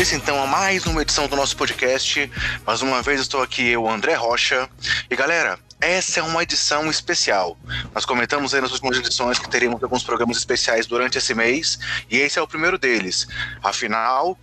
Início 0.00 0.16
então 0.16 0.42
a 0.42 0.46
mais 0.46 0.86
uma 0.86 1.02
edição 1.02 1.28
do 1.28 1.36
nosso 1.36 1.54
podcast. 1.54 2.32
Mais 2.66 2.80
uma 2.80 3.02
vez 3.02 3.20
estou 3.20 3.42
aqui, 3.42 3.68
eu, 3.68 3.86
André 3.86 4.14
Rocha. 4.14 4.66
E 5.10 5.14
galera, 5.14 5.58
essa 5.80 6.20
é 6.20 6.22
uma 6.22 6.42
edição 6.42 6.90
especial. 6.90 7.56
Nós 7.94 8.04
comentamos 8.04 8.54
aí 8.54 8.60
nas 8.60 8.72
últimas 8.72 8.98
edições 8.98 9.38
que 9.38 9.48
teríamos 9.48 9.82
alguns 9.82 10.02
programas 10.02 10.36
especiais 10.36 10.86
durante 10.86 11.16
esse 11.16 11.34
mês, 11.34 11.78
e 12.10 12.18
esse 12.18 12.38
é 12.38 12.42
o 12.42 12.46
primeiro 12.46 12.78
deles. 12.78 13.26
Afinal, 13.62 14.38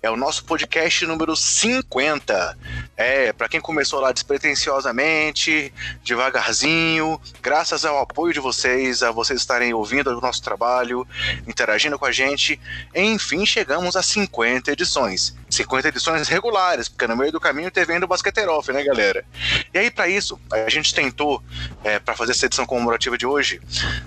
é 0.00 0.10
o 0.10 0.16
nosso 0.16 0.44
podcast 0.44 1.04
número 1.06 1.34
50. 1.34 2.58
É, 2.96 3.32
para 3.32 3.48
quem 3.48 3.60
começou 3.60 4.00
lá 4.00 4.12
despretensiosamente, 4.12 5.72
devagarzinho, 6.04 7.20
graças 7.42 7.84
ao 7.84 7.98
apoio 7.98 8.32
de 8.32 8.40
vocês, 8.40 9.02
a 9.02 9.10
vocês 9.10 9.40
estarem 9.40 9.74
ouvindo 9.74 10.16
o 10.16 10.20
nosso 10.20 10.42
trabalho, 10.42 11.06
interagindo 11.46 11.98
com 11.98 12.06
a 12.06 12.12
gente, 12.12 12.60
enfim, 12.94 13.44
chegamos 13.44 13.96
a 13.96 14.02
50 14.02 14.70
edições. 14.70 15.34
50 15.56 15.88
edições 15.88 16.28
regulares, 16.28 16.88
porque 16.88 17.06
no 17.06 17.16
meio 17.16 17.32
do 17.32 17.40
caminho 17.40 17.70
teve 17.70 17.92
ainda 17.92 18.04
o 18.04 18.08
Basqueteiro 18.08 18.52
Off, 18.52 18.72
né, 18.72 18.82
galera? 18.84 19.24
E 19.72 19.78
aí, 19.78 19.90
para 19.90 20.08
isso, 20.08 20.38
a 20.52 20.68
gente 20.68 20.94
tentou, 20.94 21.42
é, 21.82 21.98
para 21.98 22.14
fazer 22.14 22.32
essa 22.32 22.46
edição 22.46 22.66
comemorativa 22.66 23.16
de 23.16 23.26
hoje, 23.26 23.60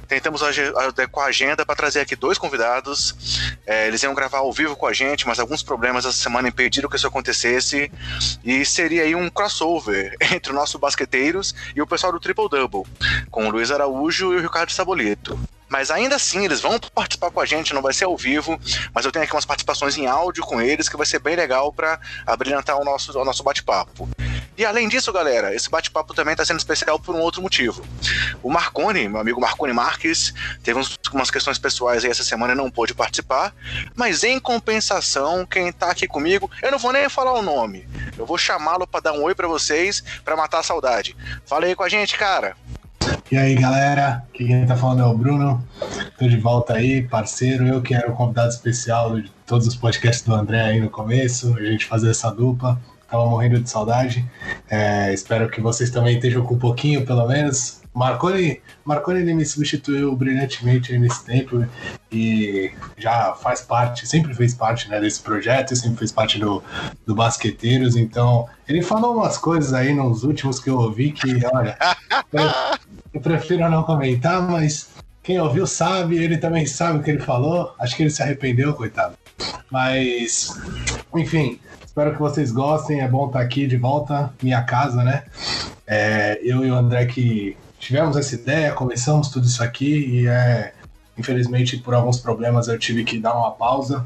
tentamos 0.07 0.41
adequar 0.43 1.25
a 1.25 1.29
agenda 1.29 1.65
para 1.65 1.75
trazer 1.75 2.01
aqui 2.01 2.15
dois 2.15 2.37
convidados. 2.37 3.59
É, 3.65 3.87
eles 3.87 4.01
iam 4.03 4.13
gravar 4.13 4.39
ao 4.39 4.53
vivo 4.53 4.75
com 4.75 4.85
a 4.85 4.93
gente, 4.93 5.27
mas 5.27 5.39
alguns 5.39 5.63
problemas 5.63 6.05
essa 6.05 6.17
semana 6.17 6.47
impediram 6.47 6.89
que 6.89 6.95
isso 6.95 7.07
acontecesse. 7.07 7.91
E 8.43 8.63
seria 8.65 9.03
aí 9.03 9.15
um 9.15 9.29
crossover 9.29 10.15
entre 10.33 10.51
o 10.51 10.55
nosso 10.55 10.77
Basqueteiros 10.77 11.55
e 11.75 11.81
o 11.81 11.87
pessoal 11.87 12.11
do 12.11 12.19
Triple 12.19 12.49
Double, 12.49 12.83
com 13.29 13.47
o 13.47 13.51
Luiz 13.51 13.71
Araújo 13.71 14.33
e 14.33 14.37
o 14.37 14.41
Ricardo 14.41 14.71
Sabolito. 14.71 15.39
Mas 15.69 15.91
ainda 15.91 16.15
assim, 16.15 16.43
eles 16.45 16.59
vão 16.61 16.79
participar 16.79 17.31
com 17.31 17.39
a 17.39 17.45
gente, 17.45 17.73
não 17.73 17.81
vai 17.81 17.93
ser 17.93 18.05
ao 18.05 18.17
vivo, 18.17 18.59
mas 18.93 19.05
eu 19.05 19.11
tenho 19.11 19.23
aqui 19.23 19.33
umas 19.33 19.45
participações 19.45 19.97
em 19.97 20.07
áudio 20.07 20.43
com 20.43 20.61
eles 20.61 20.89
que 20.89 20.97
vai 20.97 21.05
ser 21.05 21.19
bem 21.19 21.35
legal 21.35 21.71
para 21.71 21.99
abrilhantar 22.25 22.77
o 22.79 22.83
nosso, 22.83 23.17
o 23.17 23.23
nosso 23.23 23.43
bate-papo. 23.43 24.09
E 24.59 24.65
além 24.65 24.89
disso, 24.89 25.13
galera, 25.13 25.55
esse 25.55 25.69
bate-papo 25.69 26.13
também 26.13 26.33
está 26.33 26.43
sendo 26.43 26.59
especial 26.59 26.99
por 26.99 27.15
um 27.15 27.19
outro 27.19 27.41
motivo. 27.41 27.81
O 28.43 28.49
Marconi, 28.49 29.07
meu 29.07 29.21
amigo 29.21 29.39
Marconi 29.39 29.71
Marques, 29.71 30.33
teve 30.61 30.77
uns, 30.77 30.99
umas 31.13 31.31
questões 31.31 31.57
pessoais 31.57 32.03
aí 32.03 32.11
essa 32.11 32.25
semana 32.25 32.51
e 32.51 32.57
não 32.57 32.69
pôde 32.69 32.93
participar, 32.93 33.53
mas 33.95 34.21
em 34.21 34.37
compensação, 34.37 35.45
quem 35.45 35.69
está 35.69 35.89
aqui 35.91 36.07
comigo, 36.09 36.51
eu 36.61 36.71
não 36.71 36.77
vou 36.77 36.91
nem 36.91 37.07
falar 37.07 37.33
o 37.33 37.41
nome, 37.41 37.87
eu 38.17 38.25
vou 38.25 38.37
chamá-lo 38.37 38.85
para 38.85 38.99
dar 38.99 39.13
um 39.13 39.23
oi 39.23 39.33
para 39.33 39.47
vocês, 39.47 40.03
para 40.25 40.35
matar 40.35 40.59
a 40.59 40.63
saudade. 40.63 41.15
Fala 41.45 41.65
aí 41.65 41.73
com 41.73 41.83
a 41.83 41.89
gente, 41.89 42.17
cara. 42.17 42.57
E 43.31 43.37
aí, 43.37 43.53
galera, 43.53 44.23
aqui 44.27 44.47
quem 44.47 44.65
tá 44.65 44.75
falando 44.75 45.03
é 45.03 45.05
o 45.05 45.15
Bruno. 45.15 45.63
Tô 46.17 46.27
de 46.27 46.37
volta 46.37 46.73
aí, 46.73 47.03
parceiro. 47.03 47.67
Eu 47.67 47.79
que 47.79 47.93
era 47.93 48.09
o 48.09 48.15
convidado 48.15 48.49
especial 48.49 49.21
de 49.21 49.31
todos 49.45 49.67
os 49.67 49.75
podcasts 49.75 50.25
do 50.25 50.33
André 50.33 50.59
aí 50.59 50.81
no 50.81 50.89
começo, 50.89 51.55
a 51.55 51.63
gente 51.63 51.85
fazer 51.85 52.09
essa 52.09 52.31
dupla. 52.31 52.81
Tava 53.07 53.27
morrendo 53.27 53.59
de 53.59 53.69
saudade. 53.69 54.27
É, 54.67 55.13
espero 55.13 55.47
que 55.47 55.61
vocês 55.61 55.91
também 55.91 56.15
estejam 56.15 56.43
com 56.43 56.55
um 56.55 56.59
pouquinho, 56.59 57.05
pelo 57.05 57.27
menos. 57.27 57.79
Marconi, 57.93 58.61
Marconi 58.85 59.19
ele 59.19 59.33
me 59.33 59.45
substituiu 59.45 60.15
brilhantemente 60.15 60.97
nesse 60.97 61.25
tempo 61.25 61.65
e 62.11 62.71
já 62.97 63.33
faz 63.33 63.61
parte, 63.61 64.07
sempre 64.07 64.33
fez 64.33 64.53
parte 64.53 64.89
né, 64.89 64.99
desse 64.99 65.21
projeto, 65.21 65.75
sempre 65.75 65.97
fez 65.97 66.11
parte 66.11 66.39
do, 66.39 66.63
do 67.05 67.13
Basqueteiros. 67.13 67.95
Então, 67.95 68.47
ele 68.67 68.81
falou 68.81 69.17
umas 69.17 69.37
coisas 69.37 69.73
aí 69.73 69.93
nos 69.93 70.23
últimos 70.23 70.59
que 70.59 70.69
eu 70.69 70.77
ouvi 70.77 71.11
que, 71.11 71.45
olha, 71.51 71.77
eu 73.13 73.21
prefiro 73.21 73.69
não 73.69 73.83
comentar, 73.83 74.41
mas 74.41 74.89
quem 75.23 75.39
ouviu 75.39 75.65
sabe, 75.67 76.17
ele 76.17 76.37
também 76.37 76.65
sabe 76.65 76.99
o 76.99 77.03
que 77.03 77.11
ele 77.11 77.19
falou. 77.19 77.73
Acho 77.79 77.95
que 77.95 78.03
ele 78.03 78.09
se 78.09 78.21
arrependeu, 78.21 78.73
coitado. 78.73 79.15
Mas, 79.71 80.59
enfim, 81.15 81.59
espero 81.85 82.13
que 82.13 82.19
vocês 82.19 82.51
gostem. 82.51 83.01
É 83.01 83.07
bom 83.07 83.27
estar 83.27 83.41
aqui 83.41 83.67
de 83.67 83.77
volta, 83.77 84.33
minha 84.41 84.61
casa, 84.63 85.03
né? 85.03 85.23
É, 85.85 86.39
eu 86.43 86.63
e 86.65 86.71
o 86.71 86.75
André 86.75 87.05
que 87.05 87.57
tivemos 87.79 88.15
essa 88.17 88.35
ideia, 88.35 88.73
começamos 88.73 89.29
tudo 89.29 89.47
isso 89.47 89.63
aqui 89.63 90.05
e 90.05 90.27
é, 90.27 90.73
infelizmente 91.17 91.77
por 91.77 91.93
alguns 91.93 92.19
problemas 92.19 92.67
eu 92.67 92.77
tive 92.77 93.03
que 93.03 93.19
dar 93.19 93.33
uma 93.33 93.51
pausa. 93.51 94.05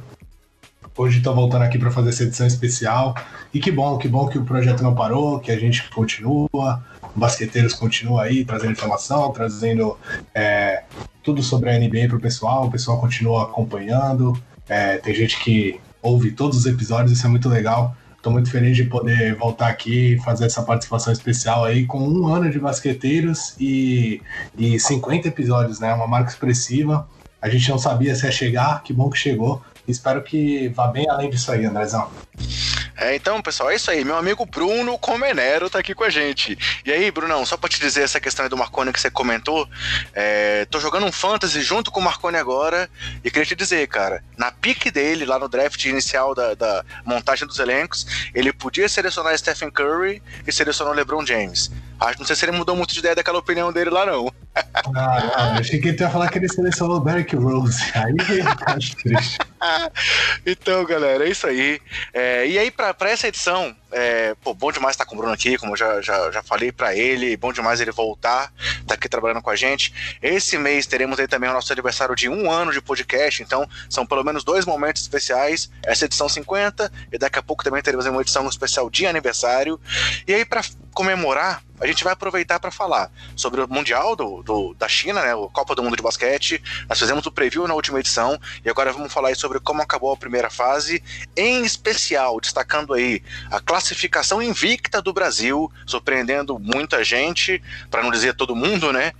Hoje 0.95 1.17
estou 1.17 1.33
voltando 1.33 1.63
aqui 1.63 1.79
para 1.79 1.89
fazer 1.89 2.09
essa 2.09 2.23
edição 2.23 2.45
especial. 2.45 3.15
E 3.53 3.59
que 3.59 3.71
bom, 3.71 3.97
que 3.97 4.07
bom 4.07 4.27
que 4.27 4.37
o 4.37 4.45
projeto 4.45 4.83
não 4.83 4.93
parou, 4.93 5.39
que 5.39 5.51
a 5.51 5.59
gente 5.59 5.89
continua, 5.89 6.83
Basqueteiros 7.15 7.73
continua 7.73 8.23
aí 8.23 8.43
trazendo 8.43 8.71
informação, 8.71 9.31
trazendo 9.31 9.97
é, 10.33 10.83
tudo 11.21 11.41
sobre 11.43 11.69
a 11.69 11.79
NBA 11.79 12.07
para 12.07 12.17
o 12.17 12.19
pessoal, 12.19 12.67
o 12.67 12.71
pessoal 12.71 12.99
continua 12.99 13.43
acompanhando. 13.43 14.37
É, 14.67 14.97
tem 14.97 15.13
gente 15.13 15.39
que 15.43 15.79
ouve 16.01 16.31
todos 16.31 16.57
os 16.57 16.65
episódios, 16.65 17.11
isso 17.11 17.25
é 17.25 17.29
muito 17.29 17.47
legal. 17.47 17.95
Estou 18.17 18.31
muito 18.31 18.49
feliz 18.49 18.75
de 18.75 18.85
poder 18.85 19.35
voltar 19.35 19.67
aqui 19.67 20.13
e 20.13 20.19
fazer 20.21 20.45
essa 20.45 20.63
participação 20.63 21.11
especial 21.11 21.65
aí 21.65 21.85
com 21.85 21.99
um 21.99 22.25
ano 22.27 22.49
de 22.49 22.57
basqueteiros 22.57 23.53
e, 23.59 24.21
e 24.57 24.79
50 24.79 25.27
episódios, 25.27 25.79
né? 25.79 25.93
Uma 25.93 26.07
marca 26.07 26.29
expressiva. 26.29 27.07
A 27.41 27.49
gente 27.49 27.69
não 27.69 27.77
sabia 27.77 28.15
se 28.15 28.25
ia 28.25 28.31
chegar, 28.31 28.81
que 28.81 28.93
bom 28.93 29.09
que 29.09 29.17
chegou. 29.17 29.61
Espero 29.87 30.23
que 30.23 30.69
vá 30.69 30.87
bem 30.87 31.09
além 31.09 31.29
disso 31.29 31.51
aí, 31.51 31.65
Andrezão. 31.65 32.09
É, 32.95 33.15
então, 33.15 33.41
pessoal, 33.41 33.71
é 33.71 33.75
isso 33.75 33.89
aí. 33.89 34.05
Meu 34.05 34.15
amigo 34.15 34.45
Bruno 34.45 34.97
Comenero 34.97 35.69
tá 35.69 35.79
aqui 35.79 35.95
com 35.95 36.03
a 36.03 36.09
gente. 36.09 36.57
E 36.85 36.91
aí, 36.91 37.09
Brunão, 37.11 37.45
só 37.45 37.57
pra 37.57 37.67
te 37.67 37.79
dizer 37.79 38.03
essa 38.03 38.19
questão 38.19 38.43
aí 38.43 38.49
do 38.49 38.55
Marconi 38.55 38.93
que 38.93 39.01
você 39.01 39.09
comentou, 39.09 39.67
é, 40.13 40.65
tô 40.65 40.79
jogando 40.79 41.05
um 41.05 41.11
fantasy 41.11 41.61
junto 41.61 41.91
com 41.91 41.99
o 41.99 42.03
Marconi 42.03 42.37
agora 42.37 42.89
e 43.23 43.31
queria 43.31 43.45
te 43.45 43.55
dizer, 43.55 43.87
cara, 43.87 44.23
na 44.37 44.51
pique 44.51 44.91
dele, 44.91 45.25
lá 45.25 45.39
no 45.39 45.49
draft 45.49 45.83
inicial 45.85 46.35
da, 46.35 46.53
da 46.53 46.85
montagem 47.03 47.47
dos 47.47 47.59
elencos, 47.59 48.05
ele 48.33 48.53
podia 48.53 48.87
selecionar 48.87 49.37
Stephen 49.37 49.71
Curry 49.71 50.21
e 50.45 50.51
selecionou 50.51 50.93
LeBron 50.93 51.25
James. 51.25 51.71
Acho, 51.99 52.19
não 52.19 52.25
sei 52.25 52.35
se 52.35 52.45
ele 52.45 52.57
mudou 52.57 52.75
muito 52.75 52.93
de 52.93 52.99
ideia 52.99 53.15
daquela 53.15 53.39
opinião 53.39 53.71
dele 53.71 53.89
lá, 53.89 54.05
não. 54.05 54.31
Ah, 54.55 55.51
não, 55.53 55.59
achei 55.59 55.79
que 55.79 55.89
ele 55.89 55.97
ia 55.99 56.09
falar 56.09 56.29
que 56.29 56.37
ele 56.37 56.47
selecionou 56.47 56.97
o 56.97 56.99
Derrick 56.99 57.35
Rose. 57.35 57.81
Aí 57.95 58.13
acho 58.67 58.95
triste. 58.97 59.37
então, 60.45 60.83
galera, 60.85 61.25
é 61.25 61.29
isso 61.29 61.47
aí. 61.47 61.79
É, 62.13 62.47
e 62.47 62.57
aí, 62.57 62.69
pra, 62.69 62.93
pra 62.93 63.09
essa 63.09 63.27
edição, 63.27 63.75
é, 63.93 64.35
pô, 64.41 64.53
bom 64.53 64.71
demais 64.71 64.95
estar 64.95 65.05
com 65.05 65.15
o 65.15 65.17
Bruno 65.17 65.33
aqui, 65.33 65.57
como 65.57 65.73
eu 65.73 65.77
já, 65.77 66.01
já, 66.01 66.31
já 66.31 66.43
falei 66.43 66.71
para 66.71 66.95
ele, 66.95 67.37
bom 67.37 67.53
demais 67.53 67.79
ele 67.79 67.91
voltar, 67.91 68.51
tá 68.87 68.95
aqui 68.95 69.07
trabalhando 69.07 69.41
com 69.41 69.49
a 69.49 69.55
gente. 69.55 69.93
Esse 70.21 70.57
mês 70.57 70.87
teremos 70.87 71.19
aí 71.19 71.27
também 71.27 71.49
o 71.49 71.53
nosso 71.53 71.71
aniversário 71.71 72.15
de 72.15 72.27
um 72.27 72.51
ano 72.51 72.71
de 72.71 72.81
podcast, 72.81 73.43
então 73.43 73.69
são 73.89 74.05
pelo 74.05 74.23
menos 74.23 74.43
dois 74.43 74.65
momentos 74.65 75.03
especiais, 75.03 75.69
essa 75.83 76.05
edição 76.05 76.27
50, 76.27 76.91
e 77.11 77.17
daqui 77.17 77.37
a 77.37 77.43
pouco 77.43 77.63
também 77.63 77.81
teremos 77.81 78.05
uma 78.05 78.21
edição 78.21 78.47
especial 78.47 78.89
de 78.89 79.05
aniversário. 79.05 79.79
E 80.27 80.33
aí, 80.33 80.43
para 80.43 80.61
comemorar, 80.93 81.63
a 81.79 81.87
gente 81.87 82.03
vai 82.03 82.13
aproveitar 82.13 82.59
para 82.59 82.71
falar 82.71 83.11
sobre 83.35 83.61
o 83.61 83.67
Mundial 83.67 84.15
do, 84.15 84.41
do, 84.41 84.73
da 84.75 84.87
China, 84.87 85.21
né, 85.21 85.35
o 85.35 85.49
Copa 85.49 85.75
do 85.75 85.83
Mundo 85.83 85.97
de 85.97 86.03
Basquete. 86.03 86.63
Nós 86.87 86.97
fizemos 86.97 87.25
o 87.25 87.31
preview 87.31 87.67
na 87.67 87.73
última 87.73 87.99
edição 87.99 88.39
e 88.63 88.69
agora 88.69 88.93
vamos 88.93 89.11
falar 89.11 89.35
sobre 89.35 89.59
como 89.59 89.81
acabou 89.81 90.13
a 90.13 90.17
primeira 90.17 90.49
fase, 90.49 91.03
em 91.35 91.63
especial 91.63 92.39
destacando 92.39 92.93
aí 92.93 93.21
a 93.51 93.59
classificação 93.59 93.82
invicta 94.41 95.01
do 95.01 95.11
Brasil, 95.11 95.71
surpreendendo 95.85 96.57
muita 96.59 97.03
gente, 97.03 97.61
para 97.89 98.03
não 98.03 98.11
dizer 98.11 98.33
todo 98.33 98.55
mundo, 98.55 98.93
né? 98.93 99.11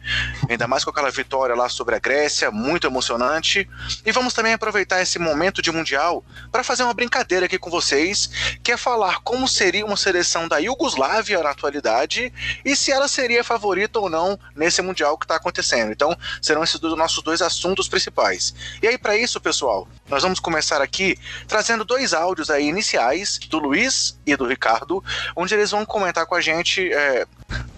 Ainda 0.50 0.68
mais 0.68 0.84
com 0.84 0.90
aquela 0.90 1.12
vitória 1.12 1.56
lá 1.56 1.68
sobre 1.70 1.96
a 1.96 2.00
Grécia, 2.00 2.52
muito 2.52 2.88
emocionante. 2.88 3.68
E 4.06 4.12
vamos 4.12 4.34
também 4.34 4.54
aproveitar 4.54 5.02
esse 5.02 5.20
momento 5.20 5.62
de 5.62 5.72
Mundial 5.72 6.24
para 6.52 6.64
fazer 6.64 6.84
uma 6.84 6.94
brincadeira 6.94 7.46
aqui 7.46 7.58
com 7.58 7.70
vocês, 7.70 8.30
que 8.64 8.72
é 8.72 8.78
falar 8.78 9.20
como 9.22 9.48
seria 9.48 9.86
uma 9.86 9.98
seleção 9.98 10.48
da 10.48 10.58
Iugoslávia 10.58 11.42
na 11.42 11.50
atualidade 11.50 12.32
e 12.64 12.76
se 12.76 12.92
ela 12.92 13.08
seria 13.08 13.44
favorita 13.44 14.00
ou 14.00 14.10
não 14.10 14.40
nesse 14.56 14.82
Mundial 14.82 15.18
que 15.18 15.26
está 15.26 15.36
acontecendo. 15.36 15.92
Então, 15.92 16.16
serão 16.42 16.64
esses 16.64 16.80
dois, 16.80 16.98
nossos 16.98 17.24
dois 17.24 17.42
assuntos 17.42 17.88
principais. 17.88 18.54
E 18.82 18.88
aí, 18.88 18.98
para 18.98 19.18
isso, 19.18 19.40
pessoal, 19.42 19.88
nós 20.08 20.24
vamos 20.24 20.40
começar 20.40 20.82
aqui 20.82 21.18
trazendo 21.48 21.84
dois 21.84 22.14
áudios 22.14 22.50
aí 22.50 22.68
iniciais 22.68 23.40
do 23.50 23.60
Luiz 23.60 24.18
e 24.26 24.36
do 24.36 24.46
Ricardo, 24.54 25.04
onde 25.36 25.54
eles 25.54 25.72
vão 25.72 25.86
comentar 25.86 26.26
com 26.26 26.36
a 26.36 26.42
gente. 26.42 26.92
É, 26.94 27.26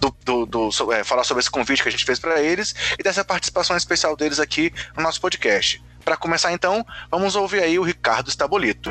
do, 0.00 0.46
do, 0.46 0.70
do 0.70 0.92
é, 0.92 1.04
falar 1.04 1.24
sobre 1.24 1.40
esse 1.40 1.50
convite 1.50 1.82
que 1.82 1.88
a 1.88 1.92
gente 1.92 2.04
fez 2.04 2.18
para 2.18 2.40
eles 2.40 2.74
e 2.98 3.02
dessa 3.02 3.24
participação 3.24 3.76
especial 3.76 4.16
deles 4.16 4.38
aqui 4.38 4.72
no 4.96 5.02
nosso 5.02 5.20
podcast. 5.20 5.82
Para 6.04 6.16
começar, 6.16 6.52
então, 6.52 6.86
vamos 7.10 7.34
ouvir 7.34 7.62
aí 7.62 7.78
o 7.78 7.82
Ricardo 7.82 8.28
Estabolito. 8.28 8.90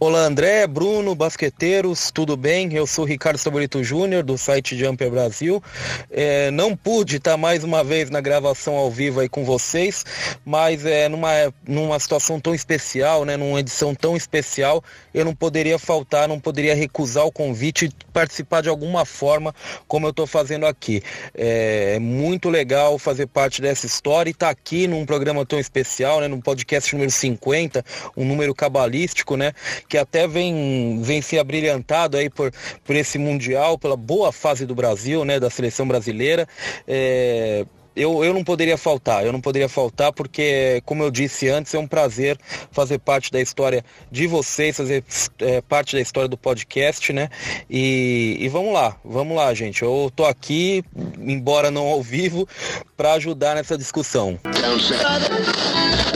Olá 0.00 0.20
André, 0.20 0.64
Bruno, 0.68 1.12
basqueteiros, 1.12 2.12
tudo 2.12 2.36
bem? 2.36 2.72
Eu 2.72 2.86
sou 2.86 3.04
Ricardo 3.04 3.36
Saborito 3.36 3.82
Júnior, 3.82 4.22
do 4.22 4.38
site 4.38 4.78
Jumper 4.78 5.10
Brasil. 5.10 5.60
É, 6.08 6.52
não 6.52 6.76
pude 6.76 7.16
estar 7.16 7.36
mais 7.36 7.64
uma 7.64 7.82
vez 7.82 8.08
na 8.08 8.20
gravação 8.20 8.76
ao 8.76 8.92
vivo 8.92 9.18
aí 9.18 9.28
com 9.28 9.44
vocês, 9.44 10.06
mas 10.44 10.86
é, 10.86 11.08
numa, 11.08 11.52
numa 11.66 11.98
situação 11.98 12.38
tão 12.38 12.54
especial, 12.54 13.24
né, 13.24 13.36
numa 13.36 13.58
edição 13.58 13.92
tão 13.92 14.16
especial, 14.16 14.84
eu 15.12 15.24
não 15.24 15.34
poderia 15.34 15.80
faltar, 15.80 16.28
não 16.28 16.38
poderia 16.38 16.76
recusar 16.76 17.26
o 17.26 17.32
convite 17.32 17.86
e 17.86 18.12
participar 18.12 18.62
de 18.62 18.68
alguma 18.68 19.04
forma, 19.04 19.52
como 19.88 20.06
eu 20.06 20.10
estou 20.10 20.28
fazendo 20.28 20.64
aqui. 20.64 21.02
É, 21.34 21.94
é 21.96 21.98
muito 21.98 22.48
legal 22.48 23.00
fazer 23.00 23.26
parte 23.26 23.60
dessa 23.60 23.84
história 23.84 24.30
e 24.30 24.32
estar 24.32 24.46
tá 24.46 24.52
aqui 24.52 24.86
num 24.86 25.04
programa 25.04 25.44
tão 25.44 25.58
especial, 25.58 26.20
né, 26.20 26.28
num 26.28 26.40
podcast 26.40 26.94
número 26.94 27.10
50, 27.10 27.84
um 28.16 28.24
número 28.24 28.54
cabalístico, 28.54 29.36
né? 29.36 29.52
Que 29.88 29.96
até 29.96 30.28
vem, 30.28 31.00
vem 31.02 31.22
se 31.22 31.38
abrilhantado 31.38 32.16
aí 32.16 32.28
por, 32.28 32.52
por 32.84 32.94
esse 32.94 33.18
Mundial, 33.18 33.78
pela 33.78 33.96
boa 33.96 34.30
fase 34.30 34.66
do 34.66 34.74
Brasil, 34.74 35.24
né, 35.24 35.40
da 35.40 35.48
seleção 35.48 35.88
brasileira. 35.88 36.46
É, 36.86 37.64
eu, 37.98 38.24
eu 38.24 38.32
não 38.32 38.44
poderia 38.44 38.78
faltar, 38.78 39.26
eu 39.26 39.32
não 39.32 39.40
poderia 39.40 39.68
faltar 39.68 40.12
porque, 40.12 40.80
como 40.86 41.02
eu 41.02 41.10
disse 41.10 41.48
antes, 41.48 41.74
é 41.74 41.78
um 41.78 41.86
prazer 41.86 42.38
fazer 42.70 42.98
parte 42.98 43.32
da 43.32 43.40
história 43.40 43.84
de 44.10 44.26
vocês, 44.26 44.76
fazer 44.76 45.04
é, 45.40 45.60
parte 45.60 45.96
da 45.96 46.00
história 46.00 46.28
do 46.28 46.36
podcast, 46.36 47.12
né? 47.12 47.28
E, 47.68 48.36
e 48.38 48.48
vamos 48.48 48.72
lá, 48.72 48.96
vamos 49.04 49.36
lá, 49.36 49.52
gente. 49.52 49.82
Eu 49.82 50.12
tô 50.14 50.24
aqui, 50.24 50.84
embora 51.18 51.70
não 51.70 51.86
ao 51.86 52.02
vivo, 52.02 52.48
para 52.96 53.14
ajudar 53.14 53.56
nessa 53.56 53.76
discussão. 53.76 54.38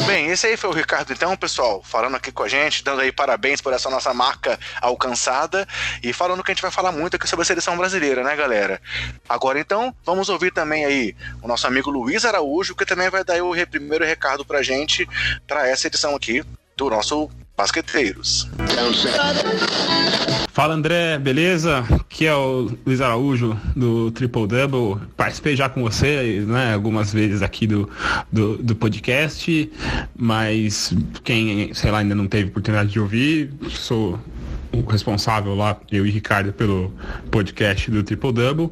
Bem, 0.07 0.27
esse 0.27 0.47
aí 0.47 0.57
foi 0.57 0.71
o 0.71 0.73
Ricardo, 0.73 1.13
então, 1.13 1.37
pessoal, 1.37 1.83
falando 1.83 2.17
aqui 2.17 2.31
com 2.33 2.43
a 2.43 2.49
gente, 2.49 2.83
dando 2.83 3.01
aí 3.01 3.13
parabéns 3.13 3.61
por 3.61 3.73
essa 3.73 3.89
nossa 3.89 4.13
marca 4.13 4.59
alcançada 4.81 5.67
e 6.03 6.13
falando 6.13 6.43
que 6.43 6.51
a 6.51 6.55
gente 6.55 6.63
vai 6.63 6.71
falar 6.71 6.93
muito 6.93 7.17
aqui 7.17 7.27
sobre 7.29 7.43
a 7.43 7.47
seleção 7.47 7.77
brasileira, 7.77 8.23
né, 8.23 8.35
galera? 8.37 8.81
Agora, 9.29 9.59
então, 9.59 9.95
vamos 10.05 10.29
ouvir 10.29 10.53
também 10.53 10.85
aí 10.85 11.17
o 11.41 11.49
nosso 11.49 11.67
amigo 11.67 11.72
Luiz 11.81 12.25
Araújo, 12.25 12.75
que 12.75 12.85
também 12.85 13.09
vai 13.09 13.25
dar 13.25 13.43
o 13.43 13.55
primeiro 13.67 14.05
recado 14.05 14.45
pra 14.45 14.63
gente 14.63 15.09
para 15.47 15.69
essa 15.69 15.87
edição 15.87 16.15
aqui 16.15 16.45
do 16.77 16.91
nosso 16.91 17.31
Basqueteiros. 17.57 18.49
Fala 20.53 20.75
André, 20.75 21.19
beleza? 21.19 21.79
Aqui 21.79 22.27
é 22.27 22.35
o 22.35 22.71
Luiz 22.85 23.01
Araújo 23.01 23.59
do 23.75 24.11
Triple 24.11 24.47
Double. 24.47 25.07
Participei 25.17 25.57
já 25.57 25.69
com 25.69 25.83
você, 25.83 26.45
né, 26.47 26.75
algumas 26.75 27.13
vezes 27.13 27.43
aqui 27.43 27.67
do, 27.67 27.89
do, 28.31 28.59
do, 28.59 28.75
podcast, 28.75 29.71
mas 30.17 30.93
quem, 31.25 31.73
sei 31.73 31.91
lá, 31.91 31.99
ainda 31.99 32.15
não 32.15 32.27
teve 32.27 32.51
oportunidade 32.51 32.91
de 32.91 33.01
ouvir, 33.01 33.53
sou 33.71 34.19
responsável 34.89 35.55
lá, 35.55 35.79
eu 35.91 36.07
e 36.07 36.11
Ricardo, 36.11 36.53
pelo 36.53 36.93
podcast 37.31 37.91
do 37.91 38.03
Triple 38.03 38.33
Double. 38.33 38.71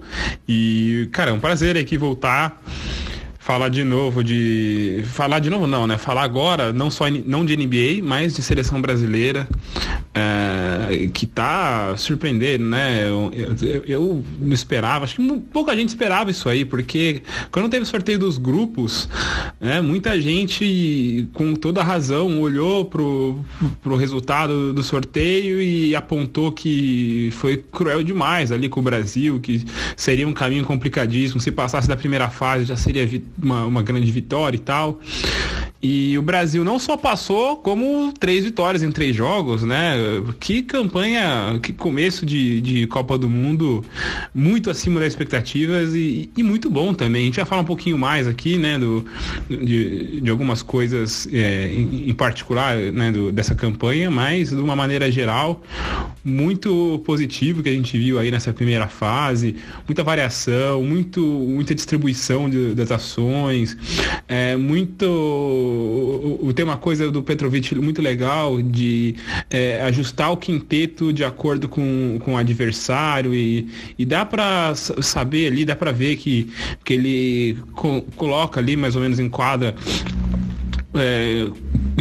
E, 0.48 1.08
cara, 1.12 1.30
é 1.30 1.32
um 1.32 1.40
prazer 1.40 1.76
aqui 1.76 1.96
voltar 1.96 2.62
falar 3.40 3.70
de 3.70 3.82
novo 3.82 4.22
de 4.22 5.02
falar 5.06 5.38
de 5.38 5.48
novo 5.48 5.66
não 5.66 5.86
né? 5.86 5.96
Falar 5.96 6.22
agora 6.22 6.74
não 6.74 6.90
só 6.90 7.06
não 7.08 7.44
de 7.44 7.56
NBA 7.56 8.04
mas 8.04 8.34
de 8.34 8.42
seleção 8.42 8.80
brasileira 8.82 9.48
é, 10.14 11.08
que 11.12 11.26
tá 11.26 11.96
surpreendendo 11.96 12.66
né? 12.66 13.08
Eu, 13.08 13.32
eu, 13.62 13.84
eu, 13.86 14.24
não 14.38 14.52
esperava 14.52 15.04
acho 15.04 15.16
que 15.16 15.40
pouca 15.52 15.74
gente 15.74 15.88
esperava 15.88 16.30
isso 16.30 16.50
aí 16.50 16.66
porque 16.66 17.22
quando 17.50 17.70
teve 17.70 17.82
o 17.82 17.86
sorteio 17.86 18.18
dos 18.18 18.36
grupos 18.36 19.08
né, 19.58 19.80
muita 19.80 20.20
gente 20.20 21.26
com 21.32 21.54
toda 21.54 21.82
razão 21.82 22.40
olhou 22.42 22.84
pro, 22.84 23.40
pro 23.82 23.96
resultado 23.96 24.74
do 24.74 24.82
sorteio 24.82 25.62
e 25.62 25.96
apontou 25.96 26.52
que 26.52 27.30
foi 27.32 27.56
cruel 27.56 28.02
demais 28.02 28.52
ali 28.52 28.68
com 28.68 28.80
o 28.80 28.82
Brasil 28.82 29.40
que 29.40 29.64
seria 29.96 30.28
um 30.28 30.32
caminho 30.32 30.64
complicadíssimo. 30.64 31.40
Se 31.40 31.50
passasse 31.50 31.88
da 31.88 31.96
primeira 31.96 32.28
fase 32.28 32.66
já 32.66 32.76
seria 32.76 33.06
uma, 33.40 33.64
uma 33.64 33.82
grande 33.82 34.10
vitória 34.10 34.56
e 34.56 34.60
tal. 34.60 35.00
E 35.82 36.18
o 36.18 36.22
Brasil 36.22 36.62
não 36.62 36.78
só 36.78 36.94
passou, 36.94 37.56
como 37.56 38.12
três 38.12 38.44
vitórias 38.44 38.82
em 38.82 38.90
três 38.90 39.16
jogos, 39.16 39.62
né? 39.62 39.94
Que 40.38 40.62
campanha, 40.62 41.58
que 41.62 41.72
começo 41.72 42.26
de, 42.26 42.60
de 42.60 42.86
Copa 42.86 43.16
do 43.16 43.30
Mundo 43.30 43.82
muito 44.34 44.68
acima 44.68 45.00
das 45.00 45.14
expectativas 45.14 45.94
e, 45.94 46.30
e, 46.36 46.42
muito 46.42 46.68
bom 46.68 46.92
também. 46.92 47.22
A 47.22 47.24
gente 47.24 47.36
vai 47.36 47.46
falar 47.46 47.62
um 47.62 47.66
pouquinho 47.66 47.96
mais 47.96 48.28
aqui, 48.28 48.58
né, 48.58 48.78
do, 48.78 49.06
de, 49.48 50.20
de 50.20 50.30
algumas 50.30 50.62
coisas 50.62 51.26
é, 51.32 51.72
em, 51.72 52.10
em, 52.10 52.14
particular 52.14 52.76
né, 52.76 53.10
do, 53.10 53.32
dessa 53.32 53.54
campanha, 53.54 54.10
mas 54.10 54.50
de 54.50 54.56
uma 54.56 54.76
maneira 54.76 55.10
geral, 55.10 55.62
muito 56.22 57.00
positivo 57.06 57.62
que 57.62 57.70
a 57.70 57.72
gente 57.72 57.96
viu 57.96 58.18
aí 58.18 58.30
nessa 58.30 58.52
primeira 58.52 58.86
fase, 58.86 59.56
muita 59.88 60.04
variação, 60.04 60.82
muito, 60.82 61.22
muita 61.22 61.74
distribuição 61.74 62.50
de, 62.50 62.74
das 62.74 62.90
ações, 62.90 63.76
é, 64.28 64.56
muito 64.56 65.69
tem 66.54 66.64
uma 66.64 66.76
coisa 66.76 67.10
do 67.10 67.22
Petrovic 67.22 67.74
muito 67.76 68.02
legal 68.02 68.60
de 68.60 69.14
é, 69.50 69.82
ajustar 69.82 70.32
o 70.32 70.36
quinteto 70.36 71.12
de 71.12 71.24
acordo 71.24 71.68
com, 71.68 72.18
com 72.24 72.34
o 72.34 72.36
adversário 72.36 73.34
e, 73.34 73.68
e 73.98 74.04
dá 74.04 74.24
para 74.24 74.74
saber 74.74 75.48
ali, 75.48 75.64
dá 75.64 75.76
para 75.76 75.92
ver 75.92 76.16
que, 76.16 76.50
que 76.84 76.94
ele 76.94 77.58
co 77.74 78.02
coloca 78.16 78.60
ali 78.60 78.76
mais 78.76 78.96
ou 78.96 79.02
menos 79.02 79.18
enquadra 79.18 79.74
é, 80.94 81.46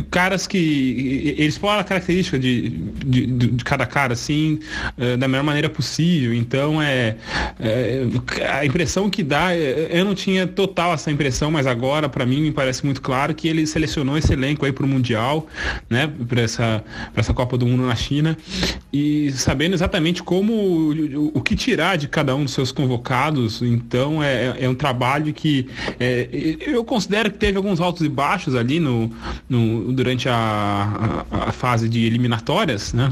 caras 0.10 0.48
que 0.48 1.36
eles 1.38 1.58
falam 1.58 1.80
a 1.80 1.84
característica 1.84 2.38
de, 2.38 2.70
de, 2.70 3.26
de, 3.26 3.64
cada 3.64 3.86
cara 3.86 4.14
assim 4.14 4.60
é, 4.98 5.16
da 5.16 5.28
melhor 5.28 5.44
maneira 5.44 5.70
possível. 5.70 6.34
Então 6.34 6.82
é, 6.82 7.16
é, 7.60 8.04
a 8.52 8.66
impressão 8.66 9.10
que 9.10 9.24
dá 9.24 9.54
é, 9.56 9.90
eu 9.92 10.06
não 10.06 10.16
tinha 10.16 10.48
total 10.48 10.94
essa 10.94 11.12
impressão 11.12 11.52
mas 11.52 11.68
agora 11.68 12.10
para 12.10 12.26
mim 12.26 12.42
me 12.42 12.52
parece 12.52 12.86
muito 12.86 13.02
claro 13.02 13.34
que 13.36 13.48
ele 13.48 13.66
selecionou 13.68 14.18
esse 14.18 14.34
elenco 14.34 14.66
aí 14.66 14.72
para 14.72 14.86
o 14.86 14.88
mundial 14.88 15.48
né 15.90 16.12
para 16.28 16.42
essa 16.42 16.84
para 17.14 17.22
essa 17.22 17.34
Copa 17.34 17.58
do 17.58 17.66
Mundo 17.66 17.86
na 17.86 17.96
China. 17.96 18.38
E 18.92 19.32
sabendo 19.34 19.74
exatamente 19.74 20.24
como 20.24 20.54
o, 20.54 21.32
o, 21.36 21.42
que 21.42 21.56
tirar 21.56 21.98
de 21.98 22.08
cada 22.08 22.36
um 22.36 22.44
dos 22.44 22.54
seus 22.54 22.72
convocados 22.72 23.62
então 23.62 24.24
é, 24.24 24.56
é 24.60 24.70
um 24.70 24.76
trabalho 24.76 25.34
que 25.34 25.68
é, 26.00 26.28
eu 26.62 26.84
considero 26.84 27.32
que 27.32 27.38
teve 27.38 27.58
alguns 27.58 27.80
altos 27.80 28.06
e 28.06 28.10
baixos 28.10 28.56
ali 28.56 28.80
no, 28.80 29.12
no 29.48 29.99
durante 30.00 30.30
a, 30.30 31.26
a, 31.30 31.50
a, 31.50 31.52
fase 31.52 31.90
de 31.90 32.06
eliminatórias, 32.06 32.94
né? 32.94 33.12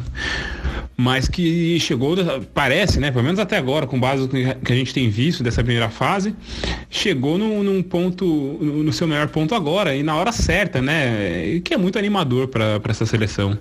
Mas 0.96 1.28
que 1.28 1.78
chegou, 1.82 2.16
parece, 2.54 2.98
né? 3.00 3.12
Pelo 3.12 3.26
menos 3.26 3.40
até 3.40 3.58
agora, 3.58 3.86
com 3.86 4.00
base 4.00 4.22
no 4.22 4.30
que 4.30 4.72
a 4.72 4.76
gente 4.76 4.94
tem 4.94 5.10
visto 5.10 5.44
dessa 5.44 5.62
primeira 5.62 5.90
fase, 5.90 6.34
chegou 6.90 7.38
num, 7.38 7.62
num 7.62 7.84
ponto, 7.84 8.26
no 8.26 8.92
seu 8.94 9.06
melhor 9.06 9.28
ponto 9.28 9.54
agora 9.54 9.94
e 9.94 10.02
na 10.02 10.16
hora 10.16 10.32
certa, 10.32 10.82
né? 10.82 11.60
Que 11.64 11.74
é 11.74 11.78
muito 11.78 12.00
animador 12.00 12.48
para 12.48 12.80
essa 12.88 13.06
seleção. 13.06 13.60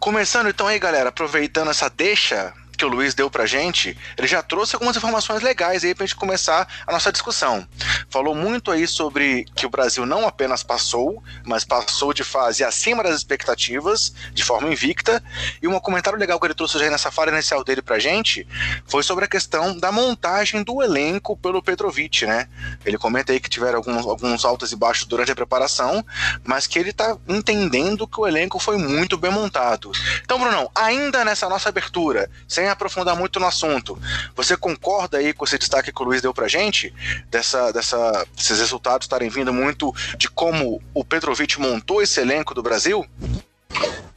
Começando 0.00 0.48
então 0.48 0.66
aí, 0.66 0.78
galera, 0.78 1.10
aproveitando 1.10 1.68
essa 1.68 1.90
deixa 1.90 2.54
que 2.78 2.84
o 2.84 2.88
Luiz 2.88 3.12
deu 3.12 3.28
pra 3.28 3.44
gente, 3.44 3.98
ele 4.16 4.28
já 4.28 4.40
trouxe 4.40 4.76
algumas 4.76 4.96
informações 4.96 5.42
legais 5.42 5.82
aí 5.82 5.96
pra 5.96 6.06
gente 6.06 6.14
começar 6.14 6.68
a 6.86 6.92
nossa 6.92 7.10
discussão. 7.10 7.66
Falou 8.08 8.36
muito 8.36 8.70
aí 8.70 8.86
sobre 8.86 9.44
que 9.56 9.66
o 9.66 9.68
Brasil 9.68 10.06
não 10.06 10.26
apenas 10.26 10.62
passou, 10.62 11.20
mas 11.44 11.64
passou 11.64 12.14
de 12.14 12.22
fase 12.22 12.62
acima 12.62 13.02
das 13.02 13.16
expectativas, 13.16 14.14
de 14.32 14.44
forma 14.44 14.72
invicta. 14.72 15.20
E 15.60 15.66
um 15.66 15.78
comentário 15.80 16.18
legal 16.18 16.38
que 16.38 16.46
ele 16.46 16.54
trouxe 16.54 16.78
já 16.78 16.88
nessa 16.88 17.10
fala 17.10 17.32
inicial 17.32 17.64
dele 17.64 17.82
pra 17.82 17.98
gente 17.98 18.46
foi 18.86 19.02
sobre 19.02 19.24
a 19.24 19.28
questão 19.28 19.76
da 19.76 19.90
montagem 19.90 20.62
do 20.62 20.80
elenco 20.80 21.36
pelo 21.36 21.60
Petrovic, 21.60 22.26
né? 22.26 22.48
Ele 22.84 22.96
comenta 22.96 23.32
aí 23.32 23.40
que 23.40 23.50
tiveram 23.50 23.78
alguns, 23.78 24.06
alguns 24.06 24.44
altos 24.44 24.70
e 24.70 24.76
baixos 24.76 25.04
durante 25.04 25.32
a 25.32 25.34
preparação, 25.34 26.04
mas 26.44 26.68
que 26.68 26.78
ele 26.78 26.92
tá 26.92 27.16
entendendo 27.26 28.06
que 28.06 28.20
o 28.20 28.26
elenco 28.26 28.60
foi 28.60 28.76
muito 28.76 29.18
bem 29.18 29.32
montado. 29.32 29.90
Então, 30.22 30.38
Brunão, 30.38 30.70
ainda 30.74 31.24
nessa 31.24 31.48
nossa 31.48 31.68
abertura, 31.68 32.30
sem 32.46 32.67
aprofundar 32.68 33.16
muito 33.16 33.38
no 33.40 33.46
assunto, 33.46 33.98
você 34.34 34.56
concorda 34.56 35.18
aí 35.18 35.32
com 35.32 35.44
esse 35.44 35.58
destaque 35.58 35.92
que 35.92 36.02
o 36.02 36.04
Luiz 36.04 36.22
deu 36.22 36.34
pra 36.34 36.48
gente? 36.48 36.94
Dessa, 37.30 37.72
dessa, 37.72 38.26
esses 38.36 38.58
resultados 38.58 39.04
estarem 39.04 39.28
vindo 39.28 39.52
muito 39.52 39.94
de 40.16 40.28
como 40.28 40.82
o 40.94 41.04
Petrovic 41.04 41.60
montou 41.60 42.02
esse 42.02 42.20
elenco 42.20 42.54
do 42.54 42.62
Brasil? 42.62 43.06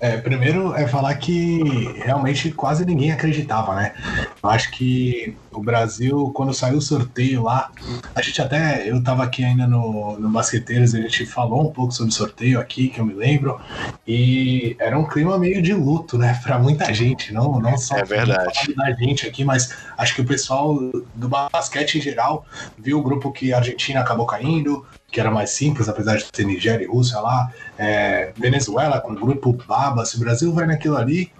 É, 0.02 0.18
primeiro 0.18 0.74
é 0.74 0.88
falar 0.88 1.14
que 1.14 1.94
realmente 2.04 2.52
quase 2.52 2.84
ninguém 2.84 3.12
acreditava, 3.12 3.76
né? 3.76 3.94
Eu 4.42 4.50
acho 4.50 4.72
que 4.72 5.38
o 5.52 5.62
Brasil, 5.62 6.32
quando 6.34 6.56
saiu 6.56 6.78
o 6.78 6.82
sorteio 6.82 7.44
lá, 7.44 7.70
a 8.16 8.22
gente 8.24 8.42
até, 8.42 8.90
eu 8.90 9.04
tava 9.04 9.24
aqui 9.24 9.44
ainda 9.44 9.68
no, 9.68 10.18
no 10.18 10.30
Basqueteiros, 10.30 10.96
a 10.96 11.02
gente 11.02 11.28
falou 11.28 11.70
um 11.70 11.72
pouco 11.72 11.92
sobre 11.94 12.12
o 12.12 12.16
sorteio 12.16 12.60
aqui, 12.60 12.88
que 12.88 13.00
eu 13.00 13.06
me 13.06 13.14
lembro, 13.14 13.62
e 14.08 14.76
era 14.80 14.98
um 14.98 15.06
clima 15.06 15.38
meio 15.38 15.62
de 15.62 15.74
luto, 15.74 16.18
né, 16.18 16.40
pra 16.42 16.58
muita 16.58 16.92
gente, 16.92 17.32
não, 17.32 17.60
não 17.60 17.78
só 17.78 17.98
é 17.98 18.04
verdade. 18.04 18.74
da 18.76 18.92
gente 18.94 19.28
aqui, 19.28 19.46
mas 19.46 19.72
acho 19.96 20.16
que 20.16 20.22
o 20.22 20.26
pessoal 20.26 20.80
do 21.14 21.30
basquete 21.30 22.00
em 22.00 22.02
geral 22.02 22.44
viu 22.76 22.98
o 22.98 23.04
grupo 23.04 23.32
que 23.32 23.54
a 23.54 23.58
Argentina 23.58 24.00
acabou 24.00 24.26
caindo, 24.26 24.84
que 25.12 25.20
era 25.20 25.30
mais 25.30 25.52
simples, 25.52 25.90
apesar 25.90 26.18
de 26.18 26.26
ter 26.32 26.46
Nigéria 26.46 26.84
e 26.84 26.88
Rússia 26.88 27.20
lá, 27.20 27.52
é, 27.78 28.32
Venezuela 28.38 29.02
com 29.02 29.12
o 29.12 29.16
grupo 29.16 29.54
Baba, 29.68 30.06
se 30.06 30.16
o 30.16 30.20
Brasil 30.20 30.54
vai 30.54 30.66
naquilo 30.66 30.98
ali, 30.98 31.32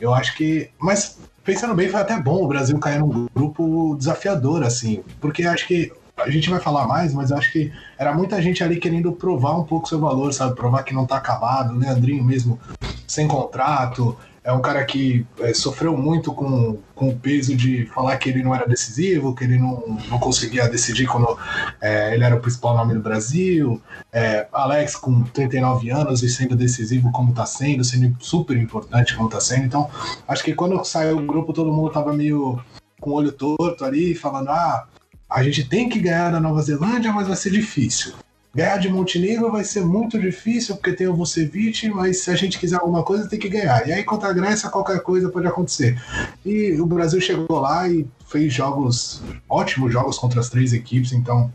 eu 0.00 0.14
acho 0.14 0.36
que. 0.36 0.70
Mas 0.78 1.18
pensando 1.44 1.74
bem, 1.74 1.88
foi 1.88 2.00
até 2.00 2.18
bom 2.18 2.42
o 2.42 2.48
Brasil 2.48 2.78
cair 2.78 2.98
num 2.98 3.26
grupo 3.34 3.96
desafiador, 3.96 4.62
assim, 4.62 5.02
porque 5.20 5.44
acho 5.44 5.66
que 5.66 5.92
a 6.16 6.30
gente 6.30 6.50
vai 6.50 6.60
falar 6.60 6.86
mais, 6.86 7.14
mas 7.14 7.30
acho 7.30 7.52
que 7.52 7.72
era 7.96 8.12
muita 8.12 8.40
gente 8.42 8.64
ali 8.64 8.76
querendo 8.78 9.12
provar 9.12 9.56
um 9.56 9.64
pouco 9.64 9.88
seu 9.88 10.00
valor, 10.00 10.32
sabe? 10.32 10.56
Provar 10.56 10.82
que 10.82 10.94
não 10.94 11.06
tá 11.06 11.16
acabado, 11.16 11.78
Leandrinho 11.78 12.24
mesmo 12.24 12.58
sem 13.06 13.28
contrato, 13.28 14.16
é 14.48 14.52
um 14.52 14.62
cara 14.62 14.82
que 14.82 15.26
é, 15.40 15.52
sofreu 15.52 15.94
muito 15.94 16.32
com, 16.32 16.78
com 16.94 17.10
o 17.10 17.16
peso 17.18 17.54
de 17.54 17.84
falar 17.84 18.16
que 18.16 18.30
ele 18.30 18.42
não 18.42 18.54
era 18.54 18.66
decisivo, 18.66 19.34
que 19.34 19.44
ele 19.44 19.58
não, 19.58 19.98
não 20.08 20.18
conseguia 20.18 20.66
decidir 20.66 21.06
quando 21.06 21.38
é, 21.82 22.14
ele 22.14 22.24
era 22.24 22.34
o 22.34 22.40
principal 22.40 22.74
nome 22.74 22.94
do 22.94 23.00
Brasil. 23.00 23.78
É, 24.10 24.48
Alex, 24.50 24.96
com 24.96 25.22
39 25.22 25.90
anos 25.90 26.22
e 26.22 26.30
sendo 26.30 26.56
decisivo 26.56 27.12
como 27.12 27.28
está 27.28 27.44
sendo, 27.44 27.84
sendo 27.84 28.16
super 28.24 28.56
importante 28.56 29.14
como 29.14 29.28
está 29.28 29.38
sendo. 29.38 29.66
Então, 29.66 29.90
acho 30.26 30.42
que 30.42 30.54
quando 30.54 30.82
saiu 30.82 31.18
o 31.18 31.26
grupo, 31.26 31.52
todo 31.52 31.70
mundo 31.70 31.88
estava 31.88 32.14
meio 32.14 32.58
com 33.02 33.10
o 33.10 33.14
olho 33.16 33.32
torto 33.32 33.84
ali, 33.84 34.14
falando: 34.14 34.48
ah, 34.48 34.86
a 35.28 35.42
gente 35.42 35.68
tem 35.68 35.90
que 35.90 36.00
ganhar 36.00 36.30
da 36.30 36.40
Nova 36.40 36.62
Zelândia, 36.62 37.12
mas 37.12 37.28
vai 37.28 37.36
ser 37.36 37.50
difícil. 37.50 38.14
Ganhar 38.54 38.78
de 38.78 38.88
Montenegro 38.88 39.52
vai 39.52 39.62
ser 39.62 39.84
muito 39.84 40.18
difícil, 40.18 40.76
porque 40.76 40.92
tem 40.92 41.06
o 41.06 41.14
Vucevic, 41.14 41.88
mas 41.90 42.20
se 42.20 42.30
a 42.30 42.34
gente 42.34 42.58
quiser 42.58 42.76
alguma 42.76 43.02
coisa, 43.02 43.28
tem 43.28 43.38
que 43.38 43.48
ganhar. 43.48 43.86
E 43.86 43.92
aí, 43.92 44.02
contra 44.02 44.30
a 44.30 44.32
Grécia, 44.32 44.70
qualquer 44.70 45.00
coisa 45.00 45.28
pode 45.28 45.46
acontecer. 45.46 46.00
E 46.44 46.72
o 46.80 46.86
Brasil 46.86 47.20
chegou 47.20 47.60
lá 47.60 47.88
e 47.88 48.06
fez 48.26 48.52
jogos, 48.52 49.22
ótimos 49.48 49.92
jogos 49.92 50.18
contra 50.18 50.40
as 50.40 50.48
três 50.48 50.72
equipes, 50.72 51.12
então 51.12 51.52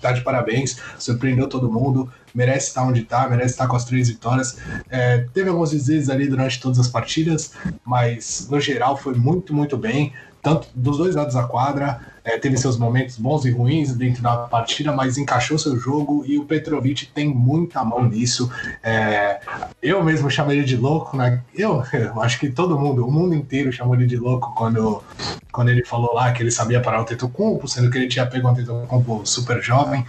tá 0.00 0.12
de 0.12 0.20
parabéns, 0.20 0.78
surpreendeu 0.98 1.48
todo 1.48 1.72
mundo, 1.72 2.10
merece 2.34 2.68
estar 2.68 2.82
onde 2.82 3.00
está, 3.00 3.26
merece 3.28 3.52
estar 3.52 3.66
com 3.66 3.76
as 3.76 3.84
três 3.84 4.08
vitórias. 4.08 4.58
É, 4.90 5.26
teve 5.32 5.48
alguns 5.48 5.70
deslizes 5.70 6.10
ali 6.10 6.28
durante 6.28 6.60
todas 6.60 6.78
as 6.78 6.88
partidas, 6.88 7.52
mas 7.84 8.46
no 8.50 8.60
geral 8.60 8.96
foi 8.96 9.14
muito, 9.14 9.54
muito 9.54 9.76
bem 9.76 10.12
tanto 10.42 10.68
dos 10.76 10.98
dois 10.98 11.16
lados 11.16 11.34
da 11.34 11.42
quadra, 11.42 12.00
é, 12.26 12.36
teve 12.36 12.56
seus 12.56 12.76
momentos 12.76 13.16
bons 13.16 13.44
e 13.44 13.50
ruins 13.52 13.94
dentro 13.94 14.20
da 14.20 14.36
partida, 14.36 14.90
mas 14.90 15.16
encaixou 15.16 15.56
seu 15.56 15.78
jogo 15.78 16.24
e 16.26 16.36
o 16.36 16.44
Petrovic 16.44 17.06
tem 17.06 17.28
muita 17.28 17.84
mão 17.84 18.04
nisso. 18.08 18.50
É, 18.82 19.38
eu 19.80 20.02
mesmo 20.02 20.28
chamei 20.28 20.58
ele 20.58 20.66
de 20.66 20.76
louco, 20.76 21.16
né? 21.16 21.40
Eu, 21.54 21.84
eu, 21.92 22.20
acho 22.20 22.40
que 22.40 22.50
todo 22.50 22.76
mundo, 22.76 23.06
o 23.06 23.12
mundo 23.12 23.32
inteiro 23.32 23.72
chamou 23.72 23.94
ele 23.94 24.06
de 24.06 24.16
louco 24.16 24.52
quando, 24.56 25.04
quando 25.52 25.68
ele 25.68 25.84
falou 25.84 26.12
lá 26.12 26.32
que 26.32 26.42
ele 26.42 26.50
sabia 26.50 26.80
parar 26.80 27.00
o 27.00 27.04
Tetocumpo, 27.04 27.68
sendo 27.68 27.88
que 27.92 27.96
ele 27.96 28.08
tinha 28.08 28.26
pego 28.26 28.48
um 28.48 28.54
Tetocumpo 28.54 29.24
super 29.24 29.62
jovem, 29.62 30.04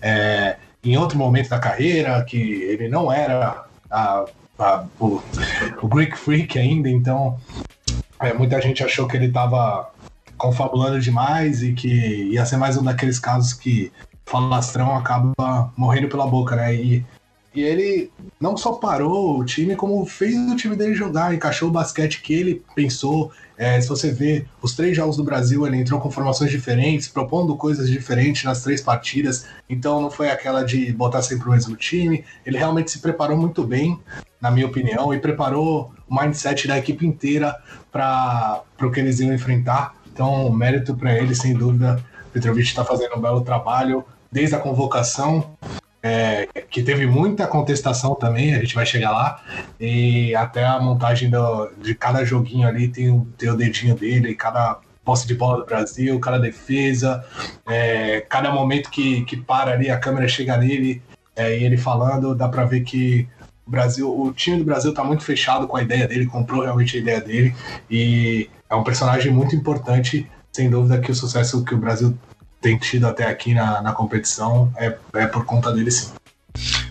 é, 0.00 0.56
em 0.82 0.96
outro 0.96 1.18
momento 1.18 1.50
da 1.50 1.58
carreira, 1.58 2.24
que 2.24 2.38
ele 2.38 2.88
não 2.88 3.12
era 3.12 3.66
a, 3.90 4.24
a, 4.58 4.84
o, 4.98 5.20
o 5.82 5.86
Greek 5.86 6.16
Freak 6.16 6.58
ainda, 6.58 6.88
então 6.88 7.38
é, 8.20 8.32
muita 8.32 8.58
gente 8.62 8.82
achou 8.82 9.06
que 9.06 9.18
ele 9.18 9.26
estava 9.26 9.90
confabulando 10.38 11.00
demais 11.00 11.62
e 11.62 11.72
que 11.72 11.88
ia 12.32 12.46
ser 12.46 12.56
mais 12.56 12.76
um 12.76 12.82
daqueles 12.82 13.18
casos 13.18 13.52
que 13.52 13.92
falastrão 14.24 14.94
acaba 14.96 15.72
morrendo 15.76 16.08
pela 16.08 16.26
boca, 16.26 16.54
né? 16.54 16.74
E, 16.74 17.04
e 17.54 17.62
ele 17.62 18.10
não 18.38 18.56
só 18.56 18.74
parou 18.74 19.38
o 19.38 19.44
time, 19.44 19.74
como 19.74 20.04
fez 20.06 20.36
o 20.36 20.54
time 20.54 20.76
dele 20.76 20.94
jogar, 20.94 21.34
encaixou 21.34 21.68
o 21.68 21.72
basquete 21.72 22.20
que 22.20 22.34
ele 22.34 22.62
pensou. 22.74 23.32
É, 23.56 23.80
se 23.80 23.88
você 23.88 24.12
vê 24.12 24.44
os 24.62 24.76
três 24.76 24.96
jogos 24.96 25.16
do 25.16 25.24
Brasil, 25.24 25.66
ele 25.66 25.78
entrou 25.78 25.98
com 25.98 26.10
formações 26.10 26.50
diferentes, 26.50 27.08
propondo 27.08 27.56
coisas 27.56 27.88
diferentes 27.88 28.44
nas 28.44 28.62
três 28.62 28.80
partidas. 28.80 29.46
Então 29.68 30.00
não 30.00 30.10
foi 30.10 30.30
aquela 30.30 30.62
de 30.62 30.92
botar 30.92 31.22
sempre 31.22 31.48
o 31.48 31.50
mesmo 31.50 31.74
time. 31.74 32.24
Ele 32.46 32.58
realmente 32.58 32.90
se 32.90 33.00
preparou 33.00 33.36
muito 33.36 33.64
bem, 33.64 33.98
na 34.40 34.50
minha 34.50 34.66
opinião, 34.66 35.12
e 35.12 35.18
preparou 35.18 35.90
o 36.08 36.14
mindset 36.14 36.68
da 36.68 36.78
equipe 36.78 37.04
inteira 37.04 37.56
para 37.90 38.62
o 38.80 38.90
que 38.90 39.00
eles 39.00 39.18
iam 39.18 39.34
enfrentar. 39.34 39.94
Então, 40.18 40.50
mérito 40.50 40.96
para 40.96 41.16
ele, 41.16 41.32
sem 41.32 41.54
dúvida. 41.54 42.04
Petrovic 42.32 42.66
está 42.66 42.84
fazendo 42.84 43.14
um 43.16 43.20
belo 43.20 43.40
trabalho 43.40 44.04
desde 44.32 44.56
a 44.56 44.58
convocação, 44.58 45.56
é, 46.02 46.48
que 46.68 46.82
teve 46.82 47.06
muita 47.06 47.46
contestação 47.46 48.16
também, 48.16 48.52
a 48.52 48.58
gente 48.58 48.74
vai 48.74 48.84
chegar 48.84 49.12
lá, 49.12 49.40
e 49.78 50.34
até 50.34 50.64
a 50.64 50.80
montagem 50.80 51.30
do, 51.30 51.70
de 51.80 51.94
cada 51.94 52.24
joguinho 52.24 52.66
ali 52.66 52.88
tem, 52.88 53.24
tem 53.38 53.48
o 53.48 53.56
dedinho 53.56 53.94
dele, 53.94 54.34
cada 54.34 54.80
posse 55.04 55.24
de 55.24 55.36
bola 55.36 55.60
do 55.60 55.66
Brasil, 55.66 56.18
cada 56.18 56.40
defesa, 56.40 57.24
é, 57.64 58.20
cada 58.22 58.50
momento 58.50 58.90
que, 58.90 59.24
que 59.24 59.36
para 59.36 59.70
ali, 59.70 59.88
a 59.88 60.00
câmera 60.00 60.26
chega 60.26 60.56
nele 60.56 61.00
é, 61.36 61.56
e 61.56 61.62
ele 61.62 61.76
falando, 61.76 62.34
dá 62.34 62.48
para 62.48 62.64
ver 62.64 62.80
que 62.80 63.28
o 63.64 63.70
Brasil, 63.70 64.20
o 64.20 64.32
time 64.32 64.58
do 64.58 64.64
Brasil 64.64 64.90
está 64.90 65.04
muito 65.04 65.22
fechado 65.22 65.68
com 65.68 65.76
a 65.76 65.82
ideia 65.82 66.08
dele, 66.08 66.26
comprou 66.26 66.62
realmente 66.62 66.96
a 66.96 67.00
ideia 67.00 67.20
dele 67.20 67.54
e 67.88 68.50
é 68.70 68.74
um 68.74 68.84
personagem 68.84 69.32
muito 69.32 69.54
importante, 69.54 70.30
sem 70.52 70.68
dúvida 70.68 71.00
que 71.00 71.10
o 71.10 71.14
sucesso 71.14 71.64
que 71.64 71.74
o 71.74 71.78
Brasil 71.78 72.16
tem 72.60 72.76
tido 72.76 73.06
até 73.06 73.26
aqui 73.26 73.54
na, 73.54 73.80
na 73.80 73.92
competição 73.92 74.72
é, 74.76 74.96
é 75.14 75.26
por 75.26 75.44
conta 75.44 75.72
dele 75.72 75.90
sim 75.90 76.10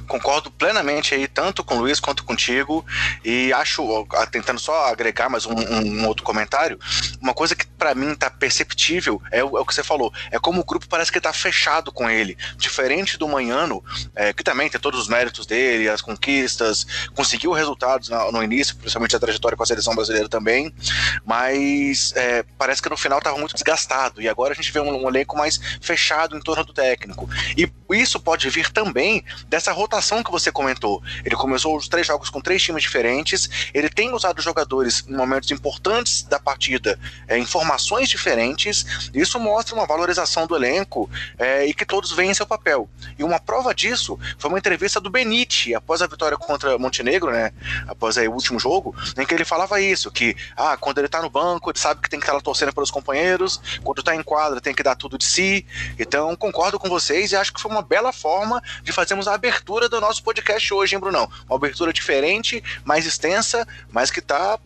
concordo 0.08 0.50
plenamente 0.50 1.14
aí, 1.14 1.28
tanto 1.28 1.64
com 1.64 1.76
o 1.76 1.80
Luiz 1.80 2.00
quanto 2.00 2.24
contigo, 2.24 2.86
e 3.24 3.52
acho, 3.54 4.08
tentando 4.32 4.60
só 4.60 4.88
agregar 4.88 5.30
mais 5.30 5.46
um, 5.46 5.54
um 5.54 6.08
outro 6.08 6.24
comentário, 6.24 6.80
uma 7.22 7.34
coisa 7.34 7.56
que 7.56 7.68
para 7.68 7.94
mim 7.94 8.16
tá 8.16 8.30
perceptível 8.30 9.22
é 9.32 9.44
o, 9.44 9.58
é 9.58 9.62
o, 9.62 9.66
que 9.66 9.76
você 9.76 9.84
falou, 9.84 10.12
é 10.32 10.40
como 10.40 10.62
o 10.62 10.64
grupo 10.64 10.88
parece 10.88 11.12
que 11.12 11.20
tá 11.20 11.34
fechado 11.34 11.92
com 11.92 12.10
ele, 12.10 12.38
diferente 12.58 13.18
do 13.18 13.28
Manhano, 13.28 13.84
é, 14.16 14.34
que 14.34 14.44
também 14.44 14.70
tem 14.70 14.80
todos 14.80 15.02
os 15.02 15.08
méritos 15.08 15.46
dele, 15.46 15.90
as 15.90 16.02
conquistas, 16.02 16.88
conseguiu 17.14 17.52
resultados 17.52 18.10
no, 18.10 18.32
no 18.32 18.44
início, 18.44 18.76
principalmente 18.78 19.16
a 19.16 19.20
trajetória 19.20 19.58
com 19.58 19.64
a 19.64 19.68
seleção 19.68 19.94
brasileira 19.94 20.30
também, 20.30 20.74
mas 21.26 22.14
é, 22.16 22.44
parece 22.58 22.82
que 22.82 22.90
no 22.90 22.98
final 22.98 23.22
tava 23.22 23.38
muito 23.38 23.54
desgastado, 23.54 24.22
e 24.22 24.30
agora 24.30 24.54
a 24.54 24.56
gente 24.56 24.72
vê 24.72 24.80
um, 24.80 25.04
um 25.04 25.10
elenco 25.10 25.38
mais 25.38 25.60
fechado 25.82 26.38
em 26.38 26.42
torno 26.42 26.64
do 26.64 26.74
técnico, 26.74 27.30
e 27.58 27.70
isso 27.90 28.20
pode 28.20 28.50
vir 28.50 28.72
também 28.72 29.24
dessa 29.50 29.72
rotação 29.72 29.97
rotação 29.98 30.24
que 30.24 30.32
você 30.32 30.52
comentou. 30.52 31.02
Ele 31.26 31.36
começou 31.36 31.76
os 31.76 31.88
três 31.88 32.06
jogos 32.06 32.30
com 32.30 32.40
três 32.40 32.62
times 32.62 32.84
diferentes, 32.84 33.70
ele 33.74 33.90
tem 33.90 34.14
usado 34.14 34.42
jogadores 34.42 35.04
em 35.08 35.16
momentos 35.16 35.50
importantes 35.52 36.22
da 36.24 36.40
partida 36.40 37.00
é, 37.28 37.38
em 37.38 37.46
formações 37.46 38.08
diferentes, 38.08 39.10
isso 39.14 39.40
mostra 39.40 39.74
uma 39.74 39.86
valorização 39.86 40.46
do 40.46 40.56
elenco 40.56 41.10
é, 41.38 41.66
e 41.66 41.74
que 41.74 41.86
todos 41.86 42.12
veem 42.12 42.34
seu 42.34 42.46
papel. 42.46 42.88
E 43.18 43.24
uma 43.24 43.40
prova 43.40 43.74
disso 43.74 44.20
foi 44.38 44.50
uma 44.50 44.60
entrevista 44.60 45.00
do 45.00 45.10
Benite 45.10 45.74
após 45.74 46.02
a 46.02 46.08
vitória 46.08 46.38
contra 46.38 46.78
Montenegro, 46.78 47.32
né? 47.32 47.52
Após 47.88 48.18
aí, 48.18 48.28
o 48.28 48.34
último 48.34 48.60
jogo, 48.60 48.96
em 49.18 49.26
que 49.26 49.34
ele 49.34 49.46
falava 49.46 49.82
isso: 49.82 50.12
que 50.12 50.36
ah, 50.56 50.78
quando 50.78 51.00
ele 51.00 51.08
tá 51.08 51.22
no 51.22 51.30
banco, 51.30 51.72
ele 51.72 51.80
sabe 51.80 52.02
que 52.02 52.10
tem 52.10 52.20
que 52.20 52.26
estar 52.26 52.34
lá 52.34 52.42
torcendo 52.42 52.74
pelos 52.74 52.92
companheiros, 52.92 53.60
quando 53.84 54.04
tá 54.04 54.16
em 54.16 54.22
quadra, 54.22 54.62
tem 54.62 54.74
que 54.74 54.84
dar 54.84 54.96
tudo 54.96 55.18
de 55.18 55.26
si. 55.26 55.66
Então, 55.98 56.36
concordo 56.36 56.80
com 56.80 56.88
vocês 56.88 57.32
e 57.32 57.36
acho 57.36 57.54
que 57.54 57.62
foi 57.62 57.72
uma 57.72 57.82
bela 57.82 58.14
forma 58.14 58.62
de 58.84 58.92
fazermos 58.92 59.28
a 59.28 59.34
abertura 59.34 59.87
do 59.90 60.02
nosso 60.02 60.24
podcast 60.24 60.74
hoje, 60.74 60.96
hein, 60.96 61.00
Brunão? 61.00 61.30
Uma 61.48 61.56
abertura 61.56 61.94
diferente, 61.94 62.64
mais 62.84 63.06
extensa, 63.06 63.68
mas 63.92 64.12
que 64.12 64.22
tá 64.22 64.60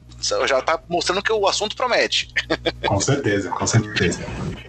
já 0.45 0.61
tá 0.61 0.79
mostrando 0.87 1.21
que 1.21 1.31
o 1.31 1.47
assunto 1.47 1.75
promete. 1.75 2.31
Com 2.87 2.99
certeza, 2.99 3.49
com 3.49 3.65
certeza. 3.65 4.19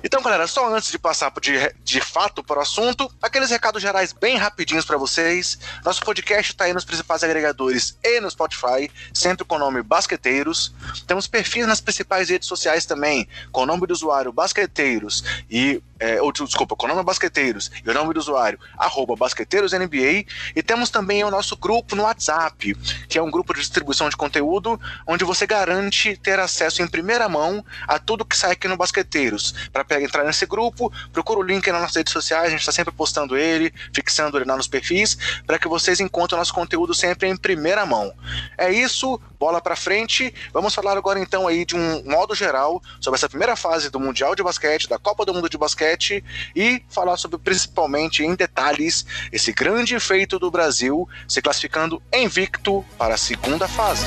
Então, 0.02 0.22
galera, 0.22 0.46
só 0.46 0.72
antes 0.74 0.90
de 0.90 0.98
passar 0.98 1.32
de, 1.40 1.52
de 1.84 2.00
fato 2.00 2.42
para 2.42 2.58
o 2.58 2.62
assunto, 2.62 3.10
aqueles 3.20 3.50
recados 3.50 3.80
gerais 3.80 4.12
bem 4.12 4.36
rapidinhos 4.36 4.84
para 4.84 4.96
vocês. 4.96 5.58
Nosso 5.84 6.02
podcast 6.02 6.52
está 6.52 6.64
aí 6.64 6.72
nos 6.72 6.84
principais 6.84 7.22
agregadores 7.22 7.96
e 8.02 8.20
no 8.20 8.30
Spotify, 8.30 8.90
sempre 9.12 9.44
com 9.44 9.56
o 9.56 9.58
nome 9.58 9.82
Basqueteiros. 9.82 10.74
Temos 11.06 11.26
perfis 11.26 11.66
nas 11.66 11.80
principais 11.80 12.30
redes 12.30 12.48
sociais 12.48 12.84
também, 12.84 13.28
com 13.52 13.62
o 13.62 13.66
nome 13.66 13.86
do 13.86 13.92
usuário 13.92 14.32
Basqueteiros 14.32 15.22
e 15.50 15.80
é, 16.02 16.20
ou 16.20 16.32
desculpa, 16.32 16.74
com 16.74 16.86
o 16.86 16.88
nome 16.88 17.04
Basqueteiros 17.04 17.70
e 17.86 17.88
o 17.88 17.94
nome 17.94 18.12
do 18.12 18.18
usuário, 18.18 18.58
arroba 18.76 19.14
BasqueteirosNBA, 19.14 20.26
e 20.56 20.62
temos 20.62 20.90
também 20.90 21.22
o 21.22 21.30
nosso 21.30 21.56
grupo 21.56 21.94
no 21.94 22.02
WhatsApp, 22.02 22.74
que 23.08 23.16
é 23.16 23.22
um 23.22 23.30
grupo 23.30 23.54
de 23.54 23.60
distribuição 23.60 24.08
de 24.08 24.16
conteúdo, 24.16 24.80
onde 25.06 25.24
você 25.24 25.46
garante 25.46 26.16
ter 26.16 26.40
acesso 26.40 26.82
em 26.82 26.88
primeira 26.88 27.28
mão 27.28 27.64
a 27.86 28.00
tudo 28.00 28.24
que 28.24 28.36
sai 28.36 28.50
aqui 28.50 28.66
no 28.66 28.76
Basqueteiros. 28.76 29.54
Para 29.72 30.02
entrar 30.02 30.24
nesse 30.24 30.44
grupo, 30.44 30.92
procura 31.12 31.38
o 31.38 31.42
link 31.42 31.70
nas 31.70 31.82
nossas 31.82 31.96
redes 31.96 32.12
sociais, 32.12 32.48
a 32.48 32.50
gente 32.50 32.60
está 32.60 32.72
sempre 32.72 32.92
postando 32.92 33.36
ele, 33.36 33.72
fixando 33.94 34.36
ele 34.36 34.44
lá 34.44 34.56
nos 34.56 34.66
perfis, 34.66 35.16
para 35.46 35.56
que 35.56 35.68
vocês 35.68 36.00
encontrem 36.00 36.36
nosso 36.36 36.52
conteúdo 36.52 36.94
sempre 36.94 37.28
em 37.28 37.36
primeira 37.36 37.86
mão. 37.86 38.12
É 38.58 38.72
isso, 38.72 39.20
bola 39.38 39.60
para 39.60 39.76
frente. 39.76 40.34
Vamos 40.52 40.74
falar 40.74 40.98
agora 40.98 41.20
então 41.20 41.46
aí 41.46 41.64
de 41.64 41.76
um 41.76 42.02
modo 42.10 42.34
geral 42.34 42.82
sobre 43.00 43.18
essa 43.18 43.28
primeira 43.28 43.54
fase 43.54 43.88
do 43.88 44.00
Mundial 44.00 44.34
de 44.34 44.42
Basquete, 44.42 44.88
da 44.88 44.98
Copa 44.98 45.24
do 45.24 45.32
Mundo 45.32 45.48
de 45.48 45.56
Basquete 45.56 45.91
e 46.54 46.82
falar 46.88 47.16
sobre 47.16 47.38
principalmente 47.38 48.22
em 48.22 48.34
detalhes 48.34 49.04
esse 49.30 49.52
grande 49.52 49.98
feito 50.00 50.38
do 50.38 50.50
Brasil 50.50 51.08
se 51.28 51.42
classificando 51.42 52.02
invicto 52.12 52.84
para 52.96 53.14
a 53.14 53.18
segunda 53.18 53.68
fase. 53.68 54.06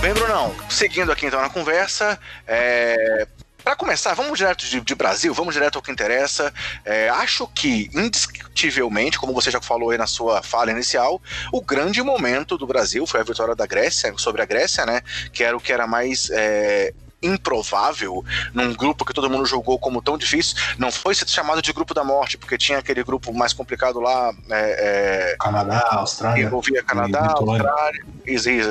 Bem, 0.00 0.14
Brunão, 0.14 0.54
seguindo 0.70 1.10
aqui 1.10 1.26
então 1.26 1.40
na 1.40 1.50
conversa, 1.50 2.18
é, 2.46 3.26
para 3.68 3.76
começar, 3.76 4.14
vamos 4.14 4.38
direto 4.38 4.64
de, 4.64 4.80
de, 4.80 4.94
Brasil, 4.94 5.34
vamos 5.34 5.52
direto 5.52 5.76
ao 5.76 5.82
que 5.82 5.92
interessa. 5.92 6.50
É, 6.86 7.10
acho 7.10 7.46
que, 7.48 7.90
indiscutivelmente, 7.92 9.18
como 9.18 9.34
você 9.34 9.50
já 9.50 9.60
falou 9.60 9.90
aí 9.90 9.98
na 9.98 10.06
sua 10.06 10.42
fala 10.42 10.70
inicial, 10.70 11.20
o 11.52 11.60
grande 11.60 12.02
momento 12.02 12.56
do 12.56 12.66
Brasil 12.66 13.06
foi 13.06 13.20
a 13.20 13.24
vitória 13.24 13.54
da 13.54 13.66
Grécia, 13.66 14.14
sobre 14.16 14.40
a 14.40 14.46
Grécia, 14.46 14.86
né? 14.86 15.02
Que 15.34 15.44
era 15.44 15.54
o 15.54 15.60
que 15.60 15.70
era 15.70 15.86
mais. 15.86 16.30
É, 16.30 16.94
improvável 17.20 18.24
num 18.54 18.72
grupo 18.72 19.04
que 19.04 19.12
todo 19.12 19.28
mundo 19.28 19.44
julgou 19.44 19.76
como 19.76 20.00
tão 20.00 20.16
difícil. 20.16 20.56
Não 20.78 20.92
foi 20.92 21.16
chamado 21.16 21.60
de 21.60 21.72
grupo 21.72 21.92
da 21.92 22.04
morte, 22.04 22.38
porque 22.38 22.56
tinha 22.56 22.78
aquele 22.78 23.02
grupo 23.02 23.34
mais 23.34 23.52
complicado 23.52 23.98
lá. 23.98 24.32
É, 24.48 25.32
é, 25.32 25.36
Canadá, 25.36 25.84
Austrália. 25.90 26.44
Envolvia 26.44 26.82
Canadá, 26.82 27.34
Austrália, 27.36 28.04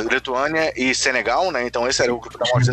Lituânia 0.10 0.74
e 0.78 0.96
Senegal, 0.96 1.52
né? 1.52 1.68
Então 1.68 1.88
esse 1.88 2.02
era 2.02 2.14
o 2.14 2.20
grupo 2.20 2.38
da 2.38 2.46
morte 2.52 2.72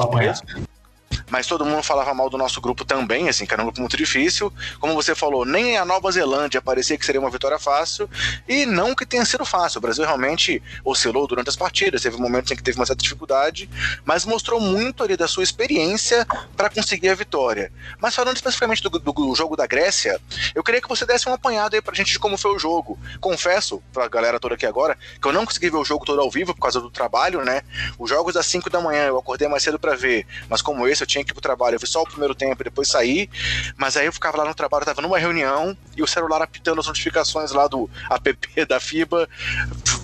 mas 1.31 1.47
todo 1.47 1.65
mundo 1.65 1.83
falava 1.83 2.13
mal 2.15 2.29
do 2.29 2.39
nosso 2.39 2.61
grupo 2.61 2.85
também, 2.85 3.29
assim, 3.29 3.47
que 3.47 3.53
era 3.53 3.63
um 3.63 3.67
grupo 3.67 3.81
muito 3.81 3.97
difícil. 3.97 4.53
Como 4.79 4.95
você 4.95 5.15
falou, 5.15 5.45
nem 5.45 5.77
a 5.77 5.85
Nova 5.85 6.11
Zelândia 6.11 6.61
parecia 6.61 6.97
que 6.97 7.05
seria 7.05 7.21
uma 7.21 7.31
vitória 7.31 7.59
fácil, 7.59 8.09
e 8.49 8.67
não 8.67 8.95
que 8.95 9.07
tenha 9.07 9.25
sido 9.25 9.45
fácil. 9.45 9.79
O 9.79 9.81
Brasil 9.81 10.05
realmente 10.05 10.63
oscilou 10.85 11.27
durante 11.27 11.49
as 11.49 11.57
partidas, 11.57 12.03
teve 12.03 12.17
momentos 12.17 12.51
em 12.51 12.57
que 12.57 12.63
teve 12.63 12.79
uma 12.79 12.87
certa 12.87 13.03
dificuldade, 13.03 13.69
mas 14.05 14.25
mostrou 14.25 14.61
muito 14.61 15.03
ali 15.03 15.17
da 15.17 15.29
sua 15.29 15.43
experiência 15.43 16.27
para 16.57 16.71
conseguir 16.71 17.09
a 17.09 17.15
vitória. 17.15 17.73
Mas 17.99 18.15
falando 18.15 18.37
especificamente 18.37 18.83
do, 18.83 18.91
do, 18.91 19.35
jogo 19.35 19.57
da 19.57 19.67
Grécia, 19.67 20.21
eu 20.55 20.63
queria 20.63 20.81
que 20.81 20.89
você 20.89 21.07
desse 21.07 21.29
um 21.29 21.33
apanhado 21.33 21.75
aí 21.75 21.83
pra 21.83 21.95
gente 21.95 22.13
de 22.13 22.19
como 22.19 22.37
foi 22.37 22.55
o 22.55 22.59
jogo. 22.59 22.99
Confesso 23.21 23.83
pra 23.93 24.09
galera 24.09 24.39
toda 24.39 24.55
aqui 24.55 24.67
agora 24.67 24.97
que 25.21 25.27
eu 25.27 25.33
não 25.33 25.45
consegui 25.45 25.71
ver 25.71 25.77
o 25.77 25.85
jogo 25.85 26.05
todo 26.05 26.21
ao 26.21 26.31
vivo 26.31 26.55
por 26.55 26.61
causa 26.61 26.81
do 26.81 26.91
trabalho, 26.91 27.45
né? 27.45 27.63
Os 27.99 28.11
jogos 28.11 28.37
às 28.37 28.47
5 28.47 28.71
da 28.71 28.81
manhã 28.81 29.05
eu 29.07 29.19
acordei 29.19 29.49
mais 29.49 29.63
cedo 29.63 29.79
para 29.79 29.95
ver, 29.95 30.27
mas 30.49 30.63
como 30.63 30.87
esse 30.87 31.03
eu 31.03 31.07
tinha 31.15 31.25
que 31.25 31.31
ir 31.31 31.35
pro 31.35 31.43
trabalho. 31.43 31.77
Eu 31.77 31.81
vi 31.81 31.87
só 31.87 32.03
o 32.03 32.07
primeiro 32.07 32.35
tempo 32.35 32.61
e 32.63 32.65
depois 32.65 32.89
saí. 32.89 33.29
Mas 33.77 33.97
aí 33.97 34.07
eu 34.07 34.13
ficava 34.13 34.39
lá 34.39 34.45
no 34.45 34.55
trabalho, 34.55 34.85
tava 34.85 35.01
numa 35.01 35.19
reunião 35.19 35.77
e 35.97 36.03
o 36.03 36.07
celular 36.07 36.43
apitando 36.43 36.81
as 36.81 36.87
notificações 36.87 37.53
lá 37.53 37.67
do 37.67 37.89
app 38.11 38.65
da 38.67 38.81
FIBA. 38.81 39.29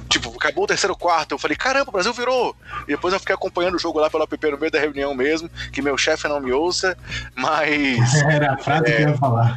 Tipo, 0.09 0.35
acabou 0.37 0.65
o 0.65 0.67
terceiro 0.67 0.97
quarto. 0.97 1.33
Eu 1.33 1.39
falei, 1.39 1.57
caramba, 1.57 1.89
o 1.89 1.93
Brasil 1.93 2.13
virou. 2.13 2.57
E 2.85 2.93
depois 2.93 3.15
eu 3.15 3.21
fiquei 3.21 3.35
acompanhando 3.35 3.77
o 3.77 3.79
jogo 3.79 3.99
lá 3.99 4.11
pelo 4.11 4.25
app 4.25 4.51
no 4.51 4.59
meio 4.59 4.73
da 4.73 4.79
reunião 4.79 5.15
mesmo, 5.15 5.49
que 5.73 5.83
meu 5.83 5.97
chefe 5.97 6.27
não 6.29 6.41
me 6.41 6.53
ouça. 6.53 6.97
Mas. 7.35 8.15
Era 8.31 8.55
a 8.55 8.59
frase 8.59 8.85
é, 8.87 8.97
que 8.97 9.03
eu 9.03 9.09
ia 9.11 9.17
falar. 9.17 9.57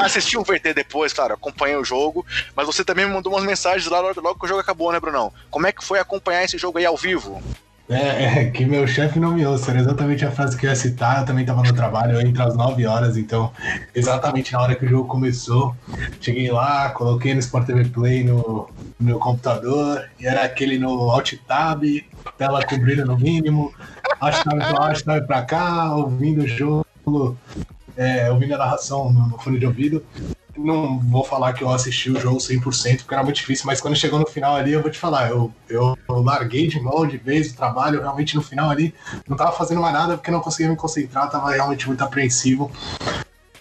assisti 0.00 0.38
o 0.38 0.42
VT 0.42 0.74
depois, 0.74 1.12
claro, 1.12 1.34
acompanhei 1.34 1.76
o 1.76 1.84
jogo. 1.84 2.24
Mas 2.54 2.66
você 2.66 2.84
também 2.84 3.06
me 3.06 3.12
mandou 3.12 3.32
umas 3.32 3.44
mensagens 3.44 3.86
lá 3.86 4.00
logo, 4.00 4.20
logo 4.20 4.38
que 4.38 4.44
o 4.44 4.48
jogo 4.48 4.60
acabou, 4.60 4.92
né, 4.92 5.00
Brunão? 5.00 5.32
Como 5.50 5.66
é 5.66 5.72
que 5.72 5.84
foi 5.84 5.98
acompanhar 5.98 6.44
esse 6.44 6.58
jogo 6.58 6.78
aí 6.78 6.86
ao 6.86 6.96
vivo? 6.96 7.42
É, 7.88 8.24
é, 8.24 8.50
que 8.50 8.64
meu 8.64 8.86
chefe 8.86 9.20
não 9.20 9.34
me 9.34 9.44
ouça, 9.44 9.70
era 9.70 9.80
exatamente 9.80 10.24
a 10.24 10.30
frase 10.30 10.56
que 10.56 10.64
eu 10.64 10.70
ia 10.70 10.76
citar. 10.76 11.20
Eu 11.20 11.26
também 11.26 11.42
estava 11.42 11.62
no 11.62 11.72
trabalho, 11.74 12.14
eu 12.14 12.20
entro 12.20 12.42
às 12.42 12.56
9 12.56 12.86
horas, 12.86 13.16
então, 13.18 13.52
exatamente 13.94 14.52
na 14.54 14.62
hora 14.62 14.74
que 14.74 14.86
o 14.86 14.88
jogo 14.88 15.06
começou, 15.06 15.76
cheguei 16.20 16.50
lá, 16.50 16.90
coloquei 16.90 17.34
no 17.34 17.40
Sport 17.40 17.66
TV 17.66 17.84
Play 17.84 18.24
no, 18.24 18.68
no 18.98 19.06
meu 19.06 19.18
computador, 19.18 20.08
e 20.18 20.26
era 20.26 20.44
aquele 20.44 20.78
no 20.78 21.10
Alt 21.10 21.34
Tab, 21.46 21.82
tela 22.38 22.64
com 22.64 22.78
brilho 22.78 23.04
no 23.04 23.18
mínimo, 23.18 23.72
Alt 24.18 24.42
Tab 24.42 24.58
pra 24.58 24.72
lá, 24.72 24.88
Alt 24.88 25.02
Tab 25.02 25.26
pra 25.26 25.42
cá, 25.42 25.94
ouvindo 25.94 26.42
o 26.42 26.48
jogo, 26.48 27.36
é, 27.96 28.30
ouvindo 28.30 28.54
a 28.54 28.58
narração 28.58 29.12
no, 29.12 29.28
no 29.28 29.38
fone 29.38 29.58
de 29.58 29.66
ouvido 29.66 30.02
não 30.56 30.98
vou 30.98 31.24
falar 31.24 31.52
que 31.52 31.62
eu 31.62 31.70
assisti 31.70 32.10
o 32.10 32.20
jogo 32.20 32.38
100%, 32.38 32.98
porque 32.98 33.14
era 33.14 33.22
muito 33.22 33.36
difícil, 33.36 33.66
mas 33.66 33.80
quando 33.80 33.96
chegou 33.96 34.18
no 34.18 34.26
final 34.26 34.56
ali, 34.56 34.72
eu 34.72 34.82
vou 34.82 34.90
te 34.90 34.98
falar, 34.98 35.30
eu, 35.30 35.52
eu, 35.68 35.96
larguei 36.08 36.66
de 36.66 36.80
mão 36.80 37.06
de 37.06 37.16
vez 37.16 37.50
o 37.50 37.56
trabalho, 37.56 38.00
realmente 38.00 38.34
no 38.34 38.42
final 38.42 38.70
ali 38.70 38.94
não 39.28 39.36
tava 39.36 39.52
fazendo 39.52 39.80
mais 39.80 39.92
nada 39.92 40.16
porque 40.16 40.30
não 40.30 40.40
conseguia 40.40 40.70
me 40.70 40.76
concentrar, 40.76 41.30
tava 41.30 41.50
realmente 41.50 41.86
muito 41.86 42.02
apreensivo 42.02 42.70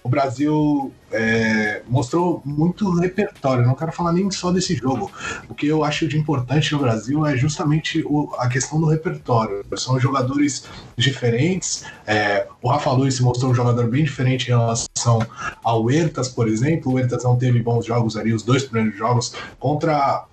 o 0.04 0.10
Brasil 0.10 0.92
é, 1.12 1.82
mostrou 1.88 2.42
muito 2.44 2.92
repertório. 3.00 3.66
não 3.66 3.74
quero 3.74 3.92
falar 3.92 4.12
nem 4.12 4.30
só 4.30 4.52
desse 4.52 4.76
jogo. 4.76 5.10
O 5.48 5.56
que 5.56 5.66
eu 5.66 5.84
acho 5.84 6.08
de 6.08 6.18
importante 6.18 6.74
no 6.74 6.80
Brasil 6.80 7.26
é 7.26 7.38
justamente 7.38 8.04
o, 8.06 8.34
a 8.38 8.50
questão 8.50 8.80
do 8.80 8.88
repertório. 8.88 9.64
São 9.78 9.98
jogadores 10.00 10.66
diferentes. 10.98 11.86
É, 12.06 12.48
o 12.62 12.70
Rafa 12.70 12.92
Luiz 12.92 13.16
se 13.16 13.24
mostrou 13.24 13.52
um 13.52 13.56
jogador 13.56 13.88
bem 13.88 14.04
diferente 14.04 14.48
em 14.48 14.50
relação 14.50 15.20
ao 15.64 15.84
Huertas, 15.84 16.28
por 16.28 16.48
exemplo. 16.48 16.92
O 16.92 16.96
Huertas 16.96 17.24
não 17.24 17.38
teve 17.38 17.62
bons 17.62 17.86
jogos 17.86 18.18
ali, 18.18 18.34
os 18.34 18.44
dois 18.44 18.64
primeiros 18.64 18.98
jogos 18.98 19.34
contra 19.58 20.26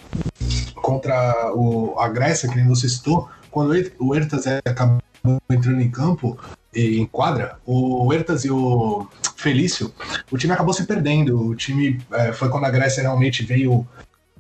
contra 0.74 1.52
o, 1.54 1.98
a 1.98 2.08
Grécia, 2.08 2.48
que 2.48 2.56
nem 2.56 2.66
você 2.66 2.88
citou. 2.88 3.28
Quando 3.50 3.72
o 3.98 4.08
Huertas 4.08 4.46
acabou 4.64 5.00
entrando 5.50 5.80
em 5.80 5.90
campo, 5.90 6.38
em 6.74 7.04
quadra, 7.06 7.58
o 7.66 8.06
Huertas 8.06 8.44
e 8.44 8.50
o 8.50 9.06
Felício, 9.36 9.92
o 10.30 10.38
time 10.38 10.52
acabou 10.52 10.72
se 10.72 10.84
perdendo. 10.86 11.38
O 11.40 11.54
time 11.54 12.00
é, 12.12 12.32
foi 12.32 12.48
quando 12.48 12.64
a 12.64 12.70
Grécia 12.70 13.02
realmente 13.02 13.44
veio 13.44 13.86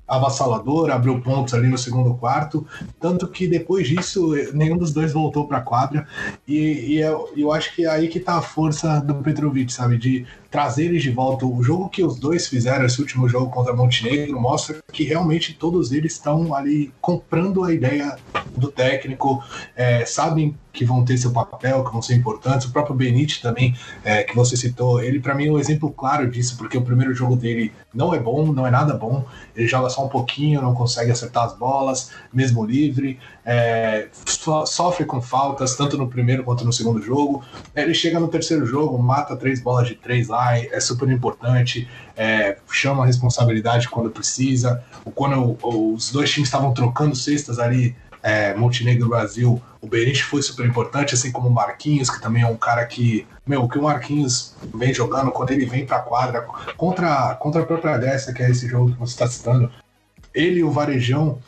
avassalador, 0.06 0.90
abriu 0.90 1.20
pontos 1.20 1.54
ali 1.54 1.68
no 1.68 1.78
segundo 1.78 2.14
quarto, 2.14 2.66
tanto 2.98 3.28
que 3.28 3.46
depois 3.46 3.86
disso 3.86 4.34
nenhum 4.52 4.76
dos 4.76 4.92
dois 4.92 5.12
voltou 5.12 5.46
para 5.46 5.58
a 5.58 5.62
quadra. 5.62 6.06
E, 6.46 6.94
e 6.94 7.00
eu, 7.00 7.32
eu, 7.36 7.52
acho 7.52 7.74
que 7.74 7.84
é 7.84 7.88
aí 7.88 8.08
que 8.08 8.18
está 8.18 8.36
a 8.36 8.42
força 8.42 9.00
do 9.00 9.14
Petrovic, 9.16 9.72
sabe, 9.72 9.96
de 9.96 10.26
trazer 10.50 10.86
eles 10.86 11.02
de 11.02 11.10
volta. 11.10 11.46
O 11.46 11.62
jogo 11.62 11.88
que 11.88 12.02
os 12.02 12.18
dois 12.18 12.48
fizeram, 12.48 12.84
esse 12.84 13.00
último 13.00 13.28
jogo 13.28 13.50
contra 13.50 13.72
Montenegro, 13.72 14.40
mostra 14.40 14.82
que 14.92 15.04
realmente 15.04 15.54
todos 15.54 15.92
eles 15.92 16.12
estão 16.12 16.54
ali 16.54 16.92
comprando 17.00 17.62
a 17.64 17.72
ideia 17.72 18.16
do 18.56 18.70
técnico, 18.70 19.42
é, 19.76 20.04
sabem 20.04 20.56
que 20.72 20.84
vão 20.84 21.04
ter 21.04 21.18
seu 21.18 21.32
papel, 21.32 21.84
que 21.84 21.92
vão 21.92 22.02
ser 22.02 22.14
importantes. 22.14 22.66
O 22.66 22.72
próprio 22.72 22.94
Benite 22.94 23.42
também, 23.42 23.74
é, 24.04 24.22
que 24.22 24.34
você 24.34 24.56
citou, 24.56 25.02
ele 25.02 25.20
para 25.20 25.34
mim 25.34 25.48
é 25.48 25.50
um 25.50 25.58
exemplo 25.58 25.90
claro 25.90 26.30
disso, 26.30 26.56
porque 26.56 26.78
o 26.78 26.82
primeiro 26.82 27.12
jogo 27.14 27.36
dele 27.36 27.72
não 27.92 28.14
é 28.14 28.18
bom, 28.18 28.52
não 28.52 28.66
é 28.66 28.70
nada 28.70 28.94
bom. 28.94 29.24
Ele 29.56 29.66
joga 29.66 29.88
só 29.90 30.04
um 30.04 30.08
pouquinho, 30.08 30.62
não 30.62 30.74
consegue 30.74 31.10
acertar 31.10 31.44
as 31.44 31.56
bolas, 31.56 32.10
mesmo 32.32 32.64
livre, 32.64 33.18
é, 33.44 34.08
so, 34.26 34.64
sofre 34.66 35.04
com 35.04 35.20
faltas, 35.20 35.74
tanto 35.74 35.98
no 35.98 36.08
primeiro 36.08 36.44
quanto 36.44 36.64
no 36.64 36.72
segundo 36.72 37.02
jogo. 37.02 37.42
Ele 37.74 37.92
chega 37.92 38.20
no 38.20 38.28
terceiro 38.28 38.64
jogo, 38.64 38.96
mata 38.98 39.36
três 39.36 39.60
bolas 39.60 39.88
de 39.88 39.94
três 39.94 40.28
lá, 40.28 40.39
é 40.70 40.80
super 40.80 41.08
importante, 41.08 41.88
é, 42.16 42.56
chama 42.70 43.02
a 43.02 43.06
responsabilidade 43.06 43.88
quando 43.88 44.10
precisa. 44.10 44.82
Quando 45.14 45.58
os 45.62 46.10
dois 46.10 46.30
times 46.30 46.48
estavam 46.48 46.72
trocando 46.72 47.14
cestas 47.14 47.58
ali 47.58 47.96
é, 48.22 48.54
Montenegro 48.54 49.08
Brasil, 49.08 49.60
o 49.80 49.86
Benite 49.86 50.22
foi 50.22 50.42
super 50.42 50.66
importante, 50.66 51.14
assim 51.14 51.32
como 51.32 51.48
o 51.48 51.52
Marquinhos, 51.52 52.10
que 52.10 52.20
também 52.20 52.42
é 52.42 52.46
um 52.46 52.56
cara 52.56 52.84
que, 52.84 53.26
meu, 53.46 53.66
que 53.68 53.78
o 53.78 53.82
Marquinhos 53.82 54.54
vem 54.74 54.92
jogando 54.92 55.30
quando 55.30 55.50
ele 55.50 55.64
vem 55.64 55.86
pra 55.86 56.00
quadra 56.00 56.42
contra, 56.76 57.34
contra 57.36 57.62
a 57.62 57.66
própria 57.66 57.96
Grécia, 57.96 58.32
que 58.32 58.42
é 58.42 58.50
esse 58.50 58.68
jogo 58.68 58.92
que 58.92 58.98
você 58.98 59.12
está 59.12 59.26
citando, 59.26 59.70
ele 60.34 60.60
e 60.60 60.64
o 60.64 60.70
Varejão 60.70 61.38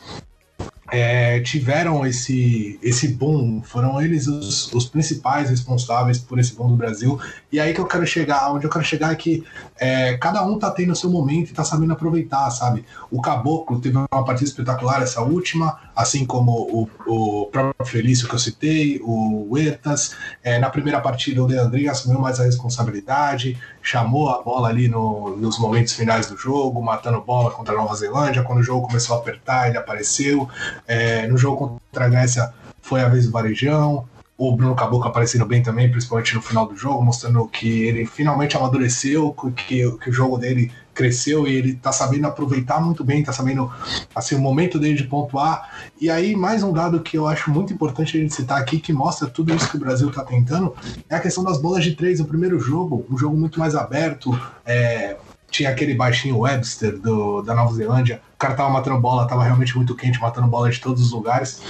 é, 0.93 1.39
tiveram 1.39 2.05
esse, 2.05 2.79
esse 2.83 3.07
boom, 3.07 3.63
foram 3.63 3.99
eles 3.99 4.27
os, 4.27 4.71
os, 4.71 4.85
principais 4.85 5.49
responsáveis 5.49 6.19
por 6.19 6.37
esse 6.37 6.53
boom 6.53 6.69
do 6.69 6.75
Brasil. 6.75 7.19
E 7.51 7.59
aí 7.59 7.73
que 7.73 7.81
eu 7.81 7.87
quero 7.87 8.05
chegar, 8.05 8.53
onde 8.53 8.65
eu 8.65 8.69
quero 8.69 8.85
chegar 8.85 9.11
é 9.11 9.15
que 9.15 9.43
é, 9.83 10.17
cada 10.17 10.41
um 10.45 10.57
tá 10.57 10.71
tendo 10.71 10.95
seu 10.95 11.09
momento 11.09 11.49
e 11.49 11.53
tá 11.53 11.61
sabendo 11.61 11.91
aproveitar, 11.91 12.49
sabe? 12.51 12.85
O 13.11 13.21
Caboclo 13.21 13.81
teve 13.81 13.97
uma 13.97 14.23
partida 14.23 14.49
espetacular 14.49 15.01
essa 15.01 15.21
última, 15.21 15.77
assim 15.93 16.25
como 16.25 16.53
o, 16.53 16.89
o 17.05 17.45
próprio 17.47 17.85
Felício 17.85 18.29
que 18.29 18.33
eu 18.33 18.39
citei, 18.39 19.01
o 19.03 19.45
Huertas. 19.51 20.15
É, 20.41 20.57
na 20.57 20.69
primeira 20.69 21.01
partida 21.01 21.43
o 21.43 21.45
Leandrinho 21.45 21.91
assumiu 21.91 22.17
mais 22.17 22.39
a 22.39 22.45
responsabilidade, 22.45 23.59
chamou 23.81 24.29
a 24.29 24.41
bola 24.41 24.69
ali 24.69 24.87
no, 24.87 25.35
nos 25.35 25.59
momentos 25.59 25.91
finais 25.91 26.27
do 26.27 26.37
jogo, 26.37 26.81
matando 26.81 27.19
bola 27.19 27.51
contra 27.51 27.73
a 27.73 27.77
Nova 27.77 27.93
Zelândia. 27.93 28.41
Quando 28.41 28.59
o 28.59 28.63
jogo 28.63 28.87
começou 28.87 29.17
a 29.17 29.19
apertar, 29.19 29.67
ele 29.67 29.77
apareceu. 29.77 30.47
É, 30.87 31.27
no 31.27 31.37
jogo 31.37 31.81
contra 31.91 32.05
a 32.05 32.07
Grécia 32.07 32.53
foi 32.81 33.01
a 33.01 33.09
vez 33.09 33.25
do 33.25 33.33
Varejão. 33.33 34.07
O 34.37 34.55
Bruno 34.55 34.75
Caboclo 34.75 35.07
aparecendo 35.07 35.45
bem 35.45 35.61
também, 35.61 35.91
principalmente 35.91 36.33
no 36.33 36.41
final 36.41 36.65
do 36.65 36.75
jogo, 36.75 37.03
mostrando 37.03 37.47
que 37.47 37.83
ele 37.83 38.05
finalmente 38.05 38.57
amadureceu, 38.57 39.31
que, 39.55 39.91
que 39.91 40.09
o 40.09 40.13
jogo 40.13 40.37
dele 40.37 40.71
cresceu 40.93 41.47
e 41.47 41.55
ele 41.55 41.75
tá 41.75 41.91
sabendo 41.91 42.27
aproveitar 42.27 42.79
muito 42.79 43.03
bem, 43.03 43.23
tá 43.23 43.33
sabendo 43.33 43.71
assim 44.15 44.35
o 44.35 44.39
momento 44.39 44.79
dele 44.79 44.95
de 44.95 45.03
pontuar. 45.03 45.69
E 45.99 46.09
aí 46.09 46.35
mais 46.35 46.63
um 46.63 46.71
dado 46.71 47.01
que 47.01 47.17
eu 47.17 47.27
acho 47.27 47.51
muito 47.51 47.73
importante 47.73 48.17
a 48.17 48.21
gente 48.21 48.33
citar 48.33 48.59
aqui 48.59 48.79
que 48.79 48.93
mostra 48.93 49.29
tudo 49.29 49.53
isso 49.53 49.69
que 49.69 49.77
o 49.77 49.79
Brasil 49.79 50.11
tá 50.11 50.23
tentando 50.23 50.75
é 51.09 51.15
a 51.15 51.19
questão 51.19 51.43
das 51.43 51.61
bolas 51.61 51.83
de 51.83 51.95
três. 51.95 52.19
O 52.19 52.25
primeiro 52.25 52.59
jogo, 52.59 53.05
um 53.09 53.17
jogo 53.17 53.37
muito 53.37 53.59
mais 53.59 53.75
aberto, 53.75 54.39
é, 54.65 55.17
tinha 55.49 55.69
aquele 55.69 55.93
baixinho 55.93 56.39
Webster 56.39 56.99
do, 56.99 57.41
da 57.43 57.53
Nova 57.53 57.73
Zelândia, 57.73 58.21
o 58.33 58.37
cara 58.37 58.55
tava 58.55 58.69
matando 58.69 58.99
bola, 58.99 59.27
tava 59.27 59.43
realmente 59.43 59.75
muito 59.75 59.95
quente, 59.95 60.19
matando 60.19 60.47
bola 60.47 60.69
de 60.69 60.79
todos 60.79 61.01
os 61.01 61.11
lugares. 61.11 61.61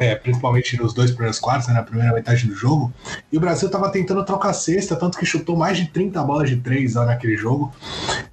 É, 0.00 0.14
principalmente 0.14 0.76
nos 0.78 0.94
dois 0.94 1.10
primeiros 1.10 1.38
quartos, 1.38 1.68
né, 1.68 1.74
na 1.74 1.82
primeira 1.82 2.12
metade 2.12 2.46
do 2.46 2.54
jogo. 2.54 2.90
E 3.30 3.36
o 3.36 3.40
Brasil 3.40 3.66
estava 3.66 3.92
tentando 3.92 4.24
trocar 4.24 4.54
cesta, 4.54 4.96
tanto 4.96 5.18
que 5.18 5.26
chutou 5.26 5.56
mais 5.56 5.76
de 5.76 5.88
30 5.88 6.22
bolas 6.24 6.48
de 6.48 6.56
três 6.56 6.94
lá 6.94 7.04
naquele 7.04 7.36
jogo. 7.36 7.70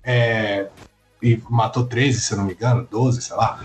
É, 0.01 0.67
e 1.21 1.41
matou 1.49 1.85
13, 1.85 2.19
se 2.19 2.31
eu 2.31 2.37
não 2.37 2.45
me 2.45 2.53
engano, 2.53 2.87
12, 2.89 3.21
sei 3.21 3.35
lá. 3.35 3.59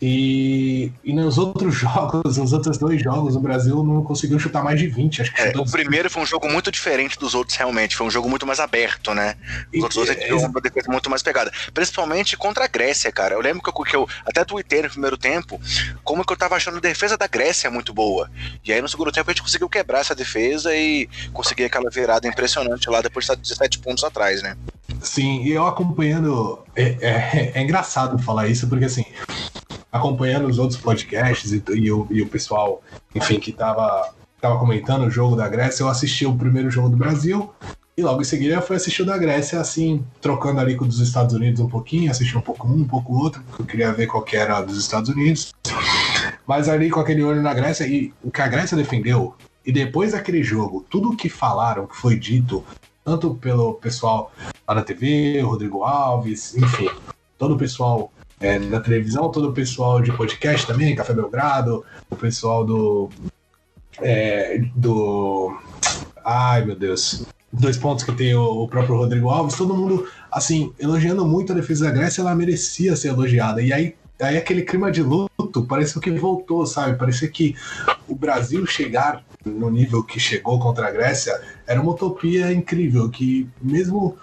E, 0.00 0.92
e 1.04 1.12
nos 1.12 1.38
outros 1.38 1.74
jogos, 1.76 2.36
nos 2.36 2.52
outros 2.52 2.78
dois 2.78 3.00
jogos, 3.00 3.36
o 3.36 3.40
Brasil 3.40 3.82
não 3.82 4.02
conseguiu 4.02 4.38
chutar 4.38 4.62
mais 4.62 4.78
de 4.78 4.88
20. 4.88 5.22
Acho 5.22 5.34
que 5.34 5.40
é, 5.40 5.52
o 5.56 5.64
primeiro 5.64 6.10
foi 6.10 6.22
um 6.22 6.26
jogo 6.26 6.50
muito 6.50 6.70
diferente 6.70 7.18
dos 7.18 7.34
outros, 7.34 7.56
realmente. 7.56 7.96
Foi 7.96 8.06
um 8.06 8.10
jogo 8.10 8.28
muito 8.28 8.46
mais 8.46 8.58
aberto, 8.58 9.14
né? 9.14 9.36
Os 9.68 9.78
e, 9.78 9.82
outros 9.82 10.06
dois 10.06 10.18
é, 10.18 10.34
uma 10.34 10.60
defesa 10.60 10.90
muito 10.90 11.08
mais 11.08 11.22
pegada. 11.22 11.52
Principalmente 11.72 12.36
contra 12.36 12.64
a 12.64 12.68
Grécia, 12.68 13.12
cara. 13.12 13.34
Eu 13.34 13.40
lembro 13.40 13.62
que 13.62 13.68
eu, 13.68 13.84
que 13.84 13.96
eu 13.96 14.08
até 14.24 14.44
tuitei 14.44 14.82
no 14.82 14.90
primeiro 14.90 15.16
tempo 15.16 15.60
como 16.02 16.24
que 16.24 16.32
eu 16.32 16.36
tava 16.36 16.56
achando 16.56 16.78
a 16.78 16.80
defesa 16.80 17.16
da 17.16 17.26
Grécia 17.26 17.70
muito 17.70 17.94
boa. 17.94 18.30
E 18.64 18.72
aí 18.72 18.82
no 18.82 18.88
segundo 18.88 19.12
tempo 19.12 19.30
a 19.30 19.32
gente 19.32 19.42
conseguiu 19.42 19.68
quebrar 19.68 20.00
essa 20.00 20.14
defesa 20.14 20.74
e 20.74 21.08
conseguir 21.32 21.64
aquela 21.64 21.88
virada 21.88 22.26
impressionante 22.26 22.90
lá 22.90 23.00
depois 23.00 23.26
de 23.26 23.32
estar 23.32 23.40
17 23.40 23.78
pontos 23.78 24.02
atrás, 24.02 24.42
né? 24.42 24.56
Sim, 25.00 25.42
e 25.42 25.52
eu 25.52 25.66
acompanhando. 25.66 26.65
É, 26.76 26.96
é, 27.00 27.52
é, 27.54 27.62
engraçado 27.62 28.18
falar 28.18 28.48
isso, 28.48 28.68
porque 28.68 28.84
assim, 28.84 29.04
acompanhando 29.90 30.46
os 30.46 30.58
outros 30.58 30.78
podcasts 30.78 31.52
e, 31.52 31.62
e, 31.74 31.90
o, 31.90 32.06
e 32.10 32.20
o 32.20 32.28
pessoal, 32.28 32.82
enfim, 33.14 33.40
que 33.40 33.50
tava, 33.50 34.12
tava 34.40 34.58
comentando 34.58 35.06
o 35.06 35.10
jogo 35.10 35.34
da 35.34 35.48
Grécia, 35.48 35.82
eu 35.82 35.88
assisti 35.88 36.26
o 36.26 36.36
primeiro 36.36 36.70
jogo 36.70 36.90
do 36.90 36.96
Brasil. 36.96 37.50
E 37.96 38.02
logo 38.02 38.20
em 38.20 38.24
seguida 38.24 38.56
eu 38.56 38.60
fui 38.62 38.76
assistir 38.76 39.00
o 39.00 39.06
da 39.06 39.16
Grécia, 39.16 39.58
assim, 39.58 40.04
trocando 40.20 40.60
ali 40.60 40.76
com 40.76 40.84
os 40.84 41.00
Estados 41.00 41.34
Unidos 41.34 41.60
um 41.60 41.68
pouquinho, 41.68 42.10
assisti 42.10 42.36
um 42.36 42.42
pouco 42.42 42.68
um, 42.68 42.82
um 42.82 42.84
pouco 42.84 43.16
outro, 43.16 43.42
porque 43.44 43.62
eu 43.62 43.66
queria 43.66 43.92
ver 43.92 44.06
qual 44.06 44.22
que 44.22 44.36
era 44.36 44.60
dos 44.60 44.76
Estados 44.76 45.08
Unidos. 45.08 45.54
Mas 46.46 46.68
ali 46.68 46.90
com 46.90 47.00
aquele 47.00 47.22
olho 47.22 47.40
na 47.40 47.54
Grécia, 47.54 47.86
e 47.86 48.12
o 48.22 48.30
que 48.30 48.42
a 48.42 48.48
Grécia 48.48 48.76
defendeu, 48.76 49.34
e 49.64 49.72
depois 49.72 50.12
daquele 50.12 50.42
jogo, 50.42 50.84
tudo 50.90 51.12
o 51.12 51.16
que 51.16 51.30
falaram, 51.30 51.86
que 51.86 51.96
foi 51.96 52.18
dito, 52.18 52.62
tanto 53.06 53.36
pelo 53.36 53.74
pessoal 53.74 54.32
lá 54.66 54.74
na 54.74 54.82
TV, 54.82 55.40
Rodrigo 55.40 55.84
Alves, 55.84 56.56
enfim, 56.56 56.90
todo 57.38 57.54
o 57.54 57.56
pessoal 57.56 58.12
é, 58.40 58.58
da 58.58 58.80
televisão, 58.80 59.30
todo 59.30 59.50
o 59.50 59.52
pessoal 59.52 60.02
de 60.02 60.12
podcast 60.12 60.66
também, 60.66 60.96
Café 60.96 61.14
Belgrado, 61.14 61.84
o 62.10 62.16
pessoal 62.16 62.66
do. 62.66 63.08
É, 64.02 64.60
do. 64.74 65.56
Ai 66.24 66.64
meu 66.64 66.74
Deus. 66.74 67.24
Dois 67.52 67.76
pontos 67.78 68.04
que 68.04 68.10
tem 68.10 68.34
o, 68.34 68.66
próprio 68.66 68.96
Rodrigo 68.96 69.30
Alves, 69.30 69.56
todo 69.56 69.72
mundo, 69.72 70.08
assim, 70.30 70.72
elogiando 70.76 71.24
muito 71.24 71.52
a 71.52 71.54
defesa 71.54 71.84
da 71.84 71.92
Grécia, 71.92 72.20
ela 72.20 72.34
merecia 72.34 72.96
ser 72.96 73.08
elogiada. 73.10 73.62
E 73.62 73.72
aí 73.72 73.94
aí 74.20 74.36
aquele 74.36 74.62
clima 74.62 74.90
de 74.90 75.02
luto 75.02 75.64
pareceu 75.68 76.00
que 76.00 76.10
voltou, 76.10 76.66
sabe? 76.66 76.98
Parecia 76.98 77.28
que 77.28 77.54
o 78.08 78.16
Brasil 78.16 78.66
chegar 78.66 79.22
no 79.46 79.70
nível 79.70 80.02
que 80.02 80.18
chegou 80.18 80.58
contra 80.58 80.88
a 80.88 80.90
Grécia 80.90 81.40
era 81.66 81.80
uma 81.80 81.92
utopia 81.92 82.52
incrível 82.52 83.08
que 83.08 83.48
mesmo 83.60 84.16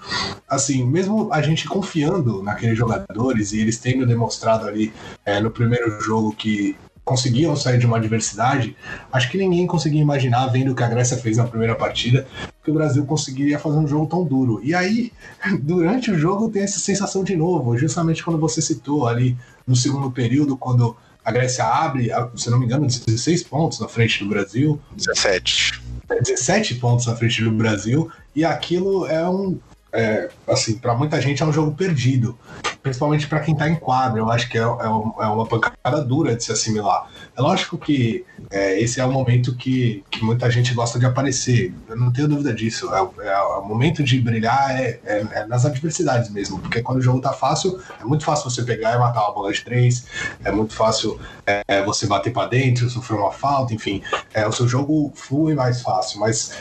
assim 0.48 0.86
mesmo 0.86 1.32
a 1.32 1.42
gente 1.42 1.68
confiando 1.68 2.44
naqueles 2.44 2.78
jogadores 2.78 3.54
e 3.54 3.60
eles 3.60 3.78
tendo 3.78 4.06
demonstrado 4.06 4.68
ali 4.68 4.94
é, 5.26 5.40
no 5.40 5.50
primeiro 5.50 6.00
jogo 6.02 6.36
que 6.36 6.76
conseguiam 7.06 7.56
sair 7.56 7.78
de 7.78 7.86
uma 7.86 7.98
adversidade, 7.98 8.76
acho 9.12 9.30
que 9.30 9.38
ninguém 9.38 9.68
conseguia 9.68 10.02
imaginar, 10.02 10.48
vendo 10.48 10.72
o 10.72 10.76
que 10.76 10.84
a 10.84 10.88
Grécia 10.88 11.18
fez 11.18 11.38
na 11.38 11.46
primeira 11.46 11.76
partida, 11.76 12.26
que 12.64 12.72
o 12.72 12.74
Brasil 12.74 13.06
conseguiria 13.06 13.60
fazer 13.60 13.78
um 13.78 13.88
jogo 13.88 14.06
tão 14.08 14.24
duro. 14.24 14.62
E 14.64 14.74
aí, 14.74 15.12
durante 15.62 16.12
o 16.12 16.18
jogo, 16.18 16.50
tem 16.50 16.64
essa 16.64 16.80
sensação 16.80 17.24
de 17.24 17.36
novo, 17.36 17.78
justamente 17.78 18.24
quando 18.24 18.40
você 18.40 18.62
citou 18.62 19.06
ali 19.08 19.38
no 19.68 19.76
segundo 19.76 20.10
período, 20.12 20.56
quando 20.56 20.96
a 21.24 21.32
Grécia 21.32 21.66
abre, 21.66 22.10
se 22.36 22.50
não 22.50 22.60
me 22.60 22.66
engano, 22.66 22.88
16 22.88 23.44
pontos 23.44 23.80
na 23.80 23.88
frente 23.88 24.24
do 24.24 24.30
Brasil. 24.30 24.80
17. 24.96 25.82
17 26.22 26.76
pontos 26.76 27.06
na 27.06 27.16
frente 27.16 27.44
do 27.44 27.52
Brasil, 27.52 28.12
e 28.36 28.44
aquilo 28.44 29.08
é 29.08 29.28
um, 29.28 29.58
é, 29.94 30.28
assim, 30.48 30.78
para 30.78 30.96
muita 30.96 31.22
gente 31.22 31.44
é 31.44 31.46
um 31.46 31.54
jogo 31.54 31.72
perdido, 31.76 32.38
principalmente 32.82 33.28
para 33.28 33.40
quem 33.40 33.56
tá 33.56 33.70
em 33.70 33.76
quadra. 33.76 34.20
Eu 34.20 34.30
acho 34.30 34.50
que 34.50 34.58
é, 34.58 34.62
é, 34.62 34.66
é, 34.66 35.28
uma 35.28 35.46
pancada 35.46 36.04
dura 36.04 36.36
de 36.36 36.44
se 36.44 36.52
assimilar. 36.52 37.08
É 37.38 37.42
lógico 37.42 37.78
que 37.78 38.26
é, 38.50 38.80
esse 38.82 39.00
é 39.00 39.06
o 39.06 39.12
momento 39.12 39.56
que, 39.56 40.04
que 40.10 40.24
muita 40.24 40.50
gente 40.50 40.74
gosta 40.74 41.00
de 41.00 41.06
aparecer, 41.06 41.74
eu 41.88 41.96
não 41.96 42.12
tenho 42.12 42.28
dúvida 42.28 42.54
disso. 42.54 42.90
É, 42.94 43.28
é 43.28 43.38
o 43.40 43.64
momento 43.64 44.04
de 44.04 44.20
brilhar 44.20 44.72
é, 44.72 45.00
é, 45.06 45.46
nas 45.46 45.64
adversidades 45.64 46.30
mesmo, 46.32 46.60
porque 46.60 46.82
quando 46.82 46.98
o 46.98 47.02
jogo 47.02 47.22
tá 47.22 47.32
fácil, 47.32 47.80
é 48.02 48.04
muito 48.04 48.26
fácil 48.26 48.50
você 48.50 48.64
pegar 48.64 48.96
e 48.96 48.98
matar 48.98 49.22
uma 49.26 49.34
bola 49.34 49.54
de 49.54 49.64
três, 49.64 50.06
é 50.44 50.52
muito 50.52 50.74
fácil 50.74 51.20
você 51.86 52.08
bater 52.08 52.34
para 52.34 52.48
dentro, 52.48 52.90
sofrer 52.90 53.18
uma 53.18 53.32
falta, 53.32 53.74
enfim, 53.74 54.02
o 54.48 54.52
seu 54.52 54.68
jogo 54.68 55.12
flui 55.16 55.54
mais 55.54 55.82
fácil, 55.82 56.20
mas 56.20 56.54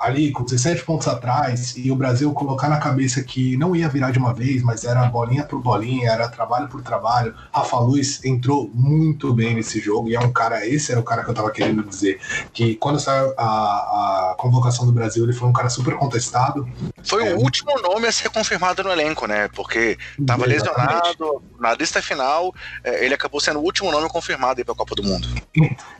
ali 0.00 0.30
com 0.32 0.44
17 0.44 0.84
pontos 0.84 1.08
atrás 1.08 1.74
e 1.76 1.90
o 1.90 1.96
Brasil 1.96 2.32
colocar 2.32 2.68
na 2.68 2.78
cabeça 2.78 3.22
que 3.22 3.56
não 3.56 3.74
ia 3.74 3.88
virar 3.88 4.10
de 4.10 4.18
uma 4.18 4.32
vez, 4.34 4.62
mas 4.62 4.84
era 4.84 5.04
bolinha 5.06 5.44
por 5.44 5.60
bolinha, 5.60 6.10
era 6.10 6.28
trabalho 6.28 6.68
por 6.68 6.82
trabalho. 6.82 7.34
Rafa 7.52 7.78
Luiz 7.78 8.24
entrou 8.24 8.70
muito 8.74 9.32
bem 9.32 9.54
nesse 9.54 9.80
jogo 9.80 10.08
e 10.08 10.14
é 10.14 10.20
um 10.20 10.32
cara, 10.32 10.66
esse 10.66 10.92
era 10.92 11.00
o 11.00 11.04
cara 11.04 11.24
que 11.24 11.30
eu 11.30 11.34
tava 11.34 11.50
querendo 11.50 11.82
dizer, 11.82 12.20
que 12.52 12.76
quando 12.76 13.00
saiu 13.00 13.32
a, 13.36 14.32
a 14.32 14.34
convocação 14.38 14.86
do 14.86 14.92
Brasil, 14.92 15.24
ele 15.24 15.32
foi 15.32 15.48
um 15.48 15.52
cara 15.52 15.68
super 15.68 15.96
contestado. 15.96 16.68
Foi 17.02 17.26
é, 17.26 17.34
o 17.34 17.38
último 17.38 17.72
nome 17.80 18.06
a 18.06 18.12
ser 18.12 18.30
confirmado 18.30 18.82
no 18.82 18.90
elenco, 18.90 19.26
né? 19.26 19.48
Porque 19.48 19.96
tava 20.26 20.46
lesionado, 20.46 21.42
na 21.58 21.74
lista 21.74 22.00
final, 22.02 22.54
é, 22.84 23.04
ele 23.04 23.14
acabou 23.14 23.40
sendo 23.40 23.58
o 23.58 23.62
último 23.62 23.90
nome 23.90 24.08
confirmado 24.08 24.60
aí 24.60 24.64
pra 24.64 24.74
Copa 24.74 24.94
do 24.94 25.02
Mundo. 25.02 25.28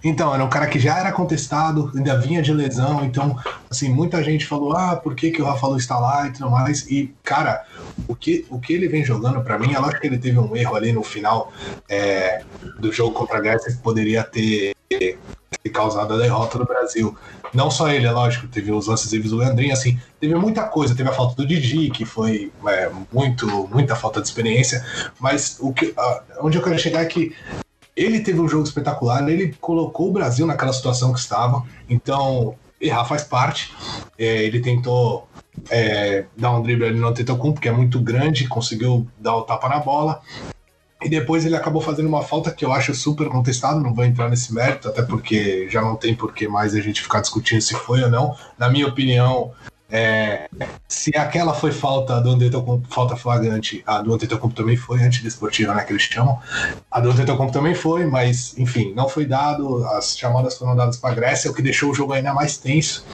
Então, 0.03 0.35
era 0.35 0.45
um 0.45 0.49
cara 0.49 0.67
que 0.67 0.79
já 0.79 0.99
era 0.99 1.13
contestado, 1.13 1.93
ainda 1.95 2.19
vinha 2.19 2.43
de 2.43 2.53
lesão, 2.53 3.05
então, 3.05 3.37
assim, 3.71 3.88
assim, 3.89 3.93
muita 3.93 4.23
gente 4.23 4.47
falou, 4.47 4.77
ah, 4.77 4.97
por 4.97 5.15
que, 5.15 5.31
que 5.31 5.41
o 5.41 5.45
Rafa 5.45 5.67
Lu 5.67 5.77
está 5.77 5.99
lá 5.99 6.27
e 6.27 6.33
tudo 6.33 6.51
mais. 6.51 6.89
E, 6.91 7.15
cara, 7.23 7.65
o 8.07 8.15
que, 8.15 8.47
o 8.51 8.61
que 8.61 8.73
ele 8.73 8.89
vem 8.89 9.05
jogando 9.05 9.41
para 9.43 9.59
mim, 9.59 9.75
é 9.75 9.79
lógico 9.79 10.01
que 10.01 10.07
ele 10.07 10.19
teve 10.19 10.39
um 10.39 10.55
erro 10.55 10.77
ali 10.77 10.93
no 10.93 11.03
final 11.03 11.53
é, 11.89 12.43
do 12.79 12.93
jogo 12.93 13.13
contra 13.13 13.39
a 13.39 13.41
Grécia 13.41 13.73
que 13.73 13.79
poderia 13.79 14.23
ter, 14.23 14.75
ter, 14.89 15.19
causado 15.73 16.15
a 16.15 16.17
derrota 16.17 16.59
do 16.59 16.65
Brasil. 16.65 17.17
Não 17.53 17.71
só 17.71 17.91
ele, 17.91 18.07
é 18.07 18.11
lógico, 18.11 18.47
teve 18.49 18.73
os 18.73 18.87
lances 18.87 19.13
livres 19.13 19.31
do 19.31 19.37
Leandrinho, 19.37 19.73
assim, 19.73 20.01
teve 20.19 20.35
muita 20.35 20.63
coisa. 20.63 20.95
Teve 20.95 21.11
a 21.11 21.13
falta 21.13 21.35
do 21.37 21.47
Didi, 21.47 21.91
que 21.91 22.07
foi 22.07 22.51
é, 22.67 22.91
muito, 23.13 23.47
muita 23.69 23.95
falta 23.95 24.21
de 24.21 24.29
experiência. 24.29 24.85
Mas 25.21 25.59
o 25.61 25.73
que, 25.73 25.95
onde 26.41 26.57
eu 26.57 26.63
quero 26.63 26.79
chegar 26.79 27.03
é 27.03 27.07
que 27.07 27.35
ele 27.95 28.21
teve 28.21 28.41
um 28.41 28.49
jogo 28.49 28.65
espetacular, 28.65 29.29
ele 29.29 29.55
colocou 29.61 30.09
o 30.09 30.13
Brasil 30.13 30.47
naquela 30.47 30.73
situação 30.73 31.13
que 31.13 31.19
estava. 31.19 31.65
Então, 31.89 32.57
errar 32.81 33.05
faz 33.05 33.25
parte. 33.25 33.73
É, 34.19 34.43
ele 34.45 34.61
tentou 34.61 35.29
é, 35.71 36.25
dar 36.37 36.53
um 36.53 36.63
drible 36.63 36.87
ali 36.87 36.99
no 36.99 37.09
Antetokounmpo, 37.09 37.61
que 37.61 37.69
é 37.69 37.73
muito 37.73 38.01
grande, 38.01 38.49
conseguiu 38.49 39.07
dar 39.19 39.37
o 39.37 39.43
tapa 39.43 39.69
na 39.69 39.79
bola. 39.79 40.21
E 41.01 41.09
depois 41.09 41.47
ele 41.47 41.55
acabou 41.55 41.81
fazendo 41.81 42.09
uma 42.09 42.23
falta 42.23 42.51
que 42.51 42.65
eu 42.65 42.73
acho 42.73 42.93
super 42.93 43.29
contestado, 43.29 43.81
não 43.81 43.95
vou 43.95 44.05
entrar 44.05 44.29
nesse 44.29 44.53
mérito, 44.53 44.89
até 44.89 45.01
porque 45.01 45.69
já 45.71 45.81
não 45.81 45.95
tem 45.95 46.13
por 46.13 46.35
que 46.35 46.49
mais 46.49 46.75
a 46.75 46.81
gente 46.81 47.01
ficar 47.01 47.21
discutindo 47.21 47.61
se 47.61 47.75
foi 47.75 48.03
ou 48.03 48.11
não. 48.11 48.37
Na 48.59 48.69
minha 48.69 48.87
opinião, 48.87 49.53
é, 49.91 50.49
se 50.87 51.17
aquela 51.17 51.55
foi 51.55 51.73
falta 51.73 52.21
do 52.21 52.31
Antetokounmpo, 52.31 52.89
falta 52.93 53.17
flagrante, 53.17 53.83
a 53.87 54.03
do 54.03 54.13
Antetokounmpo 54.13 54.55
também 54.55 54.77
foi, 54.77 55.03
antidesportiva, 55.03 55.75
né, 55.75 55.85
que 55.85 55.93
eles 55.93 56.03
chamam. 56.03 56.39
A 56.91 57.01
do 57.01 57.11
Antetokounmpo 57.11 57.53
também 57.53 57.75
foi, 57.75 58.05
mas, 58.05 58.57
enfim, 58.59 58.93
não 58.95 59.09
foi 59.09 59.25
dado, 59.25 59.85
as 59.87 60.17
chamadas 60.17 60.59
foram 60.59 60.77
dadas 60.77 60.97
para 60.99 61.11
a 61.11 61.15
Grécia, 61.15 61.51
o 61.51 61.55
que 61.55 61.63
deixou 61.63 61.91
o 61.91 61.95
jogo 61.95 62.13
ainda 62.13 62.35
mais 62.35 62.59
tenso. 62.59 63.07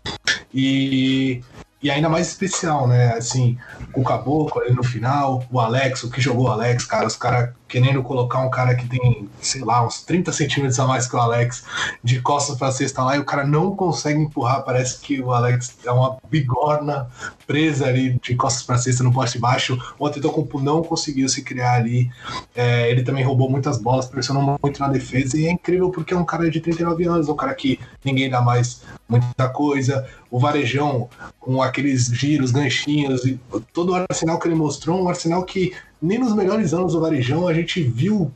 E 0.53 1.43
e 1.85 1.91
ainda 1.91 2.09
mais 2.09 2.29
especial, 2.29 2.89
né? 2.89 3.13
Assim, 3.13 3.59
o 3.95 4.03
Caboclo 4.03 4.63
ali 4.63 4.73
no 4.73 4.83
final, 4.83 5.45
o 5.53 5.61
Alex, 5.61 6.03
o 6.03 6.11
que 6.11 6.19
jogou 6.19 6.47
o 6.47 6.51
Alex, 6.51 6.87
cara, 6.87 7.07
os 7.07 7.15
caras 7.15 7.51
querendo 7.75 8.05
colocar 8.05 8.39
um 8.39 8.49
cara 8.49 8.77
que 8.77 8.87
tem, 8.87 9.29
sei 9.41 9.65
lá, 9.65 9.85
uns 9.85 10.01
30 10.03 10.33
centímetros 10.33 10.79
a 10.79 10.87
mais 10.87 11.09
que 11.09 11.17
o 11.17 11.19
Alex, 11.19 11.65
de 12.05 12.21
costas 12.21 12.57
pra 12.57 12.71
cesta 12.71 13.03
lá, 13.03 13.17
e 13.17 13.19
o 13.19 13.25
cara 13.25 13.45
não 13.45 13.75
consegue 13.75 14.21
empurrar, 14.21 14.63
parece 14.63 15.01
que 15.01 15.21
o 15.21 15.33
Alex 15.33 15.77
é 15.85 15.91
uma 15.91 16.17
bigorna 16.31 17.09
presa 17.49 17.87
ali 17.87 18.17
de 18.23 18.37
costas 18.37 18.63
pra 18.63 18.79
cesta 18.79 19.03
no 19.03 19.13
poste 19.13 19.41
baixo. 19.41 19.77
O 19.99 20.07
Antetokounmpo 20.07 20.61
não 20.61 20.85
conseguiu 20.85 21.29
se 21.29 21.43
criar 21.43 21.75
ali, 21.75 22.09
é, 22.55 22.89
ele 22.89 23.03
também 23.03 23.25
roubou 23.25 23.51
muitas 23.51 23.77
bolas, 23.77 24.07
pressionou 24.07 24.57
muito 24.63 24.79
na 24.79 24.87
defesa, 24.87 25.37
e 25.37 25.47
é 25.47 25.51
incrível 25.51 25.91
porque 25.91 26.15
é 26.15 26.17
um 26.17 26.25
cara 26.25 26.49
de 26.49 26.61
39 26.61 27.05
anos, 27.09 27.29
um 27.29 27.35
cara 27.35 27.53
que 27.57 27.81
ninguém 28.05 28.31
dá 28.31 28.41
mais 28.41 28.83
muita 29.09 29.49
coisa. 29.49 30.07
O 30.31 30.39
Varejão, 30.39 31.09
com 31.41 31.61
aqueles 31.61 32.07
giros, 32.07 32.53
ganchinhos, 32.53 33.25
e 33.25 33.41
todo 33.73 33.91
o 33.91 33.95
arsenal 33.97 34.39
que 34.39 34.47
ele 34.47 34.55
mostrou, 34.55 35.03
um 35.03 35.09
arsenal 35.09 35.43
que 35.45 35.73
nem 36.05 36.19
nos 36.19 36.35
melhores 36.35 36.75
anos 36.75 36.93
do 36.93 37.01
Varejão 37.01 37.49
a 37.49 37.55
gente 37.55 37.83
viu 37.83 38.31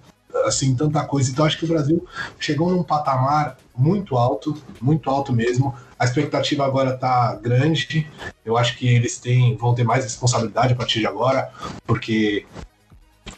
assim 0.45 0.75
tanta 0.75 1.05
coisa. 1.05 1.31
Então 1.31 1.45
acho 1.45 1.59
que 1.59 1.65
o 1.65 1.69
Brasil 1.69 2.07
chegou 2.39 2.71
num 2.71 2.83
patamar 2.83 3.57
muito 3.77 4.17
alto, 4.17 4.57
muito 4.81 5.09
alto 5.11 5.33
mesmo. 5.33 5.75
A 5.99 6.05
expectativa 6.05 6.65
agora 6.65 6.95
está 6.95 7.35
grande. 7.37 8.09
Eu 8.45 8.57
acho 8.57 8.77
que 8.77 8.87
eles 8.87 9.19
têm, 9.19 9.57
vão 9.57 9.75
ter 9.75 9.85
mais 9.85 10.05
responsabilidade 10.05 10.73
a 10.73 10.77
partir 10.77 11.01
de 11.01 11.07
agora, 11.07 11.51
porque 11.87 12.47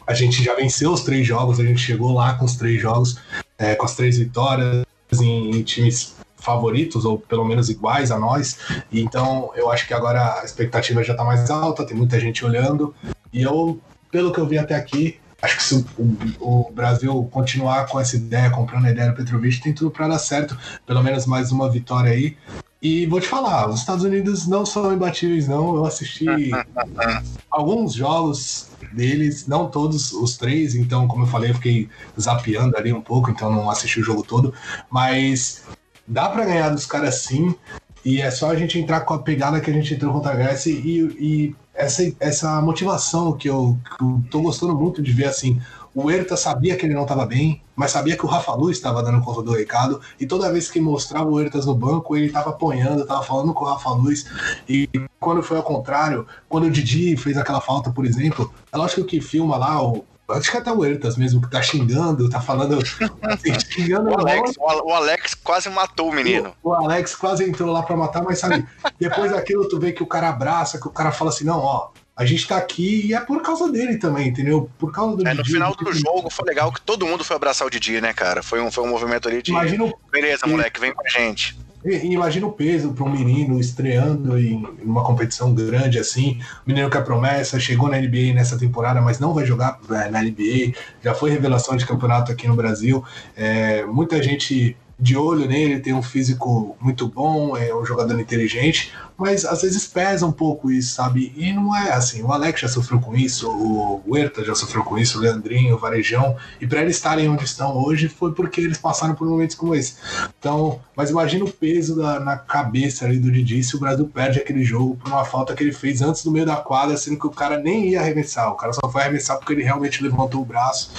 a 0.05 0.13
gente 0.13 0.43
já 0.43 0.55
venceu 0.55 0.91
os 0.91 1.01
três 1.01 1.25
jogos, 1.25 1.59
a 1.59 1.63
gente 1.63 1.79
chegou 1.79 2.13
lá 2.13 2.33
com 2.33 2.45
os 2.45 2.55
três 2.55 2.81
jogos, 2.81 3.19
é, 3.57 3.75
com 3.75 3.85
as 3.85 3.95
três 3.95 4.17
vitórias 4.17 4.85
em, 5.19 5.57
em 5.57 5.63
times 5.63 6.15
favoritos, 6.37 7.05
ou 7.05 7.19
pelo 7.19 7.45
menos 7.45 7.69
iguais 7.69 8.11
a 8.11 8.17
nós. 8.17 8.57
Então 8.91 9.51
eu 9.55 9.71
acho 9.71 9.87
que 9.87 9.93
agora 9.93 10.41
a 10.41 10.45
expectativa 10.45 11.03
já 11.03 11.13
está 11.13 11.23
mais 11.23 11.49
alta, 11.49 11.85
tem 11.85 11.95
muita 11.95 12.19
gente 12.19 12.43
olhando. 12.45 12.93
E 13.31 13.43
eu 13.43 13.79
pelo 14.11 14.31
que 14.31 14.39
eu 14.39 14.47
vi 14.47 14.57
até 14.57 14.75
aqui, 14.75 15.19
acho 15.41 15.57
que 15.57 15.63
se 15.63 15.85
o, 15.97 16.17
o, 16.39 16.71
Brasil 16.71 17.27
continuar 17.31 17.87
com 17.87 17.99
essa 17.99 18.15
ideia, 18.15 18.49
comprando 18.49 18.85
a 18.85 18.91
ideia 18.91 19.09
do 19.09 19.15
Petrovic, 19.15 19.61
tem 19.61 19.73
tudo 19.73 19.89
para 19.89 20.07
dar 20.07 20.19
certo. 20.19 20.57
Pelo 20.85 21.01
menos 21.01 21.25
mais 21.25 21.51
uma 21.51 21.69
vitória 21.69 22.11
aí. 22.11 22.37
E 22.81 23.05
vou 23.05 23.21
te 23.21 23.27
falar, 23.27 23.69
os 23.69 23.79
Estados 23.79 24.03
Unidos 24.03 24.47
não 24.47 24.65
são 24.65 24.91
imbatíveis, 24.93 25.47
não. 25.47 25.75
Eu 25.75 25.85
assisti 25.85 26.25
alguns 27.49 27.93
jogos 27.93 28.69
deles, 28.91 29.47
não 29.47 29.67
todos 29.67 30.11
os 30.13 30.35
três, 30.35 30.75
então, 30.75 31.07
como 31.07 31.23
eu 31.23 31.27
falei, 31.27 31.51
eu 31.51 31.55
fiquei 31.55 31.89
zapeando 32.19 32.75
ali 32.75 32.91
um 32.91 33.01
pouco, 33.01 33.29
então 33.29 33.51
não 33.51 33.69
assisti 33.69 33.99
o 33.99 34.03
jogo 34.03 34.23
todo. 34.23 34.53
Mas 34.89 35.63
dá 36.07 36.27
para 36.29 36.45
ganhar 36.45 36.69
dos 36.69 36.85
caras 36.85 37.15
sim. 37.21 37.55
E 38.03 38.19
é 38.19 38.31
só 38.31 38.49
a 38.49 38.55
gente 38.55 38.79
entrar 38.79 39.01
com 39.01 39.13
a 39.13 39.19
pegada 39.19 39.59
que 39.59 39.69
a 39.69 39.73
gente 39.73 39.93
entrou 39.93 40.11
contra 40.11 40.31
a 40.31 40.35
Grécia 40.35 40.71
e, 40.71 40.99
e 41.19 41.55
essa, 41.73 42.03
essa 42.19 42.61
motivação 42.61 43.33
que 43.33 43.49
eu, 43.49 43.77
que 43.97 44.03
eu 44.03 44.23
tô 44.29 44.41
gostando 44.41 44.75
muito 44.75 45.01
de 45.01 45.11
ver 45.11 45.25
assim. 45.25 45.59
O 45.93 46.09
Herta 46.09 46.37
sabia 46.37 46.77
que 46.77 46.85
ele 46.85 46.93
não 46.93 47.01
estava 47.01 47.25
bem, 47.25 47.61
mas 47.75 47.91
sabia 47.91 48.15
que 48.15 48.25
o 48.25 48.29
Rafa 48.29 48.53
Luiz 48.53 48.77
estava 48.77 49.03
dando 49.03 49.21
conta 49.21 49.41
do 49.41 49.51
recado, 49.51 49.99
e 50.17 50.25
toda 50.25 50.51
vez 50.51 50.71
que 50.71 50.79
mostrava 50.79 51.29
o 51.29 51.37
Hertas 51.37 51.65
no 51.65 51.75
banco, 51.75 52.15
ele 52.15 52.27
estava 52.27 52.51
apoiando, 52.51 53.01
estava 53.01 53.21
falando 53.23 53.53
com 53.53 53.65
o 53.65 53.67
Rafa 53.67 53.89
Luiz. 53.89 54.25
E 54.69 54.87
quando 55.19 55.43
foi 55.43 55.57
ao 55.57 55.63
contrário, 55.63 56.25
quando 56.47 56.65
o 56.65 56.71
Didi 56.71 57.17
fez 57.17 57.37
aquela 57.37 57.59
falta, 57.59 57.91
por 57.91 58.05
exemplo, 58.05 58.53
é 58.71 58.77
lógico 58.77 59.03
que 59.03 59.19
filma 59.19 59.57
lá 59.57 59.83
o, 59.83 60.05
Acho 60.33 60.51
que 60.51 60.57
até 60.57 60.71
o 60.71 60.83
Ertas 60.83 61.17
mesmo, 61.17 61.41
que 61.41 61.49
tá 61.49 61.61
xingando, 61.61 62.29
tá 62.29 62.41
falando. 62.41 62.79
Assim, 63.21 63.59
xingando 63.69 64.09
o, 64.09 64.19
Alex, 64.19 64.55
o, 64.57 64.93
Alex 64.93 65.33
quase 65.35 65.69
matou 65.69 66.09
o 66.09 66.13
menino. 66.13 66.53
O, 66.63 66.69
o, 66.69 66.73
Alex 66.73 67.15
quase 67.15 67.43
entrou 67.43 67.71
lá 67.71 67.83
pra 67.83 67.95
matar, 67.95 68.23
mas 68.23 68.39
sabe, 68.39 68.65
depois 68.99 69.31
daquilo 69.31 69.67
tu 69.67 69.79
vê 69.79 69.91
que 69.91 70.03
o 70.03 70.07
cara 70.07 70.29
abraça, 70.29 70.79
que 70.79 70.87
o 70.87 70.91
cara 70.91 71.11
fala 71.11 71.29
assim: 71.29 71.45
não, 71.45 71.59
ó, 71.59 71.89
a 72.15 72.25
gente 72.25 72.47
tá 72.47 72.57
aqui 72.57 73.07
e 73.07 73.13
é 73.13 73.19
por 73.19 73.41
causa 73.41 73.71
dele 73.71 73.97
também, 73.97 74.27
entendeu? 74.27 74.69
Por 74.77 74.91
causa 74.91 75.17
do 75.17 75.27
é, 75.27 75.33
No 75.33 75.45
final 75.45 75.73
do 75.75 75.93
jogo 75.93 76.29
foi 76.29 76.45
legal 76.45 76.71
que 76.71 76.81
todo 76.81 77.07
mundo 77.07 77.23
foi 77.23 77.35
abraçar 77.35 77.65
o 77.65 77.69
Didi, 77.69 77.99
né, 78.01 78.13
cara? 78.13 78.43
Foi 78.43 78.61
um, 78.61 78.69
foi 78.69 78.83
um 78.83 78.89
movimento 78.89 79.27
ali 79.27 79.41
de. 79.41 79.51
Imagina 79.51 79.91
Beleza, 80.11 80.45
moleque, 80.45 80.79
vem 80.79 80.93
com 80.93 81.01
a 81.05 81.09
gente. 81.09 81.57
Imagina 81.83 82.45
o 82.45 82.51
peso 82.51 82.93
para 82.93 83.03
um 83.03 83.09
menino 83.09 83.59
estreando 83.59 84.39
em 84.39 84.63
uma 84.83 85.03
competição 85.03 85.53
grande 85.53 85.97
assim. 85.97 86.39
O 86.65 86.69
menino 86.69 86.89
que 86.89 86.97
é 86.97 87.01
promessa, 87.01 87.59
chegou 87.59 87.89
na 87.89 87.97
NBA 87.97 88.33
nessa 88.33 88.57
temporada, 88.57 89.01
mas 89.01 89.19
não 89.19 89.33
vai 89.33 89.45
jogar 89.45 89.79
é, 89.89 90.09
na 90.09 90.21
NBA. 90.21 90.73
Já 91.03 91.15
foi 91.15 91.31
revelação 91.31 91.75
de 91.75 91.85
campeonato 91.85 92.31
aqui 92.31 92.47
no 92.47 92.55
Brasil. 92.55 93.03
É, 93.35 93.83
muita 93.85 94.21
gente 94.21 94.77
de 95.01 95.17
olho 95.17 95.47
nele, 95.47 95.79
tem 95.79 95.93
um 95.93 96.03
físico 96.03 96.77
muito 96.79 97.07
bom, 97.07 97.57
é 97.57 97.73
um 97.75 97.83
jogador 97.83 98.19
inteligente, 98.19 98.93
mas 99.17 99.43
às 99.43 99.63
vezes 99.63 99.87
pesa 99.87 100.27
um 100.27 100.31
pouco 100.31 100.71
isso, 100.71 100.93
sabe? 100.93 101.33
E 101.35 101.51
não 101.51 101.75
é 101.75 101.91
assim. 101.91 102.21
O 102.21 102.31
Alex 102.31 102.61
já 102.61 102.67
sofreu 102.67 102.99
com 102.99 103.15
isso, 103.15 103.49
o 103.49 104.01
Huerta 104.07 104.45
já 104.45 104.53
sofreu 104.53 104.83
com 104.83 104.99
isso, 104.99 105.17
o 105.17 105.21
Leandrinho, 105.21 105.75
o 105.75 105.79
Varejão, 105.79 106.37
e 106.59 106.67
para 106.67 106.81
eles 106.81 106.97
estarem 106.97 107.27
onde 107.27 107.45
estão 107.45 107.75
hoje 107.75 108.07
foi 108.07 108.31
porque 108.31 108.61
eles 108.61 108.77
passaram 108.77 109.15
por 109.15 109.27
momentos 109.27 109.55
como 109.55 109.73
esse. 109.73 109.95
Então, 110.37 110.79
mas 110.95 111.09
imagina 111.09 111.45
o 111.45 111.51
peso 111.51 111.95
da, 111.95 112.19
na 112.19 112.37
cabeça 112.37 113.05
ali 113.05 113.17
do 113.17 113.31
Didi 113.31 113.63
se 113.63 113.75
o 113.75 113.79
Brasil 113.79 114.07
perde 114.07 114.37
aquele 114.37 114.63
jogo 114.63 114.97
por 114.97 115.11
uma 115.11 115.25
falta 115.25 115.55
que 115.55 115.63
ele 115.63 115.73
fez 115.73 116.03
antes 116.03 116.23
do 116.23 116.31
meio 116.31 116.45
da 116.45 116.57
quadra, 116.57 116.95
sendo 116.95 117.17
que 117.17 117.25
o 117.25 117.31
cara 117.31 117.57
nem 117.57 117.89
ia 117.89 118.01
arremessar, 118.01 118.51
o 118.51 118.55
cara 118.55 118.71
só 118.71 118.87
foi 118.87 119.01
arremessar 119.01 119.37
porque 119.39 119.53
ele 119.53 119.63
realmente 119.63 120.03
levantou 120.03 120.41
o 120.41 120.45
braço. 120.45 120.91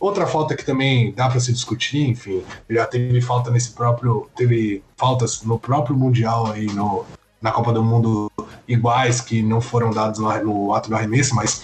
Outra 0.00 0.26
falta 0.26 0.56
que 0.56 0.64
também 0.64 1.12
dá 1.12 1.28
para 1.28 1.38
se 1.40 1.52
discutir, 1.52 2.08
enfim, 2.08 2.42
já 2.70 2.86
teve 2.86 3.19
falta 3.20 3.50
nesse 3.50 3.72
próprio, 3.72 4.28
teve 4.36 4.82
faltas 4.96 5.42
no 5.42 5.58
próprio 5.58 5.96
mundial 5.96 6.50
aí 6.50 6.66
no, 6.66 7.04
na 7.40 7.50
Copa 7.50 7.72
do 7.72 7.82
Mundo 7.82 8.30
iguais 8.66 9.20
que 9.20 9.42
não 9.42 9.60
foram 9.60 9.90
dados 9.90 10.20
no, 10.20 10.44
no 10.44 10.74
ato 10.74 10.88
do 10.88 10.96
arremesso, 10.96 11.34
mas 11.34 11.62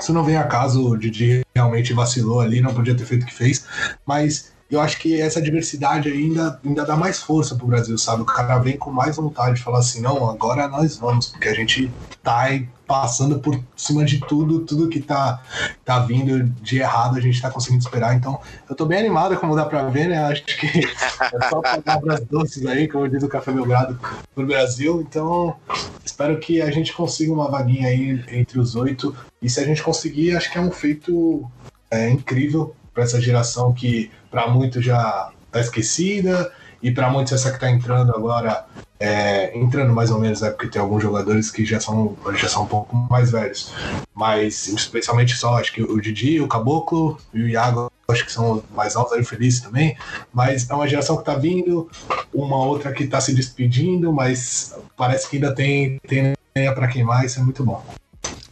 isso 0.00 0.12
não 0.12 0.24
vem 0.24 0.36
a 0.36 0.44
caso, 0.44 0.90
o 0.90 0.96
Didi 0.96 1.42
realmente 1.54 1.92
vacilou 1.92 2.40
ali, 2.40 2.60
não 2.60 2.74
podia 2.74 2.94
ter 2.94 3.04
feito 3.04 3.22
o 3.22 3.26
que 3.26 3.34
fez, 3.34 3.66
mas 4.06 4.53
eu 4.70 4.80
acho 4.80 4.98
que 4.98 5.20
essa 5.20 5.40
diversidade 5.40 6.08
ainda, 6.10 6.58
ainda 6.64 6.84
dá 6.84 6.96
mais 6.96 7.20
força 7.20 7.54
pro 7.54 7.66
Brasil, 7.66 7.96
sabe? 7.98 8.22
O 8.22 8.26
cara 8.26 8.58
vem 8.58 8.76
com 8.76 8.90
mais 8.90 9.16
vontade 9.16 9.56
de 9.56 9.62
falar 9.62 9.78
assim, 9.78 10.00
não, 10.00 10.28
agora 10.28 10.66
nós 10.68 10.96
vamos, 10.96 11.26
porque 11.28 11.48
a 11.48 11.54
gente 11.54 11.90
tá 12.22 12.48
passando 12.86 13.38
por 13.38 13.58
cima 13.76 14.04
de 14.04 14.20
tudo, 14.20 14.60
tudo 14.60 14.88
que 14.88 15.00
tá, 15.00 15.42
tá 15.84 16.00
vindo 16.00 16.44
de 16.62 16.78
errado, 16.78 17.16
a 17.16 17.20
gente 17.20 17.40
tá 17.40 17.50
conseguindo 17.50 17.82
esperar. 17.82 18.14
Então, 18.14 18.40
eu 18.68 18.74
tô 18.74 18.84
bem 18.84 18.98
animado, 18.98 19.36
como 19.36 19.56
dá 19.56 19.64
pra 19.64 19.88
ver, 19.88 20.08
né? 20.08 20.18
Acho 20.24 20.44
que 20.44 20.66
é 20.66 21.48
só 21.48 21.60
palavras 21.60 22.20
doces 22.20 22.66
aí, 22.66 22.88
como 22.88 23.08
diz 23.08 23.22
o 23.22 23.28
Café 23.28 23.52
Belgrado, 23.52 23.98
pro 24.34 24.46
Brasil. 24.46 25.00
Então, 25.00 25.56
espero 26.04 26.38
que 26.38 26.60
a 26.60 26.70
gente 26.70 26.92
consiga 26.92 27.32
uma 27.32 27.50
vaguinha 27.50 27.88
aí 27.88 28.22
entre 28.28 28.58
os 28.58 28.74
oito. 28.74 29.14
E 29.40 29.48
se 29.48 29.60
a 29.60 29.64
gente 29.64 29.82
conseguir, 29.82 30.36
acho 30.36 30.50
que 30.50 30.58
é 30.58 30.60
um 30.60 30.70
feito 30.70 31.50
é, 31.90 32.10
incrível 32.10 32.74
para 32.92 33.02
essa 33.02 33.20
geração 33.20 33.72
que 33.72 34.10
para 34.34 34.48
muitos 34.48 34.84
já 34.84 35.30
está 35.46 35.60
esquecida 35.60 36.52
e 36.82 36.90
para 36.90 37.08
muitos 37.08 37.32
essa 37.32 37.50
que 37.50 37.54
está 37.54 37.70
entrando 37.70 38.12
agora 38.12 38.66
é, 38.98 39.56
entrando 39.56 39.94
mais 39.94 40.10
ou 40.10 40.18
menos, 40.18 40.42
é 40.42 40.50
porque 40.50 40.66
tem 40.66 40.82
alguns 40.82 41.02
jogadores 41.02 41.52
que 41.52 41.64
já 41.64 41.78
são, 41.78 42.16
já 42.34 42.48
são 42.48 42.64
um 42.64 42.66
pouco 42.66 42.96
mais 43.08 43.30
velhos. 43.30 43.72
Mas 44.12 44.66
especialmente 44.66 45.36
só, 45.36 45.58
acho 45.58 45.72
que 45.72 45.82
o 45.82 46.00
Didi, 46.00 46.40
o 46.40 46.48
Caboclo 46.48 47.16
e 47.32 47.42
o 47.42 47.48
Iago, 47.48 47.92
acho 48.08 48.24
que 48.24 48.32
são 48.32 48.62
mais 48.74 48.96
altos, 48.96 49.12
aí 49.12 49.24
Feliz 49.24 49.60
também. 49.60 49.96
Mas 50.32 50.68
é 50.68 50.74
uma 50.74 50.88
geração 50.88 51.14
que 51.14 51.22
está 51.22 51.36
vindo, 51.36 51.88
uma 52.32 52.56
outra 52.56 52.92
que 52.92 53.04
está 53.04 53.20
se 53.20 53.32
despedindo, 53.32 54.12
mas 54.12 54.74
parece 54.96 55.30
que 55.30 55.36
ainda 55.36 55.54
tem, 55.54 56.00
tem 56.08 56.34
para 56.74 56.88
queimar, 56.88 57.24
isso 57.24 57.38
é 57.38 57.42
muito 57.42 57.64
bom. 57.64 57.84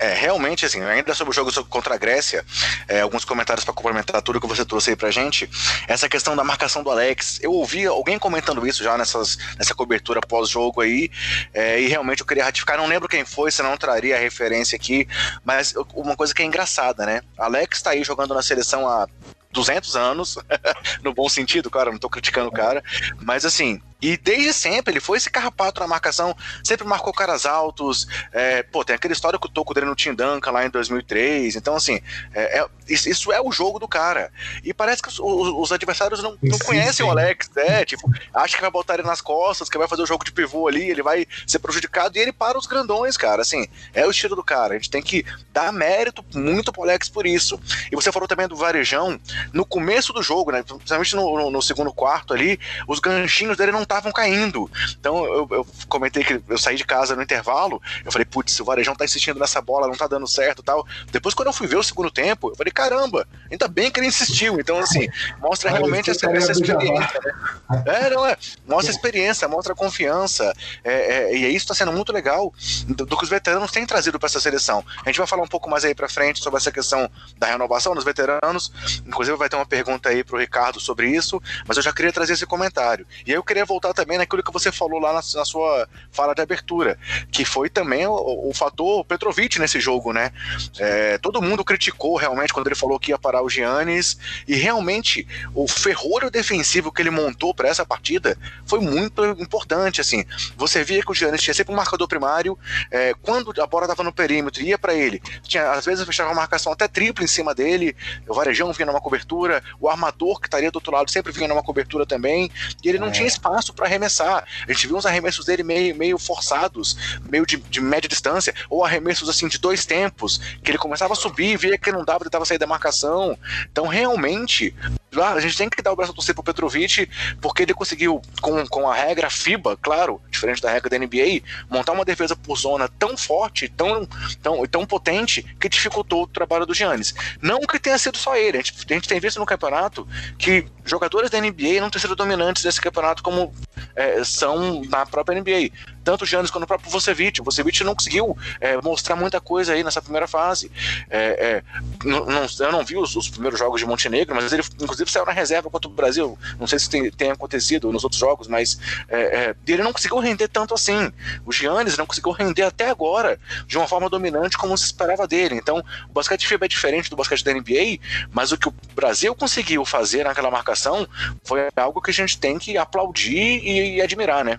É, 0.03 0.15
realmente, 0.15 0.67
assim, 0.67 0.83
ainda 0.83 1.15
sobre 1.15 1.31
o 1.31 1.33
jogo 1.33 1.53
contra 1.67 1.95
a 1.95 1.97
Grécia, 1.97 2.45
é, 2.89 3.03
alguns 3.03 3.25
comentários 3.25 3.65
para 3.65 3.73
complementar 3.73 4.21
tudo 4.21 4.41
que 4.41 4.49
você 4.49 4.65
trouxe 4.65 4.91
aí 4.91 4.97
pra 4.97 5.13
gente. 5.13 5.49
Essa 5.87 6.09
questão 6.09 6.35
da 6.35 6.43
marcação 6.43 6.83
do 6.83 6.91
Alex, 6.91 7.39
eu 7.41 7.53
ouvi 7.53 7.87
alguém 7.87 8.19
comentando 8.19 8.67
isso 8.67 8.83
já 8.83 8.99
nessas, 8.99 9.39
nessa 9.57 9.77
cobertura 9.77 10.21
pós-jogo 10.21 10.81
aí, 10.81 11.09
é, 11.55 11.81
e 11.81 11.87
realmente 11.87 12.19
eu 12.19 12.27
queria 12.27 12.43
ratificar, 12.43 12.77
não 12.77 12.89
lembro 12.89 13.09
quem 13.09 13.25
foi, 13.25 13.53
senão 13.53 13.77
traria 13.77 14.17
a 14.17 14.19
referência 14.19 14.75
aqui, 14.75 15.07
mas 15.45 15.73
uma 15.95 16.17
coisa 16.17 16.35
que 16.35 16.43
é 16.43 16.47
engraçada, 16.47 17.07
né? 17.07 17.21
Alex 17.39 17.81
tá 17.81 17.91
aí 17.91 18.03
jogando 18.03 18.35
na 18.35 18.43
seleção 18.43 18.89
há 18.89 19.07
200 19.53 19.95
anos, 19.95 20.37
no 21.05 21.15
bom 21.15 21.29
sentido, 21.29 21.71
cara, 21.71 21.93
não 21.93 21.99
tô 21.99 22.09
criticando 22.09 22.49
o 22.49 22.53
cara, 22.53 22.83
mas 23.21 23.45
assim, 23.45 23.81
e 24.03 24.17
desde 24.17 24.53
sempre 24.53 24.93
ele 24.93 25.01
foi 25.01 25.17
esse 25.17 25.31
carrapato 25.31 25.81
na 25.81 25.87
marcação, 25.87 26.37
sempre 26.65 26.85
marcou 26.85 27.13
caras 27.13 27.47
altos. 27.47 28.09
É, 28.33 28.65
pô, 28.65 28.85
tem 28.85 28.97
aquela 28.97 29.13
história 29.13 29.39
que 29.39 29.47
o 29.47 29.49
toco 29.49 29.73
dele 29.73 29.87
no 29.87 29.95
Tindanka 29.95 30.51
lá 30.51 30.67
em 30.67 30.71
2003. 30.71 31.55
Então, 31.55 31.77
assim, 31.77 32.01
é, 32.35 32.59
é, 32.61 32.67
isso 32.89 33.33
é 33.33 33.41
o 33.41 33.53
jogo 33.53 33.79
do 33.79 33.87
cara. 33.87 34.33
E 34.65 34.75
parece 34.75 35.01
que 35.01 35.09
os, 35.09 35.21
os 35.21 35.71
adversários 35.71 36.21
não, 36.21 36.37
não 36.43 36.59
conhecem 36.59 37.07
o 37.07 37.11
Alex, 37.11 37.49
né? 37.55 37.85
Tipo, 37.85 38.11
acha 38.35 38.57
que 38.57 38.61
vai 38.61 38.71
botar 38.71 38.95
ele 38.95 39.05
nas 39.05 39.21
costas, 39.21 39.69
que 39.69 39.79
vai 39.79 39.87
fazer 39.87 40.03
o 40.03 40.07
jogo 40.07 40.25
de 40.25 40.33
pivô 40.33 40.67
ali, 40.67 40.91
ele 40.91 41.03
vai 41.03 41.25
ser 41.47 41.61
prejudicado 41.61 42.19
e 42.19 42.21
ele 42.21 42.33
para 42.33 42.59
os 42.59 42.67
grandões, 42.67 43.17
cara. 43.17 43.43
Assim, 43.43 43.69
é 43.95 44.05
o 44.05 44.11
estilo 44.11 44.35
do 44.35 44.43
cara. 44.43 44.75
A 44.75 44.77
gente 44.77 44.91
tem 44.91 45.03
que 45.03 45.25
dar 45.53 45.73
mérito 45.73 46.25
muito 46.35 46.73
pro 46.73 46.83
Alex 46.83 47.09
por 47.09 47.25
isso. 47.25 47.61
E 47.91 47.95
você 47.95 48.11
falou 48.11 48.27
também 48.27 48.49
do 48.49 48.57
Varejão. 48.57 49.21
No 49.53 49.65
começo 49.65 50.13
do 50.13 50.23
jogo, 50.23 50.51
né? 50.51 50.65
Principalmente 50.65 51.15
no, 51.15 51.39
no, 51.39 51.51
no 51.53 51.63
segundo 51.63 51.93
quarto 51.93 52.35
ali, 52.35 52.59
os 52.89 52.99
ganchinhos 52.99 53.57
dele 53.57 53.71
não 53.71 53.85
estavam 53.93 54.13
caindo. 54.13 54.71
Então 54.99 55.25
eu, 55.25 55.49
eu, 55.51 55.67
comentei 55.89 56.25
que 56.25 56.41
eu 56.49 56.59
saí 56.59 56.77
de 56.77 56.85
casa 56.85 57.15
no 57.15 57.23
intervalo, 57.23 57.81
eu 58.05 58.11
falei, 58.11 58.25
putz, 58.25 58.59
o 58.61 58.65
Varejão 58.65 58.95
tá 58.95 59.05
insistindo 59.05 59.39
nessa 59.39 59.61
bola, 59.61 59.87
não 59.87 59.95
tá 59.95 60.07
dando 60.07 60.27
certo 60.27 60.63
tal. 60.63 60.87
Depois, 61.11 61.35
quando 61.35 61.49
eu 61.49 61.53
fui 61.53 61.67
ver 61.67 61.77
o 61.77 61.83
segundo 61.83 62.11
tempo, 62.11 62.51
eu 62.51 62.57
falei, 62.57 62.73
caramba, 62.73 63.27
ainda 63.51 63.69
bem 63.69 63.91
que 63.91 64.01
ele 64.01 64.07
insistiu. 64.07 64.59
Então, 64.59 64.79
assim, 64.79 65.09
mostra 65.41 65.71
realmente 65.71 66.11
essa, 66.11 66.31
essa 66.31 66.53
experiência, 66.53 67.21
né? 67.21 67.83
É, 67.87 68.11
não 68.11 68.27
é. 68.27 68.37
Mostra 68.67 68.91
experiência, 68.91 69.49
mostra 69.49 69.75
confiança. 69.75 70.53
É, 70.85 70.93
é, 70.93 71.37
e 71.37 71.55
isso 71.55 71.67
tá 71.67 71.75
sendo 71.75 71.93
muito 71.93 72.13
legal 72.13 72.53
do, 72.87 73.07
do 73.07 73.17
que 73.17 73.25
os 73.25 73.31
veteranos 73.31 73.71
têm 73.71 73.87
trazido 73.87 74.19
para 74.19 74.27
essa 74.27 74.41
seleção. 74.41 74.85
A 75.05 75.09
gente 75.09 75.19
vai 75.19 75.27
falar 75.27 75.43
um 75.43 75.49
pouco 75.49 75.69
mais 75.69 75.85
aí 75.85 75.95
para 75.95 76.09
frente 76.09 76.41
sobre 76.41 76.59
essa 76.59 76.73
questão 76.73 77.11
da 77.39 77.49
renovação 77.49 77.95
dos 77.95 78.05
veteranos. 78.05 78.73
Inclusive, 79.07 79.37
vai 79.37 79.49
ter 79.49 79.57
uma 79.57 79.67
pergunta 79.67 80.09
aí 80.09 80.25
pro 80.25 80.39
Ricardo 80.39 80.81
sobre 80.81 81.09
isso, 81.09 81.41
mas 81.67 81.77
eu 81.77 81.83
já 81.83 81.93
queria 81.93 82.13
trazer 82.13 82.35
esse 82.35 82.47
comentário. 82.47 83.07
E 83.27 83.31
aí 83.31 83.37
eu 83.37 83.43
queria 83.43 83.65
voltar 83.65 83.82
voltar 83.83 83.93
também 83.93 84.17
naquilo 84.17 84.43
que 84.43 84.53
você 84.53 84.71
falou 84.71 85.01
lá 85.01 85.13
na, 85.13 85.21
na 85.35 85.45
sua 85.45 85.89
fala 86.13 86.35
de 86.35 86.41
abertura, 86.41 86.97
que 87.33 87.45
foi 87.45 87.69
também 87.69 88.07
o, 88.07 88.49
o 88.49 88.55
fator 88.55 89.05
Petrovic 89.05 89.59
nesse 89.59 89.81
jogo, 89.81 90.13
né? 90.13 90.31
É, 90.79 91.19
todo 91.19 91.43
mundo 91.43 91.65
criticou 91.65 92.17
realmente 92.17 92.53
quando 92.53 92.69
ele 92.69 92.77
falou 92.77 92.99
que 92.99 93.11
ia 93.11 93.19
parar 93.19 93.43
o 93.43 93.49
Giannis, 93.49 94.17
e 94.47 94.55
realmente 94.55 95.27
o 95.55 95.67
ferrolho 95.67 96.31
defensivo 96.31 96.93
que 96.93 97.03
ele 97.03 97.11
montou 97.11 97.53
para 97.53 97.69
essa 97.69 97.85
partida 97.85 98.39
foi 98.65 98.79
muito 98.79 99.25
importante, 99.41 100.01
assim. 100.01 100.25
Você 100.57 100.85
via 100.85 101.03
que 101.03 101.11
o 101.11 101.15
Giannis 101.15 101.43
tinha 101.43 101.55
sempre 101.55 101.73
um 101.73 101.77
marcador 101.77 102.07
primário, 102.07 102.57
é, 102.91 103.15
quando 103.21 103.53
a 103.61 103.67
bola 103.67 103.85
estava 103.85 104.05
no 104.05 104.13
perímetro, 104.13 104.63
ia 104.63 104.79
para 104.79 104.95
ele, 104.95 105.21
tinha, 105.43 105.73
às 105.73 105.85
vezes 105.85 106.07
fechava 106.07 106.31
uma 106.31 106.37
marcação 106.37 106.73
até 106.73 106.87
tripla 106.87 107.25
em 107.25 107.29
cima 107.29 107.55
dele, 107.55 107.97
o 108.29 108.35
Varejão 108.35 108.73
vinha 108.73 108.87
numa 108.87 109.01
cobertura, 109.01 109.63
o 109.81 109.89
armador 109.89 110.41
que 110.41 110.47
estaria 110.47 110.71
do 110.71 110.77
outro 110.77 110.93
lado 110.93 111.11
sempre 111.11 111.33
vinha 111.33 111.49
numa 111.49 111.63
cobertura 111.63 112.07
também, 112.07 112.51
e 112.83 112.89
ele 112.89 112.99
não 112.99 113.09
é. 113.09 113.11
tinha 113.11 113.27
espaço 113.27 113.72
para 113.75 113.87
arremessar. 113.87 114.45
A 114.67 114.73
gente 114.73 114.87
viu 114.87 114.97
uns 114.97 115.07
arremessos 115.07 115.45
dele 115.45 115.63
meio, 115.63 115.95
meio 115.97 116.19
forçados, 116.19 116.97
meio 117.29 117.47
de, 117.47 117.57
de 117.57 117.81
média 117.81 118.09
distância, 118.09 118.55
ou 118.69 118.85
arremessos 118.85 119.29
assim 119.29 119.49
de 119.49 119.59
dois 119.59 119.85
tempos, 119.87 120.39
que 120.63 120.71
ele 120.71 120.79
começava 120.79 121.13
a 121.13 121.17
subir, 121.17 121.57
via 121.57 121.79
que 121.79 121.93
não 121.93 122.05
dava, 122.05 122.25
tentava 122.25 122.45
sair 122.45 122.59
da 122.59 122.67
marcação. 122.67 123.39
Então, 123.71 123.87
realmente, 123.87 124.75
a 125.21 125.41
gente 125.41 125.57
tem 125.57 125.69
que 125.69 125.83
dar 125.83 125.93
o 125.93 125.97
braço 125.97 126.13
a 126.13 126.15
torcer 126.15 126.35
pro 126.35 126.43
Petrovic, 126.43 127.09
porque 127.41 127.63
ele 127.63 127.75
conseguiu, 127.75 128.23
com, 128.41 128.67
com 128.67 128.89
a 128.89 128.95
regra 128.95 129.29
FIBA, 129.29 129.77
claro, 129.77 130.23
diferente 130.31 130.63
da 130.63 130.71
regra 130.71 130.89
da 130.89 130.99
NBA, 130.99 131.43
montar 131.69 131.93
uma 131.93 132.05
defesa 132.05 132.35
por 132.35 132.57
zona 132.57 132.89
tão 132.89 133.17
forte, 133.17 133.69
tão, 133.69 134.09
tão, 134.43 134.65
tão 134.67 134.87
potente, 134.87 135.43
que 135.61 135.69
dificultou 135.69 136.23
o 136.23 136.27
trabalho 136.27 136.65
do 136.65 136.73
Giannis. 136.73 137.15
Não 137.41 137.61
que 137.61 137.79
tenha 137.79 137.99
sido 137.99 138.17
só 138.17 138.37
ele, 138.37 138.59
a 138.59 138.61
gente, 138.63 138.75
a 138.89 138.95
gente 138.95 139.09
tem 139.09 139.21
visto 139.21 139.39
no 139.39 139.47
campeonato 139.47 140.09
que 140.39 140.67
jogadores 140.85 141.31
da 141.31 141.41
NBA 141.41 141.81
não 141.81 141.91
têm 141.91 142.01
sido 142.01 142.17
dominantes 142.17 142.65
nesse 142.65 142.81
campeonato 142.81 143.23
como 143.23 143.53
é, 143.95 144.25
são 144.25 144.83
na 144.85 145.05
própria 145.05 145.39
NBA. 145.39 145.71
Tanto 146.03 146.23
o 146.23 146.27
Giannis 146.27 146.51
quanto 146.51 146.65
o 146.65 146.67
próprio 146.67 146.91
Vucevic. 146.91 147.41
O 147.41 147.45
Vucevic 147.45 147.85
não 147.85 147.95
conseguiu 147.95 148.37
é, 148.61 148.77
mostrar 148.81 149.15
muita 149.15 149.41
coisa 149.41 149.73
aí 149.73 149.85
nessa 149.85 150.03
primeira 150.03 150.27
fase. 150.27 150.71
É, 151.09 151.19
é 151.19 151.63
não, 152.05 152.27
eu 152.59 152.73
não 152.73 152.85
vi 152.85 152.97
os, 152.97 153.15
os, 153.15 153.29
primeiros 153.29 153.59
jogos 153.59 153.81
de 153.81 153.87
Montenegro, 153.87 154.35
mas 154.35 154.53
ele 154.53 154.63
inclusive 154.81 155.02
saiu 155.11 155.27
na 155.27 155.33
reserva 155.33 155.71
contra 155.71 155.91
o 155.91 155.93
Brasil. 155.93 156.39
Não 156.59 156.67
sei 156.67 156.79
se 156.79 156.89
tem, 156.89 157.11
tem 157.11 157.31
acontecido 157.31 157.91
nos 157.93 158.05
outros 158.05 158.21
jogos, 158.21 158.49
mas 158.49 158.79
é, 159.09 159.21
é, 159.21 159.57
ele 159.67 159.83
não 159.83 159.93
conseguiu 159.93 160.19
render 160.19 160.49
tanto 160.49 160.75
assim. 160.75 161.13
O 161.45 161.53
Giannis 161.53 161.97
não 161.97 162.07
conseguiu 162.07 162.33
render 162.33 162.63
até 162.63 162.91
agora 162.91 163.39
de 163.67 163.77
uma 163.77 163.87
forma 163.87 164.09
dominante 164.09 164.57
como 164.59 164.77
se 164.77 164.85
esperava 164.85 165.27
dele. 165.27 165.55
Então, 165.55 165.83
o 166.09 166.13
basquete 166.13 166.47
FIBA 166.47 166.67
é 166.67 166.69
diferente 166.69 167.11
do 167.11 167.17
basquete 167.17 167.45
da 167.45 167.53
NBA, 167.53 167.99
mas 168.31 168.53
o 168.53 168.59
que 168.59 168.69
o 168.69 168.75
Brasil 168.95 169.35
conseguiu 169.35 169.85
fazer 169.85 170.25
naquela 170.25 170.51
marcação 170.51 171.07
foi 171.45 171.69
algo 171.77 172.01
que 172.01 172.11
a 172.11 172.15
gente 172.15 172.39
tem 172.39 172.59
que 172.59 172.77
aplaudir 172.77 173.61
e, 173.63 173.97
e 173.97 174.03
admirar, 174.03 174.45
né? 174.45 174.59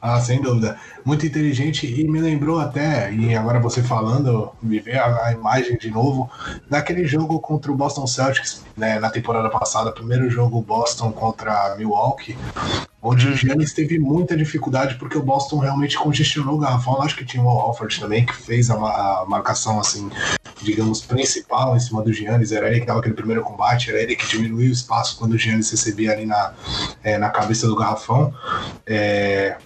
Ah, 0.00 0.20
sem 0.20 0.40
dúvida. 0.40 0.78
Muito 1.04 1.26
inteligente 1.26 1.86
e 1.86 2.06
me 2.08 2.20
lembrou 2.20 2.58
até, 2.60 3.12
e 3.12 3.34
agora 3.34 3.58
você 3.60 3.82
falando, 3.82 4.50
me 4.62 4.78
veio 4.78 5.00
a, 5.00 5.26
a, 5.26 5.32
imagem 5.32 5.76
de 5.76 5.90
novo, 5.90 6.30
daquele 6.68 7.04
jogo 7.04 7.40
contra 7.40 7.70
o 7.70 7.76
Boston 7.76 8.06
Celtics, 8.06 8.64
né, 8.76 8.98
na 8.98 9.10
temporada 9.10 9.48
passada, 9.48 9.92
primeiro 9.92 10.30
jogo 10.30 10.60
Boston 10.60 11.12
contra 11.12 11.74
Milwaukee, 11.76 12.36
onde 13.02 13.26
o 13.26 13.36
Giannis 13.36 13.72
teve 13.72 13.98
muita 13.98 14.36
dificuldade 14.36 14.94
porque 14.94 15.18
o 15.18 15.22
Boston 15.22 15.58
realmente 15.58 15.98
congestionou 15.98 16.54
o 16.54 16.58
garrafão. 16.58 17.02
Acho 17.02 17.16
que 17.16 17.24
tinha 17.24 17.42
o 17.42 17.48
Al 17.48 17.58
Alford 17.58 17.98
também, 17.98 18.24
que 18.24 18.34
fez 18.34 18.70
a, 18.70 18.74
a, 18.74 19.24
marcação, 19.26 19.80
assim, 19.80 20.08
digamos, 20.62 21.02
principal 21.02 21.76
em 21.76 21.80
cima 21.80 22.00
do 22.02 22.12
Giannis. 22.12 22.52
Era 22.52 22.68
ele 22.68 22.80
que 22.80 22.86
dava 22.86 23.00
aquele 23.00 23.16
primeiro 23.16 23.42
combate, 23.42 23.90
era 23.90 24.00
ele 24.00 24.14
que 24.14 24.26
diminuía 24.28 24.68
o 24.68 24.72
espaço 24.72 25.18
quando 25.18 25.32
o 25.32 25.38
Giannis 25.38 25.68
recebia 25.70 26.12
ali 26.12 26.24
na, 26.24 26.54
é, 27.02 27.18
na 27.18 27.28
cabeça 27.28 27.66
do 27.66 27.74
garrafão. 27.74 28.32
É, 28.86 29.56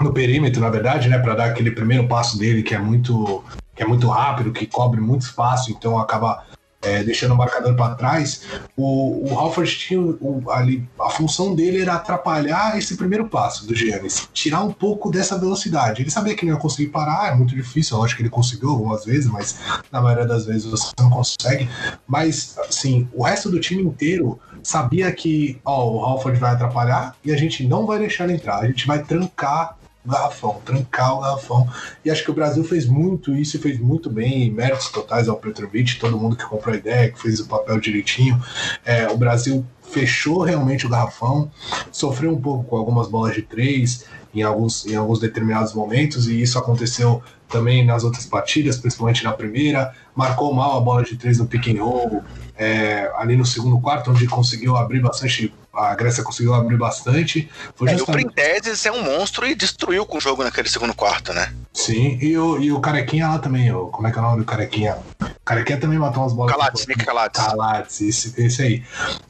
no 0.00 0.12
perímetro, 0.12 0.60
na 0.60 0.70
verdade, 0.70 1.08
né, 1.08 1.18
para 1.18 1.34
dar 1.34 1.44
aquele 1.46 1.70
primeiro 1.70 2.06
passo 2.08 2.38
dele 2.38 2.62
que 2.62 2.74
é 2.74 2.78
muito 2.78 3.44
que 3.74 3.82
é 3.82 3.86
muito 3.86 4.08
rápido, 4.08 4.52
que 4.52 4.66
cobre 4.66 5.00
muito 5.00 5.22
espaço, 5.22 5.70
então 5.70 5.98
acaba 5.98 6.44
é, 6.82 7.02
deixando 7.02 7.32
o 7.32 7.36
marcador 7.36 7.74
para 7.74 7.94
trás. 7.94 8.42
O, 8.76 9.30
o 9.30 9.38
Halford 9.38 9.70
tinha 9.76 10.00
o, 10.00 10.50
ali 10.50 10.88
a 11.00 11.10
função 11.10 11.54
dele 11.54 11.80
era 11.80 11.94
atrapalhar 11.94 12.76
esse 12.78 12.96
primeiro 12.96 13.28
passo 13.28 13.66
do 13.66 13.74
Giannis, 13.74 14.28
tirar 14.32 14.62
um 14.62 14.72
pouco 14.72 15.10
dessa 15.10 15.38
velocidade. 15.38 16.02
Ele 16.02 16.10
sabia 16.10 16.34
que 16.34 16.44
não 16.44 16.54
ia 16.54 16.60
conseguir 16.60 16.90
parar, 16.90 17.32
é 17.32 17.34
muito 17.34 17.54
difícil. 17.54 17.96
Eu 17.96 18.04
acho 18.04 18.16
que 18.16 18.22
ele 18.22 18.30
conseguiu 18.30 18.70
algumas 18.70 19.04
vezes, 19.04 19.26
mas 19.30 19.58
na 19.90 20.00
maioria 20.00 20.26
das 20.26 20.46
vezes 20.46 20.64
você 20.64 20.92
não 20.98 21.10
consegue. 21.10 21.68
Mas 22.06 22.56
assim, 22.58 23.08
o 23.12 23.22
resto 23.22 23.50
do 23.50 23.60
time 23.60 23.82
inteiro 23.82 24.38
sabia 24.62 25.10
que 25.12 25.60
ó, 25.64 25.90
o 25.90 26.04
Halford 26.04 26.38
vai 26.38 26.52
atrapalhar 26.52 27.14
e 27.24 27.32
a 27.32 27.36
gente 27.36 27.66
não 27.66 27.86
vai 27.86 27.98
deixar 27.98 28.24
ele 28.24 28.34
entrar. 28.34 28.58
A 28.58 28.66
gente 28.66 28.86
vai 28.86 29.02
trancar 29.02 29.76
garrafão, 30.04 30.60
trancar 30.64 31.16
o 31.16 31.20
garrafão. 31.20 31.68
E 32.04 32.10
acho 32.10 32.24
que 32.24 32.30
o 32.30 32.34
Brasil 32.34 32.64
fez 32.64 32.86
muito 32.86 33.34
isso 33.34 33.56
e 33.56 33.60
fez 33.60 33.78
muito 33.78 34.08
bem, 34.08 34.50
méritos 34.50 34.88
totais 34.90 35.28
ao 35.28 35.36
Petrovic, 35.36 35.98
todo 35.98 36.18
mundo 36.18 36.36
que 36.36 36.44
comprou 36.44 36.74
a 36.74 36.78
ideia, 36.78 37.10
que 37.10 37.20
fez 37.20 37.40
o 37.40 37.46
papel 37.46 37.78
direitinho. 37.78 38.42
É, 38.84 39.08
o 39.08 39.16
Brasil 39.16 39.64
fechou 39.82 40.42
realmente 40.42 40.86
o 40.86 40.88
garrafão, 40.88 41.50
sofreu 41.90 42.32
um 42.32 42.40
pouco 42.40 42.64
com 42.64 42.76
algumas 42.76 43.08
bolas 43.08 43.34
de 43.34 43.42
três 43.42 44.04
em 44.32 44.42
alguns, 44.42 44.86
em 44.86 44.94
alguns 44.94 45.18
determinados 45.18 45.74
momentos, 45.74 46.28
e 46.28 46.40
isso 46.40 46.58
aconteceu 46.58 47.22
também 47.48 47.84
nas 47.84 48.04
outras 48.04 48.24
partidas, 48.24 48.78
principalmente 48.78 49.24
na 49.24 49.32
primeira. 49.32 49.92
Marcou 50.14 50.54
mal 50.54 50.78
a 50.78 50.80
bola 50.80 51.02
de 51.02 51.16
três 51.16 51.38
no 51.38 51.46
pick 51.46 51.66
and 51.68 51.82
roll, 51.82 52.22
é, 52.60 53.10
ali 53.16 53.38
no 53.38 53.46
segundo 53.46 53.80
quarto, 53.80 54.10
onde 54.10 54.26
conseguiu 54.26 54.76
abrir 54.76 55.00
bastante 55.00 55.50
a 55.72 55.94
Grécia 55.94 56.24
conseguiu 56.24 56.52
abrir 56.52 56.76
bastante. 56.76 57.48
Foi 57.76 57.88
é, 57.88 57.96
justamente... 57.96 58.26
O 58.26 58.32
Printezes 58.32 58.84
é 58.84 58.92
um 58.92 59.02
monstro 59.02 59.46
e 59.46 59.54
destruiu 59.54 60.04
com 60.04 60.18
o 60.18 60.20
jogo 60.20 60.42
naquele 60.42 60.68
segundo 60.68 60.92
quarto, 60.92 61.32
né? 61.32 61.54
Sim, 61.72 62.18
e 62.20 62.36
o, 62.36 62.58
e 62.58 62.72
o 62.72 62.80
Carequinha 62.80 63.28
lá 63.28 63.38
também, 63.38 63.72
o, 63.72 63.86
como 63.86 64.06
é 64.08 64.10
que 64.10 64.18
é 64.18 64.20
o 64.20 64.24
nome 64.24 64.38
do 64.38 64.44
Carequinha? 64.44 64.98
O 65.20 65.44
Carequinha 65.44 65.78
também 65.78 65.98
matou 65.98 66.24
umas 66.24 66.32
bolas. 66.32 66.52
Calates, 66.52 66.86
Nick 66.88 67.04
Calates. 67.04 67.40
Calates, 67.40 68.00
esse, 68.00 68.42
esse 68.42 68.62
aí. 68.62 68.82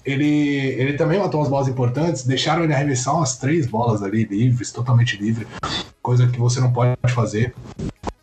Ele, 0.04 0.26
ele 0.78 0.94
também 0.94 1.18
matou 1.18 1.40
umas 1.40 1.50
bolas 1.50 1.68
importantes, 1.68 2.24
deixaram 2.24 2.64
ele 2.64 2.72
arremessar 2.72 3.14
umas 3.14 3.36
três 3.36 3.66
bolas 3.66 4.02
ali 4.02 4.24
livres, 4.24 4.72
totalmente 4.72 5.18
livre, 5.18 5.46
coisa 6.02 6.26
que 6.26 6.38
você 6.38 6.58
não 6.58 6.72
pode 6.72 6.96
fazer 7.14 7.54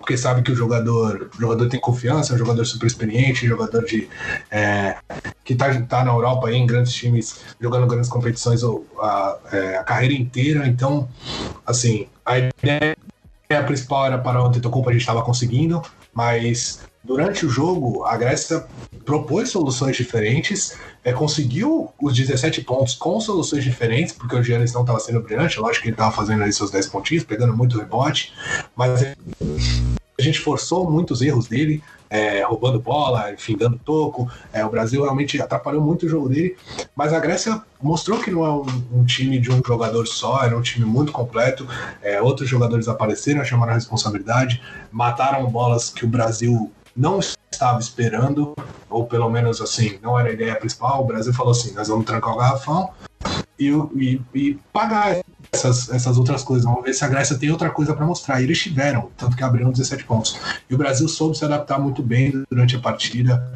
porque 0.08 0.18
sabe 0.18 0.42
que 0.42 0.54
o 0.54 0.56
jogador, 0.56 1.30
o 1.38 1.42
jogador 1.42 1.68
tem 1.68 1.82
confiança, 1.82 2.32
é 2.32 2.36
um 2.36 2.38
jogador 2.38 2.64
super 2.64 2.88
experiente, 2.88 3.46
jogador 3.46 3.84
de 3.84 4.08
é, 4.50 4.96
que 5.44 5.52
está 5.52 5.82
tá 5.82 6.06
na 6.06 6.14
Europa 6.14 6.48
aí, 6.48 6.56
em 6.56 6.66
grandes 6.66 6.94
times, 6.94 7.42
jogando 7.60 7.86
grandes 7.88 8.10
competições 8.10 8.62
a, 8.64 9.38
é, 9.52 9.78
a 9.78 9.84
carreira 9.84 10.14
inteira. 10.14 10.66
Então, 10.66 11.10
assim, 11.66 12.08
a 12.26 12.38
ideia 12.38 12.96
principal 13.66 14.06
era 14.06 14.18
para 14.18 14.42
o 14.42 14.46
Antetokounmpo 14.46 14.90
a 14.90 14.94
gente 14.94 15.02
estava 15.02 15.22
conseguindo, 15.22 15.82
mas 16.14 16.80
durante 17.04 17.46
o 17.46 17.50
jogo 17.50 18.06
a 18.06 18.16
Grécia 18.16 18.66
propôs 19.04 19.50
soluções 19.50 19.98
diferentes, 19.98 20.78
é, 21.04 21.12
conseguiu 21.12 21.90
os 22.02 22.16
17 22.16 22.62
pontos 22.62 22.96
com 22.96 23.20
soluções 23.20 23.64
diferentes, 23.64 24.14
porque 24.14 24.38
o 24.38 24.44
Giannis 24.44 24.74
não 24.74 24.82
estava 24.82 25.02
sendo 25.02 25.22
brilhante, 25.22 25.60
lógico 25.60 25.84
que 25.84 25.90
ele 25.90 25.96
estava 25.96 26.16
fazendo 26.16 26.44
ali 26.44 26.54
seus 26.54 26.72
10 26.72 26.88
pontinhos, 26.88 27.24
pegando 27.26 27.56
muito 27.56 27.78
rebote, 27.78 28.34
mas 28.74 29.02
a 30.20 30.24
gente 30.24 30.40
forçou 30.40 30.90
muitos 30.90 31.22
erros 31.22 31.48
dele, 31.48 31.84
é, 32.10 32.42
roubando 32.44 32.80
bola, 32.80 33.32
enfim, 33.32 33.56
dando 33.56 33.78
toco. 33.78 34.30
É, 34.52 34.66
o 34.66 34.70
Brasil 34.70 35.04
realmente 35.04 35.40
atrapalhou 35.40 35.82
muito 35.82 36.06
o 36.06 36.10
jogo 36.10 36.30
dele, 36.30 36.58
mas 36.96 37.14
a 37.14 37.20
Grécia 37.20 37.62
mostrou 37.82 38.20
que 38.20 38.32
não 38.32 38.44
é 38.44 38.50
um, 38.50 38.66
um 38.94 39.06
time 39.06 39.40
de 39.40 39.52
um 39.52 39.62
jogador 39.66 40.08
só, 40.08 40.44
era 40.44 40.58
um 40.58 40.62
time 40.62 40.86
muito 40.86 41.12
completo. 41.12 41.68
É, 42.02 42.20
outros 42.22 42.50
jogadores 42.50 42.88
apareceram, 42.88 43.44
chamaram 43.44 43.74
a 43.74 43.76
responsabilidade, 43.76 44.62
mataram 44.92 45.46
bolas 45.50 45.90
que 45.90 46.04
o 46.04 46.08
Brasil 46.08 46.72
não 46.96 47.20
estava 47.52 47.80
esperando, 47.80 48.56
ou 48.90 49.06
pelo 49.06 49.30
menos 49.30 49.62
assim, 49.62 50.00
não 50.02 50.20
era 50.20 50.30
a 50.30 50.34
ideia 50.34 50.56
principal. 50.56 51.04
O 51.04 51.06
Brasil 51.06 51.34
falou 51.34 51.52
assim: 51.52 51.74
nós 51.74 51.88
vamos 51.90 52.06
trancar 52.06 52.34
o 52.34 52.38
garrafão 52.38 52.90
e, 53.60 53.70
e, 53.96 54.22
e 54.34 54.60
pagar 54.74 55.18
essas, 55.52 55.90
essas 55.90 56.18
outras 56.18 56.44
coisas. 56.44 56.66
Vamos 56.66 56.84
ver 56.84 56.94
se 56.94 57.04
a 57.04 57.08
Grécia 57.08 57.38
tem 57.38 57.52
outra 57.52 57.70
coisa 57.70 57.94
para 57.94 58.06
mostrar. 58.06 58.42
E 58.42 58.44
eles 58.44 58.60
tiveram, 58.60 59.10
tanto 59.18 59.36
que 59.36 59.44
abriram 59.44 59.72
17 59.72 60.04
pontos. 60.04 60.40
E 60.70 60.76
o 60.76 60.78
Brasil 60.78 61.08
soube 61.08 61.38
se 61.38 61.46
adaptar 61.46 61.80
muito 61.80 62.02
bem 62.02 62.44
durante 62.50 62.76
a 62.76 62.80
partida, 62.80 63.52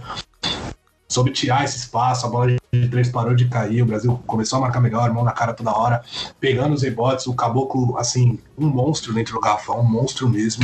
soube 1.12 1.32
tirar 1.32 1.66
esse 1.66 1.78
espaço, 1.78 2.26
a 2.26 2.30
bola 2.30 2.48
de 2.72 2.88
três 2.88 3.10
parou 3.10 3.36
de 3.36 3.48
cair, 3.48 3.82
o 3.82 3.86
Brasil 3.86 4.22
começou 4.26 4.58
a 4.58 4.62
marcar 4.62 4.80
melhor, 4.80 5.12
mão 5.14 5.24
na 5.24 5.34
cara 5.34 5.54
toda 5.54 5.78
hora, 5.78 6.02
pegando 6.40 6.74
os 6.74 6.84
rebotes, 6.84 7.28
o 7.28 7.34
Caboclo, 7.34 7.98
assim, 7.98 8.40
um 8.58 8.68
monstro 8.68 9.14
dentro 9.14 9.34
do 9.34 9.42
garrafão, 9.42 9.82
um 9.82 9.84
monstro 9.84 10.30
mesmo. 10.30 10.64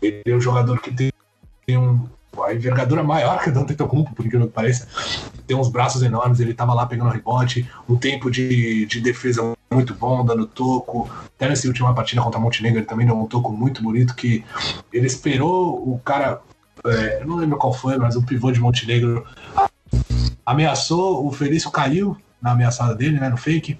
Ele 0.00 0.22
é 0.24 0.34
um 0.34 0.40
jogador 0.40 0.80
que 0.80 0.90
tem, 0.90 1.12
tem 1.66 1.76
um, 1.76 2.08
a 2.42 2.54
envergadura 2.54 3.02
maior 3.02 3.42
que 3.42 3.50
o 3.50 3.52
Dante 3.52 3.74
Tocumpo, 3.74 4.14
por 4.14 4.24
incrível 4.24 4.46
que 4.46 4.54
pareça. 4.54 4.88
Tem 5.46 5.54
uns 5.54 5.68
braços 5.68 6.02
enormes, 6.02 6.40
ele 6.40 6.54
tava 6.54 6.72
lá 6.72 6.86
pegando 6.86 7.10
rebote, 7.10 7.68
um 7.86 7.96
tempo 7.96 8.30
de, 8.30 8.86
de 8.86 9.00
defesa 9.02 9.54
muito 9.74 9.94
bom, 9.94 10.24
dando 10.24 10.46
toco. 10.46 11.10
Até 11.36 11.48
nessa 11.48 11.66
última 11.68 11.94
partida 11.94 12.22
contra 12.22 12.40
Montenegro, 12.40 12.78
ele 12.78 12.86
também 12.86 13.06
deu 13.06 13.18
um 13.18 13.26
toco 13.26 13.52
muito 13.52 13.82
bonito, 13.82 14.14
que 14.14 14.44
ele 14.92 15.06
esperou 15.06 15.76
o 15.88 15.98
cara, 15.98 16.40
é, 16.86 17.22
eu 17.22 17.26
não 17.26 17.36
lembro 17.36 17.58
qual 17.58 17.72
foi, 17.72 17.98
mas 17.98 18.16
o 18.16 18.22
pivô 18.22 18.50
de 18.50 18.60
Montenegro 18.60 19.26
ameaçou, 20.46 21.26
o 21.26 21.32
Felício 21.32 21.70
caiu 21.70 22.16
na 22.40 22.52
ameaçada 22.52 22.94
dele, 22.94 23.18
né, 23.18 23.30
no 23.30 23.38
fake, 23.38 23.78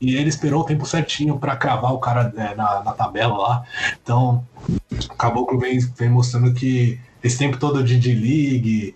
e 0.00 0.16
ele 0.16 0.30
esperou 0.30 0.62
o 0.62 0.64
tempo 0.64 0.86
certinho 0.86 1.38
para 1.38 1.54
cravar 1.54 1.92
o 1.92 1.98
cara 1.98 2.32
é, 2.34 2.54
na, 2.54 2.82
na 2.82 2.92
tabela 2.92 3.36
lá. 3.36 3.64
Então, 4.02 4.42
o 5.10 5.14
Caboclo 5.16 5.58
vem, 5.58 5.78
mostrando 6.08 6.54
que 6.54 6.98
esse 7.22 7.36
tempo 7.36 7.58
todo 7.58 7.84
de 7.84 7.98
D-League, 7.98 8.94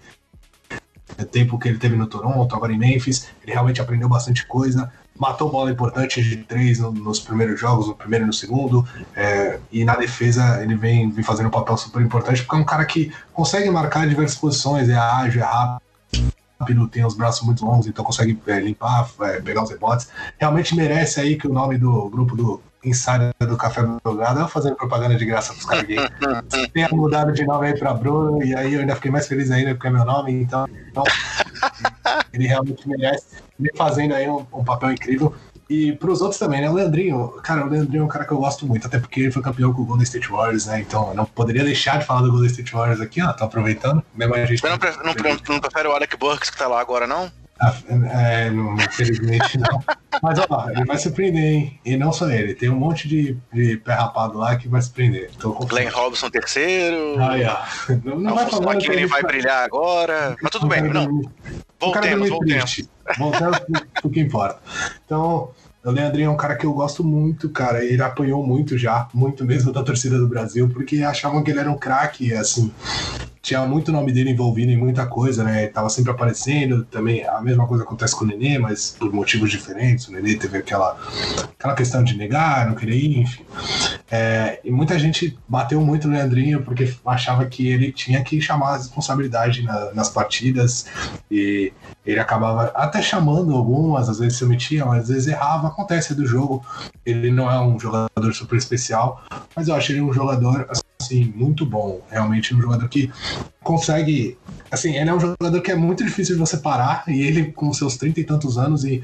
é 1.19 1.25
tempo 1.25 1.59
que 1.59 1.69
ele 1.69 1.77
teve 1.77 1.97
no 1.97 2.07
Toronto, 2.07 2.55
agora 2.57 2.73
em 2.73 2.79
Memphis, 2.79 3.29
ele 3.43 3.53
realmente 3.53 3.81
aprendeu 3.81 4.09
bastante 4.09 4.47
coisa, 4.47 4.91
matou 5.21 5.51
bola 5.51 5.71
importante 5.71 6.23
de 6.23 6.39
três 6.39 6.79
no, 6.79 6.91
nos 6.91 7.21
primeiros 7.21 7.61
jogos, 7.61 7.87
no 7.87 7.95
primeiro 7.95 8.25
e 8.25 8.27
no 8.27 8.33
segundo, 8.33 8.89
é, 9.15 9.61
e 9.71 9.85
na 9.85 9.95
defesa 9.95 10.63
ele 10.63 10.75
vem, 10.75 11.11
vem 11.11 11.23
fazendo 11.23 11.49
um 11.49 11.51
papel 11.51 11.77
super 11.77 12.01
importante, 12.01 12.43
porque 12.43 12.57
é 12.57 12.59
um 12.59 12.65
cara 12.65 12.87
que 12.87 13.13
consegue 13.35 13.71
marcar 13.71 14.09
diversas 14.09 14.39
posições, 14.39 14.89
é 14.89 14.97
ágil, 14.97 15.43
é 15.43 15.45
rápido, 15.45 15.83
rápido, 16.59 16.89
tem 16.89 17.05
os 17.05 17.15
braços 17.15 17.45
muito 17.47 17.63
longos, 17.67 17.87
então 17.87 18.03
consegue 18.03 18.41
é, 18.47 18.61
limpar, 18.61 19.11
é, 19.21 19.41
pegar 19.41 19.63
os 19.63 19.71
rebotes. 19.71 20.09
Realmente 20.39 20.75
merece 20.75 21.21
aí 21.21 21.37
que 21.37 21.47
o 21.47 21.53
nome 21.53 21.77
do 21.77 22.09
grupo 22.09 22.35
do 22.35 22.63
Insider 22.85 23.33
do 23.41 23.57
Café 23.57 23.83
Belgrado, 24.03 24.41
eu 24.41 24.49
fazendo 24.49 24.77
propaganda 24.77 25.17
de 25.17 25.25
graça 25.25 25.53
pros 25.53 25.67
caras 25.67 25.85
gays. 25.85 26.09
Tenha 26.73 26.89
mudado 26.91 27.33
de 27.33 27.45
nome 27.45 27.69
aí 27.69 27.79
pra 27.79 27.93
Bruno, 27.93 28.43
e 28.43 28.55
aí 28.55 28.75
eu 28.75 28.81
ainda 28.81 28.95
fiquei 28.95 29.11
mais 29.11 29.27
feliz 29.27 29.51
ainda 29.51 29.75
porque 29.75 29.89
é 29.89 29.91
meu 29.91 30.05
nome, 30.05 30.33
então, 30.33 30.67
então 30.91 31.05
ele 32.33 32.47
realmente 32.47 32.89
merece. 32.89 33.27
Ele 33.59 33.71
fazendo 33.77 34.15
aí 34.15 34.29
um, 34.29 34.47
um 34.53 34.65
papel 34.65 34.93
incrível. 34.93 35.35
E 35.69 35.93
pros 35.93 36.21
outros 36.21 36.39
também, 36.39 36.61
né? 36.61 36.69
O 36.69 36.73
Leandrinho, 36.73 37.29
cara, 37.45 37.65
o 37.65 37.69
Leandrinho 37.69 38.03
é 38.03 38.05
um 38.05 38.09
cara 38.09 38.25
que 38.25 38.33
eu 38.33 38.39
gosto 38.39 38.67
muito, 38.67 38.89
até 38.89 38.99
porque 38.99 39.21
ele 39.21 39.31
foi 39.31 39.41
campeão 39.41 39.73
com 39.73 39.83
o 39.83 39.85
Golden 39.85 40.03
State 40.03 40.29
Warriors, 40.29 40.67
né? 40.67 40.81
Então 40.81 41.11
eu 41.11 41.15
não 41.15 41.25
poderia 41.25 41.63
deixar 41.63 42.01
de 42.01 42.07
falar 42.07 42.23
do 42.23 42.31
Golden 42.31 42.49
State 42.49 42.73
Warriors 42.73 43.01
aqui, 43.01 43.23
ó, 43.23 43.33
tô 43.33 43.45
aproveitando. 43.45 44.03
Mesmo 44.13 44.35
a 44.35 44.45
gente. 44.45 44.61
Mas 44.61 44.73
não, 44.73 44.79
pre 44.79 44.91
não, 44.91 45.15
não, 45.15 45.41
não 45.49 45.61
prefere 45.61 45.87
o 45.87 45.93
Alec 45.93 46.17
Burks 46.17 46.51
que 46.51 46.59
tá 46.59 46.67
lá 46.67 46.81
agora, 46.81 47.07
não? 47.07 47.31
Ah, 47.63 47.75
é, 47.89 48.51
não, 48.51 48.75
infelizmente 48.75 49.59
não. 49.59 49.83
Mas 50.23 50.39
ó, 50.49 50.71
ele 50.71 50.85
vai 50.87 50.97
surpreender, 50.97 51.43
hein? 51.43 51.81
E 51.85 51.97
não 51.97 52.11
só 52.11 52.31
ele, 52.31 52.55
tem 52.55 52.71
um 52.71 52.77
monte 52.77 53.07
de, 53.07 53.37
de 53.53 53.77
pé 53.77 53.93
rapado 53.93 54.39
lá 54.39 54.57
que 54.57 54.67
vai 54.67 54.81
surpreender. 54.81 55.31
Glenn 55.69 55.91
Robson 55.91 56.31
terceiro. 56.31 57.17
Ah, 57.19 57.35
yeah. 57.35 57.69
Não, 58.03 58.19
não 58.19 58.35
vai 58.35 58.49
falar 58.49 58.77
que 58.77 58.91
ele 58.91 59.07
vai 59.07 59.23
brilhar 59.23 59.63
agora. 59.63 60.37
Mas 60.41 60.51
tudo 60.51 60.67
bem, 60.67 60.83
não. 60.83 61.21
Voltemos, 61.79 62.29
voltemos. 62.29 62.83
Voltemos 63.19 63.59
pro 64.01 64.11
que 64.11 64.21
importa. 64.21 64.61
Então, 65.05 65.51
o 65.85 65.91
Leandrinho 65.91 66.29
é 66.29 66.31
um 66.31 66.37
cara 66.37 66.57
que 66.57 66.67
eu 66.67 66.73
gosto 66.73 67.03
muito, 67.03 67.49
cara. 67.49 67.85
Ele 67.85 68.03
apanhou 68.03 68.47
muito 68.47 68.77
já, 68.77 69.09
muito 69.15 69.45
mesmo 69.45 69.73
da 69.73 69.83
torcida 69.83 70.19
do 70.19 70.29
Brasil, 70.29 70.69
porque 70.69 71.03
achavam 71.03 71.43
que 71.43 71.51
ele 71.51 71.61
era 71.61 71.71
um 71.71 71.79
craque, 71.79 72.35
assim. 72.35 72.73
Tinha 73.43 73.65
muito 73.67 73.91
nome 73.91 74.13
dele 74.13 74.31
envolvido 74.31 74.71
em 74.71 74.77
muita 74.77 75.07
coisa, 75.07 75.43
né? 75.43 75.65
Ele 75.65 75.73
tava 75.73 75.89
sempre 75.89 76.11
aparecendo. 76.11 76.85
Também 76.85 77.27
a 77.27 77.41
mesma 77.41 77.67
coisa 77.67 77.85
acontece 77.85 78.15
com 78.15 78.25
o 78.25 78.29
Nenê, 78.29 78.59
mas 78.59 78.95
por 78.99 79.13
motivos 79.13 79.51
diferentes. 79.51 80.09
O 80.09 80.13
Nenê 80.13 80.37
teve 80.37 80.59
aquela, 80.59 80.97
aquela 81.59 81.75
questão 81.75 82.05
de 82.05 82.17
negar, 82.17 82.67
não 82.67 82.75
querer 82.75 82.97
ir, 82.97 83.19
enfim. 83.21 83.45
É, 84.11 84.61
e 84.63 84.71
muita 84.71 84.99
gente 84.99 85.39
bateu 85.49 85.81
muito 85.81 86.07
no 86.07 86.15
Leandrinho 86.15 86.63
porque 86.63 86.95
achava 87.07 87.47
que 87.47 87.67
ele 87.67 87.93
tinha 87.93 88.23
que 88.23 88.41
chamar 88.41 88.75
a 88.75 88.77
responsabilidade 88.77 89.63
na, 89.63 89.95
nas 89.95 90.11
partidas 90.11 90.87
e 91.31 91.73
ele 92.05 92.19
acabava 92.19 92.73
até 92.75 93.01
chamando 93.01 93.55
algumas, 93.55 94.09
às 94.09 94.19
vezes 94.19 94.37
se 94.37 94.45
omitia, 94.45 94.85
mas 94.85 95.03
às 95.03 95.09
vezes 95.09 95.29
errava, 95.29 95.69
acontece 95.69 96.15
do 96.15 96.27
jogo. 96.27 96.65
Ele 97.07 97.31
não 97.31 97.51
é 97.51 97.61
um 97.61 97.79
jogador 97.79 98.35
super 98.35 98.57
especial, 98.57 99.23
mas 99.55 99.69
eu 99.69 99.75
acho 99.75 99.93
ele 99.93 100.01
um 100.01 100.13
jogador 100.13 100.67
assim 101.01 101.33
muito 101.35 101.65
bom, 101.65 102.01
realmente 102.11 102.55
um 102.55 102.61
jogador 102.61 102.89
que 102.89 103.11
consegue, 103.63 104.39
assim, 104.71 104.97
ele 104.97 105.11
é 105.11 105.15
um 105.15 105.21
jogador 105.21 105.61
que 105.61 105.71
é 105.71 105.75
muito 105.75 106.05
difícil 106.05 106.35
de 106.35 106.41
você 106.41 106.57
parar 106.57 107.05
e 107.09 107.23
ele 107.23 107.53
com 107.53 107.73
seus 107.73 107.97
trinta 107.97 108.21
e 108.21 108.25
tantos 108.25 108.59
anos 108.59 108.85
e, 108.85 109.03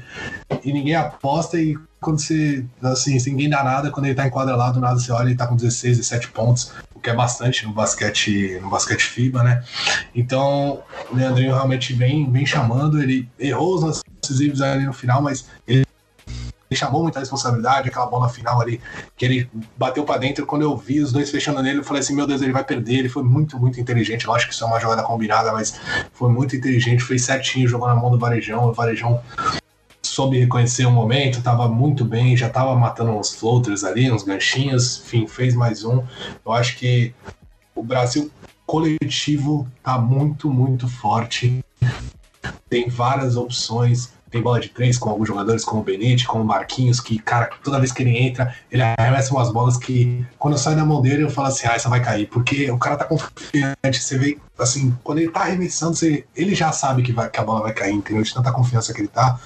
e 0.63 0.71
ninguém 0.71 0.95
aposta 0.95 1.59
e 1.59 1.77
quando 1.99 2.19
você, 2.19 2.63
assim, 2.83 3.17
ninguém 3.31 3.49
dá 3.49 3.63
nada, 3.63 3.89
quando 3.89 4.05
ele 4.05 4.15
tá 4.15 4.27
em 4.27 4.29
quadra 4.29 4.55
lá, 4.55 4.71
do 4.71 4.79
nada 4.79 4.99
você 4.99 5.11
olha 5.11 5.29
e 5.29 5.35
tá 5.35 5.47
com 5.47 5.55
16, 5.55 5.97
17 5.97 6.29
pontos, 6.29 6.71
o 6.93 6.99
que 6.99 7.09
é 7.09 7.15
bastante 7.15 7.65
no 7.65 7.73
basquete, 7.73 8.59
no 8.61 8.69
basquete 8.69 9.01
FIBA, 9.01 9.43
né? 9.43 9.63
Então, 10.13 10.83
o 11.11 11.15
Leandrinho 11.15 11.53
realmente 11.53 11.93
vem, 11.93 12.31
vem 12.31 12.45
chamando, 12.45 13.01
ele 13.01 13.27
errou 13.39 13.75
os 13.75 13.81
lances 13.81 14.03
decisivos 14.21 14.61
ali 14.61 14.85
no 14.85 14.93
final, 14.93 15.21
mas 15.21 15.47
ele 15.67 15.86
ele 16.69 16.77
chamou 16.77 17.01
muita 17.01 17.19
responsabilidade, 17.19 17.89
aquela 17.89 18.05
bola 18.05 18.27
final 18.27 18.61
ali, 18.61 18.81
que 19.15 19.25
ele 19.25 19.49
bateu 19.77 20.03
para 20.03 20.19
dentro. 20.19 20.45
Quando 20.45 20.63
eu 20.63 20.75
vi 20.75 20.99
os 20.99 21.11
dois 21.11 21.31
fechando 21.31 21.61
nele, 21.63 21.79
eu 21.79 21.83
falei 21.83 22.01
assim: 22.01 22.13
meu 22.13 22.27
Deus, 22.27 22.41
ele 22.41 22.51
vai 22.51 22.63
perder. 22.63 22.99
Ele 22.99 23.09
foi 23.09 23.23
muito, 23.23 23.57
muito 23.57 23.79
inteligente. 23.79 24.27
Lógico 24.27 24.49
que 24.49 24.55
isso 24.55 24.63
é 24.63 24.67
uma 24.67 24.79
jogada 24.79 25.03
combinada, 25.03 25.51
mas 25.53 25.79
foi 26.11 26.29
muito 26.29 26.55
inteligente, 26.55 27.03
fez 27.03 27.23
certinho, 27.23 27.67
jogou 27.67 27.87
na 27.87 27.95
mão 27.95 28.11
do 28.11 28.19
Varejão. 28.19 28.65
O 28.65 28.73
Varejão 28.73 29.21
soube 30.01 30.39
reconhecer 30.39 30.85
o 30.85 30.91
momento, 30.91 31.39
estava 31.39 31.67
muito 31.67 32.03
bem, 32.03 32.35
já 32.35 32.47
estava 32.47 32.75
matando 32.75 33.11
uns 33.11 33.33
floaters 33.33 33.83
ali, 33.83 34.11
uns 34.11 34.23
ganchinhos, 34.23 35.01
enfim, 35.05 35.27
fez 35.27 35.55
mais 35.55 35.83
um. 35.85 36.03
Eu 36.45 36.51
acho 36.51 36.77
que 36.77 37.13
o 37.75 37.83
Brasil 37.83 38.31
coletivo 38.65 39.67
tá 39.83 39.97
muito, 39.97 40.49
muito 40.49 40.87
forte. 40.87 41.63
Tem 42.69 42.89
várias 42.89 43.37
opções 43.37 44.16
tem 44.29 44.41
bola 44.41 44.59
de 44.59 44.69
três 44.69 44.97
com 44.97 45.09
alguns 45.09 45.27
jogadores, 45.27 45.63
como 45.63 45.81
o 45.81 45.83
Benite, 45.83 46.27
como 46.27 46.43
o 46.43 46.47
Marquinhos, 46.47 46.99
que, 46.99 47.17
cara, 47.19 47.49
toda 47.63 47.79
vez 47.79 47.91
que 47.91 48.03
ele 48.03 48.17
entra, 48.17 48.53
ele 48.71 48.81
arremessa 48.81 49.33
umas 49.33 49.51
bolas 49.51 49.77
que, 49.77 50.25
quando 50.37 50.57
sai 50.57 50.75
da 50.75 50.85
mão 50.85 51.01
dele, 51.01 51.23
eu 51.23 51.29
falo 51.29 51.47
assim, 51.47 51.67
ah, 51.67 51.73
essa 51.73 51.89
vai 51.89 52.01
cair, 52.01 52.27
porque 52.27 52.69
o 52.69 52.77
cara 52.77 52.97
tá 52.97 53.05
confiante, 53.05 54.03
você 54.03 54.17
vê, 54.17 54.37
assim, 54.57 54.95
quando 55.03 55.19
ele 55.19 55.31
tá 55.31 55.41
arremessando, 55.41 55.95
você, 55.95 56.25
ele 56.35 56.53
já 56.53 56.71
sabe 56.71 57.03
que, 57.03 57.11
vai, 57.11 57.29
que 57.29 57.39
a 57.39 57.43
bola 57.43 57.61
vai 57.61 57.73
cair, 57.73 57.93
entendeu? 57.93 58.23
De 58.23 58.33
tanta 58.33 58.51
confiança 58.51 58.93
que 58.93 59.01
ele 59.01 59.07
tá. 59.07 59.39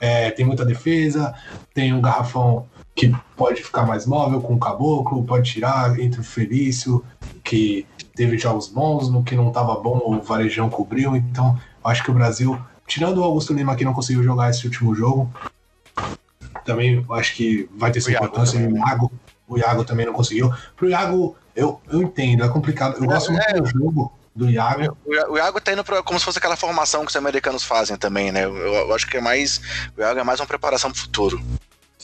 É, 0.00 0.30
tem 0.30 0.44
muita 0.44 0.64
defesa, 0.64 1.34
tem 1.72 1.92
um 1.92 2.00
garrafão 2.00 2.66
que 2.94 3.14
pode 3.36 3.62
ficar 3.62 3.84
mais 3.84 4.06
móvel 4.06 4.40
com 4.40 4.54
o 4.54 4.58
Caboclo, 4.58 5.24
pode 5.24 5.50
tirar 5.50 5.98
entre 5.98 6.20
o 6.20 6.24
Felício, 6.24 7.04
que 7.42 7.86
teve 8.14 8.38
jogos 8.38 8.68
bons, 8.68 9.10
no 9.10 9.22
que 9.22 9.34
não 9.34 9.50
tava 9.50 9.74
bom 9.80 10.00
o 10.04 10.20
Varejão 10.20 10.70
cobriu, 10.70 11.16
então 11.16 11.58
acho 11.82 12.02
que 12.02 12.10
o 12.10 12.14
Brasil 12.14 12.58
tirando 12.86 13.18
o 13.18 13.24
Augusto 13.24 13.52
Lima 13.52 13.76
que 13.76 13.84
não 13.84 13.94
conseguiu 13.94 14.22
jogar 14.22 14.50
esse 14.50 14.64
último 14.66 14.94
jogo, 14.94 15.32
também 16.64 17.04
acho 17.12 17.34
que 17.34 17.68
vai 17.76 17.90
ter 17.90 18.00
sua 18.00 18.12
importância. 18.12 18.58
o 18.58 18.76
Iago, 18.76 19.12
o 19.48 19.58
Iago 19.58 19.84
também 19.84 20.06
não 20.06 20.12
conseguiu. 20.12 20.52
Pro 20.76 20.88
Iago, 20.88 21.36
eu, 21.54 21.80
eu 21.90 22.02
entendo, 22.02 22.44
é 22.44 22.48
complicado. 22.48 22.96
Eu 22.98 23.06
gosto 23.06 23.32
muito 23.32 23.48
é. 23.48 23.60
do 23.60 23.66
jogo 23.66 24.12
do 24.34 24.50
Iago. 24.50 24.96
O, 25.06 25.36
Iago 25.36 25.60
tá 25.60 25.72
indo 25.72 25.84
pra, 25.84 26.02
como 26.02 26.18
se 26.18 26.24
fosse 26.24 26.38
aquela 26.38 26.56
formação 26.56 27.04
que 27.04 27.10
os 27.10 27.16
americanos 27.16 27.62
fazem 27.62 27.96
também, 27.96 28.32
né? 28.32 28.44
Eu, 28.44 28.56
eu 28.56 28.94
acho 28.94 29.06
que 29.06 29.16
é 29.16 29.20
mais. 29.20 29.60
O 29.96 30.00
Iago 30.00 30.18
é 30.18 30.24
mais 30.24 30.40
uma 30.40 30.46
preparação 30.46 30.90
pro 30.90 31.00
futuro. 31.00 31.40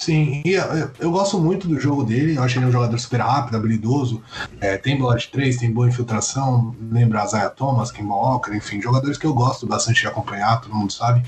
Sim, 0.00 0.40
e 0.46 0.54
eu, 0.98 1.10
gosto 1.10 1.38
muito 1.38 1.68
do 1.68 1.78
jogo 1.78 2.02
dele, 2.02 2.36
eu 2.36 2.42
acho 2.42 2.58
ele 2.58 2.64
um 2.64 2.72
jogador 2.72 2.98
super 2.98 3.20
rápido, 3.20 3.58
habilidoso, 3.58 4.22
é, 4.58 4.78
tem 4.78 4.98
bola 4.98 5.14
de 5.14 5.28
três, 5.28 5.58
tem 5.58 5.70
boa 5.70 5.86
infiltração, 5.86 6.74
lembra 6.90 7.26
Zaya 7.26 7.50
Thomas, 7.50 7.92
Kim 7.92 8.04
Walker, 8.04 8.56
enfim, 8.56 8.80
jogadores 8.80 9.18
que 9.18 9.26
eu 9.26 9.34
gosto 9.34 9.66
bastante 9.66 10.00
de 10.00 10.06
acompanhar, 10.06 10.58
todo 10.62 10.74
mundo 10.74 10.90
sabe. 10.90 11.22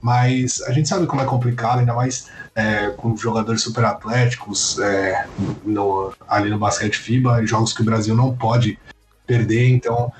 Mas 0.00 0.60
a 0.62 0.72
gente 0.72 0.88
sabe 0.88 1.06
como 1.06 1.22
é 1.22 1.24
complicado, 1.24 1.78
ainda 1.78 1.94
mais 1.94 2.26
é, 2.56 2.90
com 2.90 3.16
jogadores 3.16 3.62
super 3.62 3.84
atléticos 3.84 4.80
é, 4.80 5.24
no, 5.64 6.12
ali 6.26 6.50
no 6.50 6.58
basquete 6.58 6.98
FIBA, 6.98 7.46
jogos 7.46 7.72
que 7.72 7.82
o 7.82 7.84
Brasil 7.84 8.16
não 8.16 8.36
pode 8.36 8.80
perder, 9.24 9.68
então 9.70 10.12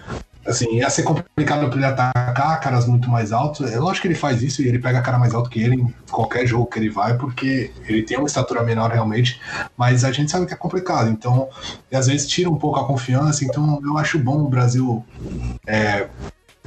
assim, 0.47 0.77
ia 0.77 0.91
ser 0.91 1.03
complicado 1.03 1.69
para 1.69 1.77
ele 1.77 1.87
atacar 1.87 2.61
caras 2.61 2.87
muito 2.87 3.09
mais 3.09 3.33
altos. 3.33 3.71
É 3.71 3.79
lógico 3.79 4.03
que 4.03 4.09
ele 4.09 4.15
faz 4.15 4.43
isso 4.43 4.63
e 4.63 4.69
ele 4.69 4.79
pega 4.79 5.03
cara 5.03 5.19
mais 5.19 5.35
alto 5.35 5.49
que 5.49 5.63
ele 5.63 5.77
em 5.77 5.95
qualquer 6.11 6.47
jogo 6.47 6.67
que 6.67 6.79
ele 6.79 6.91
vai, 6.91 7.17
porque 7.17 7.73
ele 7.87 8.03
tem 8.03 8.19
uma 8.19 8.27
estatura 8.27 8.63
menor 8.63 8.91
realmente, 8.91 9.41
mas 9.77 10.05
a 10.05 10.13
gente 10.13 10.31
sabe 10.31 10.47
que 10.47 10.55
é 10.55 10.57
complicado. 10.57 11.11
Então, 11.11 11.49
às 11.93 12.07
vezes 12.07 12.27
tira 12.27 12.51
um 12.51 12.57
pouco 12.57 12.79
a 12.79 12.87
confiança. 12.87 13.45
Então, 13.45 13.81
eu 13.85 13.97
acho 13.97 14.19
bom 14.19 14.43
o 14.43 14.49
Brasil, 14.49 15.05
é, 15.67 16.09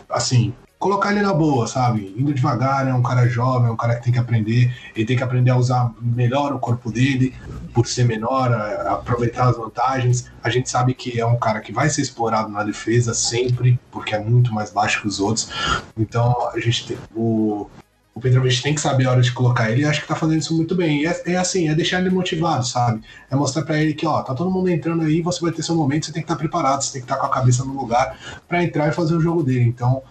assim, 0.09 0.53
colocar 0.85 1.11
ele 1.11 1.23
na 1.23 1.33
boa, 1.33 1.65
sabe? 1.65 2.13
Indo 2.15 2.31
devagar, 2.31 2.87
é 2.87 2.93
um 2.93 3.01
cara 3.01 3.27
jovem, 3.27 3.69
é 3.69 3.71
um 3.71 3.75
cara 3.75 3.95
que 3.95 4.03
tem 4.03 4.13
que 4.13 4.19
aprender, 4.19 4.71
ele 4.95 5.03
tem 5.03 5.17
que 5.17 5.23
aprender 5.23 5.49
a 5.49 5.57
usar 5.57 5.91
melhor 5.99 6.53
o 6.53 6.59
corpo 6.59 6.91
dele, 6.91 7.33
por 7.73 7.87
ser 7.87 8.03
menor, 8.03 8.53
aproveitar 8.53 9.49
as 9.49 9.57
vantagens. 9.57 10.29
A 10.43 10.49
gente 10.51 10.69
sabe 10.69 10.93
que 10.93 11.19
é 11.19 11.25
um 11.25 11.39
cara 11.39 11.59
que 11.59 11.71
vai 11.71 11.89
ser 11.89 12.03
explorado 12.03 12.49
na 12.49 12.63
defesa 12.63 13.15
sempre, 13.15 13.79
porque 13.91 14.13
é 14.13 14.19
muito 14.19 14.53
mais 14.53 14.69
baixo 14.69 15.01
que 15.01 15.07
os 15.07 15.19
outros. 15.19 15.49
Então 15.97 16.51
a 16.53 16.59
gente 16.59 16.85
tem, 16.85 16.97
o, 17.15 17.67
o 18.15 18.21
Petrovic 18.21 18.63
tem 18.63 18.73
que 18.73 18.79
saber 18.79 19.07
a 19.07 19.11
hora 19.11 19.21
de 19.21 19.33
colocar 19.33 19.69
ele 19.69 19.81
e 19.81 19.85
acho 19.85 20.01
que 20.01 20.07
tá 20.07 20.15
fazendo 20.15 20.39
isso 20.39 20.55
muito 20.55 20.73
bem. 20.73 21.01
E 21.01 21.05
é, 21.05 21.33
é 21.33 21.35
assim, 21.35 21.67
é 21.67 21.75
deixar 21.75 21.99
ele 21.99 22.09
motivado, 22.09 22.65
sabe? 22.65 23.01
É 23.29 23.35
mostrar 23.35 23.63
para 23.63 23.77
ele 23.77 23.93
que, 23.93 24.07
ó, 24.07 24.23
tá 24.23 24.33
todo 24.33 24.49
mundo 24.49 24.69
entrando 24.69 25.03
aí, 25.03 25.21
você 25.21 25.41
vai 25.41 25.51
ter 25.51 25.61
seu 25.61 25.75
momento, 25.75 26.05
você 26.05 26.13
tem 26.13 26.21
que 26.21 26.25
estar 26.25 26.35
tá 26.35 26.39
preparado, 26.39 26.81
você 26.81 26.93
tem 26.93 27.01
que 27.01 27.05
estar 27.05 27.15
tá 27.15 27.19
com 27.19 27.27
a 27.27 27.29
cabeça 27.29 27.65
no 27.65 27.73
lugar 27.77 28.17
para 28.47 28.63
entrar 28.63 28.87
e 28.87 28.93
fazer 28.93 29.17
o 29.17 29.19
jogo 29.19 29.43
dele. 29.43 29.65
Então, 29.65 30.01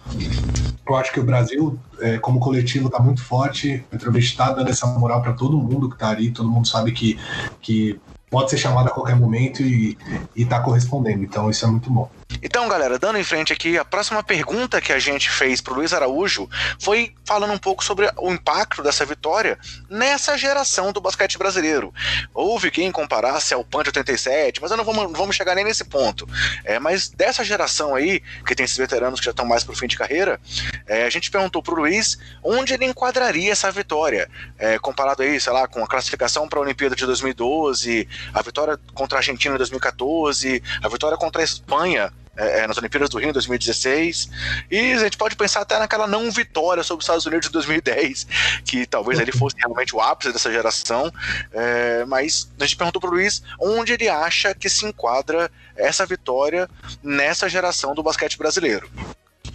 eu 0.87 0.95
acho 0.95 1.11
que 1.11 1.19
o 1.19 1.23
Brasil, 1.23 1.79
é, 1.99 2.19
como 2.19 2.39
coletivo, 2.39 2.91
tá 2.91 2.99
muito 2.99 3.23
forte. 3.23 3.83
O 3.87 3.89
Petrovic 3.89 4.37
tá 4.37 4.51
dando 4.51 4.69
essa 4.69 4.85
moral 4.85 5.23
para 5.23 5.33
todo 5.33 5.57
mundo 5.57 5.89
que 5.89 5.97
tá 5.97 6.09
ali, 6.09 6.29
todo 6.29 6.47
mundo 6.47 6.67
sabe 6.67 6.91
que, 6.91 7.17
que 7.59 7.99
pode 8.29 8.51
ser 8.51 8.57
chamado 8.57 8.87
a 8.87 8.91
qualquer 8.91 9.15
momento 9.15 9.63
e, 9.63 9.97
e 10.35 10.45
tá 10.45 10.59
correspondendo. 10.59 11.23
Então, 11.23 11.49
isso 11.49 11.65
é 11.65 11.67
muito 11.67 11.91
bom. 11.91 12.07
Então, 12.45 12.67
galera, 12.67 12.99
dando 12.99 13.17
em 13.17 13.23
frente 13.23 13.53
aqui, 13.53 13.77
a 13.77 13.83
próxima 13.83 14.21
pergunta 14.21 14.79
que 14.81 14.93
a 14.93 14.99
gente 14.99 15.29
fez 15.29 15.61
pro 15.61 15.73
Luiz 15.73 15.93
Araújo 15.93 16.49
foi 16.79 17.13
falando 17.25 17.53
um 17.53 17.57
pouco 17.57 17.83
sobre 17.83 18.07
o 18.17 18.31
impacto 18.31 18.83
dessa 18.83 19.05
vitória 19.05 19.57
nessa 19.89 20.37
geração 20.37 20.91
do 20.91 21.01
basquete 21.01 21.37
brasileiro. 21.37 21.93
Houve 22.33 22.69
quem 22.69 22.91
comparasse 22.91 23.53
ao 23.53 23.63
Punch 23.63 23.89
87, 23.89 24.61
mas 24.61 24.69
eu 24.69 24.77
não 24.77 24.83
vamos, 24.83 25.11
vamos 25.17 25.35
chegar 25.35 25.55
nem 25.55 25.65
nesse 25.65 25.83
ponto. 25.85 26.27
É, 26.63 26.77
mas 26.77 27.09
dessa 27.09 27.43
geração 27.43 27.95
aí, 27.95 28.21
que 28.45 28.53
tem 28.53 28.63
esses 28.63 28.77
veteranos 28.77 29.19
que 29.19 29.25
já 29.25 29.31
estão 29.31 29.45
mais 29.45 29.63
pro 29.63 29.75
fim 29.75 29.87
de 29.87 29.97
carreira, 29.97 30.39
é, 30.85 31.03
a 31.03 31.09
gente 31.09 31.31
perguntou 31.31 31.63
pro 31.63 31.75
Luiz 31.75 32.17
onde 32.43 32.73
ele 32.73 32.85
enquadraria 32.85 33.51
essa 33.51 33.71
vitória, 33.71 34.29
é, 34.59 34.77
comparado 34.77 35.23
aí, 35.23 35.39
sei 35.39 35.53
lá, 35.53 35.67
com 35.67 35.83
a 35.83 35.87
classificação 35.87 36.47
para 36.47 36.59
a 36.59 36.61
Olimpíada 36.61 36.95
de 36.95 37.05
2012, 37.05 38.07
a 38.33 38.41
vitória 38.41 38.79
contra 38.93 39.17
a 39.17 39.19
Argentina 39.19 39.55
em 39.55 39.57
2014, 39.57 40.61
a 40.83 40.87
vitória 40.87 41.17
contra 41.17 41.41
a 41.41 41.43
Espanha 41.43 42.13
é, 42.35 42.67
nas 42.67 42.77
Olimpíadas 42.77 43.09
do 43.09 43.17
Rio 43.17 43.29
em 43.29 43.33
2016. 43.33 44.29
E 44.69 44.93
a 44.93 44.99
gente 44.99 45.17
pode 45.17 45.35
pensar 45.35 45.61
até 45.61 45.77
naquela 45.79 46.07
não 46.07 46.31
vitória 46.31 46.83
sobre 46.83 47.01
os 47.01 47.05
Estados 47.05 47.25
Unidos 47.25 47.47
em 47.47 47.51
2010, 47.51 48.27
que 48.65 48.85
talvez 48.85 49.19
ele 49.19 49.31
fosse 49.31 49.55
realmente 49.57 49.95
o 49.95 50.01
ápice 50.01 50.31
dessa 50.31 50.51
geração. 50.51 51.11
É, 51.51 52.05
mas 52.05 52.49
a 52.59 52.65
gente 52.65 52.77
perguntou 52.77 53.01
para 53.01 53.09
o 53.09 53.13
Luiz 53.13 53.41
onde 53.59 53.93
ele 53.93 54.09
acha 54.09 54.53
que 54.53 54.69
se 54.69 54.85
enquadra 54.85 55.51
essa 55.75 56.05
vitória 56.05 56.69
nessa 57.03 57.49
geração 57.49 57.93
do 57.93 58.03
basquete 58.03 58.37
brasileiro. 58.37 58.89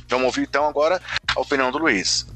Vamos 0.08 0.26
ouvir 0.26 0.42
então 0.42 0.66
agora 0.66 1.00
a 1.34 1.40
opinião 1.40 1.70
do 1.70 1.78
Luiz. 1.78 2.26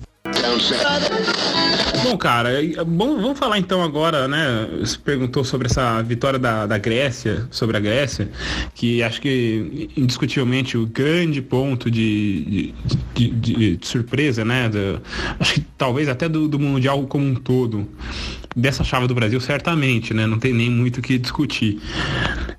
Bom, 2.02 2.16
cara, 2.16 2.50
bom, 2.86 3.20
vamos 3.20 3.38
falar 3.38 3.58
então 3.58 3.82
agora, 3.82 4.26
né? 4.26 4.68
Você 4.80 4.96
perguntou 4.96 5.44
sobre 5.44 5.66
essa 5.66 6.00
vitória 6.02 6.38
da, 6.38 6.66
da 6.66 6.78
Grécia, 6.78 7.46
sobre 7.50 7.76
a 7.76 7.80
Grécia, 7.80 8.30
que 8.74 9.02
acho 9.02 9.20
que 9.20 9.90
indiscutivelmente 9.96 10.78
o 10.78 10.86
grande 10.86 11.42
ponto 11.42 11.90
de, 11.90 12.72
de, 13.14 13.30
de, 13.30 13.76
de 13.76 13.86
surpresa, 13.86 14.44
né? 14.44 14.68
Do, 14.68 15.02
acho 15.38 15.54
que 15.54 15.60
talvez 15.76 16.08
até 16.08 16.28
do, 16.28 16.48
do 16.48 16.58
Mundial 16.58 17.06
como 17.06 17.26
um 17.26 17.34
todo 17.34 17.86
dessa 18.54 18.84
chave 18.84 19.06
do 19.06 19.14
Brasil, 19.14 19.40
certamente, 19.40 20.14
né? 20.14 20.26
Não 20.26 20.38
tem 20.38 20.52
nem 20.52 20.70
muito 20.70 20.98
o 20.98 21.02
que 21.02 21.18
discutir. 21.18 21.80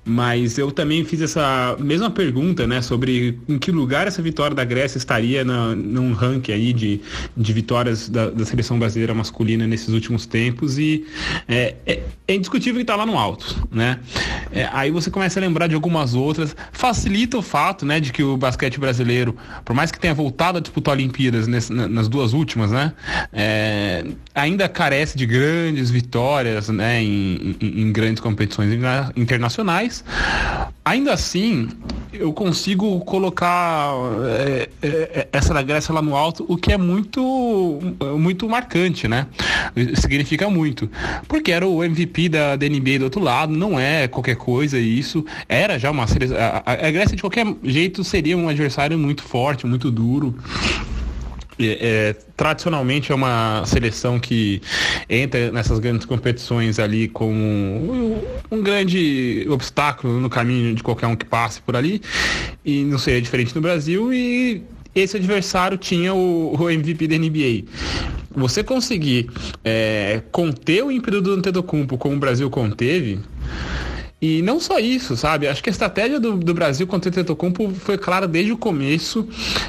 Mas 0.04 0.58
eu 0.58 0.70
também 0.70 1.04
fiz 1.04 1.20
essa 1.20 1.76
mesma 1.80 2.10
pergunta, 2.10 2.66
né? 2.66 2.82
Sobre 2.82 3.38
em 3.48 3.58
que 3.58 3.72
lugar 3.72 4.06
essa 4.06 4.20
vitória 4.20 4.54
da 4.54 4.64
Grécia 4.64 4.98
estaria 4.98 5.44
na, 5.44 5.74
num 5.74 6.12
ranking 6.12 6.52
aí 6.52 6.72
de, 6.72 7.00
de 7.36 7.52
vitórias 7.52 8.08
da, 8.08 8.30
da 8.30 8.44
seleção 8.44 8.78
brasileira 8.78 9.14
masculina 9.14 9.66
nesses 9.66 9.88
últimos 9.88 10.26
tempos. 10.26 10.78
E 10.78 11.06
é, 11.48 11.74
é, 11.86 12.02
é 12.28 12.34
indiscutível 12.34 12.76
que 12.76 12.82
está 12.82 12.94
lá 12.94 13.06
no 13.06 13.18
alto, 13.18 13.66
né? 13.70 13.98
É, 14.52 14.68
aí 14.72 14.90
você 14.90 15.10
começa 15.10 15.40
a 15.40 15.42
lembrar 15.42 15.66
de 15.66 15.74
algumas 15.74 16.14
outras. 16.14 16.54
Facilita 16.72 17.38
o 17.38 17.42
fato, 17.42 17.86
né? 17.86 17.98
De 17.98 18.12
que 18.12 18.22
o 18.22 18.36
basquete 18.36 18.78
brasileiro, 18.78 19.34
por 19.64 19.74
mais 19.74 19.90
que 19.90 19.98
tenha 19.98 20.14
voltado 20.14 20.58
a 20.58 20.60
disputar 20.60 20.94
Olimpíadas 20.94 21.48
nesse, 21.48 21.72
nas 21.72 22.06
duas 22.06 22.32
últimas, 22.32 22.70
né? 22.70 22.92
É, 23.32 24.04
ainda 24.34 24.68
carece 24.68 25.16
de 25.16 25.26
grandes 25.26 25.85
grandes 25.86 25.90
vitórias 25.90 26.68
né, 26.68 27.02
em, 27.02 27.56
em, 27.60 27.80
em 27.82 27.92
grandes 27.92 28.20
competições 28.20 28.70
internacionais. 29.16 30.04
Ainda 30.84 31.12
assim, 31.12 31.68
eu 32.12 32.32
consigo 32.32 33.00
colocar 33.00 33.92
é, 34.24 34.68
é, 34.82 35.28
essa 35.32 35.52
da 35.52 35.62
Grécia 35.62 35.92
lá 35.92 36.00
no 36.00 36.14
alto, 36.14 36.44
o 36.48 36.56
que 36.56 36.72
é 36.72 36.78
muito, 36.78 37.80
muito 38.16 38.48
marcante, 38.48 39.08
né? 39.08 39.26
Significa 39.96 40.48
muito. 40.48 40.88
Porque 41.26 41.50
era 41.50 41.66
o 41.66 41.82
MVP 41.82 42.28
da, 42.28 42.54
da 42.54 42.68
NBA 42.68 43.00
do 43.00 43.04
outro 43.04 43.20
lado, 43.20 43.52
não 43.52 43.78
é 43.78 44.06
qualquer 44.06 44.36
coisa 44.36 44.78
isso. 44.78 45.24
Era 45.48 45.76
já 45.76 45.90
uma 45.90 46.06
seleção. 46.06 46.36
A, 46.38 46.86
a 46.86 46.90
Grécia, 46.90 47.16
de 47.16 47.22
qualquer 47.22 47.46
jeito, 47.64 48.04
seria 48.04 48.36
um 48.36 48.48
adversário 48.48 48.96
muito 48.96 49.24
forte, 49.24 49.66
muito 49.66 49.90
duro. 49.90 50.36
É, 51.58 51.78
é, 51.80 52.16
tradicionalmente 52.36 53.10
é 53.10 53.14
uma 53.14 53.64
seleção 53.64 54.20
que 54.20 54.60
entra 55.08 55.50
nessas 55.50 55.78
grandes 55.78 56.04
competições 56.04 56.78
ali 56.78 57.08
como 57.08 57.32
um, 57.32 58.22
um, 58.50 58.62
grande 58.62 59.46
obstáculo 59.48 60.20
no 60.20 60.28
caminho 60.28 60.74
de 60.74 60.82
qualquer 60.82 61.06
um 61.06 61.16
que 61.16 61.24
passe 61.24 61.62
por 61.62 61.74
ali 61.74 62.02
e 62.62 62.84
não 62.84 62.98
seria 62.98 63.22
diferente 63.22 63.54
no 63.54 63.62
Brasil 63.62 64.12
e 64.12 64.62
esse 64.94 65.16
adversário 65.16 65.78
tinha 65.78 66.12
o, 66.14 66.54
o 66.58 66.70
MVP 66.70 67.06
da 67.06 67.16
NBA. 67.16 67.64
Você 68.34 68.62
conseguir 68.62 69.30
é, 69.64 70.22
conter 70.30 70.84
o 70.84 70.92
ímpeto 70.92 71.22
do 71.22 71.32
Antetokounmpo 71.32 71.96
como 71.96 72.16
o 72.16 72.18
Brasil 72.18 72.50
conteve 72.50 73.18
e 74.20 74.40
não 74.40 74.58
só 74.58 74.78
isso, 74.78 75.14
sabe? 75.14 75.46
Acho 75.46 75.62
que 75.62 75.68
a 75.68 75.72
estratégia 75.72 76.18
do, 76.18 76.38
do 76.38 76.54
Brasil 76.54 76.86
contra 76.86 77.10
o 77.10 77.12
Tetocumpo 77.12 77.70
foi 77.74 77.98
clara 77.98 78.26
desde 78.26 78.50
o 78.50 78.56
começo. 78.56 79.28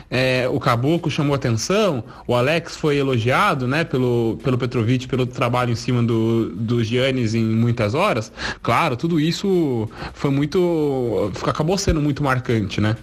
É, 0.10 0.48
o 0.50 0.58
Caboclo 0.58 1.12
chamou 1.12 1.36
atenção, 1.36 2.02
o 2.26 2.34
Alex 2.34 2.78
foi 2.78 2.96
elogiado 2.96 3.68
né, 3.68 3.84
pelo, 3.84 4.40
pelo 4.42 4.58
Petrovic, 4.58 5.06
pelo 5.06 5.26
trabalho 5.26 5.72
em 5.72 5.76
cima 5.76 6.02
do, 6.02 6.50
do 6.56 6.82
Giannis 6.82 7.36
em 7.36 7.44
muitas 7.44 7.94
horas. 7.94 8.32
Claro, 8.64 8.96
tudo 8.96 9.20
isso 9.20 9.90
foi 10.14 10.32
muito. 10.32 11.30
acabou 11.46 11.78
sendo 11.78 12.02
muito 12.02 12.24
marcante, 12.24 12.80
né? 12.80 12.96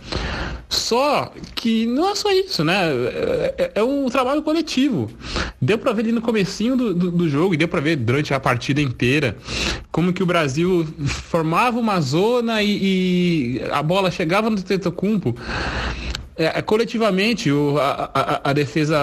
Só 0.74 1.32
que 1.54 1.86
não 1.86 2.10
é 2.10 2.14
só 2.14 2.30
isso, 2.32 2.64
né? 2.64 2.90
É, 3.56 3.72
é 3.76 3.82
um 3.82 4.08
trabalho 4.08 4.42
coletivo. 4.42 5.10
Deu 5.60 5.78
para 5.78 5.92
ver 5.92 6.02
ali 6.02 6.12
no 6.12 6.20
comecinho 6.20 6.76
do, 6.76 6.92
do, 6.92 7.10
do 7.10 7.28
jogo 7.28 7.54
e 7.54 7.56
deu 7.56 7.68
para 7.68 7.80
ver 7.80 7.96
durante 7.96 8.34
a 8.34 8.40
partida 8.40 8.80
inteira 8.80 9.36
como 9.92 10.12
que 10.12 10.22
o 10.22 10.26
Brasil 10.26 10.86
formava 11.06 11.78
uma 11.78 12.00
zona 12.00 12.62
e, 12.62 13.60
e 13.60 13.62
a 13.70 13.82
bola 13.82 14.10
chegava 14.10 14.50
no 14.50 14.60
Tetocumpo 14.60 15.36
é, 16.36 16.58
é, 16.58 16.62
coletivamente 16.62 17.50
o, 17.50 17.78
a, 17.78 18.10
a, 18.12 18.50
a, 18.50 18.52
defesa 18.52 18.98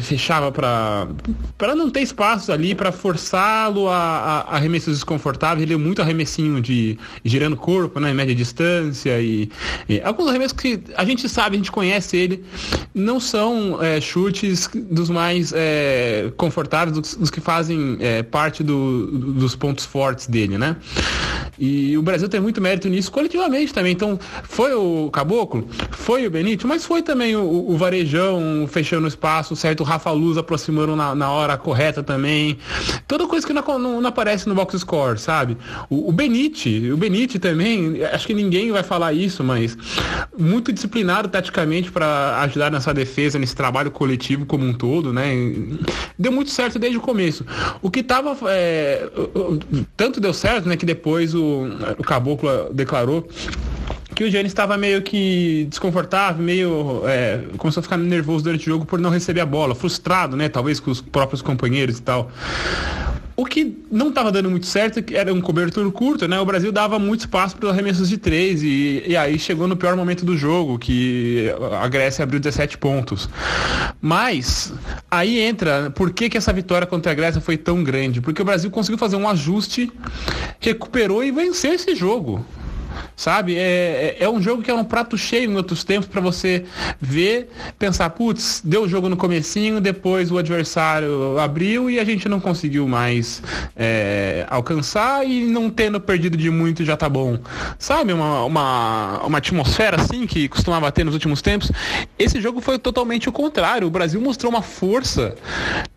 fechava 0.00 0.50
para 0.50 1.74
não 1.74 1.90
ter 1.90 2.00
espaço 2.00 2.50
ali 2.50 2.74
para 2.74 2.90
forçá-lo 2.90 3.86
a, 3.88 3.96
a, 3.96 4.56
arremessos 4.56 4.94
desconfortáveis. 4.94 5.62
Ele 5.62 5.74
é 5.74 5.76
muito 5.76 6.00
arremessinho 6.00 6.60
de 6.60 6.98
girando 7.22 7.54
corpo, 7.54 8.00
né, 8.00 8.10
em 8.10 8.14
média 8.14 8.34
distância 8.34 9.20
e, 9.20 9.50
e, 9.88 10.00
alguns 10.00 10.28
arremessos 10.28 10.56
que 10.56 10.80
a 10.96 11.04
gente 11.04 11.28
sabe, 11.28 11.56
a 11.56 11.58
gente 11.58 11.70
conhece 11.70 12.16
ele, 12.16 12.44
não 12.94 13.20
são 13.20 13.82
é, 13.82 14.00
chutes 14.00 14.70
dos 14.74 15.10
mais 15.10 15.52
é, 15.54 16.32
confortáveis, 16.36 16.96
dos, 16.96 17.14
dos, 17.14 17.30
que 17.30 17.42
fazem 17.42 17.98
é, 18.00 18.22
parte 18.22 18.62
do, 18.62 19.06
dos 19.06 19.54
pontos 19.54 19.84
fortes 19.84 20.26
dele, 20.26 20.56
né? 20.56 20.76
E 21.60 21.96
o 21.98 22.00
Brasil 22.00 22.26
tem 22.26 22.40
muito 22.40 22.58
mérito 22.58 22.88
nisso 22.88 23.12
coletivamente 23.12 23.74
também. 23.74 23.92
Então, 23.92 24.18
foi 24.44 24.72
o 24.72 25.10
Caboclo, 25.12 25.68
foi 25.90 26.26
o 26.26 26.30
Benito, 26.30 26.66
mas 26.66 26.86
foi 26.86 27.02
também 27.02 27.36
o, 27.36 27.70
o 27.70 27.76
Varejão 27.76 28.66
fechando 28.66 29.04
o 29.04 29.08
espaço, 29.08 29.54
certo? 29.54 29.80
O 29.80 29.84
Rafa 29.84 30.10
Luz 30.10 30.38
aproximando 30.38 30.96
na, 30.96 31.14
na 31.14 31.30
hora 31.30 31.58
correta 31.58 32.02
também. 32.02 32.56
Toda 33.06 33.26
coisa 33.26 33.46
que 33.46 33.52
não, 33.52 33.62
não, 33.78 34.00
não 34.00 34.08
aparece 34.08 34.48
no 34.48 34.54
box 34.54 34.78
score, 34.78 35.18
sabe? 35.18 35.58
O, 35.90 36.08
o 36.08 36.12
Benite, 36.12 36.90
o 36.90 36.96
Benite 36.96 37.38
também, 37.38 38.02
acho 38.04 38.26
que 38.26 38.32
ninguém 38.32 38.72
vai 38.72 38.82
falar 38.82 39.12
isso, 39.12 39.44
mas 39.44 39.76
muito 40.38 40.72
disciplinado 40.72 41.28
taticamente 41.28 41.92
para 41.92 42.40
ajudar 42.40 42.70
nessa 42.70 42.94
defesa, 42.94 43.38
nesse 43.38 43.54
trabalho 43.54 43.90
coletivo 43.90 44.46
como 44.46 44.64
um 44.64 44.72
todo, 44.72 45.12
né? 45.12 45.30
Deu 46.18 46.32
muito 46.32 46.50
certo 46.50 46.78
desde 46.78 46.96
o 46.96 47.02
começo. 47.02 47.44
O 47.82 47.90
que 47.90 48.02
tava. 48.02 48.34
É, 48.48 49.10
tanto 49.94 50.20
deu 50.20 50.32
certo, 50.32 50.66
né? 50.66 50.76
Que 50.76 50.86
depois 50.86 51.34
o, 51.34 51.49
o 51.98 52.02
Caboclo 52.02 52.70
declarou 52.72 53.26
que 54.14 54.24
o 54.24 54.30
Giannis 54.30 54.52
estava 54.52 54.76
meio 54.76 55.02
que 55.02 55.66
desconfortável, 55.68 56.42
meio. 56.42 57.02
É, 57.06 57.40
começou 57.56 57.80
a 57.80 57.82
ficar 57.82 57.96
nervoso 57.96 58.44
durante 58.44 58.62
o 58.62 58.72
jogo 58.72 58.84
por 58.84 58.98
não 58.98 59.10
receber 59.10 59.40
a 59.40 59.46
bola, 59.46 59.74
frustrado, 59.74 60.36
né? 60.36 60.48
Talvez 60.48 60.80
com 60.80 60.90
os 60.90 61.00
próprios 61.00 61.42
companheiros 61.42 61.98
e 61.98 62.02
tal. 62.02 62.30
O 63.40 63.46
que 63.46 63.74
não 63.90 64.10
estava 64.10 64.30
dando 64.30 64.50
muito 64.50 64.66
certo 64.66 65.02
era 65.14 65.32
um 65.32 65.40
cobertor 65.40 65.90
curto, 65.92 66.28
né? 66.28 66.38
O 66.38 66.44
Brasil 66.44 66.70
dava 66.70 66.98
muito 66.98 67.20
espaço 67.20 67.56
para 67.56 67.68
os 67.68 67.72
arremessos 67.72 68.06
de 68.06 68.18
três 68.18 68.62
e, 68.62 69.02
e 69.06 69.16
aí 69.16 69.38
chegou 69.38 69.66
no 69.66 69.78
pior 69.78 69.96
momento 69.96 70.26
do 70.26 70.36
jogo, 70.36 70.78
que 70.78 71.46
a 71.80 71.88
Grécia 71.88 72.22
abriu 72.22 72.38
17 72.38 72.76
pontos. 72.76 73.30
Mas 73.98 74.74
aí 75.10 75.40
entra, 75.40 75.90
por 75.90 76.12
que, 76.12 76.28
que 76.28 76.36
essa 76.36 76.52
vitória 76.52 76.86
contra 76.86 77.12
a 77.12 77.14
Grécia 77.14 77.40
foi 77.40 77.56
tão 77.56 77.82
grande? 77.82 78.20
Porque 78.20 78.42
o 78.42 78.44
Brasil 78.44 78.70
conseguiu 78.70 78.98
fazer 78.98 79.16
um 79.16 79.26
ajuste, 79.26 79.90
recuperou 80.58 81.24
e 81.24 81.30
venceu 81.30 81.72
esse 81.72 81.94
jogo 81.94 82.44
sabe? 83.16 83.56
É, 83.56 84.16
é, 84.20 84.24
é 84.24 84.28
um 84.28 84.40
jogo 84.40 84.62
que 84.62 84.70
é 84.70 84.74
um 84.74 84.84
prato 84.84 85.16
cheio 85.16 85.50
em 85.50 85.56
outros 85.56 85.84
tempos 85.84 86.08
para 86.08 86.20
você 86.20 86.64
ver, 87.00 87.50
pensar, 87.78 88.10
putz, 88.10 88.62
deu 88.64 88.82
o 88.82 88.88
jogo 88.88 89.08
no 89.08 89.16
comecinho, 89.16 89.80
depois 89.80 90.30
o 90.30 90.38
adversário 90.38 91.38
abriu 91.38 91.90
e 91.90 91.98
a 91.98 92.04
gente 92.04 92.28
não 92.28 92.40
conseguiu 92.40 92.86
mais 92.88 93.42
é, 93.76 94.46
alcançar 94.48 95.26
e 95.26 95.44
não 95.44 95.70
tendo 95.70 96.00
perdido 96.00 96.36
de 96.36 96.50
muito 96.50 96.84
já 96.84 96.96
tá 96.96 97.08
bom. 97.08 97.38
Sabe? 97.78 98.12
Uma, 98.12 98.44
uma, 98.44 99.20
uma 99.26 99.38
atmosfera 99.38 100.00
assim 100.00 100.26
que 100.26 100.48
costumava 100.48 100.90
ter 100.92 101.04
nos 101.04 101.14
últimos 101.14 101.42
tempos. 101.42 101.70
Esse 102.18 102.40
jogo 102.40 102.60
foi 102.60 102.78
totalmente 102.78 103.28
o 103.28 103.32
contrário. 103.32 103.86
O 103.86 103.90
Brasil 103.90 104.20
mostrou 104.20 104.50
uma 104.50 104.62
força, 104.62 105.34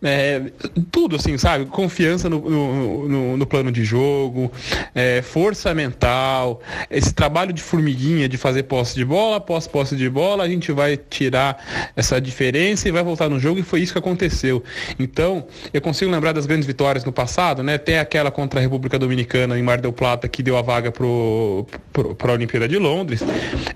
é, 0.02 0.52
tudo 0.90 1.16
assim, 1.16 1.36
sabe? 1.38 1.66
Confiança 1.66 2.28
no, 2.28 2.40
no, 2.48 3.08
no, 3.08 3.36
no 3.36 3.46
plano 3.46 3.70
de 3.70 3.84
jogo, 3.84 4.50
é, 4.94 5.22
força 5.22 5.74
mental, 5.74 6.60
esse 6.90 7.12
trabalho 7.12 7.52
de 7.52 7.62
formiguinha 7.62 8.28
de 8.28 8.36
fazer 8.36 8.64
posse 8.64 8.94
de 8.94 9.04
bola, 9.04 9.36
após 9.36 9.66
posse 9.66 9.96
de 9.96 10.08
bola, 10.08 10.44
a 10.44 10.48
gente 10.48 10.72
vai 10.72 10.96
tirar 10.96 11.92
essa 11.96 12.20
diferença 12.20 12.88
e 12.88 12.92
vai 12.92 13.02
voltar 13.02 13.28
no 13.28 13.38
jogo 13.38 13.60
e 13.60 13.62
foi 13.62 13.80
isso 13.80 13.92
que 13.92 13.98
aconteceu. 13.98 14.62
Então, 14.98 15.46
eu 15.72 15.80
consigo 15.80 16.10
lembrar 16.10 16.32
das 16.32 16.46
grandes 16.46 16.66
vitórias 16.66 17.04
no 17.04 17.12
passado, 17.12 17.62
né? 17.62 17.74
Até 17.74 17.98
aquela 17.98 18.30
contra 18.30 18.60
a 18.60 18.62
República 18.62 18.98
Dominicana 18.98 19.58
em 19.58 19.62
Mar 19.62 19.80
del 19.80 19.92
Plata 19.92 20.28
que 20.28 20.42
deu 20.42 20.56
a 20.56 20.62
vaga 20.62 20.92
para 20.92 21.04
a 21.04 22.32
Olimpíada 22.32 22.68
de 22.68 22.78
Londres. 22.78 23.22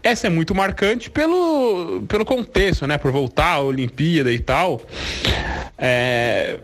Essa 0.02 0.26
é 0.26 0.30
muito 0.30 0.54
marcante 0.54 1.10
pelo, 1.10 2.02
pelo 2.08 2.24
contexto, 2.24 2.86
né? 2.86 2.98
Por 2.98 3.12
voltar 3.12 3.54
à 3.54 3.60
Olimpíada 3.60 4.32
e 4.32 4.38
tal. 4.38 4.82
É, 5.80 6.58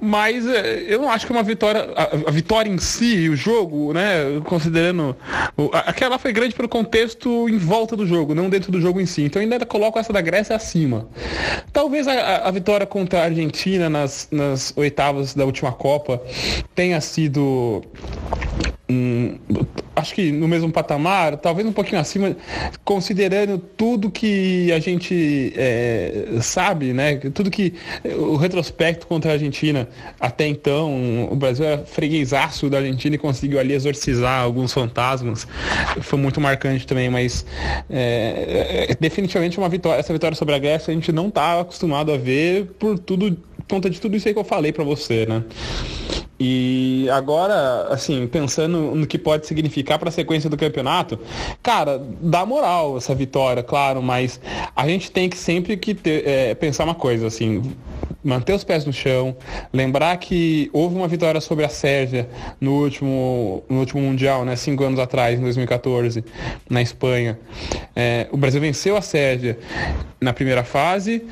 mas 0.00 0.46
é, 0.46 0.84
eu 0.86 1.00
não 1.00 1.10
acho 1.10 1.26
que 1.26 1.32
uma 1.32 1.42
vitória, 1.42 1.88
a, 1.96 2.28
a, 2.28 2.30
vitória 2.30 2.70
em 2.70 2.78
si, 2.78 3.28
o 3.28 3.34
jogo, 3.34 3.92
né, 3.92 4.40
considerando, 4.44 5.16
aquela 5.90 6.18
foi 6.18 6.32
grande 6.32 6.54
pelo 6.54 6.68
contexto 6.68 7.48
em 7.48 7.58
volta 7.58 7.96
do 7.96 8.06
jogo, 8.06 8.34
não 8.34 8.48
dentro 8.48 8.70
do 8.70 8.80
jogo 8.80 9.00
em 9.00 9.06
si. 9.06 9.22
Então 9.22 9.42
eu 9.42 9.50
ainda 9.50 9.66
coloco 9.66 9.98
essa 9.98 10.12
da 10.12 10.20
Grécia 10.20 10.56
acima. 10.56 11.08
Talvez 11.72 12.06
a, 12.06 12.48
a 12.48 12.50
vitória 12.50 12.86
contra 12.86 13.20
a 13.20 13.24
Argentina 13.24 13.90
nas, 13.90 14.28
nas 14.30 14.72
oitavas 14.76 15.34
da 15.34 15.44
última 15.44 15.72
Copa 15.72 16.22
tenha 16.74 17.00
sido 17.00 17.82
um, 18.90 19.38
acho 19.94 20.14
que 20.14 20.32
no 20.32 20.48
mesmo 20.48 20.70
patamar, 20.72 21.36
talvez 21.36 21.66
um 21.66 21.72
pouquinho 21.72 22.00
acima, 22.00 22.36
considerando 22.84 23.58
tudo 23.58 24.10
que 24.10 24.72
a 24.72 24.80
gente 24.80 25.52
é, 25.56 26.38
sabe, 26.40 26.92
né? 26.92 27.16
Tudo 27.32 27.50
que 27.50 27.74
o 28.04 28.36
retrospecto 28.36 29.06
contra 29.06 29.30
a 29.30 29.34
Argentina 29.34 29.88
até 30.18 30.46
então, 30.46 31.28
o 31.30 31.36
Brasil 31.36 31.64
era 31.64 31.84
freguesaço 31.84 32.68
da 32.68 32.78
Argentina 32.78 33.14
e 33.14 33.18
conseguiu 33.18 33.60
ali 33.60 33.74
exorcizar 33.74 34.42
alguns 34.42 34.72
fantasmas. 34.72 35.46
Foi 36.00 36.18
muito 36.18 36.40
marcante 36.40 36.86
também, 36.86 37.08
mas 37.10 37.44
é, 37.88 38.86
é, 38.90 38.96
definitivamente 38.98 39.58
uma 39.58 39.68
vitória, 39.68 40.00
essa 40.00 40.12
vitória 40.12 40.36
sobre 40.36 40.54
a 40.54 40.58
Grécia 40.58 40.90
a 40.90 40.94
gente 40.94 41.12
não 41.12 41.28
está 41.28 41.60
acostumado 41.60 42.12
a 42.12 42.16
ver 42.16 42.66
por 42.78 42.98
tudo, 42.98 43.36
conta 43.70 43.88
de 43.88 44.00
tudo 44.00 44.16
isso 44.16 44.26
aí 44.26 44.34
que 44.34 44.40
eu 44.40 44.44
falei 44.44 44.72
para 44.72 44.84
você, 44.84 45.24
né? 45.26 45.44
E 46.42 47.06
agora, 47.10 47.88
assim, 47.90 48.26
pensando 48.26 48.94
no 48.94 49.06
que 49.06 49.18
pode 49.18 49.46
significar 49.46 49.98
para 49.98 50.08
a 50.08 50.12
sequência 50.12 50.48
do 50.48 50.56
campeonato, 50.56 51.18
cara, 51.62 52.00
dá 52.20 52.46
moral 52.46 52.96
essa 52.96 53.14
vitória, 53.14 53.62
claro, 53.62 54.02
mas 54.02 54.40
a 54.74 54.88
gente 54.88 55.10
tem 55.10 55.28
que 55.28 55.36
sempre 55.36 55.76
que 55.76 55.94
ter, 55.94 56.26
é, 56.26 56.54
pensar 56.54 56.84
uma 56.84 56.94
coisa, 56.94 57.26
assim, 57.26 57.62
manter 58.24 58.54
os 58.54 58.64
pés 58.64 58.86
no 58.86 58.92
chão, 58.92 59.36
lembrar 59.70 60.16
que 60.16 60.70
houve 60.72 60.96
uma 60.96 61.06
vitória 61.06 61.42
sobre 61.42 61.62
a 61.62 61.68
Sérvia 61.68 62.26
no 62.58 62.72
último, 62.72 63.62
no 63.68 63.80
último 63.80 64.00
Mundial, 64.00 64.42
né, 64.42 64.56
cinco 64.56 64.82
anos 64.82 64.98
atrás, 64.98 65.38
em 65.38 65.42
2014, 65.42 66.24
na 66.70 66.80
Espanha. 66.80 67.38
É, 67.94 68.28
o 68.32 68.38
Brasil 68.38 68.62
venceu 68.62 68.96
a 68.96 69.02
Sérvia 69.02 69.58
na 70.18 70.32
primeira 70.32 70.64
fase, 70.64 71.22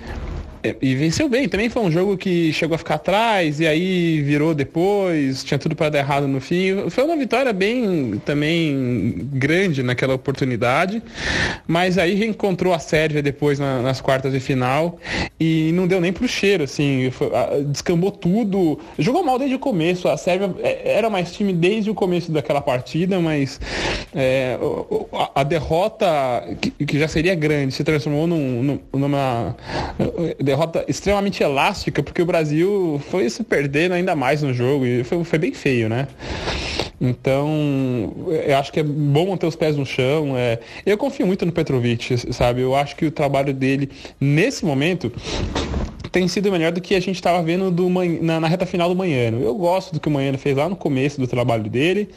é, 0.63 0.75
e 0.81 0.95
venceu 0.95 1.29
bem. 1.29 1.49
Também 1.49 1.69
foi 1.69 1.83
um 1.83 1.91
jogo 1.91 2.17
que 2.17 2.53
chegou 2.53 2.75
a 2.75 2.79
ficar 2.79 2.95
atrás 2.97 3.61
e 3.61 3.67
aí 3.67 4.21
virou 4.23 4.55
depois, 4.55 5.45
tinha 5.45 5.59
tudo 5.59 5.77
para 5.77 5.91
dar 5.91 5.99
errado 5.99 6.27
no 6.27 6.41
fim. 6.41 6.89
Foi 6.91 7.05
uma 7.05 7.17
vitória 7.17 7.53
bem 7.53 8.21
também 8.25 9.29
grande 9.33 9.83
naquela 9.83 10.15
oportunidade, 10.15 11.03
mas 11.67 11.99
aí 11.99 12.15
reencontrou 12.15 12.73
a 12.73 12.79
Sérvia 12.79 13.23
depois 13.23 13.59
na, 13.59 13.83
nas 13.83 14.01
quartas 14.01 14.33
de 14.33 14.41
final 14.41 14.99
e 15.39 15.71
não 15.73 15.87
deu 15.87 16.01
nem 16.01 16.13
pro 16.13 16.27
cheiro, 16.27 16.65
assim, 16.65 17.11
foi, 17.11 17.31
descambou 17.67 18.11
tudo. 18.11 18.79
Jogou 18.99 19.23
mal 19.23 19.39
desde 19.39 19.55
o 19.55 19.59
começo. 19.59 20.09
A 20.09 20.17
Sérvia 20.17 20.55
é, 20.61 20.97
era 20.97 21.09
mais 21.09 21.33
time 21.33 21.53
desde 21.53 21.91
o 21.91 21.95
começo 21.95 22.33
daquela 22.33 22.61
partida, 22.61 23.21
mas 23.21 23.61
é, 24.15 24.59
a, 25.13 25.41
a, 25.41 25.43
derrota 25.45 26.07
que, 26.61 26.71
que, 26.71 26.99
já 26.99 27.07
seria 27.07 27.35
grande 27.35 27.73
se 27.75 27.85
transformou 27.85 28.27
num, 28.27 28.81
numa 28.93 29.57
derrota 30.49 30.58
extremamente 30.87 31.43
elástica, 31.43 32.03
porque 32.03 32.23
o 32.23 32.27
Brasil 32.27 33.01
foi 33.11 33.29
se 33.31 33.43
perdendo 33.43 33.93
ainda 33.93 34.15
mais 34.15 34.43
no 34.43 34.53
jogo 34.53 34.87
e 34.87 35.05
foi, 35.05 35.23
foi 35.25 35.39
bem 35.39 35.53
feio, 35.53 35.89
né? 35.89 36.09
Então, 37.01 38.13
eu 38.45 38.57
acho 38.57 38.73
que 38.73 38.81
é 38.81 38.83
bom 38.83 39.29
manter 39.29 39.47
os 39.47 39.55
pés 39.55 39.77
no 39.77 39.87
chão. 39.87 40.37
É... 40.37 40.59
Eu 40.85 40.99
confio 40.99 41.27
muito 41.27 41.47
no 41.47 41.53
Petrovic, 41.53 42.33
sabe? 42.33 42.63
Eu 42.63 42.75
acho 42.75 42.97
que 42.97 43.07
o 43.07 43.11
trabalho 43.11 43.55
dele, 43.55 43.91
nesse 44.21 44.65
momento, 44.65 45.13
tem 46.19 46.27
sido 46.27 46.51
melhor 46.51 46.73
do 46.73 46.81
que 46.81 46.97
a 46.97 47.01
gente 47.01 47.14
estava 47.14 47.41
vendo 47.41 47.71
do 47.71 47.89
na, 47.89 48.41
na, 48.41 48.49
reta 48.49 48.66
final 48.66 48.89
do 48.89 48.97
Manhano. 48.97 49.41
Eu 49.41 49.55
gosto 49.55 49.93
do 49.93 50.01
que 50.01 50.09
o 50.09 50.11
Manhano 50.11 50.37
fez 50.37 50.57
lá 50.57 50.69
no 50.69 50.75
começo 50.75 51.21
do 51.21 51.29
trabalho 51.29 51.71
dele, 51.71 52.09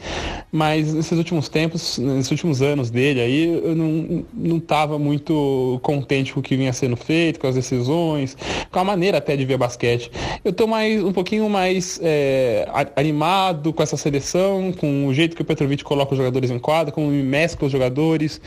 mas 0.50 0.92
nesses 0.92 1.16
últimos 1.16 1.48
tempos, 1.48 1.98
nesses 1.98 2.32
últimos 2.32 2.60
anos 2.60 2.90
dele 2.90 3.20
aí, 3.20 3.44
eu 3.64 3.76
não, 3.76 4.24
não 4.34 4.98
muito 4.98 5.78
contente 5.84 6.32
com 6.32 6.40
o 6.40 6.42
que 6.42 6.56
vinha 6.56 6.72
sendo 6.72 6.96
feito, 6.96 7.38
com 7.38 7.46
as 7.46 7.54
decisões, 7.54 8.36
com 8.72 8.78
a 8.80 8.82
maneira 8.84 9.18
até 9.18 9.36
de 9.36 9.44
ver 9.44 9.56
basquete. 9.56 10.10
Eu 10.44 10.50
estou 10.50 10.66
mais, 10.66 11.00
um 11.04 11.12
pouquinho 11.12 11.48
mais 11.48 12.00
é, 12.02 12.68
animado 12.96 13.72
com 13.72 13.84
essa 13.84 13.96
seleção, 13.96 14.72
com 14.72 15.06
o 15.06 15.14
jeito 15.14 15.36
que 15.36 15.42
o 15.42 15.44
Petrovic 15.44 15.84
coloca 15.84 16.12
os 16.12 16.18
jogadores 16.18 16.50
em 16.50 16.58
quadra, 16.58 16.92
como 16.92 17.12
ele 17.12 17.22
mescla 17.22 17.66
os 17.66 17.72
jogadores, 17.72 18.40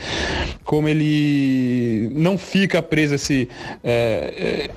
como 0.64 0.86
ele 0.86 2.10
não 2.14 2.36
fica 2.36 2.82
preso 2.82 3.14
a 3.14 3.16
esse, 3.16 3.48
é, 3.82 4.68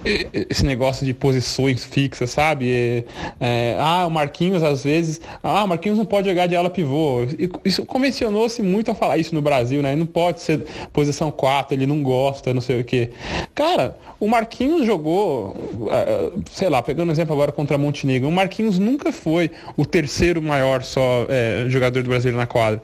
esse 0.50 0.69
negócio 0.70 1.06
de 1.06 1.14
posições 1.14 1.84
fixas, 1.84 2.30
sabe? 2.30 2.72
É, 2.72 3.04
é, 3.40 3.78
ah, 3.80 4.06
o 4.08 4.12
Marquinhos 4.12 4.64
às 4.64 4.84
vezes, 4.84 5.20
ah, 5.44 5.64
o 5.64 5.68
Marquinhos 5.68 5.98
não 5.98 6.06
pode 6.06 6.30
jogar 6.30 6.48
de 6.48 6.56
ala 6.56 6.70
pivô. 6.70 7.26
Isso 7.66 7.86
convencionou-se 7.86 8.62
muito 8.62 8.92
a 8.92 8.96
falar 8.96 9.18
isso 9.18 9.36
no 9.36 9.42
Brasil, 9.42 9.82
né? 9.82 9.92
Ele 9.92 10.00
não 10.00 10.08
pode 10.08 10.42
ser 10.42 10.66
posição 10.94 11.32
4, 11.32 11.76
ele 11.76 11.86
não 11.86 12.02
gosta, 12.02 12.54
não 12.54 12.62
sei 12.62 12.80
o 12.80 12.84
quê. 12.84 13.12
Cara, 13.54 13.98
o 14.20 14.28
Marquinhos 14.28 14.86
jogou, 14.86 15.56
é, 15.92 16.32
sei 16.52 16.70
lá, 16.70 16.82
pegando 16.82 17.10
um 17.10 17.12
exemplo 17.12 17.34
agora 17.34 17.52
contra 17.52 17.78
Montenegro, 17.78 18.28
o 18.28 18.32
Marquinhos 18.32 18.78
nunca 18.80 19.12
foi 19.12 19.52
o 19.78 19.86
terceiro 19.86 20.42
maior 20.42 20.84
só 20.84 21.26
é, 21.30 21.66
jogador 21.70 22.04
do 22.04 22.10
Brasil 22.10 22.32
na 22.34 22.46
quadra. 22.46 22.82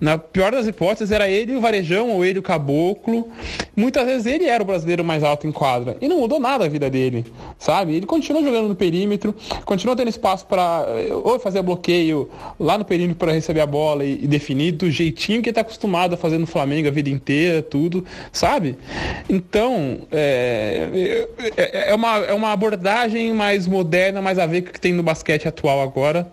Na 0.00 0.18
pior 0.18 0.52
das 0.52 0.66
hipóteses, 0.66 1.12
era 1.12 1.28
ele 1.28 1.56
o 1.56 1.60
Varejão 1.60 2.10
ou 2.10 2.24
ele 2.24 2.38
o 2.38 2.42
Caboclo. 2.42 3.28
Muitas 3.76 4.06
vezes 4.06 4.26
ele 4.26 4.46
era 4.46 4.62
o 4.62 4.66
brasileiro 4.66 5.04
mais 5.04 5.22
alto 5.22 5.46
em 5.46 5.52
quadra. 5.52 5.96
E 6.00 6.08
não 6.08 6.18
mudou 6.18 6.40
nada 6.40 6.64
a 6.64 6.68
vida 6.68 6.88
dele 6.88 7.24
sabe? 7.58 7.94
Ele 7.94 8.06
continua 8.06 8.42
jogando 8.42 8.68
no 8.68 8.74
perímetro, 8.74 9.34
continua 9.64 9.96
tendo 9.96 10.08
espaço 10.08 10.46
para 10.46 10.86
ou 11.24 11.38
fazer 11.38 11.62
bloqueio 11.62 12.30
lá 12.58 12.78
no 12.78 12.84
perímetro 12.84 13.16
para 13.16 13.32
receber 13.32 13.60
a 13.60 13.66
bola 13.66 14.04
e, 14.04 14.24
e, 14.24 14.26
definir 14.26 14.72
do 14.72 14.90
jeitinho 14.90 15.42
que 15.42 15.48
ele 15.48 15.54
tá 15.54 15.60
acostumado 15.62 16.14
a 16.14 16.16
fazer 16.16 16.38
no 16.38 16.46
Flamengo 16.46 16.88
a 16.88 16.90
vida 16.90 17.10
inteira, 17.10 17.62
tudo, 17.62 18.04
sabe? 18.32 18.76
Então, 19.28 20.00
é, 20.10 20.77
é, 21.56 21.90
é, 21.90 21.94
uma, 21.94 22.18
é 22.18 22.32
uma 22.32 22.52
abordagem 22.52 23.32
mais 23.32 23.66
moderna, 23.66 24.22
mais 24.22 24.38
a 24.38 24.46
ver 24.46 24.62
com 24.62 24.70
o 24.70 24.72
que 24.72 24.80
tem 24.80 24.92
no 24.92 25.02
basquete 25.02 25.48
atual 25.48 25.80
agora. 25.80 26.32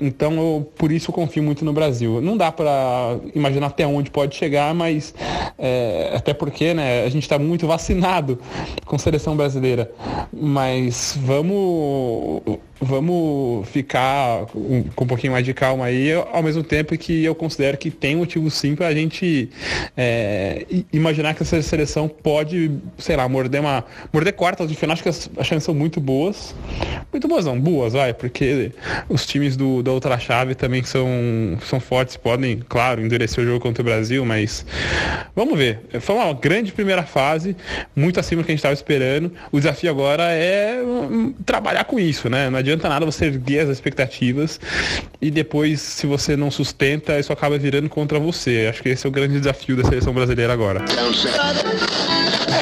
Então, 0.00 0.34
eu, 0.34 0.72
por 0.76 0.90
isso 0.90 1.10
eu 1.10 1.14
confio 1.14 1.42
muito 1.42 1.64
no 1.64 1.72
Brasil. 1.72 2.20
Não 2.20 2.36
dá 2.36 2.50
para 2.50 3.18
imaginar 3.34 3.68
até 3.68 3.86
onde 3.86 4.10
pode 4.10 4.34
chegar, 4.34 4.74
mas 4.74 5.14
é, 5.58 6.12
até 6.14 6.34
porque 6.34 6.74
né, 6.74 7.04
a 7.04 7.08
gente 7.08 7.22
está 7.22 7.38
muito 7.38 7.66
vacinado 7.66 8.38
com 8.84 8.98
seleção 8.98 9.36
brasileira. 9.36 9.90
Mas 10.32 11.16
vamos 11.20 12.42
vamos 12.82 13.68
ficar 13.68 14.46
com, 14.46 14.84
um 15.00 15.06
pouquinho 15.06 15.32
mais 15.32 15.44
de 15.44 15.54
calma 15.54 15.84
aí, 15.86 16.12
ao 16.12 16.42
mesmo 16.42 16.64
tempo 16.64 16.96
que 16.98 17.24
eu 17.24 17.34
considero 17.34 17.78
que 17.78 17.90
tem 17.90 18.16
motivo 18.16 18.50
sim 18.50 18.74
para 18.74 18.88
a 18.88 18.94
gente 18.94 19.48
é, 19.96 20.66
imaginar 20.92 21.34
que 21.34 21.42
essa 21.42 21.62
seleção 21.62 22.08
pode, 22.08 22.72
sei 22.98 23.16
lá, 23.16 23.28
morder 23.28 23.60
uma. 23.60 23.84
morder 24.12 24.32
quartas 24.32 24.68
de 24.68 24.74
final, 24.74 24.94
acho 24.94 25.02
que 25.02 25.08
as, 25.08 25.30
as 25.36 25.46
chances 25.46 25.64
são 25.64 25.74
muito 25.74 26.00
boas. 26.00 26.54
Muito 27.12 27.28
boas 27.28 27.44
não, 27.44 27.58
boas, 27.58 27.92
vai, 27.92 28.12
porque 28.12 28.72
os 29.08 29.24
times 29.26 29.56
do, 29.56 29.82
da 29.82 29.92
outra 29.92 30.18
chave 30.18 30.54
também 30.54 30.82
são, 30.82 31.06
são 31.64 31.78
fortes, 31.78 32.16
podem, 32.16 32.62
claro, 32.68 33.00
endurecer 33.00 33.44
o 33.44 33.46
jogo 33.46 33.60
contra 33.60 33.82
o 33.82 33.84
Brasil, 33.84 34.24
mas 34.24 34.66
vamos 35.36 35.56
ver. 35.56 35.80
Foi 36.00 36.16
uma 36.16 36.32
grande 36.32 36.72
primeira 36.72 37.02
fase, 37.02 37.54
muito 37.94 38.18
acima 38.18 38.42
do 38.42 38.46
que 38.46 38.50
a 38.50 38.54
gente 38.54 38.60
estava 38.60 38.74
esperando. 38.74 39.30
O 39.52 39.58
desafio 39.58 39.90
agora 39.90 40.32
é 40.32 40.82
hum, 40.82 41.34
trabalhar 41.44 41.84
com 41.84 42.00
isso, 42.00 42.28
né? 42.28 42.50
Não 42.50 42.58
adianta 42.58 42.71
adianta 42.72 42.88
nada 42.88 43.04
você 43.04 43.26
erguer 43.26 43.60
as 43.60 43.68
expectativas 43.68 44.58
e 45.20 45.30
depois, 45.30 45.80
se 45.80 46.06
você 46.06 46.36
não 46.36 46.50
sustenta, 46.50 47.18
isso 47.18 47.32
acaba 47.32 47.58
virando 47.58 47.88
contra 47.88 48.18
você. 48.18 48.66
Acho 48.68 48.82
que 48.82 48.88
esse 48.88 49.06
é 49.06 49.08
o 49.08 49.12
grande 49.12 49.38
desafio 49.38 49.76
da 49.76 49.84
seleção 49.84 50.12
brasileira 50.12 50.52
agora. 50.52 50.84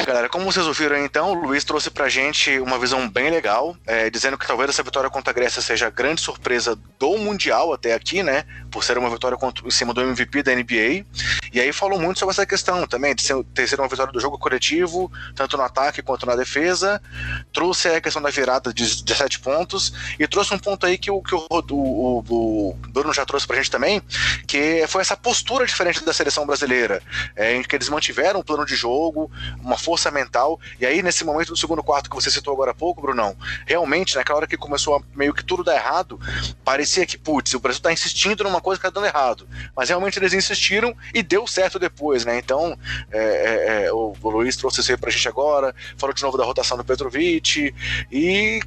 Galera, 0.05 0.27
como 0.29 0.45
vocês 0.45 0.65
ouviram 0.67 0.97
então, 0.97 1.31
o 1.31 1.33
Luiz 1.33 1.63
trouxe 1.63 1.89
pra 1.89 2.09
gente 2.09 2.59
uma 2.59 2.77
visão 2.77 3.09
bem 3.09 3.29
legal, 3.29 3.77
é, 3.85 4.09
dizendo 4.09 4.37
que 4.37 4.45
talvez 4.45 4.69
essa 4.69 4.83
vitória 4.83 5.09
contra 5.09 5.31
a 5.31 5.33
Grécia 5.33 5.61
seja 5.61 5.87
a 5.87 5.89
grande 5.89 6.21
surpresa 6.21 6.77
do 6.99 7.17
Mundial 7.17 7.73
até 7.73 7.93
aqui, 7.93 8.21
né? 8.21 8.43
Por 8.69 8.83
ser 8.83 8.97
uma 8.97 9.09
vitória 9.09 9.37
contra, 9.37 9.65
em 9.65 9.71
cima 9.71 9.93
do 9.93 10.01
MVP 10.01 10.43
da 10.43 10.53
NBA. 10.53 11.05
E 11.53 11.59
aí 11.59 11.71
falou 11.71 11.99
muito 11.99 12.19
sobre 12.19 12.33
essa 12.33 12.45
questão 12.45 12.85
também, 12.87 13.15
de 13.15 13.21
ser, 13.21 13.41
ter 13.53 13.67
sido 13.67 13.79
uma 13.79 13.87
vitória 13.87 14.11
do 14.11 14.19
jogo 14.19 14.37
coletivo, 14.37 15.11
tanto 15.35 15.55
no 15.55 15.63
ataque 15.63 16.01
quanto 16.01 16.25
na 16.25 16.35
defesa. 16.35 17.01
Trouxe 17.53 17.87
a 17.89 18.01
questão 18.01 18.21
da 18.21 18.29
virada 18.29 18.73
de 18.73 19.03
17 19.03 19.39
pontos 19.39 19.93
e 20.19 20.27
trouxe 20.27 20.53
um 20.53 20.59
ponto 20.59 20.85
aí 20.85 20.97
que 20.97 21.11
o, 21.11 21.21
que 21.21 21.35
o, 21.35 21.45
o, 21.49 22.23
o 22.29 22.73
Bruno 22.89 23.13
já 23.13 23.25
trouxe 23.25 23.45
pra 23.45 23.57
gente 23.57 23.71
também, 23.71 24.01
que 24.47 24.85
foi 24.87 25.01
essa 25.01 25.17
postura 25.17 25.65
diferente 25.65 26.03
da 26.03 26.13
seleção 26.13 26.45
brasileira, 26.45 27.01
é, 27.35 27.55
em 27.55 27.63
que 27.63 27.75
eles 27.75 27.89
mantiveram 27.89 28.39
um 28.39 28.43
plano 28.43 28.65
de 28.65 28.75
jogo, 28.75 29.31
uma 29.61 29.77
força 29.77 30.11
mental, 30.11 30.59
e 30.79 30.85
aí 30.85 31.01
nesse 31.01 31.23
momento 31.23 31.49
do 31.49 31.57
segundo 31.57 31.83
quarto 31.83 32.09
que 32.09 32.15
você 32.15 32.29
citou 32.29 32.53
agora 32.53 32.71
há 32.71 32.73
pouco, 32.73 33.01
Brunão, 33.01 33.35
realmente, 33.65 34.15
naquela 34.15 34.39
hora 34.39 34.47
que 34.47 34.57
começou 34.57 34.95
a, 34.95 35.01
meio 35.15 35.33
que 35.33 35.43
tudo 35.43 35.63
dar 35.63 35.75
errado, 35.75 36.19
parecia 36.63 37.05
que, 37.05 37.17
putz, 37.17 37.53
o 37.53 37.59
Brasil 37.59 37.81
tá 37.81 37.91
insistindo 37.91 38.43
numa 38.43 38.61
coisa 38.61 38.79
que 38.79 38.87
tá 38.87 38.93
dando 38.93 39.07
errado, 39.07 39.47
mas 39.75 39.89
realmente 39.89 40.17
eles 40.19 40.33
insistiram 40.33 40.95
e 41.13 41.23
deu 41.23 41.47
certo 41.47 41.79
depois, 41.79 42.25
né, 42.25 42.37
então 42.37 42.77
é, 43.11 43.19
é, 43.19 43.85
é 43.85 43.93
o, 43.93 44.15
Luiz 44.23 44.55
trouxe 44.55 44.81
isso 44.81 44.91
aí 44.91 44.97
pra 44.97 45.11
gente 45.11 45.27
agora, 45.27 45.75
falou 45.97 46.13
de 46.13 46.23
novo 46.23 46.37
da 46.37 46.43
rotação 46.43 46.77
do 46.77 46.85
Petrovic, 46.85 47.73
e 48.11 48.61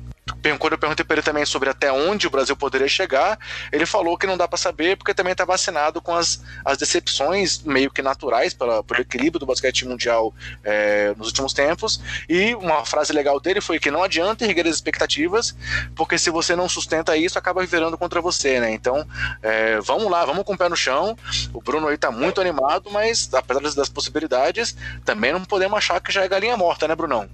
quando 0.59 0.73
eu 0.73 0.79
perguntei 0.79 1.05
para 1.05 1.17
ele 1.17 1.23
também 1.23 1.45
sobre 1.45 1.69
até 1.69 1.93
onde 1.93 2.27
o 2.27 2.31
Brasil 2.31 2.57
poderia 2.57 2.89
chegar, 2.89 3.39
ele 3.71 3.85
falou 3.85 4.17
que 4.17 4.27
não 4.27 4.37
dá 4.37 4.49
para 4.49 4.57
saber 4.57 4.97
porque 4.97 5.13
também 5.13 5.33
está 5.33 5.45
vacinado 5.45 6.01
com 6.01 6.15
as, 6.15 6.43
as 6.65 6.79
decepções 6.79 7.63
meio 7.63 7.91
que 7.91 8.03
naturais 8.03 8.55
pela, 8.55 8.83
pelo 8.83 9.01
equilíbrio 9.01 9.39
do 9.39 9.47
basquete 9.47 9.87
mundial 9.87 10.35
é, 10.63 11.15
nos 11.17 11.29
últimos 11.29 11.53
tempos. 11.53 12.01
E 12.29 12.55
uma 12.55 12.85
frase 12.85 13.13
legal 13.13 13.39
dele 13.39 13.61
foi 13.61 13.79
que 13.79 13.91
não 13.91 14.03
adianta 14.03 14.45
erguer 14.45 14.67
as 14.67 14.75
expectativas, 14.75 15.55
porque 15.95 16.19
se 16.19 16.31
você 16.31 16.57
não 16.57 16.69
sustenta 16.69 17.17
isso, 17.17 17.39
acaba 17.39 17.65
virando 17.65 17.99
contra 17.99 18.21
você, 18.21 18.61
né? 18.61 18.73
Então, 18.73 19.07
é, 19.43 19.79
vamos 19.81 20.11
lá, 20.11 20.25
vamos 20.25 20.45
com 20.45 20.55
o 20.55 20.59
pé 20.59 20.69
no 20.69 20.77
chão. 20.77 21.17
O 21.53 21.61
Bruno 21.61 21.89
aí 21.89 21.99
tá 21.99 22.11
muito 22.11 22.41
animado, 22.41 22.91
mas 22.91 23.33
apesar 23.33 23.61
das 23.61 23.89
possibilidades, 23.89 24.77
também 25.05 25.33
não 25.33 25.45
podemos 25.45 25.77
achar 25.77 26.01
que 26.01 26.13
já 26.13 26.25
é 26.25 26.29
galinha 26.29 26.57
morta, 26.57 26.89
né, 26.89 26.95
Brunão? 26.95 27.29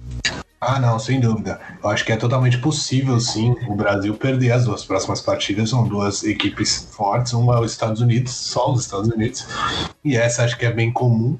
Ah, 0.63 0.79
não, 0.79 0.99
sem 0.99 1.19
dúvida. 1.19 1.59
Eu 1.83 1.89
acho 1.89 2.05
que 2.05 2.11
é 2.11 2.15
totalmente 2.15 2.59
possível, 2.59 3.19
sim, 3.19 3.55
o 3.67 3.73
Brasil 3.73 4.13
perder 4.13 4.51
as 4.51 4.65
duas 4.65 4.85
próximas 4.85 5.19
partidas. 5.19 5.71
São 5.71 5.87
duas 5.87 6.23
equipes 6.23 6.87
fortes. 6.91 7.33
Uma 7.33 7.55
é 7.55 7.59
os 7.59 7.71
Estados 7.71 7.99
Unidos, 7.99 8.31
só 8.31 8.71
os 8.71 8.81
Estados 8.81 9.09
Unidos. 9.09 9.47
E 10.05 10.15
essa 10.15 10.43
acho 10.43 10.55
que 10.59 10.65
é 10.67 10.71
bem 10.71 10.93
comum. 10.93 11.35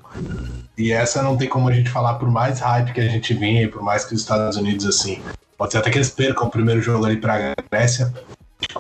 E 0.76 0.92
essa 0.92 1.22
não 1.22 1.38
tem 1.38 1.48
como 1.48 1.70
a 1.70 1.72
gente 1.72 1.88
falar, 1.88 2.16
por 2.16 2.32
mais 2.32 2.60
hype 2.60 2.94
que 2.94 3.00
a 3.00 3.08
gente 3.08 3.32
venha, 3.36 3.70
por 3.70 3.84
mais 3.84 4.04
que 4.04 4.16
os 4.16 4.22
Estados 4.22 4.58
Unidos, 4.58 4.88
assim, 4.88 5.22
pode 5.56 5.72
ser 5.72 5.78
até 5.78 5.92
que 5.92 6.00
eles 6.00 6.10
percam 6.10 6.48
o 6.48 6.50
primeiro 6.50 6.82
jogo 6.82 7.06
ali 7.06 7.18
para 7.18 7.52
a 7.52 7.62
Grécia 7.70 8.12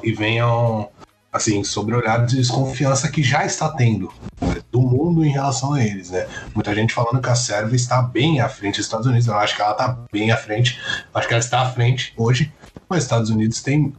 e 0.02 0.12
venham 0.12 0.90
assim, 1.32 1.64
sobre 1.64 1.96
olhar 1.96 2.26
de 2.26 2.36
desconfiança 2.36 3.10
que 3.10 3.24
já 3.24 3.46
está 3.46 3.70
tendo 3.70 4.12
né, 4.42 4.58
do 4.72 4.82
mundo 4.82 5.24
em 5.24 5.32
relação 5.32 5.74
a 5.74 5.84
eles, 5.84 6.10
né? 6.10 6.28
Muita 6.54 6.76
gente 6.76 6.94
falando 6.94 7.22
que 7.22 7.30
a 7.30 7.36
Sérvia 7.36 7.76
está 7.76 8.02
bem 8.02 8.42
à 8.42 8.50
frente 8.50 8.78
dos 8.78 8.86
Estados 8.86 9.08
Unidos, 9.08 9.28
eu 9.28 9.36
acho 9.36 9.56
que 9.56 9.62
ela 9.62 9.72
está 9.72 9.98
bem 10.12 10.32
à 10.32 10.38
frente, 10.38 10.80
acho 11.14 11.28
que 11.28 11.34
ela 11.34 11.44
está 11.44 11.62
à 11.62 11.72
frente 11.72 12.14
hoje, 12.18 12.52
mas 12.90 13.00
os 13.00 13.04
Estados 13.06 13.30
Unidos 13.30 13.62
tem 13.62 13.94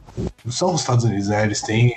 são 0.49 0.75
os 0.75 0.83
Estados 0.83 1.05
Unidos, 1.05 1.29
né? 1.29 1.43
Eles 1.45 1.63
têm 1.63 1.97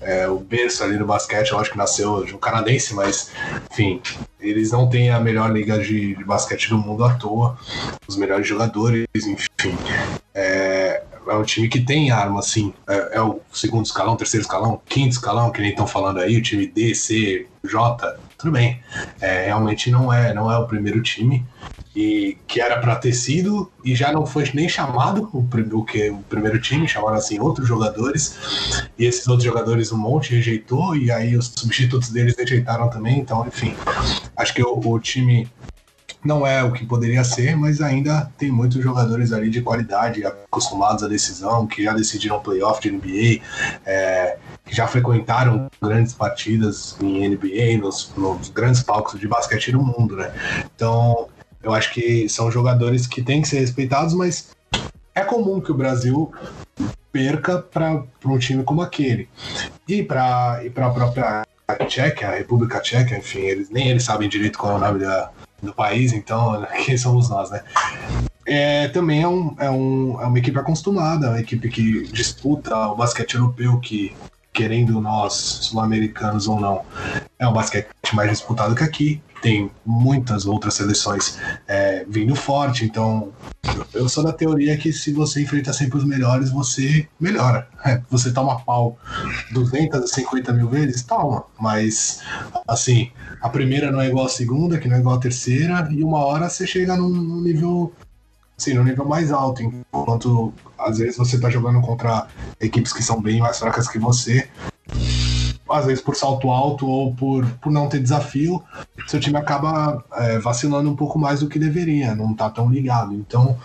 é, 0.00 0.26
o 0.28 0.40
berço 0.40 0.82
ali 0.82 0.98
no 0.98 1.06
basquete, 1.06 1.54
acho 1.54 1.70
que 1.70 1.78
nasceu 1.78 2.24
de 2.24 2.34
um 2.34 2.38
canadense, 2.38 2.92
mas 2.94 3.30
enfim, 3.70 4.00
eles 4.40 4.72
não 4.72 4.88
têm 4.88 5.10
a 5.10 5.20
melhor 5.20 5.52
liga 5.52 5.78
de, 5.78 6.16
de 6.16 6.24
basquete 6.24 6.68
do 6.68 6.78
mundo 6.78 7.04
à 7.04 7.14
toa, 7.14 7.56
os 8.06 8.16
melhores 8.16 8.46
jogadores, 8.46 9.06
enfim. 9.14 9.76
É, 10.34 11.04
é 11.28 11.34
um 11.34 11.42
time 11.42 11.68
que 11.68 11.80
tem 11.80 12.10
arma, 12.10 12.40
assim. 12.40 12.72
É, 12.86 13.16
é, 13.16 13.20
o 13.20 13.40
segundo 13.52 13.84
escalão, 13.84 14.16
terceiro 14.16 14.42
escalão, 14.42 14.80
quinto 14.86 15.10
escalão, 15.10 15.50
que 15.50 15.60
nem 15.60 15.70
estão 15.70 15.86
falando 15.86 16.20
aí, 16.20 16.36
o 16.36 16.42
time 16.42 16.66
D, 16.66 16.94
C, 16.94 17.46
J, 17.64 18.16
tudo 18.38 18.52
bem. 18.52 18.80
É, 19.20 19.46
realmente 19.46 19.90
não 19.90 20.12
é, 20.12 20.32
não 20.32 20.50
é 20.50 20.58
o 20.58 20.66
primeiro 20.66 21.02
time 21.02 21.44
e 21.96 22.36
que 22.46 22.60
era 22.60 22.78
para 22.78 22.94
ter 22.96 23.14
sido 23.14 23.72
e 23.82 23.94
já 23.94 24.12
não 24.12 24.26
foi 24.26 24.48
nem 24.52 24.68
chamado 24.68 25.30
o, 25.32 25.38
o, 25.38 25.84
que, 25.84 26.10
o 26.10 26.18
primeiro 26.28 26.60
time, 26.60 26.86
chamaram 26.86 27.16
assim 27.16 27.40
outros 27.40 27.66
jogadores 27.66 28.86
e 28.98 29.06
esses 29.06 29.26
outros 29.26 29.44
jogadores 29.44 29.90
um 29.90 29.96
monte 29.96 30.34
rejeitou 30.34 30.94
e 30.94 31.10
aí 31.10 31.34
os 31.34 31.46
substitutos 31.56 32.10
deles 32.10 32.36
rejeitaram 32.36 32.90
também, 32.90 33.18
então 33.18 33.46
enfim, 33.46 33.74
acho 34.36 34.52
que 34.52 34.62
o, 34.62 34.78
o 34.78 35.00
time 35.00 35.48
não 36.26 36.46
é 36.46 36.62
o 36.62 36.72
que 36.72 36.84
poderia 36.84 37.22
ser, 37.24 37.56
mas 37.56 37.80
ainda 37.80 38.30
tem 38.36 38.50
muitos 38.50 38.82
jogadores 38.82 39.32
ali 39.32 39.48
de 39.48 39.62
qualidade, 39.62 40.26
acostumados 40.26 41.02
à 41.02 41.08
decisão, 41.08 41.66
que 41.66 41.84
já 41.84 41.94
decidiram 41.94 42.40
playoff 42.40 42.80
de 42.82 42.90
NBA, 42.90 43.42
é, 43.86 44.36
que 44.64 44.74
já 44.74 44.86
frequentaram 44.86 45.70
grandes 45.80 46.12
partidas 46.12 46.96
em 47.00 47.28
NBA, 47.28 47.78
nos, 47.80 48.12
nos 48.16 48.48
grandes 48.50 48.82
palcos 48.82 49.18
de 49.18 49.28
basquete 49.28 49.72
do 49.72 49.82
mundo, 49.82 50.16
né? 50.16 50.32
Então, 50.74 51.28
eu 51.62 51.72
acho 51.72 51.92
que 51.92 52.28
são 52.28 52.50
jogadores 52.50 53.06
que 53.06 53.22
têm 53.22 53.42
que 53.42 53.48
ser 53.48 53.60
respeitados, 53.60 54.12
mas 54.12 54.50
é 55.14 55.22
comum 55.22 55.60
que 55.60 55.70
o 55.70 55.74
Brasil 55.74 56.32
perca 57.10 57.58
para 57.58 58.04
um 58.24 58.38
time 58.38 58.62
como 58.62 58.82
aquele. 58.82 59.28
E 59.88 60.02
para 60.02 60.60
e 60.62 60.68
a 60.68 60.90
própria 60.90 61.46
Tchequia, 61.88 62.28
a 62.28 62.36
República 62.36 62.80
Tcheca, 62.80 63.16
enfim, 63.16 63.40
eles, 63.40 63.70
nem 63.70 63.88
eles 63.88 64.04
sabem 64.04 64.28
direito 64.28 64.58
qual 64.58 64.74
é 64.74 64.76
o 64.76 64.78
nome 64.78 65.00
da, 65.00 65.30
do 65.62 65.72
país, 65.72 66.12
então 66.12 66.66
quem 66.84 66.96
somos 66.96 67.28
nós, 67.28 67.50
né? 67.50 67.62
É, 68.44 68.88
também 68.88 69.22
é, 69.22 69.28
um, 69.28 69.56
é, 69.58 69.70
um, 69.70 70.20
é 70.20 70.26
uma 70.26 70.38
equipe 70.38 70.58
acostumada, 70.58 71.30
uma 71.30 71.40
equipe 71.40 71.68
que 71.68 72.06
disputa 72.12 72.76
o 72.88 72.94
basquete 72.94 73.34
europeu, 73.34 73.80
que 73.80 74.16
querendo 74.52 75.00
nós, 75.00 75.34
sul-americanos 75.34 76.48
ou 76.48 76.58
não, 76.58 76.82
é 77.38 77.46
um 77.46 77.52
basquete 77.52 77.88
mais 78.14 78.30
disputado 78.30 78.74
que 78.74 78.84
aqui. 78.84 79.22
Tem 79.40 79.70
muitas 79.84 80.46
outras 80.46 80.74
seleções 80.74 81.38
é, 81.66 82.04
vindo 82.08 82.34
forte, 82.34 82.84
então 82.84 83.32
eu 83.92 84.08
sou 84.08 84.24
da 84.24 84.32
teoria 84.32 84.76
que 84.76 84.92
se 84.92 85.12
você 85.12 85.42
enfrenta 85.42 85.72
sempre 85.72 85.98
os 85.98 86.04
melhores, 86.04 86.50
você 86.50 87.08
melhora. 87.18 87.68
É, 87.84 88.00
você 88.10 88.32
toma 88.32 88.60
pau 88.60 88.98
250 89.52 90.52
mil 90.52 90.68
vezes, 90.68 91.02
toma, 91.02 91.44
mas 91.58 92.20
assim, 92.66 93.10
a 93.40 93.48
primeira 93.48 93.90
não 93.90 94.00
é 94.00 94.08
igual 94.08 94.26
à 94.26 94.28
segunda, 94.28 94.78
que 94.78 94.88
não 94.88 94.96
é 94.96 95.00
igual 95.00 95.16
à 95.16 95.20
terceira, 95.20 95.88
e 95.90 96.02
uma 96.02 96.18
hora 96.18 96.48
você 96.48 96.66
chega 96.66 96.96
num 96.96 97.40
nível 97.40 97.92
sim, 98.56 98.74
no 98.74 98.84
nível 98.84 99.04
mais 99.04 99.30
alto, 99.30 99.62
enquanto 99.62 100.52
às 100.78 100.98
vezes 100.98 101.16
você 101.16 101.38
tá 101.38 101.50
jogando 101.50 101.80
contra 101.80 102.26
equipes 102.60 102.92
que 102.92 103.02
são 103.02 103.20
bem 103.20 103.40
mais 103.40 103.58
fracas 103.58 103.88
que 103.88 103.98
você, 103.98 104.48
às 105.68 105.86
vezes 105.86 106.02
por 106.02 106.14
salto 106.14 106.50
alto 106.50 106.86
ou 106.86 107.14
por, 107.14 107.46
por 107.60 107.72
não 107.72 107.88
ter 107.88 108.00
desafio, 108.00 108.62
seu 109.06 109.20
time 109.20 109.36
acaba 109.36 110.04
é, 110.14 110.38
vacilando 110.38 110.90
um 110.90 110.96
pouco 110.96 111.18
mais 111.18 111.40
do 111.40 111.48
que 111.48 111.58
deveria, 111.58 112.14
não 112.14 112.34
tá 112.34 112.50
tão 112.50 112.70
ligado. 112.70 113.14
Então, 113.14 113.56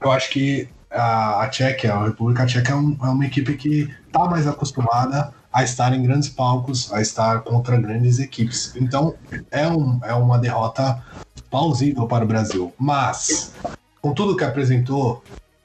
eu 0.00 0.10
acho 0.10 0.30
que 0.30 0.68
a, 0.90 1.42
a 1.42 1.48
Tchequia, 1.48 1.94
a 1.94 2.04
República 2.06 2.46
Tcheca 2.46 2.72
é, 2.72 2.74
um, 2.74 2.96
é 3.02 3.06
uma 3.06 3.26
equipe 3.26 3.54
que 3.54 3.88
tá 4.10 4.24
mais 4.26 4.46
acostumada 4.46 5.32
a 5.52 5.64
estar 5.64 5.92
em 5.94 6.02
grandes 6.02 6.28
palcos, 6.28 6.92
a 6.92 7.00
estar 7.00 7.40
contra 7.40 7.76
grandes 7.76 8.18
equipes. 8.18 8.74
Então, 8.76 9.14
é, 9.50 9.66
um, 9.66 10.00
é 10.04 10.14
uma 10.14 10.38
derrota 10.38 11.02
plausível 11.50 12.06
para 12.06 12.24
o 12.24 12.28
Brasil. 12.28 12.72
Mas, 12.78 13.52
com 14.00 14.14
tudo 14.14 14.36
que 14.36 14.44
apresentou, 14.44 15.22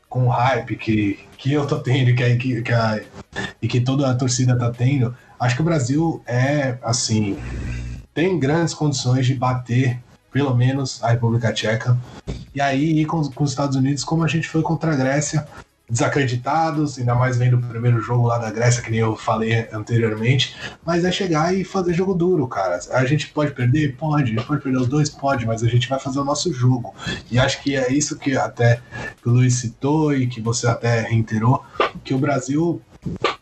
com 0.10 0.28
o 0.28 0.30
hype 0.30 0.76
que, 0.76 1.20
que 1.38 1.54
eu 1.54 1.68
tô 1.68 1.78
tendo 1.80 2.16
que 2.16 2.24
a, 2.24 2.38
que 2.38 2.74
a, 2.74 3.02
e 3.62 3.68
que 3.68 3.82
toda 3.82 4.10
a 4.10 4.16
torcida 4.16 4.58
tá 4.58 4.72
tendo, 4.72 5.16
acho 5.40 5.56
que 5.56 5.62
o 5.62 5.66
Brasil 5.66 6.22
é, 6.26 6.78
assim, 6.82 7.38
tem 8.14 8.40
grandes 8.40 8.74
condições 8.74 9.26
de 9.26 9.36
bater 9.36 10.00
pelo 10.32 10.54
menos 10.54 11.02
a 11.02 11.12
República 11.12 11.54
Tcheca. 11.54 11.98
E 12.54 12.60
aí 12.60 13.00
ir 13.00 13.06
com, 13.06 13.22
com 13.30 13.44
os 13.46 13.52
Estados 13.52 13.78
Unidos, 13.78 14.04
como 14.04 14.24
a 14.24 14.28
gente 14.28 14.50
foi 14.50 14.62
contra 14.62 14.92
a 14.92 14.96
Grécia, 14.96 15.48
desacreditados, 15.90 16.98
ainda 16.98 17.16
mais 17.16 17.38
vendo 17.38 17.58
o 17.58 17.62
primeiro 17.62 18.02
jogo 18.02 18.28
lá 18.28 18.38
da 18.38 18.52
Grécia, 18.52 18.82
que 18.82 18.92
nem 18.92 19.00
eu 19.00 19.16
falei 19.16 19.68
anteriormente, 19.72 20.56
mas 20.86 21.06
é 21.06 21.12
chegar 21.12 21.56
e 21.56 21.64
fazer 21.64 21.94
jogo 21.94 22.14
duro, 22.14 22.48
cara. 22.48 22.80
A 22.92 23.06
gente 23.06 23.30
pode 23.30 23.52
perder? 23.52 23.96
Pode. 23.96 24.36
Pode 24.36 24.62
perder 24.62 24.80
os 24.80 24.88
dois? 24.88 25.10
Pode, 25.10 25.46
mas 25.46 25.64
a 25.64 25.68
gente 25.68 25.88
vai 25.88 26.00
fazer 26.00 26.20
o 26.20 26.26
nosso 26.26 26.52
jogo. 26.52 26.94
E 27.32 27.40
acho 27.40 27.62
que 27.62 27.76
é 27.76 27.92
isso 27.92 28.18
que 28.18 28.36
até 28.36 28.82
o 29.26 29.30
Luiz 29.30 29.54
citou 29.56 30.14
e 30.14 30.28
que 30.28 30.42
você 30.42 30.68
até 30.68 31.02
reiterou, 31.02 31.64
que 32.04 32.14
o 32.14 32.18
Brasil 32.18 32.82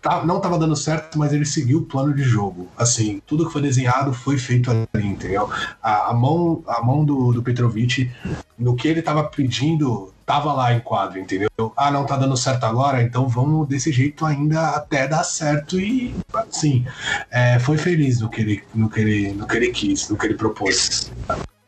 tá, 0.01 0.25
não 0.25 0.37
estava 0.37 0.59
dando 0.59 0.75
certo, 0.75 1.17
mas 1.17 1.31
ele 1.33 1.45
seguiu 1.45 1.79
o 1.79 1.85
plano 1.85 2.13
de 2.13 2.23
jogo. 2.23 2.67
Assim, 2.77 3.21
tudo 3.25 3.45
que 3.45 3.53
foi 3.53 3.61
desenhado 3.61 4.13
foi 4.13 4.37
feito 4.37 4.69
ali, 4.69 5.07
entendeu? 5.07 5.49
A, 5.81 6.11
a 6.11 6.13
mão, 6.13 6.61
a 6.67 6.83
mão 6.83 7.05
do, 7.05 7.31
do 7.31 7.41
Petrovic, 7.41 8.11
no 8.59 8.75
que 8.75 8.87
ele 8.87 8.99
estava 8.99 9.23
pedindo, 9.23 10.13
tava 10.25 10.53
lá 10.53 10.73
em 10.73 10.79
quadro, 10.81 11.19
entendeu? 11.19 11.49
Ah, 11.75 11.89
não 11.89 12.05
tá 12.05 12.17
dando 12.17 12.35
certo 12.35 12.65
agora, 12.65 13.01
então 13.01 13.27
vamos 13.27 13.67
desse 13.67 13.91
jeito 13.91 14.25
ainda 14.25 14.69
até 14.69 15.07
dar 15.07 15.23
certo 15.23 15.79
e 15.79 16.13
assim, 16.33 16.85
é, 17.31 17.57
foi 17.59 17.77
feliz 17.77 18.19
no 18.19 18.29
que 18.29 18.41
ele, 18.41 18.63
no 18.75 18.89
que 18.89 18.99
ele, 18.99 19.33
no 19.33 19.47
que 19.47 19.55
ele 19.55 19.71
quis, 19.71 20.09
no 20.09 20.17
que 20.17 20.27
ele 20.27 20.35
propôs. 20.35 21.11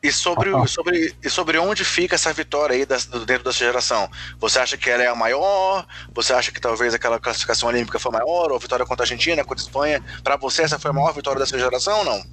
E 0.06 0.12
sobre, 0.12 0.56
ah, 0.56 0.68
sobre, 0.68 1.16
e 1.24 1.30
sobre 1.32 1.58
onde 1.58 1.84
fica 1.84 2.14
essa 2.14 2.32
vitória 2.32 2.76
aí 2.76 2.86
das, 2.86 3.08
dentro 3.08 3.46
dessa 3.46 3.58
geração? 3.58 4.08
Você 4.40 4.60
acha 4.60 4.78
que 4.78 4.88
ela 4.88 5.02
é 5.02 5.08
a 5.08 5.16
maior? 5.16 5.84
Você 6.14 6.32
acha 6.32 6.52
que 6.52 6.62
talvez 6.62 6.94
aquela 6.94 7.20
classificação 7.20 7.70
olímpica 7.70 7.98
foi 7.98 8.12
maior? 8.12 8.52
Ou 8.52 8.56
a 8.56 8.60
vitória 8.60 8.86
contra 8.86 9.04
a 9.04 9.06
Argentina, 9.06 9.44
contra 9.44 9.64
a 9.64 9.66
Espanha? 9.66 10.04
Para 10.24 10.36
você, 10.36 10.62
essa 10.62 10.78
foi 10.78 10.92
a 10.92 10.94
maior 10.94 11.12
vitória 11.12 11.40
dessa 11.40 11.58
geração 11.58 11.98
ou 11.98 12.06
não? 12.06 12.24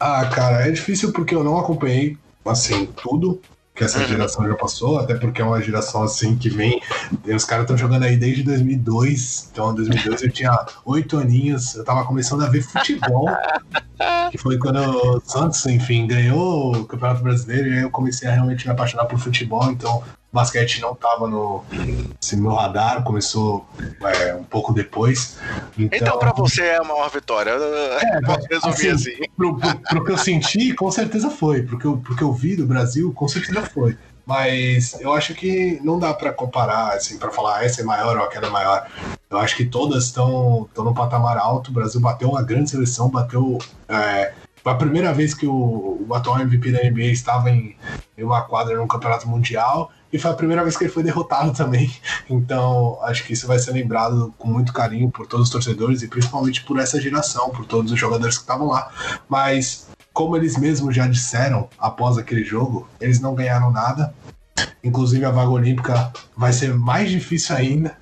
Ah, 0.00 0.24
cara, 0.34 0.66
é 0.66 0.70
difícil 0.70 1.12
porque 1.12 1.34
eu 1.34 1.44
não 1.44 1.58
acompanhei, 1.58 2.16
assim, 2.46 2.86
tudo 2.86 3.42
que 3.76 3.84
essa 3.84 3.98
uhum. 3.98 4.08
geração 4.08 4.48
já 4.48 4.54
passou, 4.54 4.98
até 4.98 5.14
porque 5.14 5.42
é 5.42 5.44
uma 5.44 5.60
geração 5.60 6.02
assim 6.02 6.34
que 6.34 6.48
vem. 6.48 6.80
Os 7.26 7.44
caras 7.44 7.64
estão 7.64 7.76
jogando 7.76 8.04
aí 8.04 8.16
desde 8.16 8.42
2002. 8.42 9.50
Então, 9.52 9.72
em 9.72 9.74
2002 9.74 10.22
eu 10.22 10.30
tinha 10.32 10.66
oito 10.86 11.18
aninhos, 11.18 11.74
eu 11.74 11.84
tava 11.84 12.04
começando 12.06 12.42
a 12.42 12.48
ver 12.48 12.62
futebol, 12.62 13.28
que 14.32 14.38
foi 14.38 14.58
quando 14.58 14.78
o 14.78 15.20
Santos, 15.20 15.64
enfim, 15.66 16.06
ganhou 16.06 16.74
o 16.74 16.86
Campeonato 16.86 17.22
Brasileiro 17.22 17.68
e 17.68 17.72
aí 17.74 17.82
eu 17.82 17.90
comecei 17.90 18.26
a 18.26 18.32
realmente 18.32 18.66
me 18.66 18.72
apaixonar 18.72 19.04
por 19.04 19.18
futebol. 19.18 19.70
Então, 19.70 20.02
basquete 20.36 20.80
não 20.80 20.92
estava 20.92 21.26
no 21.26 21.64
assim, 22.22 22.36
meu 22.36 22.52
radar, 22.52 23.02
começou 23.02 23.66
é, 24.02 24.34
um 24.34 24.44
pouco 24.44 24.72
depois. 24.72 25.38
Então, 25.76 25.98
então 25.98 26.18
para 26.18 26.32
você 26.32 26.62
é 26.62 26.76
a 26.76 26.84
maior 26.84 27.10
vitória. 27.10 27.50
É, 27.50 28.20
Posso 28.20 28.46
resumir 28.48 28.90
assim. 28.90 29.10
assim. 29.10 29.22
Pro, 29.36 29.56
pro, 29.58 29.78
pro, 29.78 30.04
que 30.04 30.12
eu 30.12 30.18
senti, 30.18 30.74
com 30.74 30.90
certeza 30.90 31.30
foi. 31.30 31.62
Pro 31.62 31.78
que 31.78 31.86
eu, 31.86 31.96
pro 31.96 32.14
que 32.14 32.22
eu 32.22 32.32
vi 32.32 32.56
do 32.56 32.66
Brasil, 32.66 33.12
com 33.12 33.26
certeza 33.26 33.62
foi. 33.62 33.96
Mas 34.26 35.00
eu 35.00 35.12
acho 35.12 35.34
que 35.34 35.80
não 35.84 36.00
dá 36.00 36.12
para 36.12 36.32
comparar, 36.32 36.94
assim, 36.94 37.16
para 37.16 37.30
falar 37.30 37.58
ah, 37.58 37.64
essa 37.64 37.80
é 37.80 37.84
maior 37.84 38.16
ou 38.16 38.24
aquela 38.24 38.48
é 38.48 38.50
maior. 38.50 38.88
Eu 39.30 39.38
acho 39.38 39.56
que 39.56 39.64
todas 39.64 40.04
estão 40.04 40.68
no 40.76 40.92
patamar 40.92 41.38
alto. 41.38 41.70
O 41.70 41.74
Brasil 41.74 42.00
bateu 42.00 42.30
uma 42.30 42.42
grande 42.42 42.70
seleção, 42.70 43.08
bateu. 43.08 43.58
É, 43.88 44.32
foi 44.64 44.72
a 44.72 44.74
primeira 44.74 45.14
vez 45.14 45.32
que 45.32 45.46
o, 45.46 46.04
o 46.08 46.12
atual 46.12 46.40
MVP 46.40 46.72
da 46.72 46.82
NBA 46.82 47.12
estava 47.12 47.50
em, 47.50 47.76
em 48.18 48.24
uma 48.24 48.42
quadra 48.42 48.76
no 48.76 48.88
Campeonato 48.88 49.28
Mundial 49.28 49.92
e 50.16 50.18
foi 50.18 50.30
a 50.30 50.34
primeira 50.34 50.62
vez 50.62 50.76
que 50.76 50.84
ele 50.84 50.90
foi 50.90 51.02
derrotado 51.02 51.52
também. 51.52 51.94
Então, 52.28 52.98
acho 53.02 53.24
que 53.24 53.34
isso 53.34 53.46
vai 53.46 53.58
ser 53.58 53.72
lembrado 53.72 54.34
com 54.38 54.48
muito 54.48 54.72
carinho 54.72 55.10
por 55.10 55.26
todos 55.26 55.46
os 55.46 55.52
torcedores 55.52 56.02
e 56.02 56.08
principalmente 56.08 56.64
por 56.64 56.78
essa 56.78 56.98
geração, 57.00 57.50
por 57.50 57.66
todos 57.66 57.92
os 57.92 57.98
jogadores 57.98 58.36
que 58.36 58.42
estavam 58.42 58.68
lá. 58.68 58.90
Mas, 59.28 59.88
como 60.14 60.34
eles 60.34 60.56
mesmos 60.56 60.96
já 60.96 61.06
disseram 61.06 61.68
após 61.78 62.16
aquele 62.16 62.42
jogo, 62.42 62.88
eles 62.98 63.20
não 63.20 63.34
ganharam 63.34 63.70
nada. 63.70 64.14
Inclusive 64.82 65.22
a 65.24 65.30
vaga 65.30 65.50
olímpica 65.50 66.10
vai 66.34 66.52
ser 66.52 66.72
mais 66.72 67.10
difícil 67.10 67.54
ainda. 67.54 67.94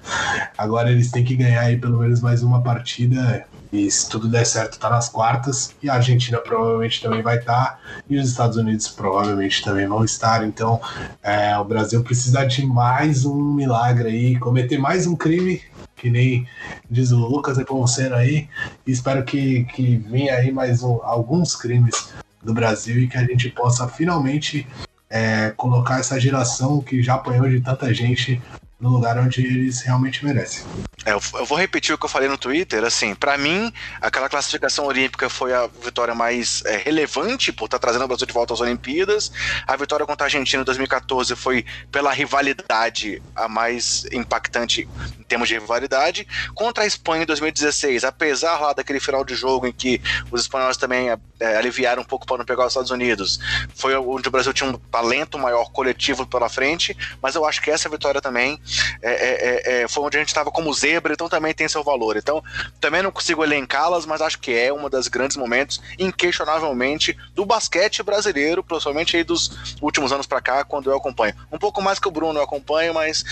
Agora 0.57 0.91
eles 0.91 1.11
têm 1.11 1.25
que 1.25 1.35
ganhar 1.35 1.63
aí 1.63 1.77
pelo 1.77 1.99
menos 1.99 2.21
mais 2.21 2.45
uma 2.45 2.63
partida 2.63 3.45
e 3.75 3.91
se 3.91 4.09
tudo 4.09 4.29
der 4.29 4.47
certo, 4.47 4.79
tá 4.79 4.89
nas 4.89 5.09
quartas. 5.09 5.75
E 5.83 5.91
a 5.91 5.95
Argentina 5.95 6.39
provavelmente 6.39 7.03
também 7.03 7.23
vai 7.23 7.39
estar. 7.39 7.55
Tá, 7.55 7.79
e 8.09 8.17
os 8.17 8.29
Estados 8.29 8.57
Unidos 8.57 8.87
provavelmente 8.89 9.65
também 9.65 9.89
vão 9.89 10.05
estar. 10.05 10.47
Então, 10.47 10.81
é, 11.23 11.59
o 11.59 11.65
Brasil 11.65 12.03
precisa 12.05 12.45
de 12.45 12.65
mais 12.65 13.25
um 13.25 13.35
milagre 13.35 14.09
aí, 14.09 14.39
cometer 14.39 14.79
mais 14.79 15.09
um 15.09 15.17
crime, 15.17 15.61
que 15.97 16.09
nem 16.09 16.47
diz 16.89 17.11
o 17.11 17.19
Lucas 17.19 17.59
Nepomuceno 17.59 18.15
aí. 18.15 18.49
E 18.87 18.93
espero 18.93 19.25
que, 19.25 19.65
que 19.65 19.97
venha 19.97 20.35
aí 20.35 20.53
mais 20.53 20.85
um, 20.85 21.01
alguns 21.03 21.57
crimes 21.57 22.15
do 22.43 22.55
Brasil 22.55 23.01
e 23.01 23.09
que 23.09 23.19
a 23.19 23.25
gente 23.25 23.51
possa 23.51 23.89
finalmente 23.89 24.67
é, 25.11 25.51
colocar 25.51 25.99
essa 25.99 26.21
geração 26.21 26.81
que 26.81 27.03
já 27.03 27.15
apanhou 27.15 27.49
de 27.49 27.61
tanta 27.61 27.93
gente 27.93 28.41
no 28.81 28.91
lugar 28.91 29.19
onde 29.19 29.45
eles 29.45 29.83
realmente 29.83 30.25
merecem. 30.25 30.65
É, 31.07 31.13
eu 31.13 31.21
vou 31.45 31.59
repetir 31.59 31.95
o 31.95 31.99
que 31.99 32.05
eu 32.05 32.09
falei 32.09 32.29
no 32.29 32.39
Twitter. 32.39 32.83
Assim, 32.83 33.15
para 33.15 33.37
mim, 33.37 33.73
aquela 34.01 34.29
classificação 34.29 34.87
olímpica 34.87 35.29
foi 35.29 35.53
a 35.53 35.67
vitória 35.67 36.15
mais 36.15 36.63
é, 36.65 36.77
relevante 36.77 37.53
por 37.53 37.67
estar 37.67 37.79
tá 37.79 37.87
trazendo 37.87 38.05
o 38.05 38.09
Brasil 38.09 38.27
de 38.27 38.33
volta 38.33 38.55
às 38.55 38.61
Olimpíadas. 38.61 39.31
A 39.67 39.77
vitória 39.77 40.07
contra 40.07 40.25
a 40.25 40.27
Argentina 40.27 40.63
em 40.63 40.65
2014 40.65 41.37
foi 41.37 41.65
pela 41.93 42.13
rivalidade 42.13 43.23
a 43.37 43.49
mais 43.49 44.07
impactante 44.13 44.89
em 45.19 45.23
termos 45.25 45.49
de 45.49 45.55
rivalidade. 45.55 46.27
Contra 46.55 46.85
a 46.85 46.87
Espanha 46.87 47.25
em 47.25 47.27
2016, 47.27 48.05
apesar 48.05 48.59
lá 48.59 48.73
daquele 48.73 49.01
final 49.01 49.25
de 49.25 49.35
jogo 49.35 49.67
em 49.67 49.73
que 49.73 50.01
os 50.31 50.43
espanhóis 50.43 50.77
também 50.77 51.11
é, 51.39 51.57
aliviaram 51.57 52.03
um 52.03 52.07
pouco 52.07 52.27
para 52.27 52.39
não 52.39 52.45
pegar 52.45 52.67
os 52.67 52.73
Estados 52.73 52.91
Unidos, 52.91 53.39
foi 53.75 53.95
onde 53.95 54.29
o 54.29 54.31
Brasil 54.31 54.53
tinha 54.55 54.71
um 54.71 54.79
talento 54.79 55.39
maior 55.39 55.71
coletivo 55.71 56.27
pela 56.27 56.49
frente. 56.49 56.97
Mas 57.23 57.35
eu 57.35 57.45
acho 57.45 57.61
que 57.61 57.71
essa 57.71 57.89
vitória 57.89 58.23
também 58.23 58.59
é, 59.03 59.13
é, 59.13 59.83
é, 59.83 59.89
foi 59.89 60.05
onde 60.05 60.17
a 60.17 60.21
gente 60.21 60.29
estava 60.29 60.51
como 60.51 60.73
zebra, 60.73 61.13
então 61.13 61.29
também 61.29 61.55
tem 61.55 61.69
seu 61.69 61.83
valor. 61.83 62.17
Então, 62.17 62.43
também 62.81 63.03
não 63.03 63.11
consigo 63.11 63.45
elencá-las, 63.45 64.07
mas 64.07 64.21
acho 64.21 64.39
que 64.39 64.53
é 64.53 64.73
um 64.73 64.89
dos 64.89 65.09
grandes 65.09 65.37
momentos, 65.37 65.81
inquestionavelmente, 65.99 67.17
do 67.35 67.45
basquete 67.45 68.03
brasileiro, 68.03 68.63
principalmente 68.63 69.17
aí 69.17 69.25
dos 69.25 69.77
últimos 69.81 70.13
anos 70.13 70.27
para 70.27 70.41
cá, 70.41 70.65
quando 70.65 70.91
eu 70.91 70.97
acompanho. 70.97 71.35
Um 71.51 71.59
pouco 71.59 71.83
mais 71.83 71.99
que 71.99 72.09
o 72.09 72.11
Bruno 72.11 72.39
eu 72.39 72.45
acompanho, 72.45 72.95
mas 72.95 73.25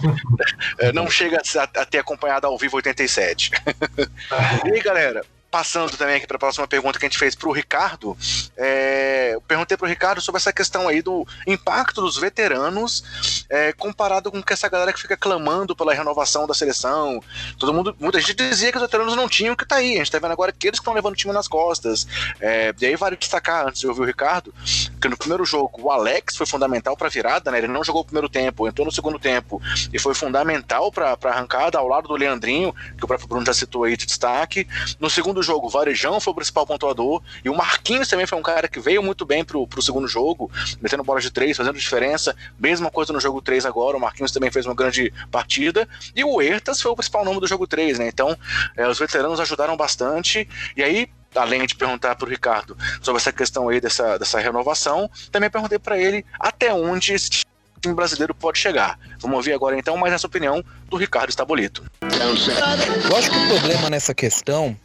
é, 0.78 0.92
não 0.92 1.10
chega 1.10 1.40
a 1.74 1.84
ter 1.84 1.98
acompanhado 1.98 2.46
ao 2.46 2.58
vivo 2.58 2.76
87. 2.76 3.50
e 4.64 4.72
aí, 4.72 4.80
galera, 4.80 5.24
passando 5.56 5.96
também 5.96 6.16
aqui 6.16 6.26
para 6.26 6.36
a 6.36 6.38
próxima 6.38 6.68
pergunta 6.68 6.98
que 6.98 7.06
a 7.06 7.08
gente 7.08 7.18
fez 7.18 7.34
para 7.34 7.48
o 7.48 7.52
Ricardo, 7.52 8.14
é, 8.58 9.30
eu 9.32 9.40
perguntei 9.40 9.74
para 9.74 9.86
o 9.86 9.88
Ricardo 9.88 10.20
sobre 10.20 10.38
essa 10.38 10.52
questão 10.52 10.86
aí 10.86 11.00
do 11.00 11.26
impacto 11.46 12.02
dos 12.02 12.18
veteranos 12.18 13.02
é, 13.48 13.72
comparado 13.72 14.30
com 14.30 14.42
essa 14.50 14.68
galera 14.68 14.92
que 14.92 15.00
fica 15.00 15.16
clamando 15.16 15.74
pela 15.74 15.94
renovação 15.94 16.46
da 16.46 16.52
seleção. 16.52 17.22
Todo 17.58 17.72
mundo, 17.72 17.96
muita 17.98 18.20
gente 18.20 18.34
dizia 18.34 18.70
que 18.70 18.76
os 18.76 18.82
veteranos 18.82 19.16
não 19.16 19.30
tinham, 19.30 19.56
que 19.56 19.66
tá 19.66 19.76
aí. 19.76 19.94
A 19.94 19.98
gente 19.98 20.10
tá 20.10 20.18
vendo 20.18 20.32
agora 20.32 20.52
que 20.52 20.66
eles 20.66 20.78
estão 20.78 20.92
levando 20.92 21.14
o 21.14 21.16
time 21.16 21.32
nas 21.32 21.48
costas. 21.48 22.06
É, 22.38 22.74
e 22.78 22.84
aí 22.84 22.94
vale 22.94 23.16
destacar, 23.16 23.66
antes 23.66 23.80
de 23.80 23.86
ouvir 23.86 24.02
o 24.02 24.04
Ricardo, 24.04 24.52
que 25.00 25.08
no 25.08 25.16
primeiro 25.16 25.46
jogo 25.46 25.80
o 25.80 25.90
Alex 25.90 26.36
foi 26.36 26.46
fundamental 26.46 26.98
para 26.98 27.06
a 27.06 27.10
virada, 27.10 27.50
né? 27.50 27.56
Ele 27.56 27.68
não 27.68 27.82
jogou 27.82 28.02
o 28.02 28.04
primeiro 28.04 28.28
tempo, 28.28 28.68
entrou 28.68 28.84
no 28.84 28.92
segundo 28.92 29.18
tempo 29.18 29.58
e 29.90 29.98
foi 29.98 30.14
fundamental 30.14 30.92
para 30.92 31.16
a 31.24 31.28
arrancada 31.28 31.78
ao 31.78 31.88
lado 31.88 32.08
do 32.08 32.14
Leandrinho, 32.14 32.74
que 32.98 33.04
o 33.04 33.08
próprio 33.08 33.26
Bruno 33.26 33.46
já 33.46 33.54
citou 33.54 33.84
aí 33.84 33.96
de 33.96 34.04
destaque. 34.04 34.68
No 35.00 35.08
segundo 35.08 35.42
jogo, 35.46 35.66
o 35.66 35.70
Varejão 35.70 36.20
foi 36.20 36.32
o 36.32 36.34
principal 36.34 36.66
pontuador 36.66 37.22
e 37.44 37.48
o 37.48 37.56
Marquinhos 37.56 38.08
também 38.08 38.26
foi 38.26 38.36
um 38.38 38.42
cara 38.42 38.68
que 38.68 38.80
veio 38.80 39.02
muito 39.02 39.24
bem 39.24 39.44
pro, 39.44 39.66
pro 39.66 39.80
segundo 39.80 40.08
jogo, 40.08 40.50
metendo 40.80 41.02
bola 41.02 41.20
de 41.20 41.30
três, 41.30 41.56
fazendo 41.56 41.78
diferença. 41.78 42.36
Mesma 42.58 42.90
coisa 42.90 43.12
no 43.12 43.20
jogo 43.20 43.40
3 43.40 43.64
agora, 43.64 43.96
o 43.96 44.00
Marquinhos 44.00 44.32
também 44.32 44.50
fez 44.50 44.66
uma 44.66 44.74
grande 44.74 45.12
partida. 45.30 45.88
E 46.14 46.24
o 46.24 46.42
Ertas 46.42 46.82
foi 46.82 46.90
o 46.90 46.96
principal 46.96 47.24
nome 47.24 47.40
do 47.40 47.46
jogo 47.46 47.66
3, 47.66 47.98
né? 47.98 48.08
Então, 48.08 48.36
é, 48.76 48.86
os 48.88 48.98
veteranos 48.98 49.40
ajudaram 49.40 49.76
bastante. 49.76 50.48
E 50.76 50.82
aí, 50.82 51.08
além 51.34 51.66
de 51.66 51.74
perguntar 51.74 52.16
para 52.16 52.26
o 52.26 52.30
Ricardo 52.30 52.76
sobre 53.00 53.20
essa 53.20 53.32
questão 53.32 53.68
aí 53.68 53.80
dessa, 53.80 54.18
dessa 54.18 54.40
renovação, 54.40 55.10
também 55.30 55.50
perguntei 55.50 55.78
para 55.78 55.98
ele 55.98 56.24
até 56.40 56.72
onde 56.72 57.14
esse 57.14 57.30
time 57.30 57.94
brasileiro 57.94 58.34
pode 58.34 58.58
chegar. 58.58 58.98
Vamos 59.26 59.38
ouvir 59.38 59.54
agora 59.54 59.76
então 59.76 59.96
mais 59.96 60.14
essa 60.14 60.28
opinião 60.28 60.62
do 60.88 60.96
Ricardo 60.96 61.30
Estabolito. 61.30 61.82
Eu 62.00 63.16
acho 63.16 63.28
que 63.28 63.36
o 63.36 63.48
problema 63.48 63.90
nessa 63.90 64.14
questão 64.14 64.76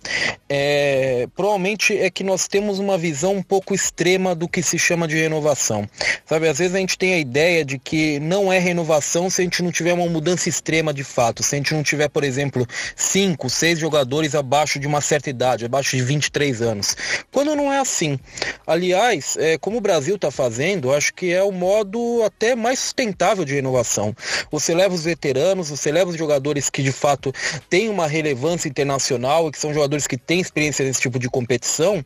é 0.49 1.27
provavelmente 1.35 1.95
é 1.95 2.09
que 2.09 2.23
nós 2.23 2.47
temos 2.47 2.79
uma 2.79 2.97
visão 2.97 3.35
um 3.35 3.43
pouco 3.43 3.75
extrema 3.75 4.33
do 4.33 4.47
que 4.47 4.63
se 4.63 4.79
chama 4.79 5.07
de 5.07 5.15
renovação. 5.15 5.87
Sabe, 6.25 6.47
às 6.47 6.57
vezes 6.57 6.75
a 6.75 6.79
gente 6.79 6.97
tem 6.97 7.13
a 7.13 7.19
ideia 7.19 7.63
de 7.63 7.77
que 7.77 8.19
não 8.19 8.51
é 8.51 8.57
renovação 8.57 9.29
se 9.29 9.41
a 9.41 9.43
gente 9.43 9.61
não 9.61 9.71
tiver 9.71 9.93
uma 9.93 10.07
mudança 10.07 10.49
extrema 10.49 10.91
de 10.91 11.03
fato, 11.03 11.43
se 11.43 11.53
a 11.53 11.57
gente 11.59 11.75
não 11.75 11.83
tiver, 11.83 12.09
por 12.09 12.23
exemplo, 12.23 12.65
cinco, 12.95 13.47
seis 13.47 13.77
jogadores 13.77 14.33
abaixo 14.33 14.79
de 14.79 14.87
uma 14.87 15.01
certa 15.01 15.29
idade, 15.29 15.65
abaixo 15.65 15.95
de 15.95 16.01
23 16.01 16.63
anos. 16.63 16.97
Quando 17.31 17.55
não 17.55 17.71
é 17.71 17.77
assim. 17.77 18.19
Aliás, 18.65 19.37
é, 19.37 19.59
como 19.59 19.77
o 19.77 19.81
Brasil 19.81 20.15
está 20.15 20.31
fazendo, 20.31 20.91
acho 20.91 21.13
que 21.13 21.31
é 21.31 21.43
o 21.43 21.51
modo 21.51 22.23
até 22.25 22.55
mais 22.55 22.79
sustentável 22.79 23.45
de 23.45 23.53
renovação. 23.53 24.15
Você 24.51 24.73
leva 24.73 24.93
os 24.93 25.03
veteranos, 25.03 25.69
você 25.69 25.91
leva 25.91 26.11
os 26.11 26.17
jogadores 26.17 26.69
que 26.69 26.83
de 26.83 26.91
fato 26.91 27.33
têm 27.69 27.89
uma 27.89 28.07
relevância 28.07 28.67
internacional 28.67 29.47
e 29.47 29.51
que 29.51 29.59
são 29.59 29.73
jogadores 29.73 30.07
que 30.07 30.17
têm 30.17 30.39
experiência 30.39 30.85
nesse 30.85 31.01
tipo 31.01 31.17
de 31.17 31.29
competição 31.29 32.03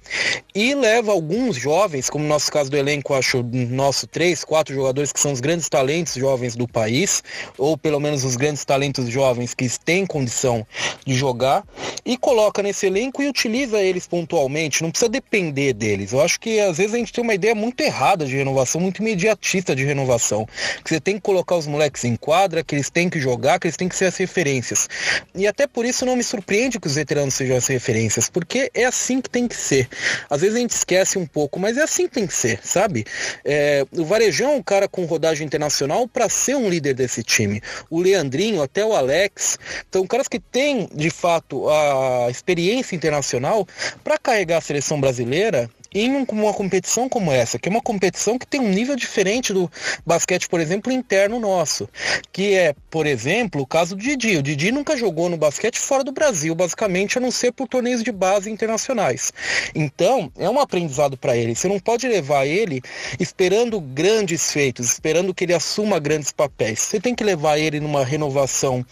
e 0.54 0.74
leva 0.74 1.12
alguns 1.12 1.58
jovens, 1.58 2.10
como 2.10 2.24
no 2.24 2.30
nosso 2.30 2.52
caso 2.52 2.70
do 2.72 2.78
elenco, 2.78 3.14
acho 3.14 3.44
nosso 3.44 4.08
três, 4.08 4.44
quatro 4.44 4.74
jogadores 4.74 5.12
que 5.12 5.20
são 5.20 5.32
os 5.32 5.42
grandes 5.42 5.68
talentos 5.68 6.14
jovens 6.14 6.56
do 6.56 6.68
país, 6.68 7.22
ou 7.58 7.78
pelo 7.78 8.00
menos 8.00 8.24
os 8.24 8.36
grandes 8.36 8.64
talentos 8.64 9.10
jovens 9.10 9.54
que 9.54 9.68
têm 9.84 10.06
condição 10.06 10.66
de 11.06 11.14
jogar, 11.14 11.66
e 12.06 12.18
coloca 12.18 12.64
nesse 12.64 12.86
elenco 12.86 13.22
e 13.22 13.28
utiliza 13.28 13.82
eles 13.82 14.08
pontualmente, 14.08 14.82
não 14.82 14.92
precisa 14.92 15.10
depender 15.10 15.74
deles. 15.74 16.14
Eu 16.14 16.22
acho 16.22 16.40
que 16.40 16.60
às 16.60 16.78
vezes 16.78 16.94
a 16.94 16.98
gente 16.98 17.12
tem 17.12 17.24
uma 17.24 17.34
ideia 17.34 17.54
muito 17.54 17.82
errada 17.82 18.26
de 18.26 18.36
renovação, 18.36 18.80
muito 18.80 19.02
imediatista 19.02 19.76
de 19.76 19.84
renovação, 19.84 20.48
que 20.84 20.90
você 20.90 21.02
tem 21.02 21.16
que 21.16 21.22
colocar 21.22 21.56
os 21.56 21.68
moleques 21.68 22.05
em 22.06 22.16
quadra, 22.16 22.64
que 22.64 22.76
eles 22.76 22.90
têm 22.90 23.10
que 23.10 23.20
jogar, 23.20 23.60
que 23.60 23.68
eles 23.68 23.78
têm 23.78 23.90
que 23.90 23.96
ser 23.96 24.06
as 24.06 24.18
referências. 24.18 24.88
E 25.34 25.48
até 25.48 25.68
por 25.68 25.86
isso 25.86 26.06
não 26.06 26.16
me 26.16 26.24
surpreende 26.24 26.80
que 26.80 26.88
os 26.88 26.96
veteranos 26.96 27.34
sejam 27.34 27.58
as 27.58 27.68
referências, 27.68 28.30
porque 28.30 28.70
é 28.74 28.86
assim 28.86 29.22
que 29.22 29.30
tem 29.30 29.48
que 29.48 29.56
ser. 29.56 29.88
Às 30.30 30.42
vezes 30.42 30.56
a 30.56 30.60
gente 30.60 30.72
esquece 30.72 31.18
um 31.18 31.26
pouco, 31.26 31.60
mas 31.60 31.78
é 31.78 31.84
assim 31.84 32.08
que 32.08 32.14
tem 32.14 32.28
que 32.28 32.34
ser, 32.34 32.60
sabe? 32.64 33.06
É, 33.44 33.86
o 33.92 34.06
Varejão 34.06 34.52
é 34.54 34.56
um 34.56 34.64
cara 34.64 34.88
com 34.88 35.06
rodagem 35.06 35.46
internacional 35.46 36.08
para 36.08 36.30
ser 36.30 36.56
um 36.56 36.70
líder 36.70 36.94
desse 36.94 37.24
time. 37.24 37.62
O 37.90 38.00
Leandrinho, 38.00 38.62
até 38.62 38.86
o 38.86 38.94
Alex, 38.94 39.58
são 39.92 40.06
caras 40.06 40.28
que 40.28 40.40
têm, 40.40 40.90
de 40.94 41.10
fato, 41.10 41.70
a 41.70 42.28
experiência 42.30 42.96
internacional 42.96 43.68
para 44.04 44.18
carregar 44.18 44.58
a 44.58 44.62
seleção 44.62 45.00
brasileira 45.00 45.70
em 45.96 46.26
uma 46.30 46.54
competição 46.54 47.08
como 47.08 47.32
essa, 47.32 47.58
que 47.58 47.70
é 47.70 47.72
uma 47.72 47.82
competição 47.82 48.38
que 48.38 48.46
tem 48.46 48.60
um 48.60 48.70
nível 48.70 48.96
diferente 48.96 49.54
do 49.54 49.72
basquete, 50.06 50.50
por 50.50 50.60
exemplo, 50.60 50.92
interno 50.92 51.40
nosso, 51.40 51.90
que 52.34 52.54
é, 52.54 52.76
por 52.90 53.08
exemplo, 53.08 53.62
o 53.62 53.68
caso 53.68 53.96
do 53.96 54.02
Didi. 54.02 54.38
O 54.38 54.44
Didi 54.44 54.72
nunca 54.72 54.98
jogou 54.98 55.30
no 55.30 55.38
basquete 55.38 55.80
fora 55.80 56.04
do 56.04 56.12
Brasil, 56.12 56.54
basicamente, 56.54 57.18
a 57.18 57.22
não 57.22 57.32
ser 57.32 57.54
por 57.54 57.68
torneios 57.68 58.04
de 58.04 58.12
base 58.12 58.52
internacionais. 58.52 59.32
Então, 59.74 60.30
é 60.38 60.50
um 60.50 60.60
aprendizado 60.60 61.18
para 61.18 61.38
ele. 61.38 61.56
Você 61.56 61.68
não 61.68 61.80
pode 61.80 62.08
levar 62.08 62.46
ele 62.46 62.82
esperando 63.18 63.80
grandes 63.80 64.52
feitos, 64.52 64.92
esperando 64.92 65.34
que 65.34 65.46
ele 65.46 65.54
assuma 65.54 65.98
grandes 65.98 66.32
papéis. 66.32 66.80
Você 66.80 67.00
tem 67.00 67.16
que 67.16 67.24
levar 67.24 67.58
ele 67.58 67.80
numa 67.80 68.04
renovação 68.04 68.86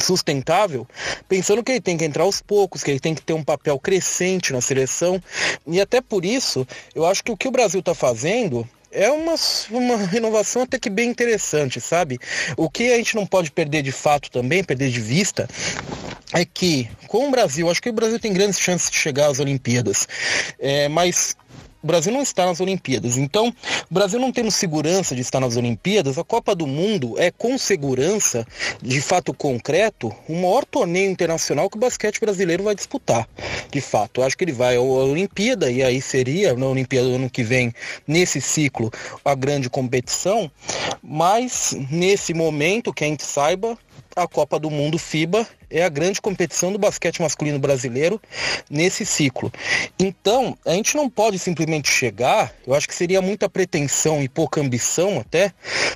sustentável, 0.00 0.86
pensando 1.28 1.62
que 1.62 1.72
ele 1.72 1.80
tem 1.80 1.96
que 1.96 2.04
entrar 2.04 2.24
aos 2.24 2.40
poucos, 2.40 2.82
que 2.82 2.90
ele 2.90 3.00
tem 3.00 3.14
que 3.14 3.22
ter 3.22 3.32
um 3.32 3.44
papel 3.44 3.78
crescente 3.78 4.52
na 4.52 4.60
seleção. 4.60 5.22
E 5.66 5.80
até 5.80 6.00
por 6.00 6.24
isso, 6.24 6.33
eu 6.94 7.06
acho 7.06 7.22
que 7.22 7.32
o 7.32 7.36
que 7.36 7.48
o 7.48 7.50
Brasil 7.50 7.80
está 7.80 7.94
fazendo 7.94 8.68
é 8.94 9.10
uma, 9.10 9.34
uma 9.70 9.96
renovação 9.96 10.62
até 10.62 10.78
que 10.78 10.88
bem 10.88 11.10
interessante, 11.10 11.80
sabe? 11.80 12.18
O 12.56 12.70
que 12.70 12.92
a 12.92 12.96
gente 12.96 13.16
não 13.16 13.26
pode 13.26 13.50
perder 13.50 13.82
de 13.82 13.90
fato 13.90 14.30
também, 14.30 14.62
perder 14.62 14.88
de 14.90 15.00
vista, 15.00 15.48
é 16.32 16.44
que 16.44 16.88
com 17.08 17.28
o 17.28 17.30
Brasil, 17.30 17.68
acho 17.68 17.82
que 17.82 17.90
o 17.90 17.92
Brasil 17.92 18.20
tem 18.20 18.32
grandes 18.32 18.58
chances 18.58 18.88
de 18.88 18.96
chegar 18.96 19.26
às 19.26 19.40
Olimpíadas, 19.40 20.06
é, 20.58 20.88
mas 20.88 21.36
o 21.84 21.86
Brasil 21.86 22.10
não 22.10 22.22
está 22.22 22.46
nas 22.46 22.60
Olimpíadas. 22.60 23.18
Então, 23.18 23.48
o 23.90 23.94
Brasil 23.94 24.18
não 24.18 24.32
tendo 24.32 24.50
segurança 24.50 25.14
de 25.14 25.20
estar 25.20 25.38
nas 25.38 25.54
Olimpíadas, 25.54 26.16
a 26.16 26.24
Copa 26.24 26.54
do 26.54 26.66
Mundo 26.66 27.14
é 27.18 27.30
com 27.30 27.58
segurança, 27.58 28.46
de 28.80 29.02
fato 29.02 29.34
concreto, 29.34 30.10
o 30.26 30.34
maior 30.34 30.64
torneio 30.64 31.10
internacional 31.10 31.68
que 31.68 31.76
o 31.76 31.80
basquete 31.80 32.18
brasileiro 32.18 32.64
vai 32.64 32.74
disputar. 32.74 33.28
De 33.70 33.82
fato, 33.82 34.22
acho 34.22 34.34
que 34.34 34.44
ele 34.44 34.52
vai 34.52 34.76
à 34.76 34.80
Olimpíada 34.80 35.70
e 35.70 35.82
aí 35.82 36.00
seria 36.00 36.54
na 36.54 36.66
Olimpíada 36.66 37.06
do 37.06 37.16
ano 37.16 37.28
que 37.28 37.42
vem, 37.42 37.70
nesse 38.06 38.40
ciclo, 38.40 38.90
a 39.22 39.34
grande 39.34 39.68
competição, 39.68 40.50
mas 41.02 41.76
nesse 41.90 42.32
momento, 42.32 42.94
que 42.94 43.04
a 43.04 43.08
gente 43.08 43.24
saiba, 43.24 43.76
a 44.16 44.28
Copa 44.28 44.58
do 44.58 44.70
Mundo 44.70 44.98
FIBA 44.98 45.46
é 45.70 45.82
a 45.82 45.88
grande 45.88 46.20
competição 46.20 46.72
do 46.72 46.78
basquete 46.78 47.20
masculino 47.20 47.58
brasileiro 47.58 48.20
nesse 48.70 49.04
ciclo. 49.04 49.52
Então, 49.98 50.56
a 50.64 50.70
gente 50.72 50.96
não 50.96 51.10
pode 51.10 51.38
simplesmente 51.38 51.90
chegar, 51.90 52.52
eu 52.64 52.74
acho 52.74 52.86
que 52.86 52.94
seria 52.94 53.20
muita 53.20 53.48
pretensão 53.48 54.22
e 54.22 54.28
pouca 54.28 54.60
ambição 54.60 55.18
até, 55.18 55.52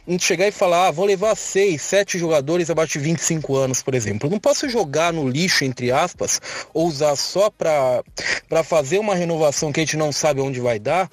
a 0.06 0.10
gente 0.10 0.24
chegar 0.24 0.48
e 0.48 0.52
falar, 0.52 0.88
ah, 0.88 0.90
vou 0.90 1.04
levar 1.04 1.36
seis, 1.36 1.80
sete 1.82 2.18
jogadores 2.18 2.70
abaixo 2.70 2.94
de 2.94 3.04
25 3.04 3.54
anos, 3.54 3.82
por 3.82 3.94
exemplo. 3.94 4.26
Eu 4.26 4.32
não 4.32 4.40
posso 4.40 4.68
jogar 4.68 5.12
no 5.12 5.28
lixo, 5.28 5.64
entre 5.64 5.92
aspas, 5.92 6.40
ou 6.74 6.88
usar 6.88 7.14
só 7.14 7.48
para 7.48 8.02
fazer 8.64 8.98
uma 8.98 9.14
renovação 9.14 9.72
que 9.72 9.78
a 9.78 9.84
gente 9.84 9.96
não 9.96 10.10
sabe 10.10 10.40
onde 10.40 10.60
vai 10.60 10.80
dar, 10.80 11.08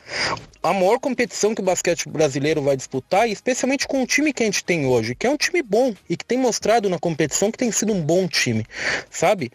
a 0.64 0.74
maior 0.74 1.00
competição 1.00 1.54
que 1.54 1.62
o 1.62 1.64
basquete 1.64 2.10
brasileiro 2.10 2.60
vai 2.60 2.76
disputar, 2.76 3.30
e 3.30 3.32
especialmente 3.32 3.88
com 3.88 4.02
o 4.02 4.08
time 4.08 4.34
que 4.34 4.42
a 4.42 4.48
gente 4.48 4.64
tem 4.64 4.88
hoje, 4.88 5.14
que 5.14 5.28
é 5.28 5.30
um 5.30 5.38
time 5.38 5.62
bom 5.62 5.94
e 6.10 6.18
que 6.18 6.26
tem 6.26 6.40
mostrado 6.40 6.75
na 6.82 7.00
competição 7.00 7.52
que 7.52 7.58
tem 7.58 7.72
sido 7.72 7.94
um 7.94 8.02
bom 8.02 8.28
time, 8.28 8.66
sabe? 9.10 9.52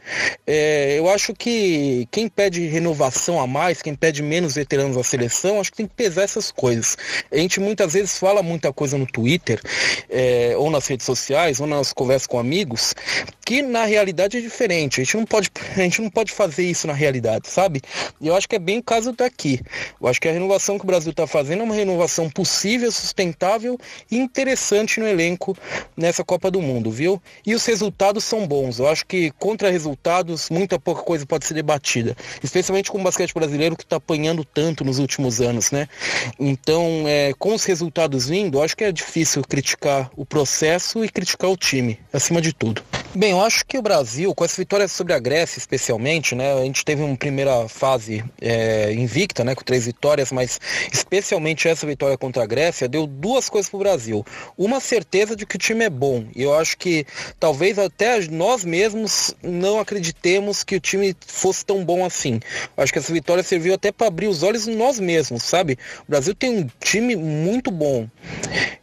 É, 0.47 0.99
eu 0.99 1.09
acho 1.09 1.35
que 1.35 2.09
quem 2.11 2.29
pede 2.29 2.67
renovação 2.67 3.41
a 3.41 3.47
mais, 3.47 3.83
quem 3.83 3.95
pede 3.95 4.23
menos 4.23 4.55
veteranos 4.55 4.97
à 4.97 5.03
seleção, 5.03 5.61
acho 5.61 5.71
que 5.71 5.79
tem 5.79 5.87
que 5.87 5.95
pesar 5.95 6.23
essas 6.23 6.51
coisas. 6.51 6.97
A 7.31 7.37
gente 7.37 7.61
muitas 7.61 7.93
vezes 7.93 8.19
fala 8.19 8.43
muita 8.43 8.73
coisa 8.73 8.97
no 8.97 9.07
Twitter, 9.07 9.61
é, 10.09 10.55
ou 10.57 10.71
nas 10.71 10.87
redes 10.87 11.07
sociais, 11.07 11.61
ou 11.61 11.67
nas 11.67 11.93
conversas 11.93 12.27
com 12.27 12.39
amigos, 12.39 12.95
que 13.45 13.63
na 13.63 13.85
realidade 13.85 14.37
é 14.37 14.41
diferente. 14.41 15.01
A 15.01 15.05
gente 15.05 15.17
não 15.17 15.25
pode, 15.25 15.51
a 15.77 15.81
gente 15.81 16.01
não 16.01 16.11
pode 16.11 16.33
fazer 16.33 16.65
isso 16.65 16.87
na 16.87 16.93
realidade, 16.93 17.49
sabe? 17.49 17.81
E 18.21 18.29
eu 18.29 18.37
acho 18.37 18.49
que 18.49 18.57
é 18.57 18.59
bem 18.59 18.79
o 18.79 18.83
caso 18.83 19.13
daqui. 19.13 19.61
Eu 20.01 20.07
acho 20.07 20.21
que 20.21 20.29
a 20.29 20.33
renovação 20.33 20.79
que 20.79 20.85
o 20.85 20.87
Brasil 20.87 21.11
está 21.11 21.27
fazendo 21.27 21.61
é 21.61 21.65
uma 21.65 21.75
renovação 21.75 22.31
possível, 22.31 22.93
sustentável 22.93 23.79
e 24.11 24.19
interessante 24.19 25.01
no 25.01 25.09
elenco 25.09 25.57
nessa 25.97 26.23
Copa 26.23 26.51
do 26.51 26.61
Mundo, 26.61 26.91
viu? 26.91 27.10
E 27.47 27.55
os 27.55 27.65
resultados 27.65 28.25
são 28.25 28.47
bons. 28.47 28.79
Eu 28.79 28.89
acho 28.89 29.07
que 29.07 29.31
contra 29.39 29.71
resultados, 29.71 30.51
muita 30.51 30.79
pouca 30.79 31.03
coisa 31.03 31.25
pode 31.25 31.47
ser 31.47 31.55
debatida. 31.55 32.15
Especialmente 32.43 32.91
com 32.91 32.99
o 33.01 33.03
basquete 33.03 33.33
brasileiro 33.33 33.77
que 33.77 33.85
está 33.85 33.97
apanhando 33.97 34.45
tanto 34.45 34.85
nos 34.85 34.99
últimos 34.99 35.41
anos, 35.41 35.71
né? 35.71 35.89
Então, 36.39 37.05
é, 37.07 37.33
com 37.39 37.55
os 37.55 37.65
resultados 37.65 38.29
vindo, 38.29 38.59
eu 38.59 38.63
acho 38.63 38.77
que 38.77 38.85
é 38.85 38.93
difícil 38.93 39.43
criticar 39.43 40.11
o 40.17 40.27
processo 40.27 41.05
e 41.05 41.09
criticar 41.09 41.51
o 41.51 41.57
time, 41.57 41.99
acima 42.13 42.41
de 42.41 42.53
tudo. 42.53 42.83
Bem, 43.13 43.33
eu 43.33 43.41
acho 43.41 43.67
que 43.67 43.77
o 43.77 43.83
Brasil, 43.83 44.33
com 44.33 44.45
essa 44.45 44.55
vitória 44.57 44.87
sobre 44.87 45.13
a 45.13 45.19
Grécia 45.19 45.59
especialmente, 45.59 46.37
né, 46.37 46.53
a 46.55 46.63
gente 46.63 46.85
teve 46.85 47.03
uma 47.03 47.17
primeira 47.17 47.69
fase 47.69 48.25
é, 48.41 48.93
invicta, 48.93 49.43
né, 49.43 49.53
com 49.53 49.65
três 49.65 49.87
vitórias, 49.87 50.31
mas 50.31 50.61
especialmente 50.93 51.67
essa 51.67 51.85
vitória 51.85 52.17
contra 52.17 52.45
a 52.45 52.47
Grécia 52.47 52.89
deu 52.89 53.09
duas 53.09 53.49
coisas 53.49 53.69
para 53.69 53.77
o 53.77 53.81
Brasil. 53.81 54.25
Uma 54.57 54.79
certeza 54.79 55.35
de 55.35 55.45
que 55.45 55.57
o 55.57 55.59
time 55.59 55.87
é 55.87 55.91
bom, 55.91 56.25
e 56.37 56.43
eu 56.45 56.55
acho 56.55 56.79
que 56.79 57.05
talvez 57.41 57.81
até 57.81 58.21
nós 58.29 58.65
mesmos 58.65 59.35
não 59.43 59.81
acreditemos 59.81 60.63
que 60.63 60.77
o 60.77 60.81
time 60.81 61.17
fosse 61.27 61.67
tão 61.67 61.85
bom 61.85 62.05
assim. 62.05 62.39
Acho 62.77 62.93
que 62.93 63.01
essa 63.01 63.13
vitória 63.13 63.43
serviu 63.43 63.75
até 63.75 63.91
para 63.91 64.07
abrir 64.07 64.29
os 64.29 64.45
olhos 64.45 64.69
em 64.69 64.77
nós 64.77 65.01
mesmos, 65.01 65.43
sabe? 65.43 65.77
O 66.07 66.11
Brasil 66.11 66.33
tem 66.33 66.61
um 66.61 66.69
time 66.79 67.17
muito 67.17 67.73
bom. 67.73 68.09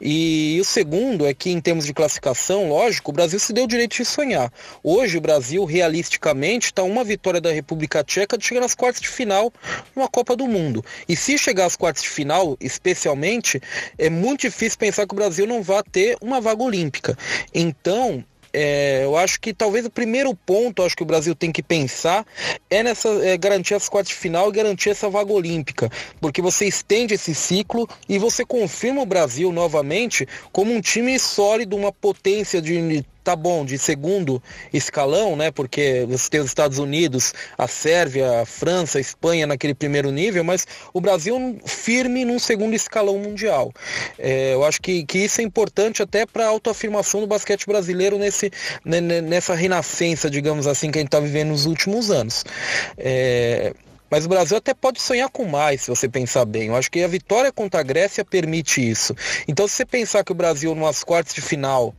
E 0.02 0.58
o 0.60 0.66
segundo 0.66 1.26
é 1.26 1.34
que 1.34 1.50
em 1.50 1.62
termos 1.62 1.86
de 1.86 1.94
classificação, 1.94 2.68
lógico, 2.68 3.12
o 3.12 3.14
Brasil 3.14 3.40
se 3.40 3.54
deu 3.54 3.66
direito 3.66 3.92
de 3.92 3.98
sonhar. 4.18 4.52
Hoje 4.84 5.18
o 5.18 5.22
Brasil, 5.22 5.64
realisticamente, 5.64 6.68
está 6.68 6.82
uma 6.82 7.04
vitória 7.04 7.40
da 7.40 7.52
República 7.52 8.04
Tcheca 8.04 8.36
de 8.36 8.44
chegar 8.44 8.62
nas 8.62 8.74
quartas 8.74 9.00
de 9.00 9.08
final 9.08 9.54
numa 9.96 10.08
Copa 10.08 10.36
do 10.36 10.48
Mundo. 10.48 10.84
E 11.08 11.16
se 11.16 11.38
chegar 11.38 11.66
às 11.66 11.76
quartas 11.76 12.02
de 12.02 12.10
final, 12.10 12.58
especialmente, 12.60 13.62
é 13.98 14.10
muito 14.10 14.42
difícil 14.42 14.80
pensar 14.80 15.06
que 15.06 15.14
o 15.14 15.16
Brasil 15.16 15.46
não 15.46 15.62
vá 15.62 15.84
ter 15.84 16.18
uma 16.20 16.42
vaga 16.42 16.64
olímpica. 16.64 17.16
Então, 17.54 18.26
é, 18.52 19.04
eu 19.04 19.16
acho 19.16 19.40
que 19.40 19.54
talvez 19.54 19.86
o 19.86 19.90
primeiro 19.90 20.34
ponto 20.34 20.82
acho 20.82 20.96
que 20.96 21.04
o 21.04 21.06
Brasil 21.06 21.36
tem 21.36 21.52
que 21.52 21.62
pensar 21.62 22.26
é 22.70 22.82
nessa 22.82 23.10
é, 23.24 23.38
garantir 23.38 23.76
as 23.76 23.88
quartas 23.88 24.10
de 24.10 24.16
final 24.16 24.50
e 24.50 24.52
garantir 24.52 24.90
essa 24.90 25.10
vaga 25.10 25.32
olímpica, 25.32 25.92
porque 26.20 26.42
você 26.42 26.66
estende 26.66 27.14
esse 27.14 27.36
ciclo 27.36 27.88
e 28.10 28.18
você 28.18 28.44
confirma 28.44 29.02
o 29.02 29.06
Brasil 29.06 29.52
novamente 29.52 30.28
como 30.52 30.74
um 30.74 30.82
time 30.82 31.20
sólido, 31.20 31.76
uma 31.76 31.92
potência 31.92 32.60
de 32.60 33.06
tá 33.28 33.36
bom, 33.36 33.66
de 33.66 33.78
segundo 33.78 34.42
escalão, 34.72 35.36
né? 35.36 35.52
Porque 35.52 36.06
você 36.08 36.30
tem 36.30 36.40
os 36.40 36.48
Estados 36.48 36.78
Unidos, 36.78 37.34
a 37.58 37.68
Sérvia, 37.68 38.40
a 38.40 38.46
França, 38.46 39.00
a 39.00 39.02
Espanha 39.02 39.46
naquele 39.46 39.74
primeiro 39.74 40.12
nível, 40.12 40.46
mas 40.46 40.66
o 40.94 41.02
Brasil 41.02 41.58
firme 41.66 42.24
num 42.24 42.40
segundo 42.40 42.74
escalão 42.74 43.20
mundial. 43.20 43.74
É, 44.18 44.54
eu 44.54 44.64
acho 44.64 44.82
que, 44.82 45.04
que 45.06 45.18
isso 45.18 45.42
é 45.42 45.44
importante 45.44 46.02
até 46.02 46.26
para 46.26 46.46
a 46.46 46.48
autoafirmação 46.48 47.20
do 47.20 47.28
basquete 47.28 47.66
brasileiro 47.66 48.18
nesse, 48.18 48.50
nessa 48.86 49.54
renascença, 49.54 50.30
digamos 50.30 50.66
assim, 50.66 50.90
que 50.90 50.98
a 50.98 51.02
gente 51.02 51.10
está 51.10 51.20
vivendo 51.20 51.50
nos 51.50 51.66
últimos 51.66 52.10
anos. 52.10 52.46
É, 52.98 53.74
mas 54.10 54.26
o 54.26 54.30
Brasil 54.30 54.58
até 54.58 54.74
pode 54.74 55.02
sonhar 55.02 55.30
com 55.30 55.46
mais, 55.46 55.82
se 55.82 55.90
você 55.90 56.08
pensar 56.08 56.46
bem. 56.46 56.68
Eu 56.68 56.76
acho 56.76 56.90
que 56.90 57.04
a 57.04 57.08
vitória 57.08 57.52
contra 57.52 57.82
a 57.82 57.84
Grécia 57.84 58.24
permite 58.24 58.88
isso. 58.88 59.16
Então, 59.48 59.68
se 59.68 59.76
você 59.76 59.86
pensar 59.86 60.24
que 60.24 60.32
o 60.32 60.36
Brasil, 60.36 60.74
nas 60.76 61.04
quartas 61.04 61.34
de 61.34 61.42
final, 61.42 61.94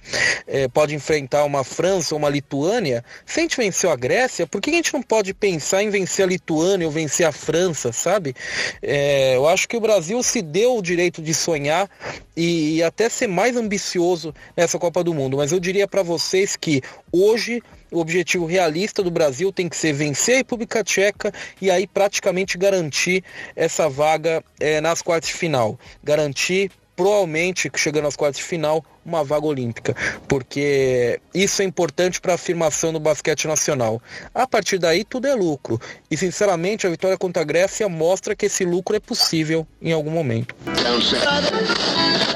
é, 0.47 0.69
pode 0.69 0.95
enfrentar 0.95 1.45
uma 1.45 1.65
França 1.65 2.15
ou 2.15 2.19
uma 2.19 2.29
Lituânia, 2.29 3.05
se 3.27 3.41
a 3.41 3.43
gente 3.43 3.57
venceu 3.57 3.91
a 3.91 3.97
Grécia, 3.97 4.47
por 4.47 4.61
que 4.61 4.71
a 4.71 4.75
gente 4.75 4.93
não 4.93 5.03
pode 5.03 5.35
pensar 5.35 5.83
em 5.83 5.91
vencer 5.91 6.25
a 6.25 6.29
Lituânia 6.29 6.87
ou 6.87 6.93
vencer 6.93 7.27
a 7.27 7.33
França, 7.33 7.93
sabe? 7.93 8.35
É, 8.83 9.37
eu 9.37 9.49
acho 9.49 9.69
que 9.69 9.77
o 9.77 9.81
Brasil 9.81 10.23
se 10.23 10.43
deu 10.43 10.77
o 10.77 10.83
direito 10.83 11.21
de 11.21 11.35
sonhar 11.35 11.89
e, 12.37 12.77
e 12.77 12.83
até 12.83 13.09
ser 13.09 13.27
mais 13.27 13.57
ambicioso 13.57 14.35
nessa 14.57 14.79
Copa 14.79 15.03
do 15.05 15.13
Mundo. 15.15 15.37
Mas 15.37 15.53
eu 15.53 15.61
diria 15.61 15.87
para 15.87 16.03
vocês 16.03 16.57
que 16.57 16.83
hoje 17.13 17.63
o 17.91 18.01
objetivo 18.01 18.47
realista 18.47 19.03
do 19.03 19.11
Brasil 19.11 19.53
tem 19.53 19.68
que 19.68 19.76
ser 19.76 19.93
vencer 19.93 20.34
a 20.34 20.39
República 20.39 20.84
Tcheca 20.84 21.32
e 21.61 21.70
aí 21.70 21.86
praticamente 21.86 22.59
garantir 22.59 23.24
essa 23.55 23.89
vaga 23.89 24.43
é, 24.61 24.80
nas 24.80 25.03
quartas 25.03 25.30
de 25.30 25.36
final. 25.36 25.78
Garantir 26.03 26.70
provavelmente 26.99 27.70
chegando 27.76 28.09
às 28.09 28.16
quartas 28.16 28.39
de 28.39 28.45
final 28.45 28.84
uma 29.07 29.22
vaga 29.22 29.47
olímpica, 29.47 29.95
porque 30.26 31.20
isso 31.32 31.62
é 31.62 31.64
importante 31.64 32.20
para 32.20 32.32
a 32.32 32.34
afirmação 32.34 32.93
do 32.93 32.99
basquete 32.99 33.47
nacional. 33.47 34.03
A 34.34 34.49
partir 34.49 34.78
daí 34.78 35.05
tudo 35.05 35.28
é 35.28 35.34
lucro. 35.34 35.80
E 36.11 36.16
sinceramente 36.16 36.89
a 36.89 36.91
vitória 36.91 37.16
contra 37.16 37.43
a 37.43 37.45
Grécia 37.45 37.89
mostra 37.89 38.34
que 38.34 38.47
esse 38.47 38.64
lucro 38.64 38.97
é 38.97 39.01
possível 39.01 39.64
em 39.80 39.93
algum 39.93 40.11
momento. 40.11 40.57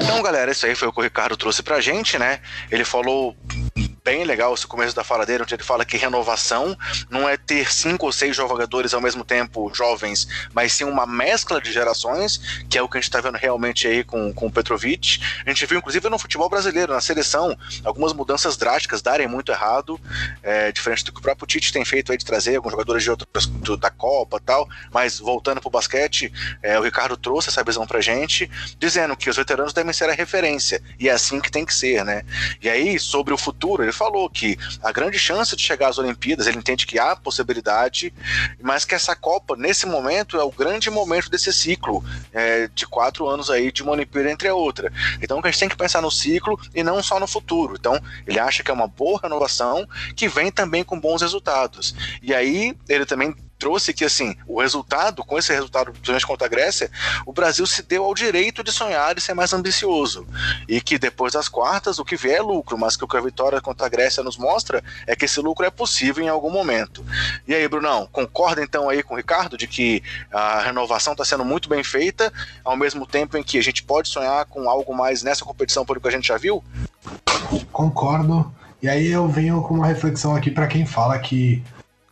Então, 0.01 0.23
galera, 0.23 0.51
isso 0.51 0.65
aí 0.65 0.75
foi 0.75 0.87
o 0.87 0.93
que 0.93 0.99
o 0.99 1.03
Ricardo 1.03 1.35
trouxe 1.35 1.61
pra 1.61 1.81
gente, 1.81 2.17
né? 2.17 2.39
Ele 2.71 2.85
falou 2.85 3.35
bem 4.03 4.25
legal 4.25 4.53
esse 4.53 4.67
começo 4.67 4.93
da 4.93 5.03
fala 5.03 5.25
dele, 5.25 5.43
onde 5.43 5.55
ele 5.55 5.63
fala 5.63 5.85
que 5.85 5.95
renovação 5.95 6.77
não 7.09 7.27
é 7.27 7.37
ter 7.37 7.71
cinco 7.71 8.05
ou 8.05 8.11
seis 8.11 8.35
jogadores 8.35 8.93
ao 8.93 8.99
mesmo 8.99 9.23
tempo 9.23 9.71
jovens, 9.73 10.27
mas 10.53 10.73
sim 10.73 10.83
uma 10.83 11.05
mescla 11.05 11.61
de 11.61 11.71
gerações, 11.71 12.65
que 12.69 12.77
é 12.77 12.81
o 12.81 12.89
que 12.89 12.97
a 12.97 12.99
gente 12.99 13.09
está 13.09 13.21
vendo 13.21 13.37
realmente 13.37 13.87
aí 13.87 14.03
com, 14.03 14.33
com 14.33 14.47
o 14.47 14.51
Petrovic. 14.51 15.21
A 15.45 15.49
gente 15.49 15.65
viu, 15.65 15.77
inclusive, 15.77 16.09
no 16.09 16.19
futebol 16.19 16.49
brasileiro, 16.49 16.93
na 16.93 16.99
seleção, 16.99 17.57
algumas 17.85 18.11
mudanças 18.11 18.57
drásticas 18.57 19.01
darem 19.01 19.27
muito 19.27 19.53
errado, 19.53 19.97
é, 20.41 20.69
diferente 20.71 21.05
do 21.05 21.13
que 21.13 21.19
o 21.19 21.23
próprio 21.23 21.47
Tite 21.47 21.71
tem 21.71 21.85
feito 21.85 22.11
aí 22.11 22.17
de 22.17 22.25
trazer 22.25 22.57
alguns 22.57 22.71
jogadores 22.71 23.03
de 23.03 23.09
outras 23.09 23.45
da 23.79 23.89
Copa 23.89 24.41
tal, 24.45 24.67
mas 24.91 25.19
voltando 25.19 25.61
pro 25.61 25.69
basquete, 25.69 26.31
é, 26.61 26.77
o 26.77 26.83
Ricardo 26.83 27.15
trouxe 27.15 27.47
essa 27.47 27.63
visão 27.63 27.87
pra 27.87 28.01
gente, 28.01 28.51
dizendo 28.77 29.15
que 29.15 29.29
os 29.29 29.37
veteranos 29.37 29.71
devem 29.71 29.93
ser 29.93 30.09
a 30.09 30.13
referência, 30.13 30.83
e 30.99 31.07
é 31.07 31.13
assim 31.13 31.39
que 31.39 31.49
tem 31.49 31.65
que 31.65 31.73
ser, 31.73 32.03
né? 32.03 32.23
E 32.61 32.69
aí, 32.69 32.99
sobre 32.99 33.33
o 33.33 33.37
futuro, 33.37 33.81
ele 33.81 33.92
falou 33.93 34.29
que 34.29 34.57
a 34.81 34.91
grande 34.91 35.17
chance 35.17 35.55
de 35.55 35.61
chegar 35.61 35.89
às 35.89 35.97
Olimpíadas, 35.97 36.47
ele 36.47 36.57
entende 36.57 36.85
que 36.85 36.99
há 36.99 37.15
possibilidade, 37.15 38.13
mas 38.61 38.85
que 38.85 38.95
essa 38.95 39.15
Copa, 39.15 39.55
nesse 39.55 39.85
momento, 39.85 40.37
é 40.37 40.43
o 40.43 40.51
grande 40.51 40.89
momento 40.89 41.29
desse 41.29 41.53
ciclo 41.53 42.03
é, 42.33 42.67
de 42.67 42.85
quatro 42.85 43.27
anos 43.27 43.49
aí 43.49 43.71
de 43.71 43.83
uma 43.83 43.93
Olimpíada 43.93 44.31
entre 44.31 44.47
a 44.47 44.55
outra. 44.55 44.91
Então 45.21 45.39
a 45.41 45.47
gente 45.47 45.59
tem 45.59 45.69
que 45.69 45.77
pensar 45.77 46.01
no 46.01 46.11
ciclo 46.11 46.59
e 46.73 46.83
não 46.83 47.01
só 47.01 47.19
no 47.19 47.27
futuro. 47.27 47.75
Então 47.79 47.99
ele 48.27 48.39
acha 48.39 48.63
que 48.63 48.71
é 48.71 48.73
uma 48.73 48.87
boa 48.87 49.19
renovação 49.21 49.87
que 50.15 50.27
vem 50.27 50.51
também 50.51 50.83
com 50.83 50.99
bons 50.99 51.21
resultados. 51.21 51.95
E 52.21 52.33
aí 52.33 52.75
ele 52.89 53.05
também 53.05 53.35
trouxe 53.63 53.93
que, 53.93 54.03
assim, 54.03 54.35
o 54.45 54.59
resultado, 54.59 55.23
com 55.23 55.39
esse 55.39 55.53
resultado, 55.53 55.93
principalmente 55.93 56.27
contra 56.27 56.47
a 56.47 56.49
Grécia, 56.49 56.91
o 57.25 57.31
Brasil 57.31 57.65
se 57.65 57.81
deu 57.81 58.03
ao 58.03 58.13
direito 58.13 58.61
de 58.61 58.73
sonhar 58.73 59.17
e 59.17 59.21
ser 59.21 59.33
mais 59.33 59.53
ambicioso. 59.53 60.27
E 60.67 60.81
que 60.81 60.99
depois 60.99 61.31
das 61.31 61.47
quartas, 61.47 61.97
o 61.97 62.03
que 62.03 62.17
vier 62.17 62.39
é 62.39 62.41
lucro, 62.41 62.77
mas 62.77 62.97
que 62.97 63.05
o 63.05 63.07
que 63.07 63.15
a 63.15 63.21
vitória 63.21 63.61
contra 63.61 63.85
a 63.85 63.89
Grécia 63.89 64.21
nos 64.21 64.37
mostra 64.37 64.83
é 65.07 65.15
que 65.15 65.23
esse 65.23 65.39
lucro 65.39 65.65
é 65.65 65.69
possível 65.69 66.21
em 66.21 66.27
algum 66.27 66.51
momento. 66.51 67.05
E 67.47 67.55
aí, 67.55 67.65
Brunão, 67.69 68.05
concorda 68.11 68.61
então 68.61 68.89
aí 68.89 69.01
com 69.01 69.13
o 69.13 69.17
Ricardo 69.17 69.57
de 69.57 69.65
que 69.65 70.03
a 70.29 70.59
renovação 70.59 71.13
está 71.13 71.23
sendo 71.23 71.45
muito 71.45 71.69
bem 71.69 71.85
feita, 71.85 72.33
ao 72.65 72.75
mesmo 72.75 73.07
tempo 73.07 73.37
em 73.37 73.43
que 73.43 73.57
a 73.57 73.63
gente 73.63 73.81
pode 73.81 74.09
sonhar 74.09 74.43
com 74.47 74.69
algo 74.69 74.93
mais 74.93 75.23
nessa 75.23 75.45
competição, 75.45 75.85
por 75.85 75.95
o 75.95 76.01
que 76.01 76.09
a 76.09 76.11
gente 76.11 76.27
já 76.27 76.37
viu? 76.37 76.61
Concordo. 77.71 78.53
E 78.81 78.89
aí 78.89 79.07
eu 79.07 79.25
venho 79.29 79.61
com 79.61 79.75
uma 79.75 79.87
reflexão 79.87 80.35
aqui 80.35 80.51
para 80.51 80.67
quem 80.67 80.85
fala 80.85 81.17
que, 81.17 81.63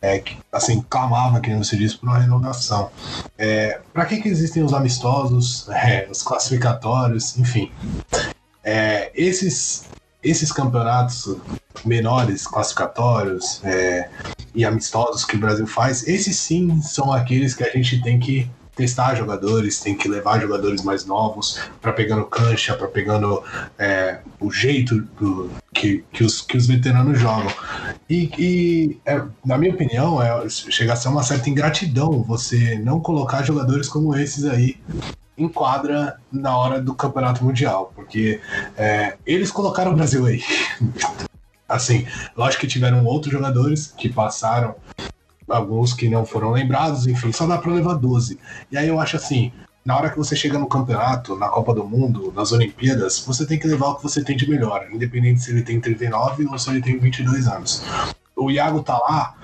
é, 0.02 0.18
que, 0.18 0.36
assim, 0.50 0.84
clamava, 0.90 1.40
que 1.40 1.48
não 1.48 1.62
se 1.62 1.76
diz, 1.76 1.94
por 1.94 2.08
uma 2.08 2.18
renovação. 2.18 2.90
É, 3.38 3.80
para 3.92 4.04
que, 4.04 4.20
que 4.20 4.28
existem 4.28 4.62
os 4.62 4.74
amistosos, 4.74 5.68
é, 5.70 6.08
os 6.10 6.22
classificatórios, 6.22 7.38
enfim. 7.38 7.70
É, 8.64 9.12
esses, 9.14 9.84
esses 10.22 10.50
campeonatos 10.50 11.36
menores, 11.84 12.46
classificatórios 12.46 13.60
é, 13.64 14.08
e 14.54 14.64
amistosos 14.64 15.24
que 15.24 15.36
o 15.36 15.40
Brasil 15.40 15.66
faz, 15.66 16.06
esses 16.06 16.36
sim 16.36 16.82
são 16.82 17.12
aqueles 17.12 17.54
que 17.54 17.62
a 17.64 17.70
gente 17.70 18.02
tem 18.02 18.18
que 18.18 18.50
testar 18.74 19.14
jogadores, 19.14 19.80
tem 19.80 19.96
que 19.96 20.08
levar 20.08 20.40
jogadores 20.40 20.82
mais 20.82 21.04
novos 21.04 21.60
para 21.80 21.92
pegando 21.92 22.24
cancha, 22.24 22.74
para 22.74 22.88
pegando 22.88 23.42
é, 23.78 24.20
o 24.40 24.50
jeito 24.50 25.00
do, 25.20 25.50
que, 25.72 26.04
que, 26.12 26.24
os, 26.24 26.40
que 26.40 26.56
os 26.56 26.66
veteranos 26.66 27.18
jogam. 27.18 27.52
E, 28.08 28.30
e 28.38 29.00
é, 29.04 29.22
na 29.44 29.58
minha 29.58 29.72
opinião, 29.72 30.22
é, 30.22 30.48
chega 30.48 30.94
a 30.94 30.96
ser 30.96 31.08
uma 31.08 31.22
certa 31.22 31.50
ingratidão 31.50 32.22
você 32.22 32.78
não 32.78 33.00
colocar 33.00 33.42
jogadores 33.42 33.88
como 33.88 34.16
esses 34.16 34.44
aí 34.44 34.76
em 35.36 35.48
quadra 35.48 36.18
na 36.30 36.56
hora 36.56 36.80
do 36.80 36.94
campeonato 36.94 37.44
mundial, 37.44 37.92
porque 37.94 38.40
é, 38.76 39.16
eles 39.26 39.50
colocaram 39.50 39.92
o 39.92 39.94
Brasil 39.94 40.24
aí. 40.26 40.42
assim, 41.68 42.06
lógico 42.36 42.60
que 42.60 42.66
tiveram 42.66 43.04
outros 43.04 43.32
jogadores 43.32 43.92
que 43.96 44.08
passaram 44.08 44.74
alguns 45.52 45.92
que 45.92 46.08
não 46.08 46.24
foram 46.24 46.50
lembrados, 46.50 47.06
enfim, 47.06 47.32
só 47.32 47.46
dá 47.46 47.58
para 47.58 47.72
levar 47.72 47.94
12. 47.94 48.38
E 48.70 48.76
aí 48.76 48.88
eu 48.88 48.98
acho 48.98 49.16
assim, 49.16 49.52
na 49.84 49.96
hora 49.96 50.10
que 50.10 50.16
você 50.16 50.34
chega 50.34 50.58
no 50.58 50.68
campeonato, 50.68 51.36
na 51.36 51.48
Copa 51.48 51.74
do 51.74 51.84
Mundo, 51.84 52.32
nas 52.34 52.52
Olimpíadas, 52.52 53.18
você 53.26 53.44
tem 53.44 53.58
que 53.58 53.66
levar 53.66 53.88
o 53.88 53.96
que 53.96 54.02
você 54.02 54.22
tem 54.22 54.36
de 54.36 54.48
melhor, 54.48 54.86
independente 54.92 55.42
se 55.42 55.50
ele 55.50 55.62
tem 55.62 55.80
39 55.80 56.46
ou 56.46 56.58
se 56.58 56.70
ele 56.70 56.80
tem 56.80 56.98
22 56.98 57.46
anos. 57.46 57.82
O 58.34 58.50
Iago 58.50 58.82
tá 58.82 58.96
lá 58.98 59.34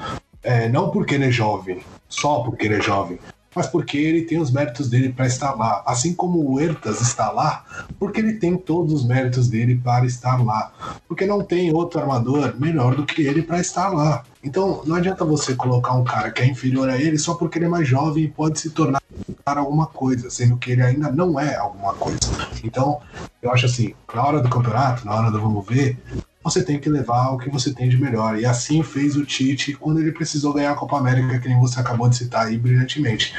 é, 0.42 0.68
não 0.68 0.90
porque 0.90 1.14
ele 1.14 1.26
é 1.26 1.30
jovem, 1.30 1.80
só 2.08 2.40
porque 2.40 2.66
ele 2.66 2.76
é 2.76 2.80
jovem, 2.80 3.18
mas 3.58 3.66
porque 3.66 3.98
ele 3.98 4.22
tem 4.22 4.40
os 4.40 4.52
méritos 4.52 4.88
dele 4.88 5.12
para 5.12 5.26
estar 5.26 5.52
lá. 5.52 5.82
Assim 5.84 6.14
como 6.14 6.48
o 6.48 6.60
Ertas 6.60 7.00
está 7.00 7.32
lá, 7.32 7.64
porque 7.98 8.20
ele 8.20 8.34
tem 8.34 8.56
todos 8.56 8.92
os 8.92 9.04
méritos 9.04 9.48
dele 9.48 9.74
para 9.74 10.06
estar 10.06 10.40
lá. 10.40 10.72
Porque 11.08 11.26
não 11.26 11.42
tem 11.42 11.74
outro 11.74 11.98
armador 12.00 12.54
melhor 12.56 12.94
do 12.94 13.04
que 13.04 13.22
ele 13.22 13.42
para 13.42 13.58
estar 13.58 13.88
lá. 13.88 14.22
Então 14.44 14.80
não 14.86 14.94
adianta 14.94 15.24
você 15.24 15.56
colocar 15.56 15.94
um 15.94 16.04
cara 16.04 16.30
que 16.30 16.40
é 16.40 16.46
inferior 16.46 16.88
a 16.88 16.96
ele 16.96 17.18
só 17.18 17.34
porque 17.34 17.58
ele 17.58 17.64
é 17.64 17.68
mais 17.68 17.88
jovem 17.88 18.24
e 18.24 18.28
pode 18.28 18.60
se 18.60 18.70
tornar 18.70 19.02
alguma 19.44 19.86
coisa, 19.86 20.30
sendo 20.30 20.56
que 20.56 20.70
ele 20.70 20.82
ainda 20.82 21.10
não 21.10 21.40
é 21.40 21.56
alguma 21.56 21.94
coisa. 21.94 22.18
Então, 22.62 23.00
eu 23.42 23.50
acho 23.50 23.66
assim, 23.66 23.92
na 24.14 24.24
hora 24.24 24.40
do 24.40 24.48
campeonato, 24.48 25.04
na 25.04 25.14
hora 25.14 25.30
do 25.32 25.40
vamos 25.40 25.66
ver, 25.66 25.98
você 26.42 26.62
tem 26.62 26.78
que 26.78 26.88
levar 26.88 27.30
o 27.30 27.38
que 27.38 27.50
você 27.50 27.72
tem 27.72 27.88
de 27.88 27.98
melhor. 27.98 28.38
E 28.38 28.46
assim 28.46 28.82
fez 28.82 29.16
o 29.16 29.24
Tite 29.24 29.74
quando 29.74 30.00
ele 30.00 30.12
precisou 30.12 30.52
ganhar 30.52 30.72
a 30.72 30.76
Copa 30.76 30.96
América, 30.96 31.38
que 31.38 31.48
nem 31.48 31.58
você 31.58 31.80
acabou 31.80 32.08
de 32.08 32.16
citar 32.16 32.46
aí 32.46 32.56
brilhantemente. 32.56 33.34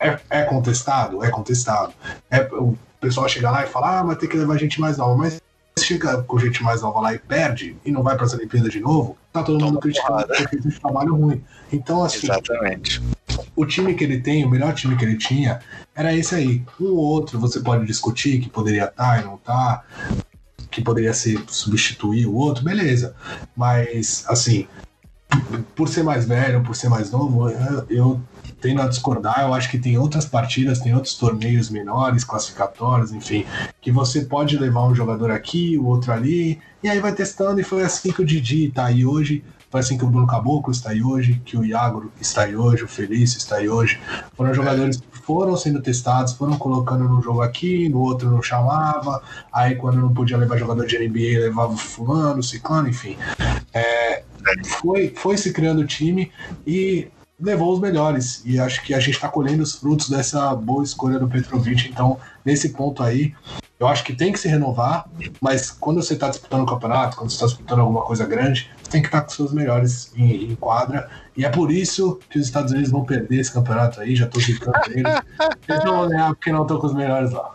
É, 0.00 0.18
é 0.30 0.42
contestado? 0.42 1.24
É 1.24 1.30
contestado. 1.30 1.92
É, 2.30 2.42
o 2.52 2.76
pessoal 3.00 3.28
chega 3.28 3.50
lá 3.50 3.64
e 3.64 3.68
fala, 3.68 3.98
ah, 3.98 4.04
mas 4.04 4.18
tem 4.18 4.28
que 4.28 4.36
levar 4.36 4.56
gente 4.56 4.80
mais 4.80 4.98
nova. 4.98 5.16
Mas 5.16 5.40
chega 5.78 6.22
com 6.22 6.38
gente 6.38 6.62
mais 6.62 6.82
nova 6.82 7.00
lá 7.00 7.14
e 7.14 7.18
perde 7.18 7.76
e 7.84 7.90
não 7.90 8.02
vai 8.02 8.16
para 8.16 8.26
as 8.26 8.34
Olimpíadas 8.34 8.72
de 8.72 8.80
novo, 8.80 9.16
tá 9.32 9.42
todo 9.42 9.64
mundo 9.64 9.78
criticando 9.78 10.26
porque 10.26 10.48
fez 10.48 10.66
um 10.66 10.80
trabalho 10.80 11.14
ruim. 11.14 11.42
Então, 11.72 12.02
assim, 12.02 12.26
Exatamente. 12.26 13.02
o 13.54 13.64
time 13.64 13.94
que 13.94 14.04
ele 14.04 14.20
tem, 14.20 14.44
o 14.44 14.50
melhor 14.50 14.74
time 14.74 14.96
que 14.96 15.04
ele 15.04 15.16
tinha, 15.16 15.60
era 15.94 16.14
esse 16.14 16.34
aí. 16.34 16.62
Um 16.80 16.86
ou 16.86 16.96
outro 16.96 17.38
você 17.38 17.60
pode 17.60 17.86
discutir 17.86 18.40
que 18.40 18.48
poderia 18.48 18.84
estar 18.84 19.16
tá 19.16 19.20
e 19.20 19.24
não 19.24 19.36
tá, 19.36 19.84
que 20.70 20.82
poderia 20.82 21.12
ser 21.12 21.42
substituir 21.46 22.26
o 22.26 22.34
outro, 22.34 22.64
beleza. 22.64 23.14
Mas, 23.56 24.24
assim, 24.28 24.66
por 25.74 25.88
ser 25.88 26.02
mais 26.02 26.26
velho, 26.26 26.62
por 26.62 26.74
ser 26.74 26.88
mais 26.88 27.10
novo, 27.10 27.48
eu 27.88 28.20
tendo 28.60 28.82
a 28.82 28.88
discordar, 28.88 29.42
eu 29.42 29.54
acho 29.54 29.70
que 29.70 29.78
tem 29.78 29.96
outras 29.98 30.24
partidas, 30.24 30.80
tem 30.80 30.94
outros 30.94 31.14
torneios 31.14 31.70
menores, 31.70 32.24
classificatórios, 32.24 33.12
enfim, 33.12 33.44
que 33.80 33.92
você 33.92 34.22
pode 34.22 34.58
levar 34.58 34.84
um 34.84 34.94
jogador 34.94 35.30
aqui, 35.30 35.78
o 35.78 35.86
outro 35.86 36.12
ali, 36.12 36.58
e 36.82 36.88
aí 36.88 37.00
vai 37.00 37.12
testando, 37.12 37.60
e 37.60 37.64
foi 37.64 37.82
assim 37.82 38.12
que 38.12 38.22
o 38.22 38.24
Didi 38.24 38.66
está 38.66 38.86
aí 38.86 39.06
hoje, 39.06 39.44
foi 39.70 39.80
assim 39.80 39.98
que 39.98 40.04
o 40.04 40.08
Bruno 40.08 40.26
Caboclo 40.26 40.72
está 40.72 40.90
aí 40.90 41.02
hoje, 41.02 41.42
que 41.44 41.56
o 41.56 41.64
Iago 41.64 42.10
está 42.20 42.42
aí 42.42 42.56
hoje, 42.56 42.84
o 42.84 42.88
Felício 42.88 43.36
está 43.36 43.56
aí 43.56 43.68
hoje. 43.68 44.00
Foram 44.34 44.54
jogadores 44.54 44.96
que 44.96 45.18
foram 45.18 45.54
sendo 45.58 45.82
testados, 45.82 46.32
foram 46.32 46.56
colocando 46.56 47.06
no 47.06 47.20
jogo 47.20 47.42
aqui, 47.42 47.86
no 47.88 48.00
outro 48.00 48.30
não 48.30 48.42
chamava, 48.42 49.22
aí 49.52 49.76
quando 49.76 50.00
não 50.00 50.12
podia 50.14 50.38
levar 50.38 50.56
jogador 50.56 50.86
de 50.86 50.98
NBA, 50.98 51.40
levava 51.40 51.76
fulano, 51.76 52.42
ciclano, 52.42 52.88
enfim. 52.88 53.18
É, 53.74 54.24
foi, 54.80 55.12
foi 55.14 55.36
se 55.36 55.52
criando 55.52 55.82
o 55.82 55.86
time 55.86 56.32
e 56.66 57.08
levou 57.40 57.72
os 57.72 57.80
melhores. 57.80 58.42
E 58.44 58.58
acho 58.58 58.82
que 58.82 58.94
a 58.94 59.00
gente 59.00 59.14
está 59.14 59.28
colhendo 59.28 59.62
os 59.62 59.74
frutos 59.74 60.08
dessa 60.08 60.54
boa 60.54 60.82
escolha 60.82 61.18
do 61.18 61.28
Petrovic. 61.28 61.88
Então, 61.88 62.18
nesse 62.44 62.70
ponto 62.70 63.02
aí, 63.02 63.34
eu 63.78 63.86
acho 63.86 64.02
que 64.02 64.12
tem 64.12 64.32
que 64.32 64.40
se 64.40 64.48
renovar, 64.48 65.08
mas 65.40 65.70
quando 65.70 66.02
você 66.02 66.14
está 66.14 66.28
disputando 66.28 66.62
o 66.62 66.66
campeonato, 66.66 67.16
quando 67.16 67.30
você 67.30 67.36
está 67.36 67.46
disputando 67.46 67.78
alguma 67.78 68.02
coisa 68.02 68.26
grande, 68.26 68.68
você 68.82 68.90
tem 68.90 69.00
que 69.00 69.06
estar 69.06 69.20
tá 69.20 69.24
com 69.24 69.30
seus 69.30 69.52
melhores 69.52 70.12
em, 70.16 70.50
em, 70.50 70.54
quadra. 70.56 71.08
E 71.36 71.44
é 71.44 71.48
por 71.48 71.70
isso 71.70 72.18
que 72.28 72.40
os 72.40 72.46
Estados 72.46 72.72
Unidos 72.72 72.90
vão 72.90 73.04
perder 73.04 73.38
esse 73.38 73.52
campeonato 73.52 74.00
aí, 74.00 74.16
já 74.16 74.26
estou 74.26 74.42
ficando 74.42 74.76
eles. 74.88 75.22
Eles 75.68 75.84
vão 75.84 76.08
ganhar 76.08 76.34
porque 76.34 76.50
não 76.50 76.62
estão 76.62 76.78
com 76.80 76.86
os 76.88 76.94
melhores 76.94 77.30
lá. 77.30 77.54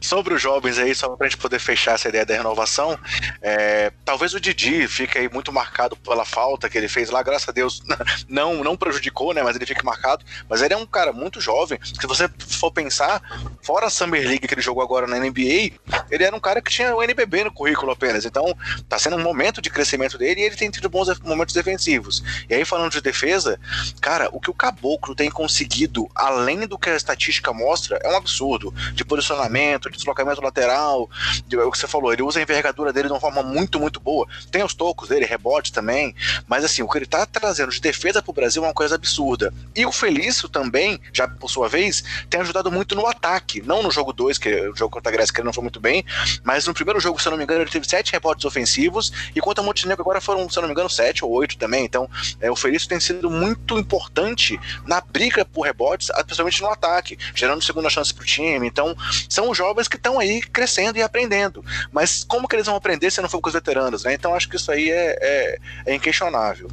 Sobre 0.00 0.34
os 0.34 0.42
jovens 0.42 0.78
aí, 0.78 0.94
só 0.94 1.08
pra 1.16 1.28
gente 1.28 1.38
poder 1.38 1.58
fechar 1.58 1.94
essa 1.94 2.08
ideia 2.08 2.24
da 2.24 2.34
renovação, 2.34 2.98
é, 3.42 3.92
talvez 4.04 4.34
o 4.34 4.40
Didi 4.40 4.86
fique 4.88 5.18
aí 5.18 5.28
muito 5.28 5.52
marcado 5.52 5.96
pela 5.96 6.24
falta 6.24 6.68
que 6.68 6.76
ele 6.76 6.88
fez 6.88 7.10
lá, 7.10 7.22
graças 7.22 7.48
a 7.48 7.52
Deus, 7.52 7.82
não, 8.28 8.62
não 8.62 8.76
prejudicou, 8.76 9.34
né? 9.34 9.42
Mas 9.42 9.56
ele 9.56 9.66
fica 9.66 9.82
marcado. 9.82 10.24
Mas 10.48 10.62
ele 10.62 10.74
é 10.74 10.76
um 10.76 10.86
cara 10.86 11.12
muito 11.12 11.40
jovem. 11.40 11.78
Se 11.82 12.06
você 12.06 12.28
for 12.38 12.70
pensar, 12.70 13.20
fora 13.62 13.86
a 13.86 13.90
Summer 13.90 14.26
League 14.26 14.46
que 14.46 14.54
ele 14.54 14.62
jogou 14.62 14.82
agora 14.82 15.06
na 15.06 15.18
NBA, 15.18 15.72
ele 16.10 16.24
era 16.24 16.34
um 16.34 16.40
cara 16.40 16.60
que 16.62 16.70
tinha 16.70 16.94
o 16.94 17.02
NBB 17.02 17.44
no 17.44 17.52
currículo 17.52 17.92
apenas. 17.92 18.24
Então, 18.24 18.54
tá 18.88 18.98
sendo 18.98 19.16
um 19.16 19.22
momento 19.22 19.60
de 19.60 19.70
crescimento 19.70 20.16
dele 20.18 20.40
e 20.40 20.44
ele 20.44 20.56
tem 20.56 20.70
tido 20.70 20.88
bons 20.88 21.18
momentos 21.20 21.54
defensivos. 21.54 22.22
E 22.48 22.54
aí, 22.54 22.64
falando 22.64 22.92
de 22.92 23.00
defesa, 23.00 23.58
cara, 24.00 24.28
o 24.32 24.40
que 24.40 24.50
o 24.50 24.54
Caboclo 24.54 25.14
tem 25.14 25.30
conseguido, 25.30 26.08
além 26.14 26.66
do 26.66 26.78
que 26.78 26.90
a 26.90 26.96
estatística 26.96 27.52
mostra, 27.52 27.98
é 28.02 28.08
um 28.08 28.16
absurdo. 28.16 28.72
De 28.94 29.04
posicionamento, 29.04 29.39
de 29.48 29.96
deslocamento 29.96 30.40
lateral, 30.40 31.08
de, 31.46 31.56
é 31.56 31.64
o 31.64 31.70
que 31.70 31.78
você 31.78 31.86
falou, 31.86 32.12
ele 32.12 32.22
usa 32.22 32.38
a 32.38 32.42
envergadura 32.42 32.92
dele 32.92 33.08
de 33.08 33.12
uma 33.12 33.20
forma 33.20 33.42
muito, 33.42 33.78
muito 33.78 34.00
boa. 34.00 34.26
Tem 34.50 34.62
os 34.62 34.74
tocos 34.74 35.08
dele, 35.08 35.24
rebotes 35.24 35.70
também, 35.70 36.14
mas 36.46 36.64
assim, 36.64 36.82
o 36.82 36.88
que 36.88 36.98
ele 36.98 37.06
tá 37.06 37.24
trazendo 37.26 37.70
de 37.70 37.80
defesa 37.80 38.22
pro 38.22 38.32
Brasil 38.32 38.64
é 38.64 38.66
uma 38.68 38.74
coisa 38.74 38.94
absurda. 38.94 39.52
E 39.74 39.86
o 39.86 39.92
Felício 39.92 40.48
também, 40.48 41.00
já 41.12 41.28
por 41.28 41.50
sua 41.50 41.68
vez, 41.68 42.02
tem 42.28 42.40
ajudado 42.40 42.70
muito 42.70 42.94
no 42.94 43.06
ataque, 43.06 43.62
não 43.62 43.82
no 43.82 43.90
jogo 43.90 44.12
2, 44.12 44.38
que 44.38 44.48
é 44.48 44.68
o 44.68 44.76
jogo 44.76 44.90
contra 44.90 45.10
a 45.10 45.12
Grécia 45.12 45.32
que 45.32 45.40
ele 45.40 45.46
não 45.46 45.52
foi 45.52 45.62
muito 45.62 45.80
bem, 45.80 46.04
mas 46.42 46.66
no 46.66 46.74
primeiro 46.74 47.00
jogo, 47.00 47.20
se 47.20 47.28
eu 47.28 47.30
não 47.30 47.38
me 47.38 47.44
engano, 47.44 47.62
ele 47.62 47.70
teve 47.70 47.88
sete 47.88 48.12
rebotes 48.12 48.44
ofensivos, 48.44 49.12
e 49.34 49.40
contra 49.40 49.62
o 49.62 49.64
Montenegro 49.64 50.02
agora 50.02 50.20
foram, 50.20 50.48
se 50.48 50.58
eu 50.58 50.62
não 50.62 50.68
me 50.68 50.72
engano, 50.72 50.90
sete 50.90 51.24
ou 51.24 51.30
oito 51.32 51.56
também. 51.56 51.84
Então, 51.84 52.08
é, 52.40 52.50
o 52.50 52.56
Felício 52.56 52.88
tem 52.88 53.00
sido 53.00 53.30
muito 53.30 53.78
importante 53.78 54.58
na 54.86 55.00
briga 55.00 55.44
por 55.44 55.62
rebotes, 55.62 56.10
especialmente 56.10 56.60
no 56.62 56.68
ataque, 56.68 57.18
gerando 57.34 57.62
segunda 57.62 57.90
chance 57.90 58.12
pro 58.12 58.24
time. 58.24 58.66
Então, 58.66 58.96
são 59.30 59.54
jovens 59.54 59.86
que 59.86 59.96
estão 59.96 60.18
aí 60.18 60.42
crescendo 60.42 60.98
e 60.98 61.02
aprendendo. 61.02 61.64
Mas 61.92 62.24
como 62.24 62.48
que 62.48 62.56
eles 62.56 62.66
vão 62.66 62.74
aprender 62.74 63.10
se 63.10 63.22
não 63.22 63.28
for 63.28 63.40
com 63.40 63.48
os 63.48 63.54
veteranos, 63.54 64.02
né? 64.02 64.12
Então, 64.12 64.34
acho 64.34 64.48
que 64.48 64.56
isso 64.56 64.70
aí 64.72 64.90
é, 64.90 65.16
é, 65.20 65.58
é 65.86 65.94
inquestionável. 65.94 66.68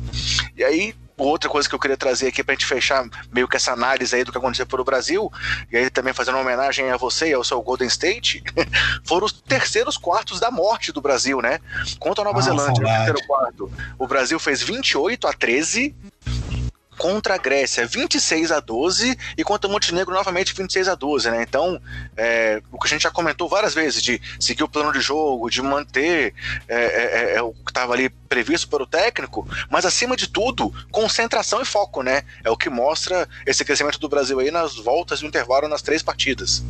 E 0.55 0.64
aí, 0.64 0.95
outra 1.16 1.49
coisa 1.49 1.70
que 1.70 1.76
eu 1.76 1.80
queria 1.80 1.95
trazer 1.95 2.28
aqui 2.28 2.43
para 2.43 2.53
a 2.53 2.55
gente 2.55 2.66
fechar 2.66 3.08
meio 3.32 3.47
que 3.47 3.55
essa 3.55 3.72
análise 3.72 4.16
aí 4.16 4.24
do 4.24 4.32
que 4.32 4.38
aconteceu 4.38 4.66
pelo 4.66 4.84
Brasil, 4.84 5.32
e 5.72 5.78
aí 5.78 5.89
também 5.89 6.14
fazendo 6.14 6.36
uma 6.36 6.41
homenagem 6.41 6.89
a 6.89 6.97
você 6.97 7.30
e 7.30 7.34
ao 7.34 7.43
seu 7.43 7.62
Golden 7.62 7.88
State, 7.88 8.43
foram 9.05 9.28
os 9.28 9.32
terceiros 9.32 9.95
quartos 9.95 10.39
da 10.39 10.49
morte 10.49 10.91
do 10.91 10.99
Brasil, 10.99 11.39
né? 11.41 11.60
Contra 11.99 12.24
a 12.24 12.26
Nova 12.26 12.39
ah, 12.39 12.41
Zelândia, 12.41 12.84
terceiro 12.84 13.20
quarto. 13.28 13.71
O 14.00 14.08
Brasil 14.08 14.39
fez 14.39 14.63
28 14.63 15.28
a 15.28 15.34
13 15.34 15.96
contra 16.97 17.36
a 17.36 17.37
Grécia 17.37 17.86
26 17.86 18.51
a 18.51 18.59
12 18.59 19.17
e 19.37 19.43
contra 19.43 19.69
o 19.69 19.71
Montenegro 19.71 20.13
novamente 20.13 20.53
26 20.53 20.87
a 20.87 20.95
12, 20.95 21.29
né? 21.32 21.43
Então, 21.43 21.79
é, 22.15 22.61
o 22.71 22.79
que 22.79 22.87
a 22.87 22.89
gente 22.89 23.03
já 23.03 23.11
comentou 23.11 23.47
várias 23.47 23.74
vezes 23.74 24.01
de 24.01 24.21
seguir 24.39 24.63
o 24.63 24.67
plano 24.67 24.91
de 24.91 24.99
jogo, 24.99 25.49
de 25.49 25.61
manter 25.61 26.33
é, 26.67 26.75
é, 26.75 27.36
é 27.36 27.41
o 27.41 27.53
que 27.53 27.69
estava 27.69 27.93
ali 27.93 28.09
previsto 28.09 28.67
pelo 28.67 28.86
técnico, 28.86 29.47
mas 29.69 29.86
acima 29.86 30.15
de 30.15 30.28
tudo, 30.28 30.74
concentração 30.91 31.61
e 31.61 31.65
foco, 31.65 32.01
né? 32.01 32.24
É 32.43 32.49
o 32.49 32.57
que 32.57 32.69
mostra 32.69 33.28
esse 33.45 33.63
crescimento 33.63 33.99
do 33.99 34.09
Brasil 34.09 34.39
aí 34.39 34.51
nas 34.51 34.75
voltas 34.75 35.21
do 35.21 35.28
intervalo 35.28 35.67
nas 35.67 35.82
três 35.82 36.01
partidas. 36.03 36.63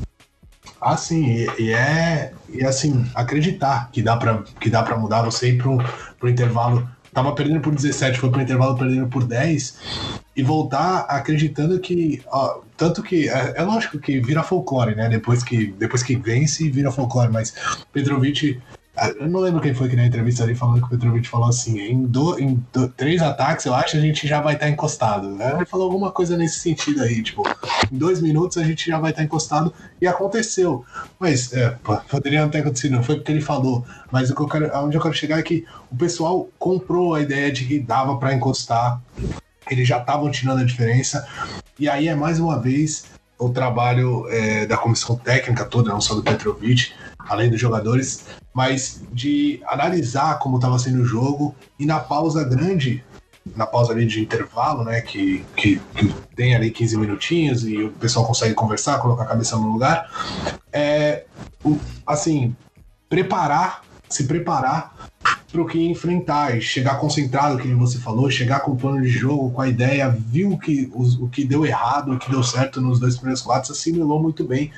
Ah, 0.79 0.95
sim, 0.95 1.47
e, 1.57 1.73
é 1.73 2.33
e 2.49 2.63
assim, 2.63 3.09
acreditar 3.15 3.89
que 3.91 4.01
dá 4.01 4.15
para 4.15 4.43
que 4.59 4.69
dá 4.69 4.83
para 4.83 4.97
mudar 4.97 5.23
você 5.23 5.49
ir 5.49 5.57
pro, 5.57 5.77
pro 6.19 6.29
intervalo 6.29 6.87
tava 7.17 7.33
perdendo 7.33 7.61
por 7.61 7.73
17, 7.73 8.19
foi 8.19 8.29
pro 8.29 8.39
intervalo 8.39 8.77
perdendo 8.77 9.07
por 9.07 9.23
10, 9.23 9.79
e 10.35 10.43
voltar 10.43 10.99
acreditando 11.09 11.79
que. 11.79 12.21
Ó, 12.27 12.61
tanto 12.77 13.01
que. 13.01 13.27
É, 13.27 13.55
é, 13.57 13.63
lógico 13.63 13.97
que 13.97 14.19
vira 14.19 14.43
folclore, 14.43 14.93
né? 14.93 15.09
Depois 15.09 15.43
que, 15.43 15.73
depois 15.79 16.03
que 16.03 16.15
vence, 16.15 16.69
vira 16.69 16.91
folclore, 16.91 17.31
mas 17.31 17.55
Petrovic 17.91 18.61
eu 19.19 19.29
não 19.29 19.39
lembro 19.39 19.61
quem 19.61 19.73
foi 19.73 19.87
que 19.87 19.95
na 19.95 20.05
entrevista 20.05 20.43
ali 20.43 20.55
falando 20.55 20.79
que 20.79 20.87
o 20.87 20.89
Petrovic 20.89 21.27
falou 21.27 21.47
assim: 21.47 21.79
em, 21.79 22.05
do, 22.05 22.39
em 22.39 22.63
do, 22.73 22.87
três 22.89 23.21
ataques, 23.21 23.65
eu 23.65 23.73
acho, 23.73 23.95
a 23.95 23.99
gente 23.99 24.27
já 24.27 24.41
vai 24.41 24.55
estar 24.55 24.65
tá 24.65 24.71
encostado. 24.71 25.29
Né? 25.29 25.53
Ele 25.55 25.65
falou 25.65 25.85
alguma 25.85 26.11
coisa 26.11 26.35
nesse 26.35 26.59
sentido 26.59 27.03
aí, 27.03 27.21
tipo, 27.21 27.43
em 27.91 27.97
dois 27.97 28.21
minutos 28.21 28.57
a 28.57 28.63
gente 28.63 28.87
já 28.87 28.99
vai 28.99 29.11
estar 29.11 29.21
tá 29.21 29.25
encostado, 29.25 29.73
e 30.01 30.07
aconteceu. 30.07 30.83
Mas, 31.19 31.53
é, 31.53 31.77
poderia 32.09 32.41
não 32.41 32.49
ter 32.49 32.59
acontecido, 32.59 32.95
não 32.95 33.03
foi 33.03 33.15
porque 33.17 33.31
ele 33.31 33.41
falou. 33.41 33.85
Mas 34.11 34.29
o 34.29 34.35
que 34.35 34.41
eu 34.41 34.47
quero, 34.47 34.77
onde 34.79 34.97
eu 34.97 35.01
quero 35.01 35.13
chegar 35.13 35.39
é 35.39 35.43
que 35.43 35.65
o 35.91 35.95
pessoal 35.95 36.49
comprou 36.57 37.13
a 37.13 37.21
ideia 37.21 37.51
de 37.51 37.65
que 37.65 37.79
dava 37.79 38.17
para 38.17 38.33
encostar, 38.33 39.01
eles 39.69 39.87
já 39.87 39.99
estavam 39.99 40.31
tirando 40.31 40.61
a 40.61 40.63
diferença, 40.63 41.27
e 41.77 41.87
aí 41.87 42.07
é 42.07 42.15
mais 42.15 42.39
uma 42.39 42.59
vez 42.59 43.05
o 43.37 43.49
trabalho 43.49 44.27
é, 44.29 44.65
da 44.65 44.77
comissão 44.77 45.15
técnica 45.15 45.65
toda, 45.65 45.91
não 45.91 46.01
só 46.01 46.15
do 46.15 46.23
Petrovic, 46.23 46.91
além 47.19 47.49
dos 47.49 47.59
jogadores, 47.59 48.25
mas 48.57 49.03
de 49.13 49.61
analisar 49.67 50.39
como 50.39 50.55
estava 50.55 50.79
sendo 50.79 51.03
o 51.03 51.05
jogo 51.05 51.53
e 51.77 51.85
na 51.85 51.99
pausa 51.99 52.43
grande, 52.43 53.03
na 53.55 53.67
pausa 53.67 53.93
ali 53.93 54.03
de 54.07 54.19
intervalo, 54.19 54.83
né, 54.83 54.99
que, 54.99 55.45
que, 55.55 55.79
tem 56.35 56.55
ali 56.55 56.71
15 56.71 56.97
minutinhos 56.97 57.63
e 57.67 57.83
o 57.83 57.91
pessoal 57.91 58.25
consegue 58.25 58.55
conversar, 58.55 58.97
colocar 58.97 59.25
a 59.25 59.27
cabeça 59.27 59.55
no 59.57 59.71
lugar, 59.71 60.09
é, 60.73 61.25
assim, 62.07 62.55
preparar, 63.07 63.83
se 64.09 64.25
preparar 64.25 65.09
para 65.51 65.61
o 65.61 65.65
que 65.65 65.79
enfrentar 65.79 66.59
chegar 66.61 66.99
concentrado, 66.99 67.57
que 67.57 67.73
você 67.73 67.97
falou, 67.97 68.29
chegar 68.29 68.59
com 68.59 68.71
o 68.71 68.75
plano 68.75 69.01
de 69.01 69.07
jogo, 69.07 69.49
com 69.51 69.61
a 69.61 69.67
ideia, 69.67 70.09
viu 70.09 70.57
que, 70.57 70.89
o, 70.93 71.25
o 71.25 71.29
que 71.29 71.45
deu 71.45 71.65
errado, 71.65 72.13
o 72.13 72.19
que 72.19 72.29
deu 72.29 72.43
certo 72.43 72.81
nos 72.81 72.99
dois 72.99 73.15
primeiros 73.15 73.41
quadros, 73.41 73.71
assimilou 73.71 74.21
muito 74.21 74.43
bem 74.43 74.71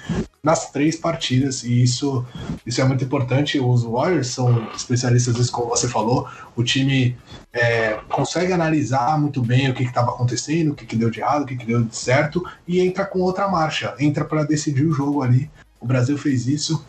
nas 0.44 0.72
três 0.72 0.96
partidas 0.96 1.64
e 1.64 1.84
isso, 1.84 2.26
isso 2.66 2.80
é 2.80 2.84
muito 2.84 3.04
importante. 3.04 3.60
Os 3.60 3.84
Warriors 3.84 4.28
são 4.28 4.70
especialistas 4.74 5.36
nisso, 5.36 5.52
como 5.52 5.70
você 5.70 5.88
falou. 5.88 6.28
O 6.56 6.64
time 6.64 7.18
é, 7.52 8.00
consegue 8.08 8.54
analisar 8.54 9.20
muito 9.20 9.42
bem 9.42 9.70
o 9.70 9.74
que 9.74 9.84
estava 9.84 10.12
acontecendo, 10.12 10.72
o 10.72 10.76
que, 10.76 10.86
que, 10.86 10.96
deu 10.96 11.10
de 11.10 11.20
errado, 11.20 11.44
o 11.44 11.46
que, 11.46 11.58
que 11.58 11.66
deu 11.66 11.84
de 11.84 11.96
certo 11.96 12.44
e 12.68 12.80
entra 12.80 13.06
com 13.06 13.20
outra 13.20 13.48
marcha, 13.48 13.96
entra 14.00 14.24
para 14.24 14.44
decidir 14.44 14.86
o 14.86 14.94
jogo 14.94 15.22
ali. 15.24 15.50
O 15.82 15.86
Brasil 15.86 16.18
fez 16.18 16.48
isso, 16.48 16.86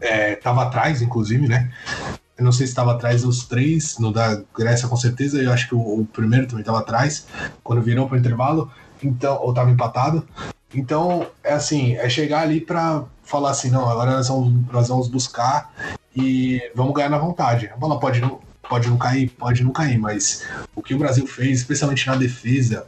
estava 0.00 0.62
é, 0.62 0.64
atrás, 0.66 1.02
inclusive, 1.02 1.46
né? 1.46 1.70
Eu 2.36 2.44
não 2.44 2.52
sei 2.52 2.66
se 2.66 2.72
estava 2.72 2.92
atrás 2.92 3.22
dos 3.22 3.44
três, 3.44 3.98
no 3.98 4.12
da 4.12 4.42
Grécia 4.56 4.88
com 4.88 4.96
certeza, 4.96 5.42
eu 5.42 5.52
acho 5.52 5.68
que 5.68 5.74
o, 5.74 6.00
o 6.00 6.06
primeiro 6.06 6.46
também 6.46 6.60
estava 6.60 6.78
atrás, 6.78 7.26
quando 7.62 7.82
virou 7.82 8.06
para 8.06 8.16
o 8.16 8.18
intervalo, 8.18 8.70
então, 9.02 9.38
ou 9.42 9.50
estava 9.50 9.70
empatado. 9.70 10.26
Então, 10.74 11.26
é 11.42 11.52
assim, 11.52 11.96
é 11.96 12.08
chegar 12.08 12.42
ali 12.42 12.60
para 12.60 13.04
falar 13.22 13.50
assim, 13.50 13.70
não, 13.70 13.88
agora 13.88 14.12
nós 14.12 14.28
vamos, 14.28 14.72
nós 14.72 14.88
vamos 14.88 15.08
buscar 15.08 15.72
e 16.16 16.62
vamos 16.74 16.94
ganhar 16.94 17.08
na 17.08 17.18
vontade. 17.18 17.68
A 17.68 17.76
bola 17.76 17.98
pode 17.98 18.20
não, 18.20 18.40
pode 18.68 18.88
não 18.88 18.96
cair, 18.96 19.28
pode 19.30 19.62
não 19.62 19.72
cair, 19.72 19.98
mas 19.98 20.46
o 20.74 20.82
que 20.82 20.94
o 20.94 20.98
Brasil 20.98 21.26
fez, 21.26 21.58
especialmente 21.60 22.06
na 22.06 22.16
defesa, 22.16 22.86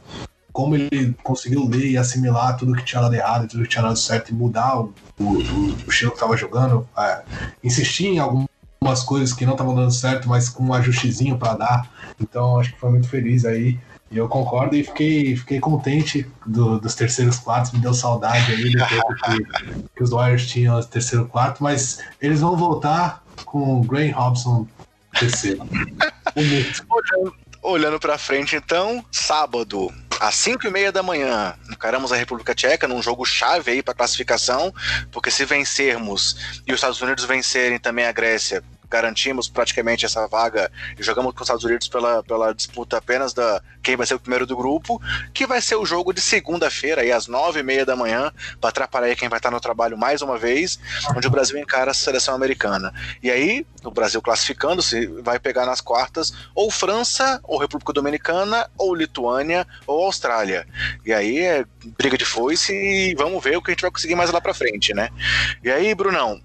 como 0.53 0.75
ele 0.75 1.15
conseguiu 1.23 1.67
ler 1.67 1.89
e 1.89 1.97
assimilar 1.97 2.55
tudo 2.55 2.75
que 2.75 2.83
tinha 2.83 3.01
dado 3.01 3.15
errado, 3.15 3.47
tudo 3.47 3.63
que 3.63 3.69
tinha 3.69 3.81
dado 3.81 3.97
certo 3.97 4.29
e 4.29 4.33
mudar 4.35 4.79
o, 4.79 4.93
o, 5.19 5.23
o 5.25 5.89
estilo 5.89 6.11
que 6.11 6.17
estava 6.17 6.37
jogando, 6.37 6.87
é, 6.95 7.23
insistir 7.63 8.05
em 8.05 8.19
algumas 8.19 9.03
coisas 9.03 9.33
que 9.33 9.45
não 9.45 9.53
estavam 9.53 9.73
dando 9.73 9.91
certo, 9.91 10.29
mas 10.29 10.47
com 10.47 10.63
um 10.63 10.73
ajustezinho 10.73 11.39
para 11.39 11.55
dar. 11.55 11.91
Então, 12.21 12.59
acho 12.59 12.71
que 12.71 12.79
foi 12.79 12.91
muito 12.91 13.09
feliz 13.09 13.43
aí. 13.45 13.79
E 14.11 14.17
eu 14.17 14.29
concordo 14.29 14.75
e 14.75 14.83
fiquei, 14.83 15.35
fiquei 15.35 15.59
contente 15.59 16.29
do, 16.45 16.79
dos 16.79 16.93
terceiros 16.93 17.39
quartos, 17.39 17.71
me 17.71 17.79
deu 17.79 17.95
saudade 17.95 18.51
aí 18.51 18.69
do 18.69 18.87
tempo 18.87 19.15
que, 19.15 19.83
que 19.95 20.03
os 20.03 20.11
Warriors 20.11 20.45
tinham 20.45 20.77
o 20.77 20.85
terceiro 20.85 21.25
quarto, 21.25 21.63
mas 21.63 21.97
eles 22.21 22.41
vão 22.41 22.55
voltar 22.55 23.23
com 23.43 23.79
o 23.79 23.83
Graham 23.83 24.13
Robson 24.13 24.67
terceiro. 25.19 25.67
olhando, 26.37 27.35
olhando 27.63 27.99
para 27.99 28.19
frente, 28.19 28.55
então, 28.55 29.03
sábado, 29.11 29.91
às 30.23 30.35
5 30.35 30.65
e 30.65 30.69
meia 30.69 30.89
da 30.89 31.03
manhã, 31.03 31.53
encaramos 31.69 32.13
a 32.13 32.15
República 32.15 32.55
Tcheca 32.55 32.87
num 32.87 33.01
jogo 33.01 33.25
chave 33.25 33.71
aí 33.71 33.83
para 33.83 33.93
classificação, 33.93 34.73
porque 35.11 35.29
se 35.29 35.43
vencermos 35.43 36.61
e 36.65 36.71
os 36.71 36.77
Estados 36.77 37.01
Unidos 37.01 37.25
vencerem 37.25 37.77
também 37.77 38.05
a 38.05 38.11
Grécia, 38.13 38.63
garantimos 38.93 39.49
praticamente 39.49 40.05
essa 40.05 40.27
vaga 40.27 40.71
e 40.99 41.01
jogamos 41.01 41.33
com 41.33 41.41
os 41.41 41.47
Estados 41.47 41.63
Unidos 41.63 41.87
pela, 41.87 42.21
pela 42.21 42.53
disputa 42.53 42.97
apenas 42.97 43.33
da 43.33 43.59
quem 43.81 43.95
vai 43.95 44.05
ser 44.05 44.13
o 44.13 44.19
primeiro 44.19 44.45
do 44.45 44.55
grupo, 44.55 45.01
que 45.33 45.47
vai 45.47 45.59
ser 45.59 45.75
o 45.77 45.85
jogo 45.85 46.13
de 46.13 46.21
segunda-feira, 46.21 47.01
aí 47.01 47.11
às 47.11 47.27
nove 47.27 47.61
e 47.61 47.63
meia 47.63 47.83
da 47.83 47.95
manhã, 47.95 48.31
para 48.61 48.69
atrapalhar 48.69 49.15
quem 49.15 49.27
vai 49.27 49.39
estar 49.39 49.49
no 49.49 49.59
trabalho 49.59 49.97
mais 49.97 50.21
uma 50.21 50.37
vez, 50.37 50.79
onde 51.17 51.25
o 51.25 51.31
Brasil 51.31 51.57
encara 51.57 51.89
a 51.89 51.93
seleção 51.93 52.35
americana. 52.35 52.93
E 53.23 53.31
aí, 53.31 53.65
o 53.83 53.89
Brasil 53.89 54.21
classificando-se, 54.21 55.07
vai 55.23 55.39
pegar 55.39 55.65
nas 55.65 55.81
quartas 55.81 56.31
ou 56.53 56.69
França, 56.69 57.39
ou 57.43 57.57
República 57.57 57.93
Dominicana, 57.93 58.69
ou 58.77 58.93
Lituânia, 58.93 59.65
ou 59.87 60.05
Austrália. 60.05 60.67
E 61.03 61.11
aí 61.11 61.39
é 61.39 61.65
briga 61.97 62.15
de 62.15 62.25
foice 62.25 62.71
e 62.73 63.15
vamos 63.15 63.43
ver 63.43 63.57
o 63.57 63.61
que 63.61 63.71
a 63.71 63.73
gente 63.73 63.81
vai 63.81 63.91
conseguir 63.91 64.15
mais 64.15 64.29
lá 64.29 64.39
para 64.39 64.53
frente, 64.53 64.93
né? 64.93 65.09
E 65.63 65.71
aí, 65.71 65.95
Brunão, 65.95 66.39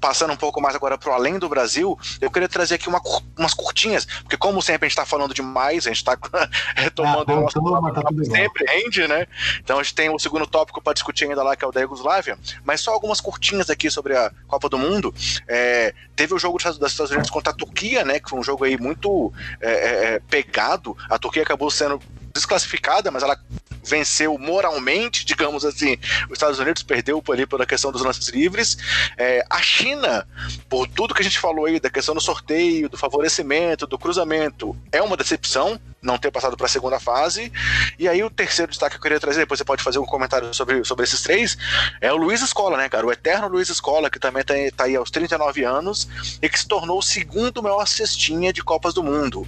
passando 0.00 0.32
um 0.32 0.36
pouco 0.36 0.60
mais 0.60 0.74
agora 0.74 0.98
para 0.98 1.14
além 1.14 1.38
do 1.38 1.48
Brasil, 1.48 1.98
eu 2.20 2.30
queria 2.30 2.48
trazer 2.48 2.74
aqui 2.74 2.88
uma, 2.88 3.00
umas 3.36 3.54
curtinhas, 3.54 4.04
porque 4.04 4.36
como 4.36 4.60
sempre 4.60 4.86
a 4.86 4.88
gente 4.88 4.98
está 4.98 5.06
falando 5.06 5.34
demais, 5.34 5.86
a 5.86 5.90
gente 5.90 5.98
está 5.98 6.16
retomando 6.74 7.32
ah, 7.32 7.36
o 7.36 7.40
nosso 7.42 7.60
toma, 7.60 7.92
tá 7.92 8.02
sempre 8.24 8.64
rende, 8.66 9.06
né? 9.06 9.26
Então 9.60 9.78
a 9.78 9.82
gente 9.82 9.94
tem 9.94 10.10
o 10.10 10.18
segundo 10.18 10.46
tópico 10.46 10.80
para 10.80 10.94
discutir 10.94 11.24
ainda 11.24 11.42
lá, 11.42 11.56
que 11.56 11.64
é 11.64 11.68
o 11.68 11.72
da 11.72 11.80
Yugoslávia, 11.80 12.38
mas 12.64 12.80
só 12.80 12.92
algumas 12.92 13.20
curtinhas 13.20 13.70
aqui 13.70 13.90
sobre 13.90 14.16
a 14.16 14.32
Copa 14.46 14.68
do 14.68 14.78
Mundo. 14.78 15.14
É, 15.46 15.94
teve 16.16 16.34
o 16.34 16.38
jogo 16.38 16.58
dos 16.58 16.92
Estados 16.92 17.10
Unidos 17.12 17.30
contra 17.30 17.52
a 17.52 17.56
Turquia, 17.56 18.04
né? 18.04 18.18
Que 18.18 18.28
foi 18.28 18.38
um 18.38 18.42
jogo 18.42 18.64
aí 18.64 18.76
muito 18.78 19.32
é, 19.60 19.70
é, 19.70 20.14
é 20.14 20.20
pegado. 20.20 20.96
A 21.08 21.18
Turquia 21.18 21.42
acabou 21.42 21.70
sendo 21.70 22.00
desclassificada, 22.38 23.10
mas 23.10 23.22
ela 23.22 23.38
venceu 23.84 24.36
moralmente, 24.38 25.24
digamos 25.24 25.64
assim. 25.64 25.96
Os 26.26 26.34
Estados 26.34 26.58
Unidos 26.58 26.82
perdeu 26.82 27.22
ali 27.30 27.46
pela 27.46 27.66
questão 27.66 27.90
dos 27.90 28.02
lances 28.02 28.28
livres. 28.28 28.76
É, 29.16 29.44
a 29.48 29.60
China, 29.60 30.26
por 30.68 30.86
tudo 30.86 31.14
que 31.14 31.22
a 31.22 31.24
gente 31.24 31.38
falou 31.38 31.66
aí 31.66 31.80
da 31.80 31.90
questão 31.90 32.14
do 32.14 32.20
sorteio, 32.20 32.88
do 32.88 32.96
favorecimento, 32.96 33.86
do 33.86 33.98
cruzamento, 33.98 34.76
é 34.92 35.02
uma 35.02 35.16
decepção 35.16 35.80
não 36.00 36.16
ter 36.16 36.30
passado 36.30 36.56
para 36.56 36.66
a 36.66 36.68
segunda 36.68 37.00
fase. 37.00 37.52
E 37.98 38.08
aí 38.08 38.22
o 38.22 38.30
terceiro 38.30 38.70
destaque 38.70 38.92
que 38.92 38.98
eu 38.98 39.02
queria 39.02 39.20
trazer, 39.20 39.40
depois 39.40 39.58
você 39.58 39.64
pode 39.64 39.82
fazer 39.82 39.98
um 39.98 40.06
comentário 40.06 40.52
sobre, 40.54 40.84
sobre 40.84 41.04
esses 41.04 41.22
três, 41.22 41.56
é 42.00 42.12
o 42.12 42.16
Luiz 42.16 42.40
Escola, 42.40 42.76
né, 42.76 42.88
cara? 42.88 43.06
O 43.06 43.12
eterno 43.12 43.48
Luiz 43.48 43.68
Escola, 43.68 44.10
que 44.10 44.18
também 44.18 44.44
tá, 44.44 44.54
tá 44.76 44.84
aí 44.84 44.96
aos 44.96 45.10
39 45.10 45.64
anos 45.64 46.08
e 46.40 46.48
que 46.48 46.58
se 46.58 46.66
tornou 46.66 46.98
o 46.98 47.02
segundo 47.02 47.62
maior 47.62 47.86
cestinha 47.86 48.52
de 48.52 48.62
Copas 48.62 48.94
do 48.94 49.02
Mundo. 49.02 49.46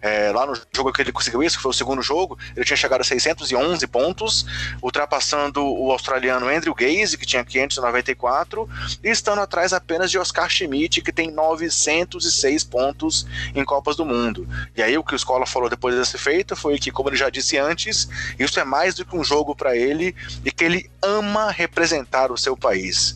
É, 0.00 0.30
lá 0.30 0.46
no 0.46 0.54
jogo 0.74 0.92
que 0.92 1.02
ele 1.02 1.12
conseguiu 1.12 1.42
isso, 1.42 1.56
que 1.56 1.62
foi 1.62 1.70
o 1.70 1.74
segundo 1.74 2.02
jogo, 2.02 2.38
ele 2.54 2.64
tinha 2.64 2.76
chegado 2.76 3.00
a 3.00 3.04
611 3.04 3.86
pontos, 3.88 4.46
ultrapassando 4.80 5.64
o 5.64 5.90
australiano 5.90 6.48
Andrew 6.48 6.74
Gaze, 6.74 7.18
que 7.18 7.26
tinha 7.26 7.44
594, 7.44 8.68
e 9.02 9.08
estando 9.08 9.40
atrás 9.40 9.72
apenas 9.72 10.10
de 10.10 10.18
Oscar 10.18 10.48
Schmidt, 10.48 11.00
que 11.02 11.12
tem 11.12 11.30
906 11.30 12.64
pontos 12.64 13.26
em 13.54 13.64
Copas 13.64 13.96
do 13.96 14.04
Mundo. 14.04 14.48
E 14.76 14.82
aí 14.82 14.96
o 14.96 15.02
que 15.02 15.14
o 15.14 15.16
Escola 15.16 15.46
falou 15.46 15.68
depois 15.68 15.87
desse 15.96 16.18
feito 16.18 16.54
foi 16.56 16.78
que, 16.78 16.90
como 16.90 17.08
ele 17.08 17.16
já 17.16 17.30
disse 17.30 17.56
antes, 17.58 18.08
isso 18.38 18.58
é 18.58 18.64
mais 18.64 18.94
do 18.94 19.04
que 19.04 19.16
um 19.16 19.24
jogo 19.24 19.54
para 19.54 19.76
ele 19.76 20.14
e 20.44 20.50
que 20.50 20.64
ele 20.64 20.90
ama 21.02 21.50
representar 21.50 22.30
o 22.32 22.36
seu 22.36 22.56
país. 22.56 23.14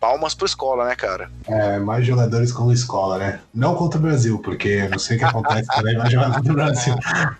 Palmas 0.00 0.34
pro 0.34 0.46
escola, 0.46 0.86
né, 0.86 0.94
cara? 0.94 1.30
É, 1.46 1.78
mais 1.78 2.06
jogadores 2.06 2.52
como 2.52 2.72
escola, 2.72 3.18
né? 3.18 3.40
Não 3.52 3.74
contra 3.74 3.98
o 3.98 4.02
Brasil, 4.02 4.38
porque 4.38 4.86
não 4.88 4.98
sei 4.98 5.16
o 5.16 5.18
que 5.18 5.24
acontece 5.24 5.68
também, 5.68 5.96
mais 5.96 6.12
jogadores 6.12 6.44
do 6.44 6.54
Brasil. 6.54 6.94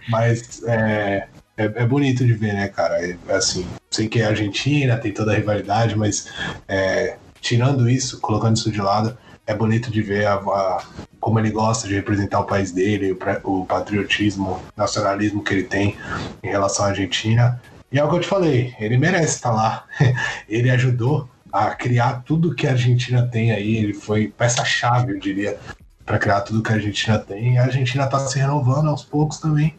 Mas 0.08 0.62
é, 0.64 1.28
é, 1.56 1.64
é, 1.64 1.86
bonito 1.86 2.24
de 2.24 2.32
ver, 2.32 2.54
né, 2.54 2.68
cara? 2.68 3.04
É, 3.04 3.16
assim, 3.30 3.66
sei 3.90 4.08
que 4.08 4.20
é 4.20 4.26
Argentina, 4.26 4.96
tem 4.96 5.12
toda 5.12 5.32
a 5.32 5.36
rivalidade, 5.36 5.96
mas 5.96 6.26
é, 6.66 7.16
tirando 7.40 7.88
isso, 7.88 8.20
colocando 8.20 8.56
isso 8.56 8.70
de 8.70 8.80
lado, 8.80 9.16
é 9.46 9.54
bonito 9.54 9.90
de 9.90 10.02
ver 10.02 10.26
a, 10.26 10.34
a, 10.34 10.84
como 11.20 11.38
ele 11.38 11.50
gosta 11.50 11.88
de 11.88 11.94
representar 11.94 12.40
o 12.40 12.44
país 12.44 12.72
dele, 12.72 13.12
o, 13.12 13.60
o 13.60 13.66
patriotismo, 13.66 14.60
nacionalismo 14.76 15.42
que 15.42 15.54
ele 15.54 15.64
tem 15.64 15.96
em 16.42 16.48
relação 16.48 16.84
à 16.84 16.88
Argentina. 16.88 17.60
E 17.90 17.98
é 17.98 18.04
o 18.04 18.08
que 18.08 18.16
eu 18.16 18.20
te 18.20 18.28
falei, 18.28 18.74
ele 18.78 18.98
merece 18.98 19.36
estar 19.36 19.52
lá. 19.52 19.84
ele 20.48 20.70
ajudou 20.70 21.28
a 21.52 21.70
criar 21.70 22.22
tudo 22.24 22.54
que 22.54 22.66
a 22.66 22.72
Argentina 22.72 23.26
tem 23.26 23.52
aí, 23.52 23.76
ele 23.76 23.94
foi 23.94 24.28
peça-chave, 24.28 25.12
eu 25.12 25.18
diria, 25.18 25.58
para 26.04 26.18
criar 26.18 26.42
tudo 26.42 26.62
que 26.62 26.70
a 26.70 26.76
Argentina 26.76 27.18
tem. 27.18 27.54
E 27.54 27.58
a 27.58 27.64
Argentina 27.64 28.04
está 28.04 28.18
se 28.20 28.38
renovando 28.38 28.88
aos 28.88 29.02
poucos 29.02 29.38
também 29.38 29.74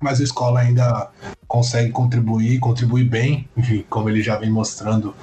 mas 0.00 0.20
a 0.20 0.24
escola 0.24 0.60
ainda 0.60 1.10
consegue 1.46 1.90
contribuir, 1.92 2.58
contribuir 2.58 3.04
bem, 3.04 3.48
enfim, 3.56 3.84
como 3.88 4.08
ele 4.08 4.22
já 4.22 4.36
vem 4.36 4.50
mostrando. 4.50 5.14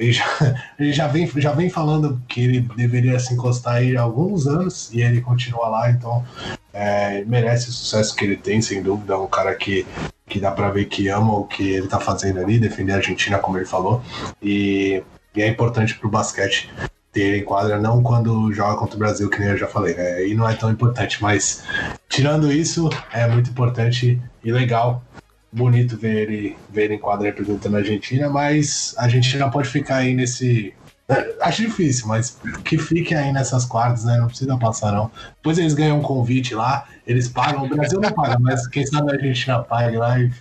Ele 0.00 0.12
já, 0.12 0.24
ele 0.78 0.92
já, 0.92 1.06
vem, 1.06 1.30
já 1.36 1.52
vem 1.52 1.68
falando 1.68 2.20
que 2.26 2.42
ele 2.42 2.60
deveria 2.74 3.18
se 3.20 3.34
encostar 3.34 3.74
aí 3.74 3.96
há 3.96 4.00
alguns 4.00 4.46
anos 4.46 4.90
e 4.92 5.02
ele 5.02 5.20
continua 5.20 5.68
lá, 5.68 5.90
então 5.90 6.24
é, 6.72 7.22
merece 7.26 7.68
o 7.68 7.72
sucesso 7.72 8.16
que 8.16 8.24
ele 8.24 8.36
tem, 8.36 8.62
sem 8.62 8.82
dúvida. 8.82 9.12
É 9.12 9.16
um 9.16 9.26
cara 9.26 9.54
que, 9.54 9.86
que 10.26 10.40
dá 10.40 10.50
para 10.50 10.70
ver 10.70 10.86
que 10.86 11.08
ama 11.08 11.34
o 11.34 11.44
que 11.44 11.68
ele 11.68 11.86
tá 11.86 12.00
fazendo 12.00 12.40
ali, 12.40 12.58
defender 12.58 12.94
a 12.94 12.96
Argentina, 12.96 13.38
como 13.38 13.58
ele 13.58 13.66
falou, 13.66 14.02
e, 14.42 15.02
e 15.36 15.42
é 15.42 15.46
importante 15.46 15.94
pro 15.98 16.08
basquete 16.08 16.70
ter 17.12 17.38
em 17.38 17.44
quadra, 17.44 17.78
não 17.78 18.02
quando 18.02 18.52
joga 18.52 18.76
contra 18.76 18.94
o 18.94 18.98
Brasil, 18.98 19.28
que 19.28 19.40
nem 19.40 19.48
eu 19.48 19.56
já 19.58 19.66
falei, 19.66 19.94
né? 19.94 20.12
Aí 20.14 20.32
não 20.32 20.48
é 20.48 20.54
tão 20.54 20.70
importante, 20.70 21.20
mas 21.20 21.64
tirando 22.08 22.52
isso, 22.52 22.88
é 23.12 23.26
muito 23.26 23.50
importante 23.50 24.20
e 24.44 24.52
legal. 24.52 25.02
Bonito 25.52 25.96
ver 25.96 26.28
ele, 26.28 26.56
ver 26.68 26.84
ele 26.84 26.94
em 26.94 26.98
quadra 26.98 27.26
representando 27.26 27.74
a 27.74 27.78
Argentina, 27.78 28.28
mas 28.28 28.94
a 28.96 29.04
Argentina 29.04 29.50
pode 29.50 29.68
ficar 29.68 29.96
aí 29.96 30.14
nesse, 30.14 30.72
é, 31.10 31.34
acho 31.40 31.62
difícil, 31.62 32.06
mas 32.06 32.38
que 32.64 32.78
fique 32.78 33.12
aí 33.16 33.32
nessas 33.32 33.64
quartas, 33.64 34.04
né? 34.04 34.16
Não 34.16 34.28
precisa 34.28 34.56
passar, 34.56 34.92
não. 34.92 35.10
Depois 35.34 35.58
eles 35.58 35.74
ganham 35.74 35.98
um 35.98 36.02
convite 36.02 36.54
lá, 36.54 36.86
eles 37.06 37.28
pagam. 37.28 37.64
O 37.64 37.68
Brasil 37.68 38.00
não 38.00 38.10
paga, 38.12 38.38
mas 38.38 38.66
quem 38.66 38.86
sabe 38.86 39.10
a 39.10 39.14
Argentina 39.14 39.62
pague 39.62 39.96
lá. 39.96 40.18
E... 40.18 40.32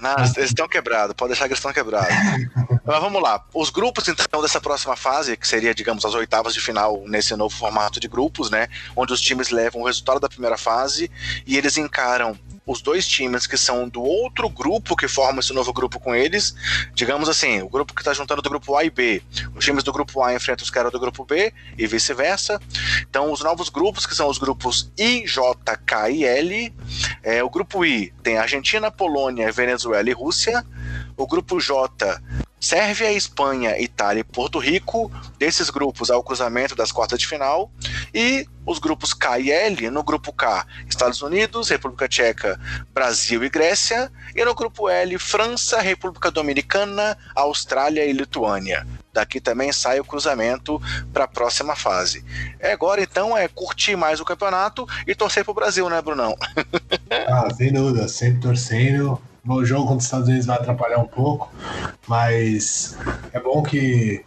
Não, 0.00 0.16
eles 0.18 0.36
estão 0.36 0.68
quebrados, 0.68 1.14
pode 1.14 1.30
deixar 1.30 1.44
que 1.44 1.52
eles 1.52 1.58
estão 1.58 1.72
quebrados. 1.72 2.14
mas 2.84 3.00
vamos 3.00 3.22
lá. 3.22 3.44
Os 3.54 3.70
grupos, 3.70 4.08
então, 4.08 4.42
dessa 4.42 4.60
próxima 4.60 4.96
fase, 4.96 5.36
que 5.36 5.46
seria, 5.46 5.74
digamos, 5.74 6.04
as 6.04 6.14
oitavas 6.14 6.54
de 6.54 6.60
final 6.60 7.02
nesse 7.06 7.34
novo 7.36 7.54
formato 7.54 8.00
de 8.00 8.08
grupos, 8.08 8.50
né? 8.50 8.68
Onde 8.96 9.12
os 9.12 9.20
times 9.20 9.50
levam 9.50 9.82
o 9.82 9.86
resultado 9.86 10.20
da 10.20 10.28
primeira 10.28 10.56
fase 10.56 11.10
e 11.46 11.56
eles 11.56 11.76
encaram 11.76 12.38
os 12.68 12.82
dois 12.82 13.08
times 13.08 13.46
que 13.46 13.56
são 13.56 13.88
do 13.88 14.02
outro 14.02 14.48
grupo 14.48 14.94
que 14.94 15.08
forma 15.08 15.40
esse 15.40 15.54
novo 15.54 15.72
grupo 15.72 15.98
com 15.98 16.14
eles, 16.14 16.54
digamos 16.94 17.28
assim, 17.28 17.62
o 17.62 17.68
grupo 17.68 17.94
que 17.94 18.02
está 18.02 18.12
juntando 18.12 18.42
do 18.42 18.50
grupo 18.50 18.76
A 18.76 18.84
e 18.84 18.90
B. 18.90 19.22
Os 19.56 19.64
times 19.64 19.82
do 19.82 19.90
grupo 19.90 20.22
A 20.22 20.34
enfrentam 20.34 20.64
os 20.64 20.70
caras 20.70 20.92
do 20.92 21.00
grupo 21.00 21.24
B 21.24 21.52
e 21.78 21.86
vice-versa. 21.86 22.60
Então, 23.08 23.32
os 23.32 23.40
novos 23.40 23.70
grupos, 23.70 24.04
que 24.04 24.14
são 24.14 24.28
os 24.28 24.36
grupos 24.36 24.92
I, 24.98 25.26
J, 25.26 25.76
K 25.78 26.10
e 26.18 26.24
L. 26.24 26.74
É, 27.22 27.42
o 27.42 27.50
grupo 27.50 27.84
I 27.84 28.12
tem 28.22 28.38
Argentina, 28.38 28.90
Polônia, 28.90 29.50
Venezuela 29.52 30.08
e 30.08 30.12
Rússia. 30.12 30.64
O 31.16 31.26
grupo 31.26 31.60
J 31.60 32.20
Sérvia, 32.60 33.12
Espanha, 33.12 33.80
Itália 33.80 34.20
e 34.20 34.24
Porto 34.24 34.58
Rico. 34.58 35.10
Desses 35.38 35.70
grupos 35.70 36.10
há 36.10 36.16
o 36.16 36.22
cruzamento 36.22 36.74
das 36.74 36.90
quartas 36.90 37.18
de 37.18 37.26
final. 37.26 37.70
E 38.12 38.46
os 38.66 38.78
grupos 38.78 39.14
K 39.14 39.38
e 39.38 39.50
L. 39.50 39.90
No 39.90 40.02
grupo 40.02 40.32
K, 40.32 40.66
Estados 40.88 41.22
Unidos, 41.22 41.68
República 41.68 42.08
Tcheca, 42.08 42.60
Brasil 42.92 43.44
e 43.44 43.48
Grécia. 43.48 44.10
E 44.34 44.44
no 44.44 44.54
grupo 44.54 44.88
L, 44.88 45.18
França, 45.18 45.80
República 45.80 46.30
Dominicana, 46.30 47.16
Austrália 47.34 48.04
e 48.04 48.12
Lituânia. 48.12 48.86
Daqui 49.12 49.40
também 49.40 49.72
sai 49.72 50.00
o 50.00 50.04
cruzamento 50.04 50.80
para 51.12 51.24
a 51.24 51.28
próxima 51.28 51.74
fase. 51.74 52.24
É, 52.60 52.72
agora 52.72 53.02
então 53.02 53.36
é 53.36 53.48
curtir 53.48 53.96
mais 53.96 54.20
o 54.20 54.24
campeonato 54.24 54.86
e 55.06 55.14
torcer 55.14 55.44
para 55.44 55.52
o 55.52 55.54
Brasil, 55.54 55.88
né, 55.88 56.00
Brunão? 56.00 56.36
ah, 57.26 57.48
sem 57.54 57.72
dúvida, 57.72 58.06
sempre 58.08 58.40
torcendo 58.40 59.20
o 59.56 59.64
jogo 59.64 59.84
contra 59.84 59.98
os 59.98 60.04
Estados 60.04 60.28
Unidos 60.28 60.46
vai 60.46 60.56
atrapalhar 60.56 60.98
um 60.98 61.06
pouco, 61.06 61.50
mas 62.06 62.96
é 63.32 63.40
bom 63.40 63.62
que 63.62 64.24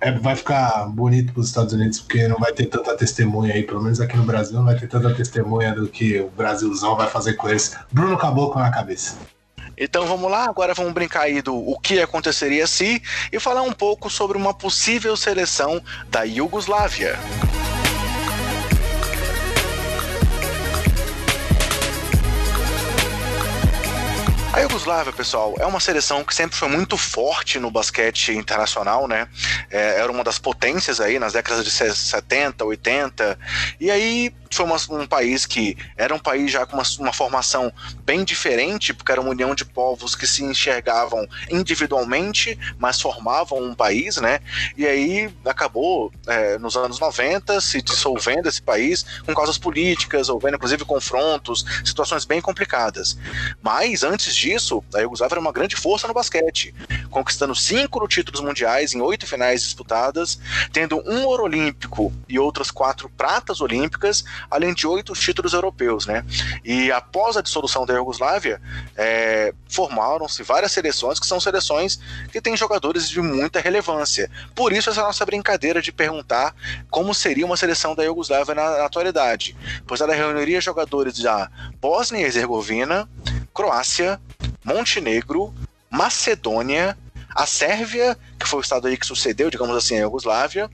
é, 0.00 0.12
vai 0.12 0.34
ficar 0.34 0.88
bonito 0.88 1.32
para 1.32 1.40
os 1.40 1.48
Estados 1.48 1.72
Unidos, 1.74 2.00
porque 2.00 2.26
não 2.26 2.38
vai 2.38 2.52
ter 2.52 2.66
tanta 2.66 2.96
testemunha 2.96 3.54
aí, 3.54 3.62
pelo 3.62 3.82
menos 3.82 4.00
aqui 4.00 4.16
no 4.16 4.24
Brasil, 4.24 4.56
não 4.56 4.64
vai 4.64 4.78
ter 4.78 4.88
tanta 4.88 5.14
testemunha 5.14 5.74
do 5.74 5.88
que 5.88 6.20
o 6.20 6.30
Brasilzão 6.30 6.96
vai 6.96 7.08
fazer 7.08 7.34
com 7.34 7.48
eles. 7.48 7.76
Bruno 7.90 8.16
Caboclo 8.16 8.60
na 8.60 8.70
cabeça. 8.70 9.16
Então 9.82 10.06
vamos 10.06 10.30
lá, 10.30 10.44
agora 10.44 10.74
vamos 10.74 10.92
brincar 10.92 11.22
aí 11.22 11.42
do 11.42 11.56
o 11.56 11.76
que 11.76 12.00
aconteceria 12.00 12.68
se 12.68 13.02
e 13.32 13.40
falar 13.40 13.62
um 13.62 13.72
pouco 13.72 14.08
sobre 14.08 14.38
uma 14.38 14.54
possível 14.54 15.16
seleção 15.16 15.82
da 16.08 16.22
Iugoslávia. 16.22 17.18
A 24.52 24.60
Iugoslávia, 24.60 25.12
pessoal, 25.12 25.56
é 25.58 25.66
uma 25.66 25.80
seleção 25.80 26.22
que 26.22 26.32
sempre 26.32 26.56
foi 26.56 26.68
muito 26.68 26.96
forte 26.96 27.58
no 27.58 27.68
basquete 27.68 28.32
internacional, 28.32 29.08
né? 29.08 29.26
É, 29.68 29.98
era 29.98 30.12
uma 30.12 30.22
das 30.22 30.38
potências 30.38 31.00
aí 31.00 31.18
nas 31.18 31.32
décadas 31.32 31.64
de 31.64 31.70
70, 31.72 32.64
80. 32.64 33.38
E 33.80 33.90
aí 33.90 34.32
foi 34.56 34.66
uma, 34.66 34.76
um 34.90 35.06
país 35.06 35.46
que 35.46 35.76
era 35.96 36.14
um 36.14 36.18
país 36.18 36.50
já 36.50 36.66
com 36.66 36.76
uma, 36.76 36.84
uma, 36.98 37.12
formação 37.12 37.72
bem 38.04 38.24
diferente, 38.24 38.92
porque 38.92 39.12
era 39.12 39.20
uma 39.20 39.30
união 39.30 39.54
de 39.54 39.64
povos 39.64 40.14
que 40.14 40.26
se 40.26 40.44
enxergavam 40.44 41.26
individualmente, 41.50 42.58
mas 42.78 43.00
formavam 43.00 43.62
um 43.62 43.74
país, 43.74 44.16
né? 44.16 44.40
E 44.76 44.86
aí 44.86 45.32
acabou, 45.44 46.12
é, 46.26 46.58
nos 46.58 46.76
anos 46.76 46.98
90, 46.98 47.60
se 47.60 47.80
dissolvendo 47.80 48.48
esse 48.48 48.60
país 48.60 49.04
com 49.24 49.34
causas 49.34 49.58
políticas, 49.58 50.28
houveram 50.28 50.56
inclusive 50.56 50.84
confrontos, 50.84 51.64
situações 51.84 52.24
bem 52.24 52.40
complicadas. 52.40 53.16
Mas 53.62 54.02
antes 54.02 54.34
disso, 54.34 54.82
a 54.94 55.00
Iugoslávia 55.00 55.34
era 55.34 55.40
uma 55.40 55.52
grande 55.52 55.76
força 55.76 56.06
no 56.06 56.14
basquete, 56.14 56.74
conquistando 57.10 57.54
cinco 57.54 58.06
títulos 58.08 58.40
mundiais 58.40 58.92
em 58.92 59.00
oito 59.00 59.26
finais 59.26 59.62
disputadas, 59.62 60.38
tendo 60.72 61.02
um 61.06 61.24
ouro 61.24 61.44
olímpico 61.44 62.12
e 62.28 62.38
outras 62.38 62.70
quatro 62.70 63.08
pratas 63.08 63.60
olímpicas, 63.60 64.24
além 64.50 64.74
de 64.74 64.86
oito 64.86 65.12
títulos 65.12 65.52
europeus, 65.52 66.06
né? 66.06 66.24
E 66.64 66.90
após 66.90 67.36
a 67.36 67.42
dissolução 67.42 67.86
da 67.86 67.94
Iugoslávia, 67.94 68.60
é, 68.96 69.54
formaram-se 69.68 70.42
várias 70.42 70.72
seleções 70.72 71.18
que 71.18 71.26
são 71.26 71.40
seleções 71.40 71.98
que 72.30 72.40
têm 72.40 72.56
jogadores 72.56 73.08
de 73.08 73.20
muita 73.20 73.60
relevância. 73.60 74.30
Por 74.54 74.72
isso 74.72 74.90
essa 74.90 75.02
nossa 75.02 75.24
brincadeira 75.24 75.80
de 75.80 75.92
perguntar 75.92 76.54
como 76.90 77.14
seria 77.14 77.46
uma 77.46 77.56
seleção 77.56 77.94
da 77.94 78.02
Iugoslávia 78.04 78.54
na, 78.54 78.78
na 78.78 78.84
atualidade, 78.86 79.56
pois 79.86 80.00
ela 80.00 80.14
reuniria 80.14 80.60
jogadores 80.60 81.18
da 81.18 81.50
Bósnia 81.80 82.20
e 82.20 82.24
Herzegovina, 82.24 83.08
Croácia, 83.54 84.20
Montenegro, 84.64 85.52
Macedônia, 85.90 86.96
a 87.34 87.46
Sérvia 87.46 88.16
que 88.42 88.48
foi 88.48 88.60
o 88.60 88.62
estado 88.62 88.88
aí 88.88 88.96
que 88.96 89.06
sucedeu, 89.06 89.50
digamos 89.50 89.76
assim, 89.76 89.96
a 89.96 90.00
Iugoslávia, 90.00 90.68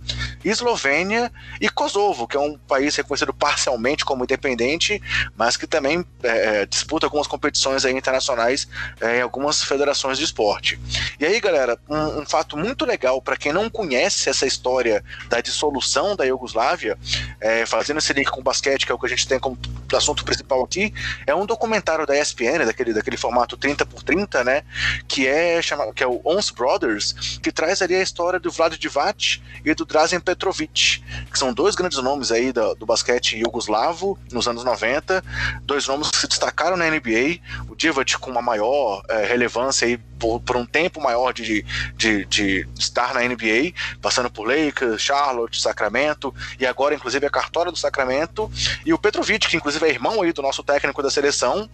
Eslovênia 0.45 1.31
e 1.61 1.69
Kosovo, 1.69 2.27
que 2.27 2.37
é 2.37 2.41
um 2.41 2.57
país 2.57 2.97
reconhecido 2.97 3.33
parcialmente 3.35 4.05
como 4.05 4.25
independente, 4.25 5.01
mas 5.37 5.57
que 5.57 5.67
também 5.67 6.05
é, 6.23 6.63
é 6.63 6.67
disputa 6.67 7.07
algumas 7.07 7.27
competições 7.27 7.85
aí 7.85 7.93
internacionais 7.93 8.67
é, 9.01 9.19
em 9.19 9.23
algumas 9.23 9.63
federações 9.63 10.19
de 10.19 10.25
esporte. 10.25 10.79
E 11.21 11.27
aí, 11.27 11.41
galera, 11.41 11.79
um, 11.89 12.23
um 12.23 12.27
fato 12.27 12.57
muito 12.57 12.85
legal 12.85 13.21
para 13.21 13.37
quem 13.37 13.53
não 13.53 13.69
conhece 13.69 14.29
essa 14.29 14.47
história 14.47 15.05
da 15.29 15.41
dissolução 15.41 16.17
da 16.17 16.25
Iugoslávia, 16.25 16.99
é, 17.41 17.67
fazendo 17.67 17.99
esse 17.99 18.13
link 18.13 18.31
com 18.31 18.41
o 18.41 18.45
basquete, 18.45 18.87
que 18.87 18.93
é 18.93 18.95
o 18.95 18.99
que 18.99 19.07
a 19.07 19.09
gente 19.09 19.29
tem 19.29 19.39
como 19.39 19.59
assunto 19.93 20.25
principal 20.25 20.63
aqui, 20.65 20.93
é 21.27 21.35
um 21.35 21.45
documentário 21.45 22.07
da 22.07 22.19
ESPN, 22.19 22.65
daquele, 22.65 22.93
daquele 22.93 23.17
formato 23.17 23.57
30 23.57 23.85
por 23.87 24.03
30, 24.03 24.45
né, 24.45 24.63
que 25.07 25.27
é, 25.27 25.61
chama, 25.61 25.93
que 25.93 26.03
é 26.03 26.07
o 26.07 26.21
Ons 26.25 26.51
Brothers, 26.51 27.39
que 27.43 27.53
traz 27.59 27.83
ali 27.83 27.97
a 27.97 28.03
história 28.03 28.39
do 28.39 28.53
Vlad 28.53 28.79
Divac 28.79 29.43
e 29.65 29.75
do 29.75 29.85
Drazen 29.85 30.21
Petrovic, 30.21 31.03
que 31.29 31.37
são 31.37 31.53
dois 31.53 31.75
grandes 31.75 31.99
nomes 31.99 32.31
aí 32.31 32.53
do, 32.53 32.73
do 32.77 32.87
basquete 32.87 33.37
iugoslavo 33.37 34.17
nos 34.31 34.47
anos 34.47 34.63
90, 34.63 35.25
dois 35.65 35.85
nomes 35.89 36.09
que 36.09 36.19
se 36.19 36.29
destacaram 36.29 36.77
na 36.77 36.89
NBA, 36.89 37.41
o 37.79 37.89
Divac 37.89 38.19
com 38.19 38.31
uma 38.31 38.43
maior 38.43 39.03
é, 39.09 39.25
relevância 39.25 39.87
aí 39.87 39.97
por, 40.19 40.41
por, 40.41 40.57
um 40.57 40.67
tempo 40.67 41.01
maior 41.01 41.33
de, 41.33 41.65
de, 41.95 42.25
de, 42.25 42.69
estar 42.77 43.15
na 43.15 43.21
NBA, 43.21 43.73
passando 44.03 44.29
por 44.29 44.49
Lakers, 44.49 45.01
Charlotte, 45.01 45.61
Sacramento, 45.61 46.35
e 46.59 46.67
agora 46.67 46.93
inclusive 46.93 47.25
a 47.25 47.31
cartória 47.31 47.71
do 47.71 47.79
Sacramento, 47.79 48.51
e 48.85 48.93
o 48.93 48.99
Petrovic, 48.99 49.47
que 49.47 49.57
inclusive 49.57 49.87
é 49.87 49.91
irmão 49.91 50.21
aí 50.21 50.33
do 50.33 50.43
nosso 50.43 50.65
técnico 50.65 51.01
da 51.05 51.09
seleção, 51.09 51.71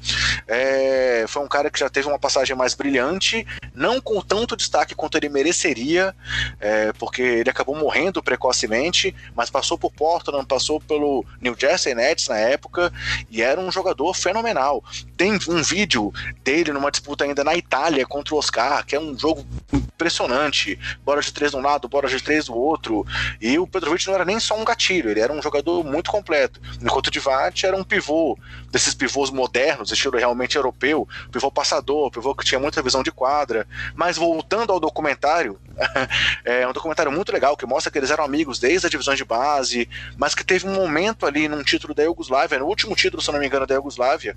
é, 0.46 1.24
foi 1.26 1.42
um 1.42 1.48
cara 1.48 1.70
que 1.70 1.78
já 1.78 1.88
teve 1.88 2.06
uma 2.06 2.18
passagem 2.18 2.54
mais 2.54 2.74
brilhante, 2.74 3.46
não 3.74 3.98
com 3.98 4.20
tanto 4.20 4.56
destaque 4.56 4.94
quanto 4.94 5.16
ele 5.16 5.30
mereceria, 5.30 6.14
é, 6.60 6.92
porque 6.92 7.22
ele 7.22 7.48
acabou 7.48 7.74
morrendo 7.74 8.22
precocemente, 8.22 9.14
mas 9.34 9.48
passou 9.48 9.78
por 9.78 9.90
Portland, 9.90 10.44
passou 10.44 10.78
pelo 10.82 11.24
New 11.40 11.56
Jersey 11.58 11.94
Nets 11.94 12.28
na 12.28 12.36
época, 12.36 12.92
e 13.30 13.40
era 13.40 13.58
um 13.58 13.72
jogador 13.72 14.12
fenomenal. 14.12 14.84
Tem 15.16 15.32
um 15.48 15.62
vídeo 15.62 15.93
dele 16.42 16.72
numa 16.72 16.90
disputa 16.90 17.24
ainda 17.24 17.44
na 17.44 17.54
Itália 17.54 18.06
contra 18.06 18.34
o 18.34 18.38
Oscar, 18.38 18.84
que 18.84 18.96
é 18.96 19.00
um 19.00 19.18
jogo 19.18 19.46
impressionante. 19.72 20.78
Bola 21.04 21.20
de 21.20 21.32
três 21.32 21.52
de 21.52 21.56
um 21.56 21.60
lado, 21.60 21.88
bola 21.88 22.08
de 22.08 22.22
três 22.22 22.46
do 22.46 22.54
outro. 22.54 23.06
E 23.40 23.58
o 23.58 23.66
Petrovic 23.66 24.06
não 24.06 24.14
era 24.14 24.24
nem 24.24 24.40
só 24.40 24.58
um 24.58 24.64
gatilho, 24.64 25.10
ele 25.10 25.20
era 25.20 25.32
um 25.32 25.40
jogador 25.40 25.84
muito 25.84 26.10
completo. 26.10 26.60
Enquanto 26.80 27.08
o 27.08 27.10
Divac 27.10 27.64
era 27.64 27.76
um 27.76 27.84
pivô, 27.84 28.38
desses 28.70 28.94
pivôs 28.94 29.30
modernos, 29.30 29.92
estilo 29.92 30.18
realmente 30.18 30.56
europeu, 30.56 31.08
pivô 31.30 31.50
passador, 31.50 32.10
pivô 32.10 32.34
que 32.34 32.44
tinha 32.44 32.58
muita 32.58 32.82
visão 32.82 33.02
de 33.02 33.12
quadra. 33.12 33.66
Mas 33.94 34.16
voltando 34.16 34.72
ao 34.72 34.80
documentário, 34.80 35.58
é 36.44 36.66
um 36.66 36.72
documentário 36.72 37.12
muito 37.12 37.32
legal 37.32 37.56
que 37.56 37.66
mostra 37.66 37.90
que 37.90 37.98
eles 37.98 38.10
eram 38.10 38.24
amigos 38.24 38.58
desde 38.58 38.86
a 38.86 38.90
divisão 38.90 39.14
de 39.14 39.24
base, 39.24 39.88
mas 40.16 40.34
que 40.34 40.44
teve 40.44 40.66
um 40.66 40.74
momento 40.74 41.26
ali 41.26 41.48
num 41.48 41.62
título 41.62 41.94
da 41.94 42.02
Iugoslávia, 42.02 42.58
no 42.58 42.66
último 42.66 42.94
título, 42.94 43.22
se 43.22 43.30
não 43.30 43.38
me 43.38 43.46
engano, 43.46 43.66
da 43.66 43.74
Iugoslávia, 43.74 44.36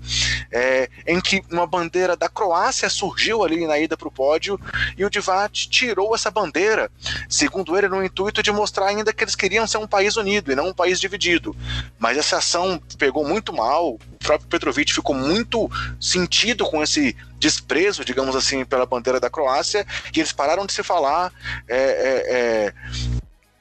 é, 0.50 0.88
em 1.06 1.20
que 1.20 1.42
uma 1.50 1.66
bandeira 1.66 2.16
da 2.16 2.28
Croácia 2.28 2.88
surgiu 2.88 3.44
ali 3.44 3.66
na 3.66 3.78
ida 3.78 3.96
para 3.96 4.08
o 4.08 4.12
pódio 4.12 4.60
e 4.96 5.04
o 5.04 5.10
Divac 5.10 5.68
tirou 5.68 6.14
essa 6.14 6.30
bandeira, 6.30 6.90
segundo 7.28 7.76
ele, 7.76 7.88
no 7.88 8.04
intuito 8.04 8.42
de 8.42 8.52
mostrar 8.52 8.86
ainda 8.86 9.12
que 9.12 9.24
eles 9.24 9.34
queriam 9.34 9.66
ser 9.66 9.78
um 9.78 9.86
país 9.86 10.16
unido 10.16 10.52
e 10.52 10.54
não 10.54 10.68
um 10.68 10.74
país 10.74 11.00
dividido. 11.00 11.56
Mas 11.98 12.16
essa 12.18 12.38
ação 12.38 12.80
pegou 12.98 13.26
muito 13.26 13.52
mal, 13.52 13.94
o 13.94 13.98
próprio 14.18 14.48
Petrovic 14.48 14.92
ficou 14.92 15.14
muito 15.14 15.70
sentido 16.00 16.64
com 16.64 16.82
esse 16.82 17.16
desprezo, 17.38 18.04
digamos 18.04 18.34
assim, 18.36 18.64
pela 18.64 18.86
bandeira 18.86 19.20
da 19.20 19.30
Croácia, 19.30 19.86
e 20.14 20.20
eles 20.20 20.32
pararam 20.32 20.66
de 20.66 20.72
se 20.72 20.82
falar. 20.82 21.32
É, 21.66 21.78
é, 21.78 22.24
é... 22.36 22.74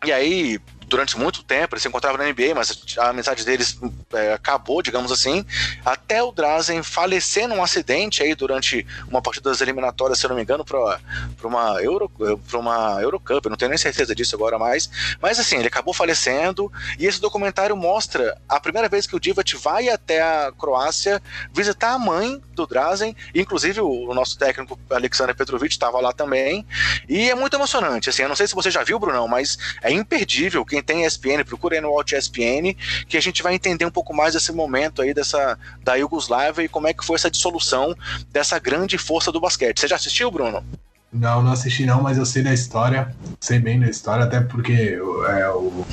E 0.05 0.11
aí, 0.11 0.59
durante 0.88 1.18
muito 1.18 1.43
tempo, 1.43 1.76
eles 1.76 1.81
se 1.81 1.88
encontravam 1.88 2.18
na 2.18 2.31
NBA, 2.31 2.55
mas 2.55 2.84
a 2.97 3.09
amizade 3.09 3.45
deles 3.45 3.77
é, 4.14 4.34
acabou, 4.34 4.81
digamos 4.81 5.11
assim, 5.11 5.45
até 5.85 6.23
o 6.23 6.31
Drazen 6.31 6.81
falecer 6.81 7.47
num 7.47 7.61
acidente 7.61 8.23
aí 8.23 8.34
durante 8.34 8.88
uma 9.07 9.22
partida 9.22 9.49
das 9.49 9.61
eliminatórias, 9.61 10.18
se 10.18 10.26
eu 10.26 10.30
não 10.30 10.35
me 10.35 10.41
engano, 10.41 10.64
para 10.64 10.99
uma 11.43 11.81
Euro, 11.81 12.09
para 12.09 12.59
uma 12.59 13.01
Eurocup, 13.01 13.45
eu 13.45 13.49
não 13.49 13.57
tenho 13.57 13.69
nem 13.69 13.77
certeza 13.77 14.15
disso 14.15 14.35
agora 14.35 14.57
mais, 14.57 14.89
mas 15.22 15.39
assim, 15.39 15.57
ele 15.57 15.68
acabou 15.68 15.93
falecendo 15.93 16.72
e 16.97 17.05
esse 17.05 17.19
documentário 17.19 17.76
mostra 17.76 18.38
a 18.47 18.59
primeira 18.59 18.88
vez 18.88 19.05
que 19.05 19.15
o 19.15 19.19
Divat 19.19 19.55
vai 19.55 19.89
até 19.89 20.22
a 20.22 20.53
Croácia 20.57 21.22
visitar 21.53 21.93
a 21.93 21.99
mãe 21.99 22.41
do 22.53 22.65
Drazen, 22.65 23.15
inclusive 23.35 23.81
o, 23.81 24.14
nosso 24.14 24.38
técnico 24.38 24.80
Alexander 24.89 25.35
Petrovic 25.35 25.73
estava 25.73 25.99
lá 25.99 26.14
também, 26.14 26.65
e 27.07 27.30
é 27.30 27.35
muito 27.35 27.55
emocionante, 27.55 28.09
assim, 28.09 28.23
eu 28.23 28.30
não 28.30 28.35
sei 28.35 28.47
se 28.47 28.55
você 28.55 28.72
já 28.72 28.84
viu, 28.84 28.97
Brunão, 28.97 29.27
mas 29.27 29.57
é 29.81 29.91
imperdível 29.91 30.65
quem 30.65 30.76
tem 30.81 31.05
ESPN, 31.05 31.43
procure 31.45 31.75
aí 31.75 31.81
no 31.81 31.91
Watch 31.91 32.15
ESPN, 32.15 32.75
que 33.07 33.17
a 33.17 33.21
gente 33.21 33.43
vai 33.43 33.53
entender 33.53 33.85
um 33.85 33.91
pouco 33.91 34.13
mais 34.13 34.33
desse 34.33 34.51
momento 34.51 35.01
aí 35.01 35.13
dessa 35.13 35.57
da 35.83 35.95
Yugoslávia 35.95 36.63
e 36.63 36.69
como 36.69 36.87
é 36.87 36.93
que 36.93 37.05
foi 37.05 37.15
essa 37.15 37.31
dissolução 37.31 37.95
dessa 38.31 38.59
grande 38.59 38.97
força 38.97 39.31
do 39.31 39.39
basquete. 39.39 39.79
Você 39.79 39.87
já 39.87 39.95
assistiu, 39.95 40.31
Bruno? 40.31 40.63
Não, 41.11 41.41
não 41.41 41.53
assisti 41.53 41.85
não, 41.85 42.01
mas 42.01 42.17
eu 42.17 42.25
sei 42.25 42.43
da 42.43 42.53
história, 42.53 43.15
sei 43.39 43.59
bem 43.59 43.79
da 43.79 43.89
história, 43.89 44.25
até 44.25 44.41
porque 44.41 44.99
é, 45.29 45.49
o 45.49 45.85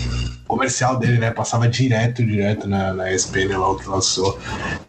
comercial 0.47 0.99
dele, 0.99 1.19
né, 1.19 1.31
passava 1.31 1.69
direto, 1.69 2.25
direto 2.25 2.69
na, 2.69 2.93
na 2.93 3.13
ESPN 3.13 3.57
lá 3.57 3.79
que 3.79 3.89
lançou. 3.89 4.39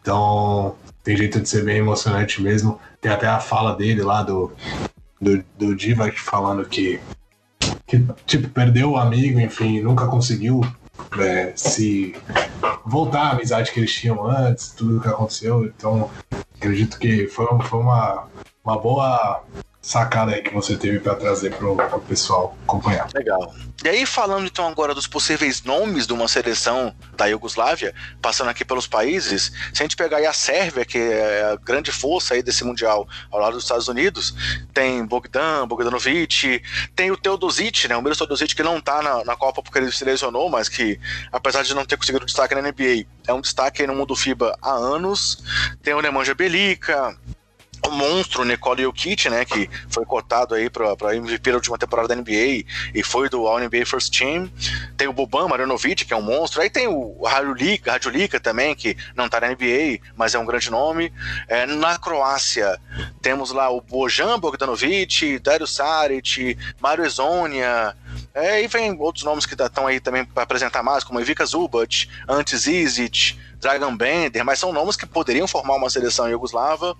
Então, 0.02 0.76
tem 1.04 1.16
jeito 1.16 1.40
de 1.40 1.48
ser 1.48 1.64
bem 1.64 1.78
emocionante 1.78 2.42
mesmo. 2.42 2.80
Tem 3.00 3.12
até 3.12 3.28
a 3.28 3.40
fala 3.40 3.76
dele 3.76 4.02
lá 4.02 4.24
do, 4.24 4.52
do, 5.22 5.44
do 5.58 5.76
Divac 5.76 6.20
falando 6.20 6.66
que 6.66 7.00
que 7.88 8.04
tipo, 8.26 8.50
perdeu 8.50 8.92
o 8.92 8.98
amigo, 8.98 9.40
enfim, 9.40 9.82
nunca 9.82 10.08
conseguiu 10.08 10.62
é, 11.20 11.54
se 11.56 12.16
voltar 12.86 13.28
à 13.28 13.32
amizade 13.32 13.72
que 13.72 13.80
eles 13.80 13.94
tinham 13.94 14.26
antes, 14.26 14.72
tudo 14.72 15.00
que 15.00 15.08
aconteceu. 15.08 15.66
Então, 15.66 16.10
acredito 16.56 16.98
que 16.98 17.28
foi, 17.28 17.48
foi 17.64 17.80
uma, 17.80 18.28
uma 18.64 18.80
boa 18.80 19.44
sacada 19.86 20.32
aí 20.32 20.42
que 20.42 20.52
você 20.52 20.76
teve 20.76 21.00
para 21.00 21.14
trazer 21.14 21.54
para 21.54 21.68
o 21.68 22.02
pessoal 22.02 22.58
acompanhar. 22.64 23.08
Legal. 23.14 23.54
E 23.84 23.88
aí, 23.88 24.04
falando 24.04 24.48
então 24.48 24.68
agora 24.68 24.96
dos 24.96 25.06
possíveis 25.06 25.62
nomes 25.62 26.08
de 26.08 26.14
uma 26.14 26.28
seleção 26.28 26.96
da 27.16 27.28
Iugoslávia, 27.28 27.94
passando 28.20 28.50
aqui 28.50 28.66
pelos 28.66 28.88
países, 28.88 29.52
se 29.72 29.84
a 29.84 29.86
gente 29.86 29.96
pegar 29.96 30.18
aí 30.18 30.26
a 30.26 30.34
Sérvia, 30.34 30.84
que 30.86 30.98
é 30.98 31.44
a 31.44 31.56
grande 31.56 31.92
força 31.92 32.34
aí 32.34 32.42
desse 32.42 32.64
Mundial 32.64 33.08
ao 33.30 33.40
lado 33.40 33.54
dos 33.54 33.64
Estados 33.64 33.88
Unidos, 33.88 34.34
tem 34.74 35.06
Bogdan, 35.06 35.68
Bogdanovic, 35.68 36.64
tem 36.96 37.12
o 37.12 37.18
Teodosic, 37.18 37.88
né, 37.88 37.96
o 37.96 38.02
Miro 38.02 38.16
Teodosic 38.16 38.56
que 38.56 38.64
não 38.64 38.82
tá 38.82 39.04
na, 39.04 39.24
na 39.24 39.36
Copa 39.36 39.62
porque 39.62 39.78
ele 39.78 39.92
se 39.92 40.04
lesionou, 40.04 40.50
mas 40.50 40.68
que, 40.68 41.00
apesar 41.32 41.62
de 41.62 41.76
não 41.76 41.86
ter 41.86 41.96
conseguido 41.96 42.26
destaque 42.26 42.56
na 42.56 42.62
NBA, 42.64 43.06
é 43.28 43.34
um 43.34 43.42
destaque 43.42 43.84
aí 43.84 43.88
no 43.88 43.94
mundo 43.94 44.16
FIBA 44.16 44.58
há 44.64 44.72
anos, 44.72 45.44
tem 45.84 45.94
o 45.94 46.02
Nemanja 46.02 46.34
Belica, 46.34 47.16
o 47.88 47.92
monstro 47.92 48.44
Nicole 48.44 48.84
Jokic, 48.84 49.30
né, 49.30 49.46
que 49.46 49.70
foi 49.90 50.06
cotado 50.06 50.56
aí 50.56 50.70
para 50.70 51.16
MVP 51.16 51.52
da 51.52 51.58
última 51.58 51.78
temporada 51.78 52.08
da 52.08 52.16
NBA 52.16 52.66
e 52.94 53.04
foi 53.04 53.30
do 53.30 53.48
All-NBA 53.48 53.86
First 53.86 54.18
Team. 54.18 54.50
Tem 54.98 55.08
o 55.08 55.14
Boban 55.14 55.48
Marjanovic, 55.48 56.06
que 56.06 56.14
é 56.14 56.18
um 56.18 56.22
monstro. 56.22 56.62
Aí 56.62 56.70
tem 56.70 56.88
o 56.88 57.24
Radulika, 57.24 57.92
Radulika 57.92 58.40
também, 58.40 58.76
que 58.76 58.98
não 59.16 59.30
tá 59.30 59.40
na 59.40 59.50
NBA, 59.50 60.00
mas 60.16 60.34
é 60.36 60.40
um 60.40 60.46
grande 60.46 60.70
nome. 60.70 61.12
É, 61.48 61.66
na 61.66 61.98
Croácia, 61.98 62.80
temos 63.22 63.52
lá 63.52 63.70
o 63.70 63.82
Bojan 63.82 64.40
Bogdanovic, 64.40 65.40
Dario 65.40 65.68
Saric, 65.68 66.58
Mario 66.80 67.06
Ezonia, 67.06 67.96
é, 68.36 68.62
e 68.62 68.68
vem 68.68 68.92
outros 69.00 69.24
nomes 69.24 69.46
que 69.46 69.54
estão 69.54 69.88
aí 69.88 70.02
também 70.02 70.26
para 70.26 70.44
apresentar 70.44 70.84
mais, 70.84 71.06
como 71.06 71.22
Ivica 71.22 71.46
Zubat, 71.46 72.10
Antes 72.28 72.68
Izic, 72.68 73.40
Dragan 73.62 73.96
Bender, 73.96 74.44
mas 74.44 74.60
são 74.60 74.74
nomes 74.74 74.98
que 74.98 75.06
poderiam 75.06 75.48
formar 75.48 75.76
uma 75.76 75.90
seleção 75.90 76.30
iugoslava. 76.30 76.98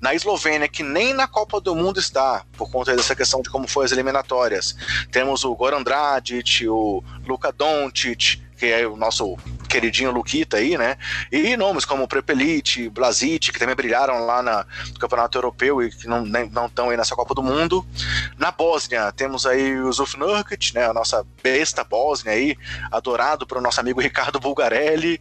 Na 0.00 0.14
Eslovênia, 0.14 0.66
que 0.66 0.82
nem 0.82 1.12
na 1.12 1.28
Copa 1.28 1.60
do 1.60 1.76
Mundo 1.76 2.00
está, 2.00 2.44
por 2.56 2.70
conta 2.70 2.96
dessa 2.96 3.14
questão 3.14 3.42
de 3.42 3.50
como 3.50 3.68
foi 3.68 3.84
as 3.84 3.92
eliminatórias. 3.92 4.74
Temos 5.10 5.44
o 5.44 5.54
Goran 5.54 5.82
Dragic, 5.82 6.66
o 6.66 7.04
Luka 7.26 7.52
Doncic, 7.52 8.40
que 8.62 8.66
é 8.72 8.86
o 8.86 8.96
nosso 8.96 9.36
queridinho 9.68 10.12
Luquita 10.12 10.58
aí, 10.58 10.78
né? 10.78 10.96
E 11.32 11.56
nomes 11.56 11.84
como 11.84 12.06
Prepelic, 12.06 12.88
Blasic, 12.90 13.50
que 13.50 13.58
também 13.58 13.74
brilharam 13.74 14.24
lá 14.24 14.40
na, 14.40 14.64
no 14.92 15.00
Campeonato 15.00 15.36
Europeu 15.36 15.82
e 15.82 15.90
que 15.90 16.06
não 16.06 16.24
estão 16.66 16.88
aí 16.88 16.96
nessa 16.96 17.16
Copa 17.16 17.34
do 17.34 17.42
Mundo. 17.42 17.84
Na 18.38 18.52
Bósnia, 18.52 19.10
temos 19.10 19.46
aí 19.46 19.80
o 19.80 19.92
Zuf 19.92 20.16
Nurkic, 20.16 20.72
né? 20.76 20.84
A 20.84 20.94
nossa 20.94 21.26
besta 21.42 21.82
Bósnia 21.82 22.34
aí, 22.34 22.56
adorado 22.92 23.48
pelo 23.48 23.60
nosso 23.60 23.80
amigo 23.80 24.00
Ricardo 24.00 24.38
Bulgarelli. 24.38 25.20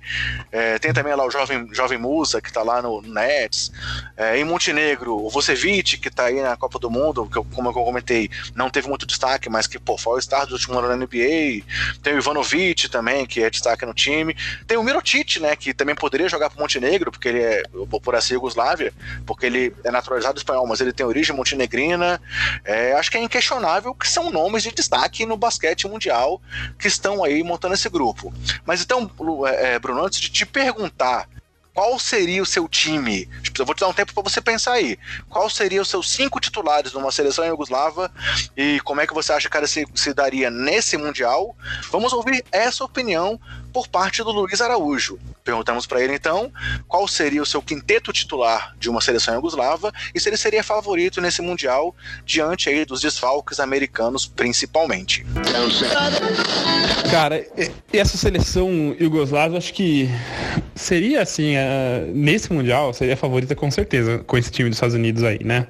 É, 0.51 0.77
tem 0.77 0.93
também 0.93 1.15
lá 1.15 1.25
o 1.25 1.31
jovem, 1.31 1.67
jovem 1.73 1.97
Musa, 1.97 2.39
que 2.39 2.49
está 2.49 2.61
lá 2.61 2.79
no 2.79 3.01
Nets. 3.01 3.71
É, 4.15 4.37
em 4.37 4.43
Montenegro, 4.43 5.15
o 5.15 5.31
Vucevic, 5.31 5.97
que 5.97 6.09
está 6.09 6.25
aí 6.25 6.39
na 6.41 6.55
Copa 6.55 6.77
do 6.77 6.91
Mundo, 6.91 7.25
que 7.25 7.43
como 7.55 7.69
eu 7.69 7.73
comentei, 7.73 8.29
não 8.53 8.69
teve 8.69 8.87
muito 8.87 9.07
destaque, 9.07 9.49
mas 9.49 9.65
que, 9.65 9.79
pô, 9.79 9.97
foi 9.97 10.19
o 10.19 10.21
star 10.21 10.45
do 10.45 10.53
último 10.53 10.77
ano 10.77 10.89
na 10.89 10.95
NBA. 10.95 11.63
Tem 12.03 12.13
o 12.13 12.19
Ivanovic 12.19 12.87
também, 12.87 13.25
que 13.31 13.41
é 13.41 13.49
destaque 13.49 13.85
no 13.85 13.93
time. 13.93 14.35
Tem 14.67 14.77
o 14.77 14.83
Mirotic, 14.83 15.39
né, 15.39 15.55
que 15.55 15.73
também 15.73 15.95
poderia 15.95 16.27
jogar 16.27 16.49
pro 16.49 16.59
Montenegro, 16.59 17.11
porque 17.11 17.29
ele 17.29 17.41
é 17.41 17.63
por 18.03 18.13
essa 18.13 18.33
Yugoslávia, 18.33 18.93
porque 19.25 19.45
ele 19.45 19.73
é 19.85 19.89
naturalizado 19.89 20.37
espanhol, 20.37 20.67
mas 20.67 20.81
ele 20.81 20.91
tem 20.91 21.05
origem 21.05 21.33
montenegrina. 21.33 22.21
É, 22.65 22.91
acho 22.93 23.09
que 23.09 23.17
é 23.17 23.23
inquestionável 23.23 23.95
que 23.95 24.07
são 24.07 24.29
nomes 24.31 24.63
de 24.63 24.71
destaque 24.71 25.25
no 25.25 25.37
basquete 25.37 25.87
mundial 25.87 26.41
que 26.77 26.87
estão 26.87 27.23
aí 27.23 27.41
montando 27.41 27.73
esse 27.73 27.89
grupo. 27.89 28.33
Mas 28.65 28.81
então, 28.81 29.09
é, 29.47 29.79
Bruno, 29.79 30.05
antes 30.05 30.19
de 30.19 30.29
te 30.29 30.45
perguntar 30.45 31.27
qual 31.73 31.97
seria 31.99 32.41
o 32.41 32.45
seu 32.45 32.67
time? 32.67 33.25
Tipo, 33.41 33.61
eu 33.61 33.65
vou 33.65 33.73
te 33.73 33.79
dar 33.79 33.87
um 33.87 33.93
tempo 33.93 34.13
para 34.13 34.23
você 34.23 34.41
pensar 34.41 34.73
aí. 34.73 34.97
Qual 35.29 35.49
seria 35.49 35.81
os 35.81 35.89
seus 35.89 36.11
cinco 36.11 36.39
titulares 36.39 36.93
numa 36.93 37.11
seleção 37.11 37.45
iugoslava 37.45 38.11
e 38.55 38.79
como 38.81 39.01
é 39.01 39.07
que 39.07 39.13
você 39.13 39.31
acha 39.31 39.49
que 39.49 39.57
ela 39.57 39.67
se, 39.67 39.85
se 39.95 40.13
daria 40.13 40.49
nesse 40.49 40.97
Mundial? 40.97 41.55
Vamos 41.89 42.11
ouvir 42.13 42.43
essa 42.51 42.83
opinião 42.83 43.39
por 43.71 43.87
parte 43.87 44.23
do 44.23 44.31
Luiz 44.31 44.61
Araújo. 44.61 45.17
Perguntamos 45.43 45.85
para 45.85 46.01
ele 46.01 46.13
então 46.13 46.51
qual 46.87 47.07
seria 47.07 47.41
o 47.41 47.45
seu 47.45 47.61
quinteto 47.61 48.13
titular 48.13 48.75
de 48.77 48.89
uma 48.89 49.01
seleção 49.01 49.33
iugoslava 49.33 49.91
e 50.13 50.19
se 50.19 50.29
ele 50.29 50.37
seria 50.37 50.63
favorito 50.63 51.19
nesse 51.21 51.41
mundial 51.41 51.95
diante 52.25 52.69
aí 52.69 52.85
dos 52.85 53.01
desfalques 53.01 53.59
americanos 53.59 54.25
principalmente. 54.25 55.25
Cara, 57.09 57.45
essa 57.91 58.17
seleção 58.17 58.95
iugoslava 58.99 59.57
acho 59.57 59.73
que 59.73 60.09
seria 60.75 61.21
assim, 61.21 61.55
nesse 62.13 62.51
mundial 62.51 62.93
seria 62.93 63.17
favorita 63.17 63.55
com 63.55 63.69
certeza 63.71 64.19
com 64.19 64.37
esse 64.37 64.51
time 64.51 64.69
dos 64.69 64.77
Estados 64.77 64.95
Unidos 64.95 65.23
aí, 65.23 65.43
né? 65.43 65.67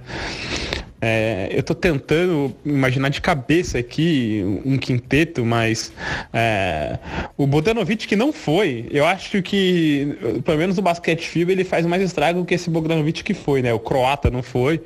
É, 1.02 1.50
eu 1.52 1.62
estou 1.62 1.76
tentando 1.76 2.56
imaginar 2.64 3.10
de 3.10 3.20
cabeça 3.20 3.80
aqui 3.80 4.44
um 4.64 4.78
quinteto, 4.78 5.44
mas 5.44 5.92
é, 6.32 7.00
o 7.36 7.48
Bogdanovic 7.48 8.08
que 8.08 8.16
não 8.16 8.32
foi, 8.32 8.86
eu 8.92 9.06
acho 9.06 9.42
que, 9.42 10.16
pelo 10.46 10.58
menos 10.60 10.78
no 10.78 10.84
basquete 10.84 11.28
FIBA, 11.28 11.52
ele 11.54 11.64
faz 11.64 11.86
mais 11.86 12.04
estrago 12.04 12.46
que 12.46 12.54
esse 12.54 12.70
Bogdanovic 12.70 13.24
que 13.24 13.34
foi, 13.34 13.62
né? 13.62 13.74
O 13.74 13.80
croata 13.80 14.30
não 14.30 14.44
foi, 14.44 14.82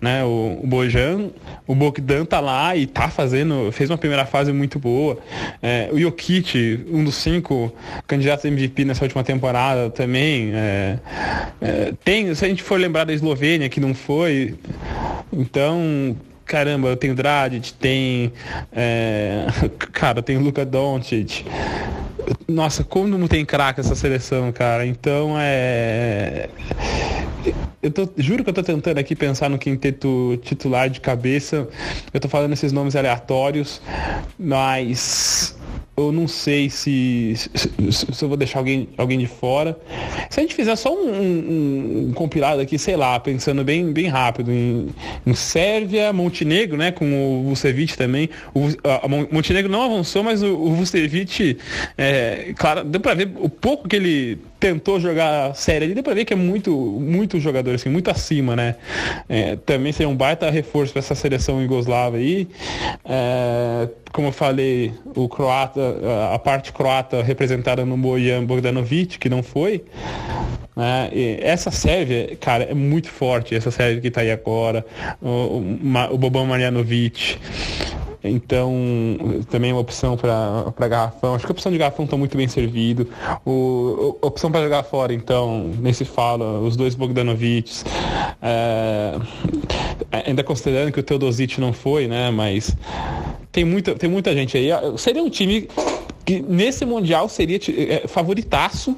né? 0.00 0.22
O, 0.22 0.60
o 0.62 0.66
Bojan, 0.66 1.30
o 1.66 1.74
Bogdan 1.74 2.24
tá 2.24 2.40
lá 2.40 2.76
e 2.76 2.86
tá 2.86 3.08
fazendo, 3.08 3.72
fez 3.72 3.90
uma 3.90 3.98
primeira 3.98 4.26
fase 4.26 4.52
muito 4.52 4.78
boa. 4.78 5.18
É, 5.62 5.88
o 5.90 5.98
Jokic, 5.98 6.84
um 6.90 7.02
dos 7.02 7.14
cinco 7.14 7.72
candidatos 8.06 8.44
a 8.44 8.48
MVP 8.48 8.84
nessa 8.84 9.04
última 9.04 9.24
temporada 9.24 9.88
também. 9.90 10.50
É, 10.54 10.98
é, 11.60 11.92
tem, 12.04 12.34
se 12.34 12.44
a 12.44 12.48
gente 12.48 12.62
for 12.62 12.78
lembrar 12.78 13.04
da 13.04 13.12
Eslovênia, 13.12 13.68
que 13.68 13.80
não 13.80 13.94
foi, 13.94 14.54
então, 15.54 16.16
caramba, 16.44 16.88
eu 16.88 16.96
tenho 16.96 17.14
Dragic, 17.14 17.72
tem. 17.74 18.32
É, 18.72 19.46
cara, 19.92 20.20
tem 20.20 20.36
Luca 20.36 20.66
Doncic. 20.66 21.44
Nossa, 22.48 22.82
como 22.82 23.16
não 23.16 23.28
tem 23.28 23.44
craque 23.44 23.78
essa 23.78 23.94
seleção, 23.94 24.50
cara. 24.50 24.84
Então 24.84 25.36
é. 25.38 26.48
Eu 27.80 27.92
tô, 27.92 28.08
juro 28.16 28.42
que 28.42 28.50
eu 28.50 28.54
tô 28.54 28.64
tentando 28.64 28.98
aqui 28.98 29.14
pensar 29.14 29.48
no 29.48 29.56
quinteto 29.56 30.36
titular 30.42 30.90
de 30.90 31.00
cabeça. 31.00 31.68
Eu 32.12 32.18
tô 32.18 32.28
falando 32.28 32.52
esses 32.54 32.72
nomes 32.72 32.96
aleatórios, 32.96 33.80
mas 34.36 35.56
eu 35.96 36.10
não 36.10 36.26
sei 36.26 36.68
se, 36.68 37.34
se, 37.36 37.70
se, 37.92 38.22
eu 38.22 38.28
vou 38.28 38.36
deixar 38.36 38.58
alguém, 38.58 38.88
alguém 38.96 39.18
de 39.18 39.26
fora. 39.26 39.78
Se 40.28 40.40
a 40.40 40.42
gente 40.42 40.54
fizer 40.54 40.74
só 40.76 40.92
um, 40.92 41.08
um, 41.08 42.08
um 42.08 42.12
compilado 42.12 42.60
aqui, 42.60 42.78
sei 42.78 42.96
lá, 42.96 43.18
pensando 43.20 43.62
bem, 43.62 43.92
bem 43.92 44.08
rápido, 44.08 44.50
em, 44.50 44.88
em 45.24 45.34
Sérvia, 45.34 46.12
Montenegro, 46.12 46.76
né? 46.76 46.90
Com 46.90 47.40
o 47.40 47.44
Vucevic 47.44 47.96
também. 47.96 48.28
O, 48.52 48.68
a, 48.82 49.06
a 49.06 49.08
Montenegro 49.08 49.70
não 49.70 49.82
avançou, 49.82 50.22
mas 50.22 50.42
o, 50.42 50.54
o 50.54 50.74
Vucevic, 50.74 51.58
é, 51.96 52.52
claro, 52.56 52.84
deu 52.84 53.00
pra 53.00 53.14
ver 53.14 53.30
o 53.36 53.48
pouco 53.48 53.88
que 53.88 53.96
ele 53.96 54.38
tentou 54.64 54.98
jogar 54.98 55.54
série 55.54 55.84
ali, 55.84 55.92
deu 55.92 56.02
pra 56.02 56.14
ver 56.14 56.24
que 56.24 56.32
é 56.32 56.36
muito, 56.36 56.74
muito 56.74 57.38
jogador, 57.38 57.74
assim, 57.74 57.90
muito 57.90 58.10
acima, 58.10 58.56
né? 58.56 58.76
É, 59.28 59.56
também 59.56 59.92
seria 59.92 60.08
um 60.08 60.16
baita 60.16 60.48
reforço 60.48 60.90
para 60.90 61.00
essa 61.00 61.14
seleção 61.14 61.60
yugoslava 61.60 62.16
aí. 62.16 62.48
É, 63.04 63.86
como 64.10 64.28
eu 64.28 64.32
falei, 64.32 64.94
o 65.14 65.28
croata, 65.28 65.80
a 66.32 66.38
parte 66.38 66.72
croata 66.72 67.22
representada 67.22 67.84
no 67.84 67.94
Bojan 67.94 68.42
Bogdanovic, 68.46 69.18
que 69.18 69.28
não 69.28 69.42
foi. 69.42 69.84
Né? 70.74 71.10
essa 71.42 71.70
Sérvia, 71.70 72.34
cara, 72.40 72.64
é 72.64 72.74
muito 72.74 73.10
forte, 73.10 73.54
essa 73.54 73.70
Sérvia 73.70 74.00
que 74.00 74.08
está 74.08 74.22
aí 74.22 74.30
agora, 74.30 74.84
o, 75.20 75.62
o 76.10 76.16
Boban 76.16 76.46
Marjanovic. 76.46 77.38
Então, 78.24 78.72
também 79.50 79.70
uma 79.70 79.80
opção 79.80 80.16
para 80.16 80.88
garrafão. 80.88 81.34
Acho 81.34 81.44
que 81.44 81.52
a 81.52 81.54
opção 81.54 81.70
de 81.70 81.76
garrafão 81.76 82.06
está 82.06 82.16
muito 82.16 82.36
bem 82.36 82.48
servido. 82.48 83.06
O, 83.44 84.16
a 84.22 84.26
opção 84.26 84.50
para 84.50 84.62
jogar 84.62 84.82
fora, 84.82 85.12
então, 85.12 85.70
nesse 85.78 86.04
fala, 86.04 86.58
os 86.60 86.76
dois 86.76 86.94
Bogdanovics. 86.94 87.84
É, 88.40 89.18
ainda 90.26 90.42
considerando 90.42 90.90
que 90.90 91.00
o 91.00 91.02
Teodosic 91.02 91.60
não 91.60 91.72
foi, 91.72 92.08
né? 92.08 92.30
Mas 92.30 92.74
tem 93.52 93.64
muita, 93.64 93.94
tem 93.94 94.08
muita 94.08 94.32
gente 94.32 94.56
aí. 94.56 94.68
Seria 94.96 95.22
um 95.22 95.30
time 95.30 95.68
que 96.24 96.40
nesse 96.40 96.86
Mundial 96.86 97.28
seria 97.28 97.58
é, 97.76 98.08
favoritaço 98.08 98.96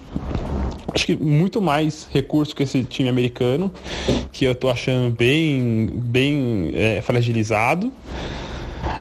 acho 0.96 1.06
que 1.06 1.16
muito 1.16 1.60
mais 1.60 2.08
recurso 2.10 2.56
que 2.56 2.62
esse 2.62 2.82
time 2.84 3.08
americano, 3.08 3.70
que 4.32 4.46
eu 4.46 4.54
tô 4.54 4.70
achando 4.70 5.14
bem, 5.14 5.90
bem 5.92 6.70
é, 6.74 7.02
fragilizado. 7.02 7.92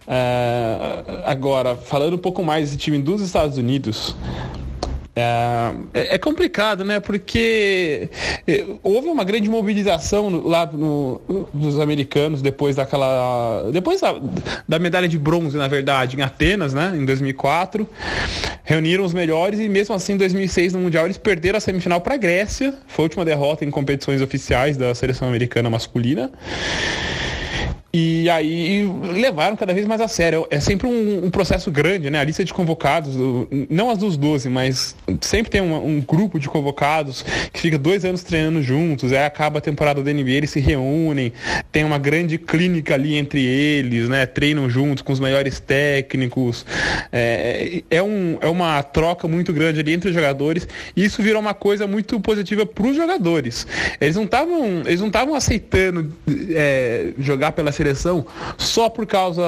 Uh, 0.08 1.22
agora, 1.26 1.76
falando 1.76 2.16
um 2.16 2.20
pouco 2.20 2.44
mais 2.44 2.66
desse 2.66 2.78
time 2.78 3.00
dos 3.00 3.22
Estados 3.22 3.58
Unidos, 3.58 4.16
é, 5.18 5.72
é, 5.94 6.18
complicado, 6.18 6.84
né? 6.84 7.00
Porque 7.00 8.10
é, 8.46 8.66
houve 8.84 9.08
uma 9.08 9.24
grande 9.24 9.50
mobilização 9.50 10.30
lá 10.46 10.66
no, 10.66 11.22
dos 11.54 11.80
americanos 11.80 12.42
depois 12.42 12.76
daquela. 12.76 13.70
Depois 13.72 14.02
da, 14.02 14.14
da, 14.68 14.78
medalha 14.78 15.08
de 15.08 15.18
bronze, 15.18 15.56
na 15.56 15.70
verdade, 15.70 16.18
em 16.18 16.22
Atenas, 16.22 16.74
né? 16.74 16.94
Em 16.94 17.06
2004. 17.06 17.88
Reuniram 18.66 19.06
os 19.06 19.14
melhores 19.14 19.60
e 19.60 19.70
mesmo 19.70 19.96
assim 19.96 20.14
em 20.14 20.18
2006 20.18 20.74
no 20.74 20.80
Mundial 20.80 21.06
eles 21.06 21.18
perderam 21.18 21.58
a 21.58 21.62
semifinal 21.62 22.02
para 22.02 22.16
a 22.16 22.18
Grécia. 22.18 22.74
Foi 22.88 23.04
a 23.04 23.06
última 23.06 23.24
derrota 23.24 23.64
em 23.64 23.72
competições 23.72 24.22
oficiais 24.22 24.76
da 24.76 24.94
seleção 24.94 25.30
americana 25.30 25.70
masculina. 25.70 26.30
E 27.98 28.30
aí 28.30 28.86
levaram 29.14 29.56
cada 29.56 29.74
vez 29.74 29.88
mais 29.88 30.02
a 30.02 30.08
sério. 30.10 30.46
É 30.50 30.60
sempre 30.60 30.86
um, 30.86 31.28
um, 31.28 31.30
processo 31.30 31.72
grande, 31.72 32.10
né? 32.10 32.20
A 32.20 32.26
lista 32.26 32.44
de 32.44 32.54
convocados, 32.54 33.16
não 33.70 33.90
as 33.90 33.98
dos 33.98 34.18
12, 34.18 34.50
mas 34.50 34.94
sempre 35.22 35.50
tem 35.50 35.62
um, 35.62 35.74
um, 35.74 36.02
grupo 36.02 36.38
de 36.38 36.50
convocados 36.50 37.24
que 37.54 37.62
fica 37.62 37.78
dois 37.78 38.04
anos 38.04 38.22
treinando 38.22 38.62
juntos, 38.62 39.14
aí 39.14 39.24
acaba 39.24 39.60
a 39.60 39.62
temporada 39.62 40.04
da 40.04 40.12
NBA, 40.12 40.32
eles 40.32 40.50
se 40.50 40.60
reúnem, 40.60 41.32
tem 41.72 41.86
uma 41.86 41.98
grande 41.98 42.38
clínica 42.38 42.96
ali 42.96 43.16
entre 43.16 43.42
eles, 43.42 44.10
né? 44.10 44.26
Treinam 44.26 44.70
juntos 44.70 45.02
com 45.02 45.14
os 45.14 45.20
melhores 45.22 45.62
técnicos. 45.62 46.66
É, 47.14 47.82
é, 47.90 48.04
um, 48.04 48.38
é 48.42 48.48
uma 48.48 48.84
troca 48.84 49.26
muito 49.26 49.54
grande 49.54 49.80
ali 49.80 49.94
entre 49.94 50.10
os 50.10 50.16
jogadores 50.16 50.68
e 50.98 51.06
isso 51.06 51.24
virou 51.24 51.42
uma 51.42 51.54
coisa 51.54 51.88
muito 51.88 52.20
positiva 52.20 52.66
para 52.66 52.88
os 52.88 52.98
jogadores. 52.98 53.66
Eles 54.02 54.18
não 54.18 54.26
estavam 54.26 54.82
eles 54.86 55.00
não 55.00 55.08
estavam 55.08 55.34
aceitando 55.34 56.14
é, 56.50 57.14
jogar 57.18 57.54
pela 57.54 57.72
seleção 57.72 57.85
seleção 57.86 58.26
só 58.58 58.90
por 58.90 59.06
causa 59.06 59.44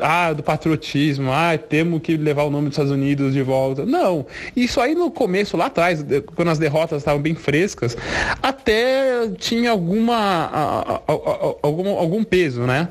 ah, 0.00 0.32
do 0.32 0.42
patriotismo, 0.42 1.30
ah, 1.32 1.56
temos 1.56 2.00
que 2.02 2.16
levar 2.16 2.42
o 2.44 2.50
nome 2.50 2.64
dos 2.64 2.74
Estados 2.74 2.92
Unidos 2.92 3.32
de 3.32 3.42
volta. 3.42 3.86
Não. 3.86 4.26
Isso 4.56 4.80
aí 4.80 4.94
no 4.94 5.10
começo, 5.10 5.56
lá 5.56 5.66
atrás, 5.66 6.04
quando 6.34 6.50
as 6.50 6.58
derrotas 6.58 6.98
estavam 6.98 7.22
bem 7.22 7.34
frescas, 7.34 7.96
até 8.42 9.28
tinha 9.38 9.70
alguma, 9.70 11.02
algum, 11.62 11.90
algum 11.96 12.24
peso, 12.24 12.62
né? 12.62 12.88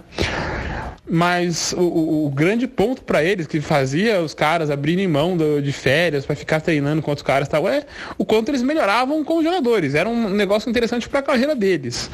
Mas 1.08 1.72
o, 1.78 2.26
o 2.26 2.32
grande 2.32 2.68
ponto 2.68 3.04
para 3.04 3.24
eles 3.24 3.46
que 3.46 3.62
fazia 3.62 4.22
os 4.22 4.34
caras 4.34 4.72
abrirem 4.72 5.08
mão 5.08 5.38
do, 5.38 5.62
de 5.62 5.72
férias 5.72 6.26
para 6.26 6.36
ficar 6.36 6.62
treinando 6.62 7.02
com 7.02 7.12
outros 7.12 7.26
caras 7.26 7.48
tal 7.48 7.70
é 7.70 7.86
o 8.18 8.26
quanto 8.26 8.50
eles 8.50 8.64
melhoravam 8.64 9.24
com 9.24 9.38
os 9.38 9.44
jogadores. 9.44 9.94
Era 9.94 10.10
um 10.10 10.30
negócio 10.30 10.68
interessante 10.68 11.08
para 11.08 11.20
a 11.20 11.24
carreira 11.24 11.56
deles, 11.56 12.10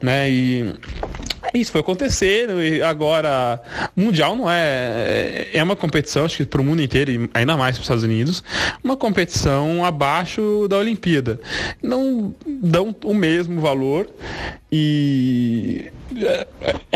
né? 0.00 0.30
E 0.30 0.74
isso 1.60 1.72
foi 1.72 1.80
acontecendo 1.80 2.62
e 2.62 2.82
agora 2.82 3.60
mundial 3.94 4.36
não 4.36 4.50
é 4.50 5.48
é 5.52 5.62
uma 5.62 5.76
competição 5.76 6.24
acho 6.24 6.38
que 6.38 6.44
para 6.44 6.60
o 6.60 6.64
mundo 6.64 6.82
inteiro 6.82 7.10
e 7.10 7.30
ainda 7.34 7.56
mais 7.56 7.76
para 7.76 7.82
os 7.82 7.84
Estados 7.84 8.04
Unidos 8.04 8.42
uma 8.82 8.96
competição 8.96 9.84
abaixo 9.84 10.66
da 10.68 10.78
Olimpíada. 10.78 11.40
Não 11.82 12.34
dão 12.46 12.94
o 13.04 13.14
mesmo 13.14 13.60
valor 13.60 14.08
e 14.70 15.92
é, 16.20 16.46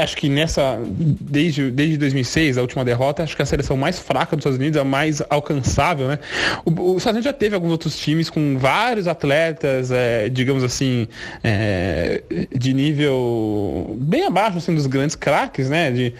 acho 0.03 0.17
que 0.17 0.29
nessa 0.29 0.81
desde, 0.89 1.71
desde 1.71 1.97
2006 1.99 2.59
a 2.59 2.63
última 2.63 2.85
derrota 2.85 3.23
acho 3.23 3.37
que 3.37 3.43
a 3.43 3.47
seleção 3.47 3.77
mais 3.77 3.99
fraca 3.99 4.35
dos 4.35 4.43
Estados 4.43 4.59
Unidos 4.59 4.77
é 4.77 4.81
a 4.81 4.85
mais 4.85 5.23
alcançável 5.31 6.09
né? 6.09 6.19
O, 6.65 6.71
o 6.71 6.97
Estados 6.97 7.07
Unidos 7.07 7.25
já 7.25 7.33
teve 7.33 7.55
alguns 7.55 7.71
outros 7.71 7.97
times 7.97 8.29
com 8.29 8.59
vários 8.59 9.07
atletas 9.07 9.93
é, 9.93 10.29
digamos 10.29 10.65
assim 10.65 11.07
é, 11.45 12.25
de 12.57 12.75
nível 12.75 13.97
bem 14.01 14.25
abaixo 14.25 14.59
assim 14.59 14.75
dos 14.75 14.89
grandes 14.89 15.15
craques 15.15 15.71
né? 15.71 15.93
De 15.93 16.15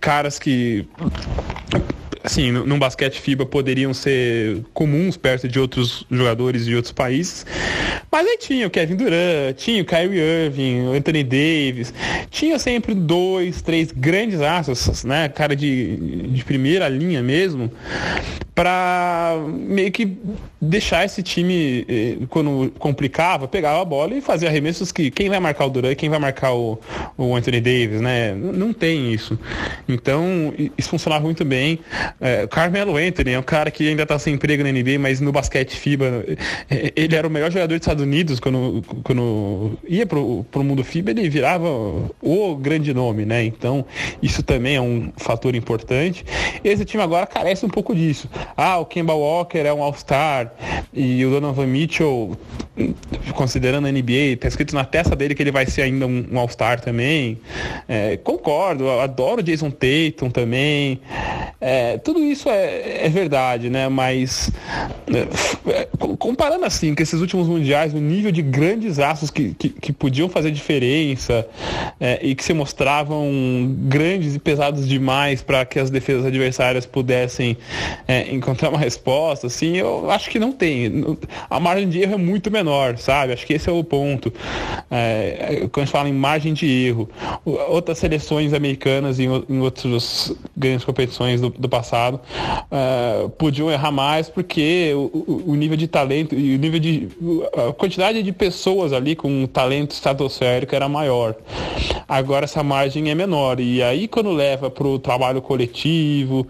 caras 0.00 0.38
que 0.38 0.86
assim, 2.24 2.50
num 2.50 2.78
basquete 2.78 3.20
FIBA 3.20 3.44
poderiam 3.44 3.92
ser 3.92 4.64
comuns 4.72 5.14
perto 5.14 5.46
de 5.46 5.60
outros 5.60 6.06
jogadores 6.10 6.64
de 6.64 6.74
outros 6.74 6.90
países. 6.90 7.44
Mas 8.10 8.26
aí 8.26 8.38
tinha 8.38 8.66
o 8.66 8.70
Kevin 8.70 8.96
Durant, 8.96 9.54
tinha 9.56 9.82
o 9.82 9.84
Kyrie 9.84 10.18
Irving, 10.18 10.86
o 10.86 10.92
Anthony 10.94 11.22
Davis, 11.22 11.92
tinha 12.30 12.58
sempre 12.58 12.94
dois, 12.94 13.60
três 13.60 13.92
grandes 13.92 14.40
astros, 14.40 15.04
né? 15.04 15.28
Cara 15.28 15.54
de, 15.54 15.96
de 16.28 16.44
primeira 16.44 16.88
linha 16.88 17.22
mesmo, 17.22 17.70
para 18.54 19.34
meio 19.46 19.92
que 19.92 20.16
deixar 20.60 21.04
esse 21.04 21.22
time, 21.22 21.84
eh, 21.88 22.16
quando 22.30 22.72
complicava, 22.78 23.46
pegava 23.48 23.82
a 23.82 23.84
bola 23.84 24.14
e 24.14 24.20
fazia 24.20 24.48
arremessos 24.48 24.92
que 24.92 25.10
quem 25.10 25.28
vai 25.28 25.40
marcar 25.40 25.66
o 25.66 25.70
Durant, 25.70 25.96
quem 25.96 26.08
vai 26.08 26.18
marcar 26.18 26.54
o, 26.54 26.78
o 27.18 27.34
Anthony 27.34 27.60
Davis, 27.60 28.00
né? 28.00 28.34
Não 28.34 28.72
tem 28.72 29.12
isso. 29.12 29.38
Então, 29.88 30.54
isso 30.78 30.88
funcionava 30.88 31.24
muito 31.24 31.44
bem. 31.44 31.80
É, 32.20 32.46
Carmelo 32.46 32.96
Anthony 32.96 33.32
é 33.32 33.38
um 33.38 33.42
cara 33.42 33.70
que 33.70 33.88
ainda 33.88 34.04
está 34.04 34.18
sem 34.18 34.34
emprego 34.34 34.62
na 34.62 34.70
NBA, 34.70 34.98
mas 34.98 35.20
no 35.20 35.32
basquete 35.32 35.76
FIBA, 35.76 36.24
é, 36.70 36.92
ele 36.94 37.14
era 37.14 37.26
o 37.26 37.30
melhor 37.30 37.50
jogador 37.50 37.68
dos 37.68 37.82
Estados 37.82 38.02
Unidos 38.02 38.40
quando, 38.40 38.82
quando 39.02 39.78
ia 39.86 40.06
pro, 40.06 40.44
pro 40.50 40.62
mundo 40.62 40.84
FIBA, 40.84 41.10
ele 41.10 41.28
virava 41.28 41.68
o 42.22 42.56
grande 42.56 42.94
nome, 42.94 43.24
né? 43.24 43.44
Então, 43.44 43.84
isso 44.22 44.42
também 44.42 44.76
é 44.76 44.80
um 44.80 45.12
fator 45.16 45.54
importante. 45.54 46.24
Esse 46.62 46.84
time 46.84 47.02
agora 47.02 47.26
carece 47.26 47.66
um 47.66 47.68
pouco 47.68 47.94
disso. 47.94 48.28
Ah, 48.56 48.78
o 48.78 48.86
Kemba 48.86 49.14
Walker 49.14 49.58
é 49.58 49.72
um 49.72 49.82
All-Star 49.82 50.52
e 50.92 51.24
o 51.24 51.30
Donovan 51.30 51.66
Mitchell, 51.66 52.36
considerando 53.34 53.86
a 53.86 53.92
NBA, 53.92 54.36
tá 54.40 54.48
escrito 54.48 54.74
na 54.74 54.84
testa 54.84 55.16
dele 55.16 55.34
que 55.34 55.42
ele 55.42 55.50
vai 55.52 55.66
ser 55.66 55.82
ainda 55.82 56.06
um, 56.06 56.26
um 56.32 56.38
All-Star 56.38 56.80
também. 56.80 57.38
É, 57.88 58.16
concordo, 58.18 58.88
adoro 59.00 59.40
o 59.40 59.42
Jason 59.42 59.70
Tatum 59.70 60.30
também. 60.30 61.00
É, 61.60 61.98
tudo 62.04 62.20
isso 62.20 62.48
é, 62.48 63.06
é, 63.06 63.08
verdade, 63.08 63.70
né? 63.70 63.88
Mas 63.88 64.50
é, 65.08 65.88
comparando 66.18 66.64
assim 66.64 66.94
com 66.94 67.02
esses 67.02 67.20
últimos 67.20 67.48
mundiais, 67.48 67.94
o 67.94 67.98
nível 67.98 68.30
de 68.30 68.42
grandes 68.42 68.98
astros 68.98 69.30
que, 69.30 69.54
que, 69.54 69.70
que 69.70 69.92
podiam 69.92 70.28
fazer 70.28 70.50
diferença 70.50 71.46
é, 71.98 72.20
e 72.22 72.34
que 72.34 72.44
se 72.44 72.52
mostravam 72.52 73.74
grandes 73.88 74.34
e 74.34 74.38
pesados 74.38 74.86
demais 74.86 75.42
para 75.42 75.64
que 75.64 75.78
as 75.78 75.90
defesas 75.90 76.26
adversárias 76.26 76.86
pudessem 76.86 77.56
é, 78.06 78.32
encontrar 78.32 78.68
uma 78.68 78.78
resposta, 78.78 79.46
assim, 79.46 79.76
eu 79.76 80.10
acho 80.10 80.28
que 80.30 80.38
não 80.38 80.52
tem. 80.52 81.16
A 81.48 81.58
margem 81.58 81.88
de 81.88 82.00
erro 82.00 82.14
é 82.14 82.18
muito 82.18 82.50
menor, 82.50 82.98
sabe? 82.98 83.14
sabe? 83.14 83.32
Acho 83.32 83.46
que 83.46 83.54
esse 83.54 83.68
é 83.68 83.72
o 83.72 83.82
ponto. 83.82 84.32
É, 84.90 85.66
quando 85.72 85.78
a 85.78 85.84
gente 85.84 85.92
fala 85.92 86.08
em 86.08 86.12
margem 86.12 86.52
de 86.52 86.66
erro, 86.66 87.08
outras 87.44 87.98
seleções 87.98 88.52
americanas 88.52 89.18
em, 89.18 89.28
em 89.48 89.60
outras 89.60 90.32
grandes 90.56 90.84
competições 90.84 91.40
do, 91.40 91.50
do 91.50 91.68
passado 91.68 91.93
uh, 92.14 93.28
podiam 93.30 93.70
errar 93.70 93.90
mais 93.90 94.28
porque 94.28 94.92
o, 94.94 95.50
o, 95.52 95.54
nível 95.54 95.76
de 95.76 95.86
talento 95.86 96.34
e 96.34 96.54
o 96.54 96.58
nível 96.58 96.80
de 96.80 97.08
a 97.68 97.72
quantidade 97.72 98.22
de 98.22 98.32
pessoas 98.32 98.92
ali 98.92 99.14
com 99.14 99.46
talento 99.46 99.92
estratosférico 99.92 100.74
era 100.74 100.88
maior. 100.88 101.34
Agora 102.08 102.44
essa 102.44 102.62
margem 102.62 103.10
é 103.10 103.14
menor 103.14 103.60
e 103.60 103.82
aí 103.82 104.08
quando 104.08 104.30
leva 104.30 104.70
para 104.70 104.86
o 104.86 104.98
trabalho 104.98 105.40
coletivo, 105.42 106.46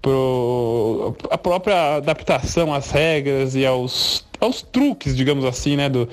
para 0.00 1.34
a 1.34 1.38
própria 1.38 1.96
adaptação 1.96 2.72
às 2.72 2.90
regras 2.90 3.54
e 3.54 3.64
aos 3.64 4.27
aos 4.40 4.62
truques, 4.62 5.16
digamos 5.16 5.44
assim, 5.44 5.76
né, 5.76 5.88
do, 5.88 6.08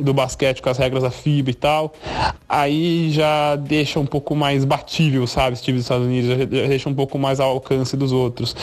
do 0.00 0.14
basquete 0.14 0.62
com 0.62 0.70
as 0.70 0.78
regras 0.78 1.02
da 1.02 1.10
FIBA 1.10 1.50
e 1.50 1.54
tal, 1.54 1.92
aí 2.48 3.10
já 3.10 3.56
deixa 3.56 3.98
um 3.98 4.06
pouco 4.06 4.34
mais 4.34 4.64
batível, 4.64 5.26
sabe, 5.26 5.54
esse 5.54 5.62
time 5.62 5.78
dos 5.78 5.84
Estados 5.84 6.06
Unidos, 6.06 6.28
já 6.28 6.44
deixa 6.44 6.88
um 6.88 6.94
pouco 6.94 7.18
mais 7.18 7.40
ao 7.40 7.50
alcance 7.50 7.96
dos 7.96 8.12
outros. 8.12 8.54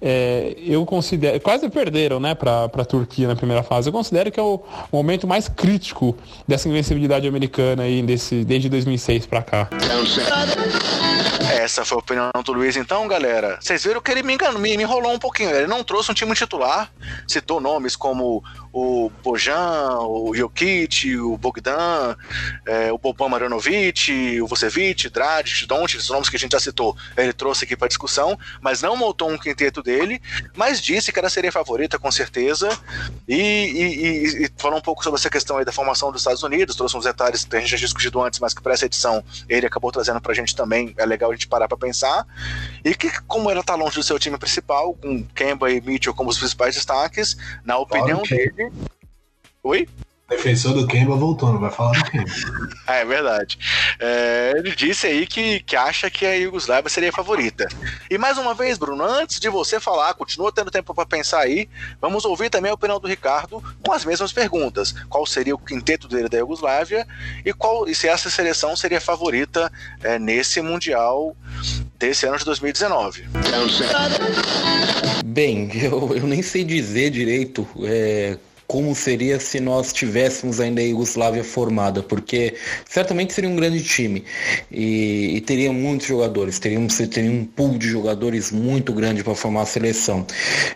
É, 0.00 0.56
eu 0.58 0.84
considero, 0.86 1.40
quase 1.40 1.68
perderam, 1.68 2.18
né, 2.20 2.34
para 2.34 2.64
a 2.64 2.84
Turquia 2.84 3.28
na 3.28 3.36
primeira 3.36 3.62
fase, 3.62 3.88
eu 3.88 3.92
considero 3.92 4.30
que 4.30 4.40
é 4.40 4.42
o 4.42 4.62
momento 4.92 5.26
mais 5.26 5.48
crítico 5.48 6.16
dessa 6.46 6.68
invencibilidade 6.68 7.26
americana 7.26 7.84
aí, 7.84 8.02
desse, 8.02 8.44
desde 8.44 8.68
2006 8.68 9.26
para 9.26 9.42
cá. 9.42 9.68
Essa 11.62 11.84
foi 11.84 11.96
a 11.96 11.98
opinião 12.00 12.30
do 12.44 12.52
Luiz, 12.52 12.76
então, 12.76 13.06
galera. 13.06 13.58
Vocês 13.60 13.84
viram 13.84 14.00
que 14.00 14.10
ele 14.10 14.22
me 14.22 14.34
enganou, 14.34 14.60
me, 14.60 14.76
me 14.76 14.82
enrolou 14.82 15.12
um 15.12 15.18
pouquinho. 15.18 15.50
Ele 15.50 15.66
não 15.66 15.84
trouxe 15.84 16.10
um 16.10 16.14
time 16.14 16.34
titular, 16.34 16.90
citou 17.26 17.60
nomes 17.60 17.94
como 17.94 18.21
como 18.22 18.42
o 18.72 19.10
Bojan, 19.22 19.98
o 20.00 20.34
Jokic, 20.34 21.16
o 21.18 21.36
Bogdan, 21.36 22.16
é, 22.66 22.90
o 22.92 22.98
Boban 22.98 23.28
Marjanovic, 23.28 24.40
o 24.40 24.46
Vucevic, 24.46 25.10
Dragic, 25.10 25.66
Doncic, 25.66 26.00
os 26.00 26.08
nomes 26.08 26.28
que 26.28 26.36
a 26.36 26.38
gente 26.38 26.52
já 26.52 26.60
citou, 26.60 26.96
ele 27.16 27.32
trouxe 27.32 27.64
aqui 27.64 27.76
para 27.76 27.88
discussão, 27.88 28.38
mas 28.60 28.80
não 28.80 28.96
montou 28.96 29.30
um 29.30 29.36
quinteto 29.36 29.82
dele, 29.82 30.20
mas 30.56 30.80
disse 30.80 31.12
que 31.12 31.18
era 31.18 31.28
a 31.28 31.30
seria 31.30 31.52
favorita 31.52 31.98
com 31.98 32.10
certeza. 32.10 32.68
E, 33.28 33.36
e, 33.36 34.44
e, 34.44 34.50
falou 34.56 34.78
um 34.78 34.82
pouco 34.82 35.02
sobre 35.02 35.18
essa 35.18 35.28
questão 35.28 35.58
aí 35.58 35.64
da 35.64 35.72
formação 35.72 36.10
dos 36.10 36.22
Estados 36.22 36.42
Unidos, 36.42 36.76
trouxe 36.76 36.96
uns 36.96 37.04
detalhes 37.04 37.44
que 37.44 37.56
a 37.56 37.60
gente 37.60 37.70
já 37.70 37.76
discutido 37.76 38.22
antes, 38.22 38.40
mas 38.40 38.54
que 38.54 38.62
para 38.62 38.72
essa 38.72 38.86
edição 38.86 39.22
ele 39.48 39.66
acabou 39.66 39.92
trazendo 39.92 40.20
para 40.20 40.32
a 40.32 40.34
gente 40.34 40.56
também, 40.56 40.94
é 40.96 41.04
legal 41.04 41.30
a 41.30 41.34
gente 41.34 41.46
parar 41.46 41.68
para 41.68 41.76
pensar, 41.76 42.26
e 42.84 42.94
que 42.94 43.10
como 43.22 43.50
ela 43.50 43.62
tá 43.62 43.74
longe 43.74 43.96
do 43.96 44.02
seu 44.02 44.18
time 44.18 44.38
principal, 44.38 44.94
com 44.94 45.24
Kemba 45.34 45.70
e 45.70 45.80
Mitchell 45.80 46.14
como 46.14 46.30
os 46.30 46.38
principais 46.38 46.74
destaques, 46.74 47.36
na 47.64 47.76
opinião 47.78 48.22
dele, 48.22 48.61
Oi? 49.62 49.88
defensor 50.32 50.72
do 50.72 50.86
Kemba 50.86 51.14
voltou, 51.14 51.52
não 51.52 51.60
vai 51.60 51.70
falar 51.70 51.92
do 51.92 52.10
Kemba. 52.10 52.30
ah, 52.86 52.96
é 52.96 53.04
verdade. 53.04 53.58
É, 54.00 54.54
ele 54.56 54.74
disse 54.74 55.06
aí 55.06 55.26
que, 55.26 55.60
que 55.60 55.76
acha 55.76 56.10
que 56.10 56.26
a 56.26 56.34
Yugoslávia 56.34 56.88
seria 56.88 57.10
a 57.10 57.12
favorita. 57.12 57.68
E 58.10 58.18
mais 58.18 58.38
uma 58.38 58.54
vez, 58.54 58.78
Bruno, 58.78 59.04
antes 59.04 59.38
de 59.38 59.48
você 59.48 59.78
falar, 59.78 60.14
continua 60.14 60.52
tendo 60.52 60.70
tempo 60.70 60.94
para 60.94 61.06
pensar 61.06 61.40
aí, 61.40 61.68
vamos 62.00 62.24
ouvir 62.24 62.50
também 62.50 62.70
a 62.70 62.74
opinião 62.74 62.98
do 62.98 63.06
Ricardo 63.06 63.62
com 63.82 63.92
as 63.92 64.04
mesmas 64.04 64.32
perguntas. 64.32 64.92
Qual 65.08 65.26
seria 65.26 65.54
o 65.54 65.58
quinteto 65.58 66.08
dele 66.08 66.28
da 66.28 66.38
Yugoslávia 66.38 67.06
e, 67.44 67.52
qual, 67.52 67.88
e 67.88 67.94
se 67.94 68.08
essa 68.08 68.30
seleção 68.30 68.74
seria 68.74 68.98
a 68.98 69.00
favorita 69.00 69.70
é, 70.02 70.18
nesse 70.18 70.60
Mundial 70.60 71.36
desse 71.98 72.26
ano 72.26 72.38
de 72.38 72.44
2019? 72.44 73.28
Bem, 75.24 75.70
eu, 75.82 76.16
eu 76.16 76.26
nem 76.26 76.42
sei 76.42 76.64
dizer 76.64 77.10
direito. 77.10 77.66
É 77.84 78.38
como 78.72 78.94
seria 78.94 79.38
se 79.38 79.60
nós 79.60 79.92
tivéssemos 79.92 80.58
ainda 80.58 80.80
a 80.80 80.84
Iugoslávia 80.84 81.44
formada, 81.44 82.02
porque 82.02 82.54
certamente 82.88 83.34
seria 83.34 83.50
um 83.50 83.54
grande 83.54 83.82
time 83.82 84.24
e, 84.70 85.36
e 85.36 85.40
teria 85.42 85.70
muitos 85.70 86.06
jogadores, 86.06 86.58
teria 86.58 86.80
um, 86.80 86.86
teria 86.86 87.30
um 87.30 87.44
pool 87.44 87.76
de 87.76 87.86
jogadores 87.86 88.50
muito 88.50 88.94
grande 88.94 89.22
para 89.22 89.34
formar 89.34 89.60
a 89.60 89.66
seleção. 89.66 90.26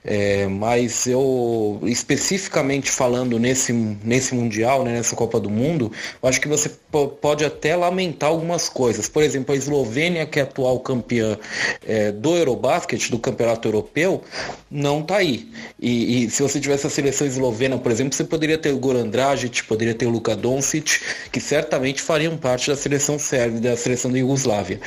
É, 0.05 0.47
mas 0.47 1.07
eu, 1.07 1.81
especificamente 1.85 2.91
falando 2.91 3.39
nesse, 3.39 3.73
nesse 3.73 4.35
Mundial, 4.35 4.85
né, 4.85 4.93
nessa 4.93 5.17
Copa 5.17 5.41
do 5.41 5.49
Mundo, 5.49 5.91
eu 6.23 6.29
acho 6.29 6.39
que 6.39 6.49
você 6.49 6.71
pode 7.19 7.47
até 7.47 7.75
lamentar 7.75 8.29
algumas 8.29 8.69
coisas. 8.69 9.09
Por 9.09 9.23
exemplo, 9.23 9.55
a 9.55 9.57
Eslovênia, 9.57 10.27
que 10.27 10.39
é 10.39 10.43
atual 10.43 10.81
campeã 10.81 11.39
é, 11.87 12.13
do 12.13 12.37
Eurobasket, 12.37 13.11
do 13.11 13.19
Campeonato 13.19 13.67
Europeu, 13.67 14.23
não 14.71 15.01
está 15.01 15.17
aí. 15.17 15.49
E, 15.81 16.25
e 16.25 16.31
se 16.31 16.43
você 16.43 16.61
tivesse 16.61 16.87
a 16.87 16.91
seleção 16.91 17.27
eslovena, 17.27 17.86
por 17.87 17.93
exemplo, 17.93 18.17
você 18.17 18.25
poderia 18.25 18.59
ter 18.59 18.73
o 18.73 18.79
Goran 18.79 19.07
Dragic, 19.07 19.63
poderia 19.63 19.95
ter 19.95 20.07
o 20.07 20.11
Luka 20.11 20.35
Doncic, 20.35 21.01
que 21.31 21.39
certamente 21.39 22.03
fariam 22.03 22.37
parte 22.37 22.69
da 22.69 22.75
seleção 22.75 23.17
sérvia, 23.17 23.61
da 23.61 23.77
seleção 23.77 24.11
da 24.11 24.19
Iugoslávia. 24.19 24.81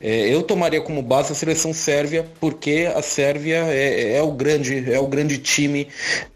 É, 0.00 0.32
eu 0.32 0.40
tomaria 0.40 0.80
como 0.80 1.02
base 1.02 1.32
a 1.32 1.34
seleção 1.34 1.74
sérvia, 1.74 2.24
porque 2.38 2.88
a 2.94 3.02
Sérvia 3.02 3.56
é, 3.70 4.18
é 4.18 4.22
o, 4.22 4.30
grande, 4.30 4.88
é 4.88 5.00
o 5.00 5.08
grande 5.08 5.38
time 5.38 5.88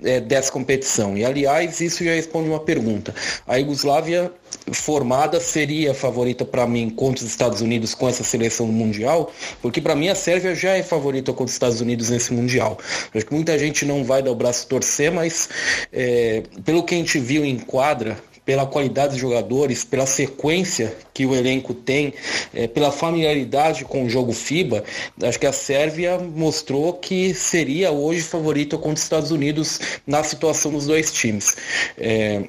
é, 0.03 0.19
dessa 0.19 0.51
competição. 0.51 1.17
E, 1.17 1.25
aliás, 1.25 1.81
isso 1.81 2.03
já 2.03 2.15
responde 2.15 2.49
uma 2.49 2.59
pergunta. 2.59 3.15
A 3.47 3.55
Iugoslávia 3.55 4.33
formada 4.73 5.41
seria 5.41 5.93
a 5.93 5.95
favorita 5.95 6.45
para 6.45 6.67
mim 6.67 6.91
contra 6.91 7.25
os 7.25 7.31
Estados 7.31 7.61
Unidos 7.61 7.95
com 7.95 8.09
essa 8.09 8.25
seleção 8.25 8.67
mundial, 8.67 9.33
porque 9.61 9.81
para 9.81 9.95
mim 9.95 10.09
a 10.09 10.15
Sérvia 10.15 10.55
já 10.55 10.77
é 10.77 10.83
favorita 10.83 11.33
contra 11.33 11.47
os 11.47 11.53
Estados 11.53 11.81
Unidos 11.81 12.11
nesse 12.11 12.33
mundial. 12.33 12.79
Acho 13.15 13.27
que 13.27 13.35
muita 13.35 13.59
gente 13.59 13.85
não 13.85 14.05
vai 14.05 14.23
dar 14.23 14.31
o 14.31 14.35
braço 14.35 14.67
torcer, 14.67 15.11
mas 15.11 15.49
é, 15.93 16.43
pelo 16.65 16.83
que 16.83 16.95
a 16.95 16.99
gente 16.99 17.19
viu 17.19 17.45
em 17.45 17.59
quadra, 17.59 18.19
pela 18.49 18.65
qualidade 18.65 19.11
dos 19.11 19.21
jogadores, 19.21 19.85
pela 19.85 20.07
sequência 20.07 20.97
que 21.13 21.27
o 21.27 21.35
elenco 21.35 21.75
tem, 21.75 22.15
é, 22.55 22.67
pela 22.67 22.91
familiaridade 22.91 23.85
com 23.85 24.07
o 24.07 24.09
jogo 24.09 24.33
FIBA, 24.33 24.85
acho 25.23 25.39
que 25.39 25.47
a 25.47 25.53
Sérvia 25.53 26.17
mostrou 26.19 26.95
que 26.95 27.35
seria 27.35 27.91
hoje 27.93 28.23
favorita 28.23 28.79
contra 28.79 28.95
os 28.95 29.03
Estados 29.03 29.31
Unidos 29.31 29.79
na 30.07 30.25
situação 30.25 30.73
dos 30.73 30.87
dois 30.87 31.13
times. 31.13 31.57
É, 31.99 32.45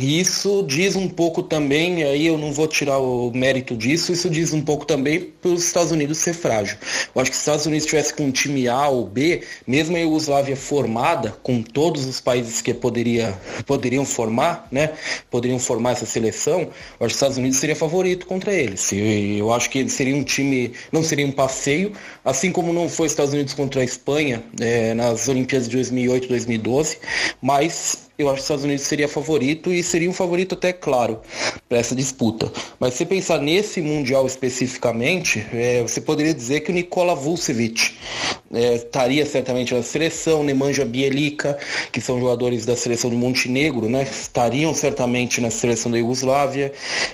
isso 0.00 0.64
diz 0.66 0.94
um 0.96 1.08
pouco 1.08 1.42
também, 1.42 2.04
aí 2.04 2.26
eu 2.26 2.38
não 2.38 2.52
vou 2.52 2.68
tirar 2.68 2.98
o 2.98 3.32
mérito 3.32 3.76
disso, 3.76 4.12
isso 4.12 4.30
diz 4.30 4.52
um 4.52 4.62
pouco 4.62 4.86
também 4.86 5.32
para 5.42 5.50
os 5.50 5.64
Estados 5.64 5.90
Unidos 5.90 6.18
ser 6.18 6.34
frágil. 6.34 6.76
Eu 7.14 7.20
acho 7.20 7.30
que 7.30 7.36
se 7.36 7.40
os 7.40 7.46
Estados 7.46 7.66
Unidos 7.66 7.86
tivesse 7.86 8.14
com 8.14 8.24
um 8.24 8.30
time 8.30 8.68
A 8.68 8.88
ou 8.88 9.06
B, 9.06 9.42
mesmo 9.66 9.96
a 9.96 10.00
Iugoslávia 10.00 10.56
formada, 10.56 11.36
com 11.42 11.62
todos 11.62 12.06
os 12.06 12.20
países 12.20 12.62
que 12.62 12.72
poderia, 12.72 13.36
poderiam 13.66 14.04
formar, 14.04 14.68
né? 14.70 14.92
Poderiam 15.30 15.58
formar 15.58 15.92
essa 15.92 16.06
seleção, 16.06 16.60
eu 16.60 16.68
acho 16.68 16.98
que 16.98 17.04
os 17.06 17.12
Estados 17.12 17.36
Unidos 17.36 17.58
seria 17.58 17.76
favorito 17.76 18.26
contra 18.26 18.52
eles. 18.52 18.90
Eu 18.92 19.52
acho 19.52 19.70
que 19.70 19.88
seria 19.88 20.14
um 20.14 20.22
time, 20.22 20.72
não 20.92 21.02
seria 21.02 21.26
um 21.26 21.32
passeio, 21.32 21.92
assim 22.24 22.50
como 22.50 22.72
não 22.72 22.88
foi 22.88 23.06
os 23.06 23.12
Estados 23.12 23.32
Unidos 23.32 23.54
contra 23.54 23.80
a 23.80 23.84
Espanha 23.84 24.42
é, 24.60 24.94
nas 24.94 25.28
Olimpíadas 25.28 25.68
de 25.68 25.76
2008 25.76 26.24
e 26.24 26.28
2012, 26.28 26.98
mas 27.40 28.07
eu 28.18 28.28
acho 28.28 28.34
que 28.34 28.40
os 28.40 28.44
Estados 28.44 28.64
Unidos 28.64 28.82
seria 28.82 29.06
favorito 29.06 29.72
e 29.72 29.80
seria 29.80 30.10
um 30.10 30.12
favorito 30.12 30.56
até 30.56 30.72
claro 30.72 31.20
para 31.68 31.78
essa 31.78 31.94
disputa. 31.94 32.50
Mas 32.80 32.94
se 32.94 33.06
pensar 33.06 33.40
nesse 33.40 33.80
Mundial 33.80 34.26
especificamente, 34.26 35.46
é, 35.52 35.82
você 35.82 36.00
poderia 36.00 36.34
dizer 36.34 36.60
que 36.60 36.72
o 36.72 36.74
Nikola 36.74 37.14
Vucevic 37.14 37.92
é, 38.52 38.74
estaria 38.74 39.24
certamente 39.24 39.72
na 39.72 39.84
seleção, 39.84 40.42
Nemanja 40.42 40.84
Bielica, 40.84 41.56
que 41.92 42.00
são 42.00 42.18
jogadores 42.18 42.66
da 42.66 42.74
seleção 42.74 43.08
do 43.08 43.16
Montenegro, 43.16 43.88
né, 43.88 44.02
estariam 44.02 44.74
certamente 44.74 45.40
na 45.40 45.50
seleção 45.50 45.92
da 45.92 45.98
Iugoslávia. 45.98 46.72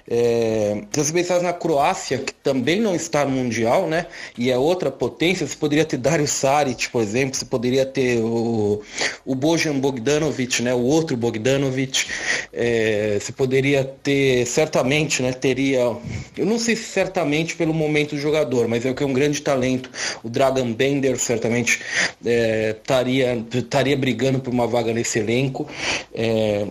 É, 0.09 0.85
se 0.91 1.05
você 1.05 1.13
pensar 1.13 1.43
na 1.43 1.53
Croácia, 1.53 2.17
que 2.19 2.33
também 2.33 2.81
não 2.81 2.95
está 2.95 3.27
no 3.27 3.33
Mundial, 3.33 3.87
né, 3.89 4.07
e 4.39 4.51
é 4.51 4.57
outra 4.57 4.91
potência, 4.91 5.47
você 5.47 5.57
poderia 5.57 5.85
ter 5.85 5.99
Dario 5.99 6.27
Saric, 6.27 6.89
por 6.89 7.03
exemplo, 7.03 7.37
você 7.37 7.45
poderia 7.45 7.85
ter 7.85 8.23
o, 8.23 8.81
o 9.27 9.35
Bojan 9.35 9.79
Bogdanovic, 9.79 10.63
né, 10.63 10.73
o 10.73 10.94
outro 10.95 11.17
Bogdanovic. 11.17 12.07
É, 12.53 13.19
você 13.21 13.33
poderia 13.33 13.85
ter, 13.85 14.47
certamente, 14.47 15.23
né, 15.23 15.33
teria, 15.33 15.97
eu 16.37 16.47
não 16.47 16.59
sei 16.59 16.77
se 16.77 16.85
certamente 16.85 17.57
pelo 17.57 17.75
momento 17.75 18.15
do 18.15 18.21
jogador, 18.21 18.69
mas 18.69 18.87
é 18.87 18.93
que 18.93 19.03
é 19.03 19.07
um 19.07 19.13
grande 19.13 19.43
talento. 19.43 19.91
O 20.23 20.29
Dragan 20.29 20.73
Bender 20.73 21.19
certamente 21.19 21.81
é, 22.25 22.77
estaria, 22.79 23.45
estaria 23.53 23.97
brigando 23.97 24.39
por 24.41 24.53
uma 24.53 24.67
vaga 24.67 24.93
nesse 24.93 25.19
elenco. 25.19 25.69
É, 26.15 26.67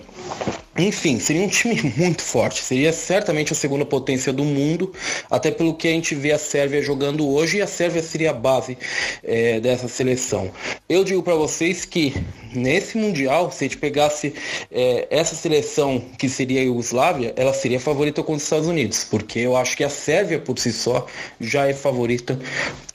enfim, 0.77 1.19
seria 1.19 1.43
um 1.43 1.47
time 1.47 1.93
muito 1.95 2.21
forte. 2.21 2.61
Seria 2.61 2.91
certamente 2.91 3.53
a 3.53 3.55
segunda 3.55 3.85
potência 3.85 4.33
do 4.33 4.43
mundo, 4.43 4.91
até 5.29 5.51
pelo 5.51 5.75
que 5.75 5.87
a 5.87 5.91
gente 5.91 6.15
vê 6.15 6.31
a 6.31 6.39
Sérvia 6.39 6.81
jogando 6.81 7.27
hoje, 7.27 7.57
e 7.57 7.61
a 7.61 7.67
Sérvia 7.67 8.01
seria 8.01 8.31
a 8.31 8.33
base 8.33 8.77
é, 9.23 9.59
dessa 9.59 9.87
seleção. 9.87 10.51
Eu 10.89 11.03
digo 11.03 11.21
para 11.21 11.35
vocês 11.35 11.85
que 11.85 12.13
nesse 12.53 12.97
Mundial, 12.97 13.51
se 13.51 13.63
a 13.63 13.67
gente 13.67 13.77
pegasse 13.77 14.33
é, 14.71 15.07
essa 15.09 15.35
seleção 15.35 16.03
que 16.17 16.27
seria 16.27 16.61
a 16.61 16.63
Iugoslávia, 16.63 17.33
ela 17.35 17.53
seria 17.53 17.79
favorita 17.79 18.21
contra 18.21 18.37
os 18.37 18.43
Estados 18.43 18.67
Unidos, 18.67 19.03
porque 19.09 19.39
eu 19.39 19.55
acho 19.55 19.77
que 19.77 19.83
a 19.83 19.89
Sérvia 19.89 20.39
por 20.39 20.57
si 20.57 20.73
só 20.73 21.05
já 21.39 21.67
é 21.67 21.73
favorita 21.73 22.39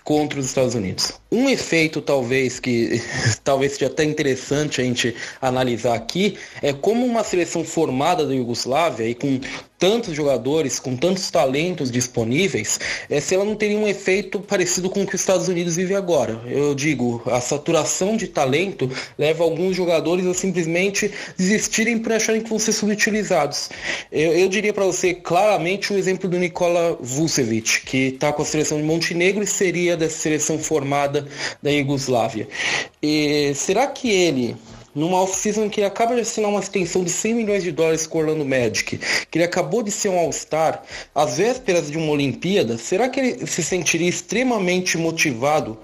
contra 0.08 0.40
os 0.40 0.46
Estados 0.46 0.74
Unidos. 0.74 1.12
Um 1.30 1.50
efeito 1.50 2.00
talvez 2.00 2.58
que 2.58 3.02
talvez 3.44 3.72
seja 3.72 3.88
até 3.88 4.04
interessante 4.04 4.80
a 4.80 4.84
gente 4.84 5.14
analisar 5.38 5.94
aqui 5.94 6.38
é 6.62 6.72
como 6.72 7.04
uma 7.04 7.22
seleção 7.22 7.62
formada 7.68 8.26
da 8.26 8.34
Iugoslávia 8.34 9.06
e 9.06 9.14
com 9.14 9.40
tantos 9.78 10.14
jogadores, 10.14 10.80
com 10.80 10.96
tantos 10.96 11.30
talentos 11.30 11.90
disponíveis, 11.90 12.80
é, 13.08 13.20
se 13.20 13.34
ela 13.34 13.44
não 13.44 13.54
teria 13.54 13.78
um 13.78 13.86
efeito 13.86 14.40
parecido 14.40 14.90
com 14.90 15.02
o 15.02 15.06
que 15.06 15.14
os 15.14 15.20
Estados 15.20 15.46
Unidos 15.46 15.76
vive 15.76 15.94
agora. 15.94 16.40
Eu 16.46 16.74
digo, 16.74 17.22
a 17.26 17.40
saturação 17.40 18.16
de 18.16 18.26
talento 18.26 18.90
leva 19.16 19.44
alguns 19.44 19.76
jogadores 19.76 20.26
a 20.26 20.34
simplesmente 20.34 21.10
desistirem 21.36 21.98
por 21.98 22.12
acharem 22.12 22.42
que 22.42 22.48
vão 22.48 22.58
ser 22.58 22.72
subutilizados. 22.72 23.70
Eu, 24.10 24.32
eu 24.32 24.48
diria 24.48 24.72
para 24.72 24.84
você 24.84 25.14
claramente 25.14 25.92
o 25.92 25.96
exemplo 25.96 26.28
do 26.28 26.38
Nikola 26.38 26.98
Vucevic, 27.00 27.82
que 27.82 28.08
está 28.08 28.32
com 28.32 28.42
a 28.42 28.46
seleção 28.46 28.78
de 28.78 28.84
Montenegro 28.84 29.44
e 29.44 29.46
seria 29.46 29.96
dessa 29.96 30.18
seleção 30.18 30.58
formada 30.58 31.28
da 31.62 31.70
Iugoslávia. 31.70 32.48
E 33.00 33.52
será 33.54 33.86
que 33.86 34.10
ele 34.10 34.56
numa 34.98 35.22
off-season 35.22 35.70
que 35.70 35.80
ele 35.80 35.86
acaba 35.86 36.14
de 36.14 36.22
assinar 36.22 36.50
uma 36.50 36.60
extensão 36.60 37.04
de 37.04 37.10
100 37.10 37.34
milhões 37.34 37.62
de 37.62 37.72
dólares 37.72 38.06
com 38.06 38.18
o 38.18 38.20
Orlando 38.20 38.44
Magic, 38.44 38.98
que 39.30 39.38
ele 39.38 39.44
acabou 39.44 39.82
de 39.82 39.90
ser 39.90 40.08
um 40.08 40.18
All-Star, 40.18 40.82
às 41.14 41.38
vésperas 41.38 41.90
de 41.90 41.96
uma 41.96 42.12
Olimpíada, 42.12 42.76
será 42.76 43.08
que 43.08 43.20
ele 43.20 43.46
se 43.46 43.62
sentiria 43.62 44.08
extremamente 44.08 44.98
motivado 44.98 45.78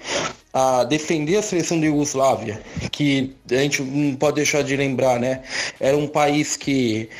a 0.52 0.84
defender 0.84 1.36
a 1.36 1.42
seleção 1.42 1.80
da 1.80 1.86
Iugoslávia, 1.86 2.62
que 2.92 3.34
a 3.50 3.56
gente 3.56 3.82
não 3.82 4.14
pode 4.16 4.36
deixar 4.36 4.62
de 4.62 4.74
lembrar, 4.74 5.20
né? 5.20 5.42
Era 5.78 5.96
um 5.96 6.06
país 6.06 6.56
que 6.56 7.10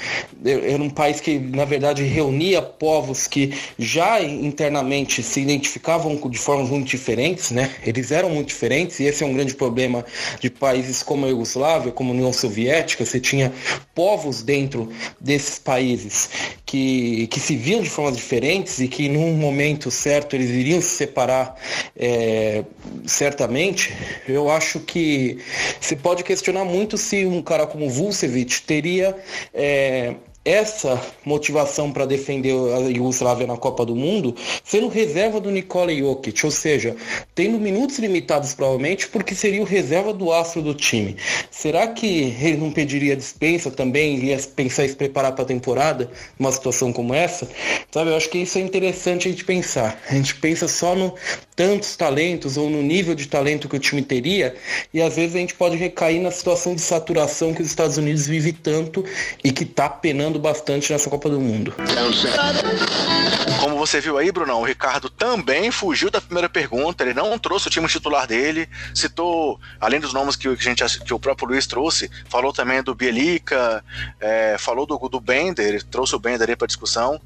era 0.45 0.83
um 0.83 0.89
país 0.89 1.21
que 1.21 1.39
na 1.39 1.67
verdade 1.67 2.03
reunia 2.03 2.63
povos 2.63 3.27
que 3.27 3.53
já 3.79 4.23
internamente 4.23 5.23
se 5.23 5.41
identificavam 5.41 6.17
de 6.31 6.39
formas 6.39 6.71
muito 6.71 6.87
diferentes, 6.87 7.51
né? 7.51 7.71
Eles 7.85 8.11
eram 8.11 8.31
muito 8.31 8.49
diferentes 8.49 9.01
e 9.01 9.05
esse 9.05 9.23
é 9.23 9.27
um 9.27 9.35
grande 9.35 9.55
problema 9.55 10.05
de 10.41 10.49
países 10.49 11.03
como 11.03 11.27
a 11.27 11.29
Iugoslávia, 11.29 11.93
como 11.93 12.11
a 12.11 12.15
União 12.15 12.33
Soviética. 12.33 13.05
Você 13.05 13.21
tinha 13.21 13.53
povos 13.95 14.43
dentro 14.43 14.91
desses 15.21 15.59
países 15.59 16.31
que, 16.65 17.27
que 17.27 17.39
se 17.39 17.57
viam 17.57 17.83
de 17.83 17.91
formas 17.91 18.17
diferentes 18.17 18.81
e 18.81 18.89
que 18.89 19.09
num 19.09 19.35
momento 19.35 19.91
certo 19.91 20.35
eles 20.35 20.51
iriam 20.51 20.81
se 20.81 20.89
separar. 20.89 21.55
É, 21.97 22.65
certamente, 23.07 23.93
eu 24.27 24.51
acho 24.51 24.81
que 24.81 25.39
se 25.81 25.97
pode 25.97 26.14
questionar 26.23 26.65
muito 26.65 26.97
se 26.97 27.25
um 27.27 27.43
cara 27.43 27.67
como 27.67 27.89
Vucevic 27.91 28.63
teria 28.63 29.17
é, 29.53 30.15
essa 30.45 31.01
motivação 31.25 31.91
para 31.91 32.05
defender 32.05 32.53
a 32.53 32.79
Yugoslávia 32.81 33.47
na 33.47 33.57
Copa 33.57 33.87
do 33.87 33.97
Mundo 33.97 34.37
sendo 34.63 34.89
reserva 34.89 35.41
do 35.41 35.51
Nikola 35.51 35.95
Jokic, 35.95 36.45
ou 36.45 36.53
seja, 36.53 36.95
tendo 37.35 37.59
minutos 37.59 37.99
limitados 37.99 38.53
provavelmente 38.53 39.09
porque 39.09 39.35
seria 39.35 39.63
o 39.63 39.65
reserva 39.65 40.13
do 40.13 40.33
astro 40.33 40.61
do 40.61 40.75
time. 40.75 41.17
Será 41.51 41.87
que 41.89 42.37
ele 42.41 42.59
não 42.59 42.71
pediria 42.71 43.17
dispensa 43.17 43.71
também, 43.71 44.19
ia 44.23 44.39
pensar 44.39 44.85
em 44.85 44.89
se 44.89 44.97
preparar 44.97 45.33
para 45.33 45.45
a 45.45 45.47
temporada, 45.47 46.11
numa 46.39 46.53
situação 46.53 46.93
como 46.93 47.15
essa? 47.15 47.49
Sabe, 47.91 48.11
eu 48.11 48.17
acho 48.17 48.29
que 48.29 48.39
isso 48.39 48.59
é 48.59 48.61
interessante 48.61 49.29
a 49.29 49.31
gente 49.31 49.45
pensar. 49.45 49.99
A 50.09 50.15
gente 50.15 50.35
pensa 50.35 50.69
só 50.69 50.95
no 50.95 51.15
tantos 51.57 51.97
talentos 51.97 52.57
ou 52.57 52.69
no 52.69 52.83
nível 52.83 53.15
de 53.15 53.27
talento 53.29 53.69
que 53.69 53.77
o 53.77 53.79
time 53.79 54.03
teria 54.03 54.57
e 54.93 55.01
às 55.01 55.15
vezes 55.17 55.37
a 55.37 55.39
gente 55.39 55.55
pode 55.55 55.77
recair 55.77 56.21
na 56.21 56.31
situação 56.31 56.75
de 56.75 56.81
saturação 56.81 57.55
que 57.55 57.63
os 57.63 57.69
Estados 57.69 57.97
Unidos 57.97 58.27
vive 58.27 58.53
tanto 58.53 59.05
e 59.43 59.53
que 59.53 59.63
está 59.63 59.89
penando 59.89 60.34
bastante 60.39 60.93
nessa 60.93 61.11
Copa 61.11 61.29
do 61.29 61.41
Mundo. 61.41 61.75
Como 63.61 63.74
você 63.87 64.01
viu 64.01 64.17
aí, 64.17 64.33
Brunão, 64.33 64.61
o 64.61 64.65
Ricardo 64.65 65.11
também 65.11 65.71
fugiu 65.71 66.11
da 66.11 66.21
primeira 66.21 66.49
pergunta, 66.49 67.05
ele 67.05 67.13
não 67.13 67.39
trouxe 67.39 67.69
o 67.69 67.71
time 67.71 67.87
titular 67.87 68.27
dele, 68.27 68.69
citou, 68.95 69.61
além 69.79 70.01
dos 70.01 70.15
nomes 70.15 70.37
que, 70.37 70.49
a 70.49 70.55
gente, 70.55 70.83
que 71.01 71.13
o 71.13 71.19
próprio 71.19 71.49
Luiz 71.49 71.67
trouxe, 71.67 72.11
falou 72.29 72.53
também 72.53 72.83
do 72.83 72.95
Bielica, 72.95 73.85
é, 74.19 74.57
falou 74.59 74.87
do, 74.87 74.97
do 75.09 75.21
Bender, 75.21 75.83
trouxe 75.85 76.17
o 76.17 76.19
Bender 76.19 76.49
aí 76.49 76.57
para 76.57 76.67
discussão, 76.67 77.21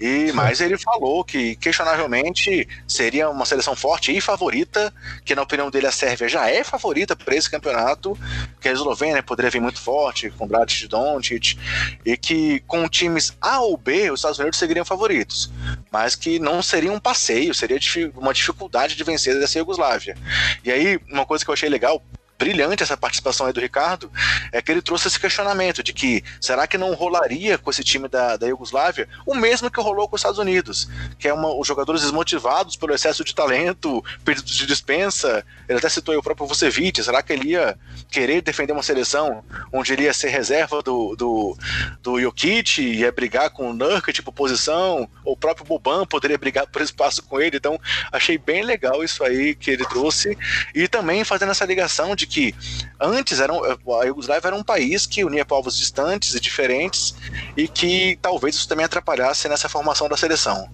e 0.00 0.32
mas 0.32 0.60
ele 0.60 0.76
falou 0.76 1.22
que 1.22 1.54
questionavelmente 1.56 2.68
seria 2.86 3.30
uma 3.30 3.46
seleção 3.46 3.76
forte 3.76 4.16
e 4.16 4.20
favorita, 4.20 4.92
que 5.24 5.34
na 5.34 5.42
opinião 5.42 5.70
dele 5.70 5.86
a 5.86 5.92
Sérvia 5.92 6.28
já 6.28 6.50
é 6.50 6.64
favorita 6.64 7.14
para 7.14 7.36
esse 7.36 7.48
campeonato, 7.48 8.18
que 8.60 8.68
a 8.68 8.72
Eslovênia 8.72 9.22
poderia 9.22 9.50
vir 9.50 9.60
muito 9.60 9.80
forte, 9.80 10.30
com 10.30 10.48
Brad 10.48 10.82
Doncic, 10.84 11.56
e 12.04 12.16
que 12.16 12.60
com 12.66 12.88
times 12.88 13.36
A 13.40 13.60
ou 13.60 13.76
B 13.76 14.10
os 14.10 14.20
Estados 14.20 14.38
Unidos 14.38 14.58
seriam 14.58 14.84
favoritos, 14.84 15.50
mas 15.92 16.16
que 16.16 16.38
não 16.38 16.62
seria 16.62 16.90
um 16.90 16.98
passeio, 16.98 17.54
seria 17.54 17.78
uma 18.16 18.32
dificuldade 18.32 18.96
de 18.96 19.04
vencer 19.04 19.38
dessa 19.38 19.58
Iugoslávia. 19.58 20.16
E 20.64 20.72
aí, 20.72 20.98
uma 21.10 21.26
coisa 21.26 21.44
que 21.44 21.50
eu 21.50 21.54
achei 21.54 21.68
legal, 21.68 22.02
brilhante 22.42 22.82
essa 22.82 22.96
participação 22.96 23.46
aí 23.46 23.52
do 23.52 23.60
Ricardo, 23.60 24.10
é 24.50 24.60
que 24.60 24.72
ele 24.72 24.82
trouxe 24.82 25.06
esse 25.06 25.18
questionamento 25.18 25.80
de 25.80 25.92
que 25.92 26.24
será 26.40 26.66
que 26.66 26.76
não 26.76 26.92
rolaria 26.92 27.56
com 27.56 27.70
esse 27.70 27.84
time 27.84 28.08
da, 28.08 28.36
da 28.36 28.48
Iugoslávia 28.48 29.08
o 29.24 29.32
mesmo 29.32 29.70
que 29.70 29.80
rolou 29.80 30.08
com 30.08 30.16
os 30.16 30.20
Estados 30.20 30.40
Unidos, 30.40 30.88
que 31.20 31.28
é 31.28 31.32
uma, 31.32 31.54
os 31.54 31.68
jogadores 31.68 32.02
desmotivados 32.02 32.74
pelo 32.74 32.92
excesso 32.92 33.22
de 33.22 33.32
talento, 33.32 34.04
pedidos 34.24 34.56
de 34.56 34.66
dispensa, 34.66 35.44
ele 35.68 35.78
até 35.78 35.88
citou 35.88 36.12
aí 36.12 36.18
o 36.18 36.22
próprio 36.22 36.48
Vucevic, 36.48 37.00
será 37.00 37.22
que 37.22 37.32
ele 37.32 37.50
ia 37.50 37.78
querer 38.10 38.42
defender 38.42 38.72
uma 38.72 38.82
seleção 38.82 39.44
onde 39.72 39.92
ele 39.92 40.02
ia 40.02 40.12
ser 40.12 40.30
reserva 40.30 40.82
do, 40.82 41.14
do, 41.14 41.56
do 42.02 42.20
Jokic, 42.20 42.82
ia 42.82 43.12
brigar 43.12 43.50
com 43.50 43.70
o 43.70 43.72
Nurkic 43.72 44.20
por 44.20 44.32
posição, 44.32 45.08
ou 45.24 45.34
o 45.34 45.36
próprio 45.36 45.64
Boban 45.64 46.04
poderia 46.04 46.36
brigar 46.36 46.66
por 46.66 46.82
espaço 46.82 47.22
com 47.22 47.40
ele, 47.40 47.56
então 47.56 47.78
achei 48.10 48.36
bem 48.36 48.64
legal 48.64 49.04
isso 49.04 49.22
aí 49.22 49.54
que 49.54 49.70
ele 49.70 49.84
trouxe, 49.84 50.36
e 50.74 50.88
também 50.88 51.22
fazendo 51.22 51.52
essa 51.52 51.64
ligação 51.64 52.16
de 52.16 52.31
que 52.32 52.54
antes 52.98 53.38
eram, 53.40 53.62
a 53.62 54.04
Iugoslávia 54.04 54.48
era 54.48 54.56
um 54.56 54.64
país 54.64 55.06
que 55.06 55.22
unia 55.22 55.44
povos 55.44 55.76
distantes 55.76 56.34
e 56.34 56.40
diferentes 56.40 57.14
e 57.54 57.68
que 57.68 58.18
talvez 58.22 58.56
isso 58.56 58.66
também 58.66 58.86
atrapalhasse 58.86 59.48
nessa 59.48 59.68
formação 59.68 60.08
da 60.08 60.16
seleção. 60.16 60.70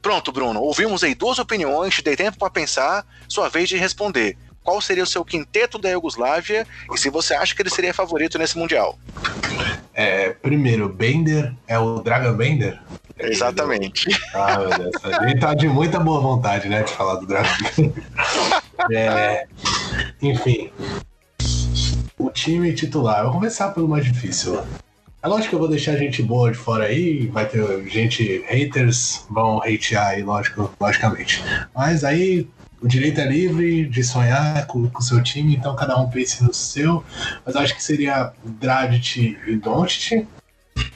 Pronto, 0.00 0.30
Bruno, 0.30 0.60
ouvimos 0.60 1.02
aí 1.02 1.14
duas 1.14 1.38
opiniões, 1.38 1.94
te 1.94 2.02
dei 2.02 2.16
tempo 2.16 2.38
para 2.38 2.50
pensar, 2.50 3.04
sua 3.28 3.48
vez 3.48 3.68
de 3.68 3.76
responder. 3.76 4.36
Qual 4.62 4.80
seria 4.80 5.02
o 5.02 5.06
seu 5.06 5.24
quinteto 5.24 5.78
da 5.78 5.90
Iugoslávia 5.90 6.66
e 6.92 6.98
se 6.98 7.10
você 7.10 7.34
acha 7.34 7.54
que 7.54 7.62
ele 7.62 7.70
seria 7.70 7.92
favorito 7.92 8.38
nesse 8.38 8.56
Mundial? 8.56 8.98
É, 9.92 10.30
primeiro, 10.30 10.88
Bender 10.88 11.52
é 11.66 11.78
o 11.78 12.00
Dragon 12.00 12.34
Bender? 12.34 12.80
Exatamente. 13.18 14.08
Ah, 14.34 14.58
meu 14.58 14.70
Deus. 14.70 15.04
A 15.04 15.28
gente 15.28 15.40
tá 15.40 15.54
de 15.54 15.68
muita 15.68 16.00
boa 16.00 16.20
vontade, 16.20 16.68
né, 16.68 16.82
de 16.82 16.92
falar 16.92 17.16
do 17.16 17.26
Dragon 17.26 17.48
Bender. 17.76 18.04
É, 18.90 19.46
enfim, 20.20 20.70
o 22.18 22.30
time 22.30 22.72
titular. 22.72 23.18
Eu 23.18 23.24
vou 23.24 23.34
começar 23.34 23.70
pelo 23.70 23.88
mais 23.88 24.04
difícil. 24.04 24.60
É 25.22 25.28
lógico 25.28 25.50
que 25.50 25.54
eu 25.54 25.60
vou 25.60 25.68
deixar 25.68 25.96
gente 25.96 26.20
boa 26.20 26.50
de 26.50 26.58
fora 26.58 26.86
aí, 26.86 27.28
vai 27.28 27.46
ter 27.46 27.88
gente, 27.88 28.44
haters 28.48 29.24
vão 29.30 29.58
hatear 29.58 30.08
aí, 30.08 30.22
lógico, 30.22 30.72
logicamente. 30.80 31.44
Mas 31.72 32.02
aí 32.02 32.48
o 32.82 32.88
direito 32.88 33.20
é 33.20 33.26
livre 33.26 33.86
de 33.86 34.02
sonhar 34.02 34.66
com 34.66 34.90
o 34.92 35.02
seu 35.02 35.22
time, 35.22 35.54
então 35.54 35.76
cada 35.76 35.96
um 35.98 36.10
pense 36.10 36.42
no 36.42 36.52
seu. 36.52 37.04
Mas 37.46 37.54
acho 37.54 37.74
que 37.74 37.82
seria 37.82 38.32
Dragic 38.44 39.38
e 39.46 39.56
Doncic, 39.56 40.26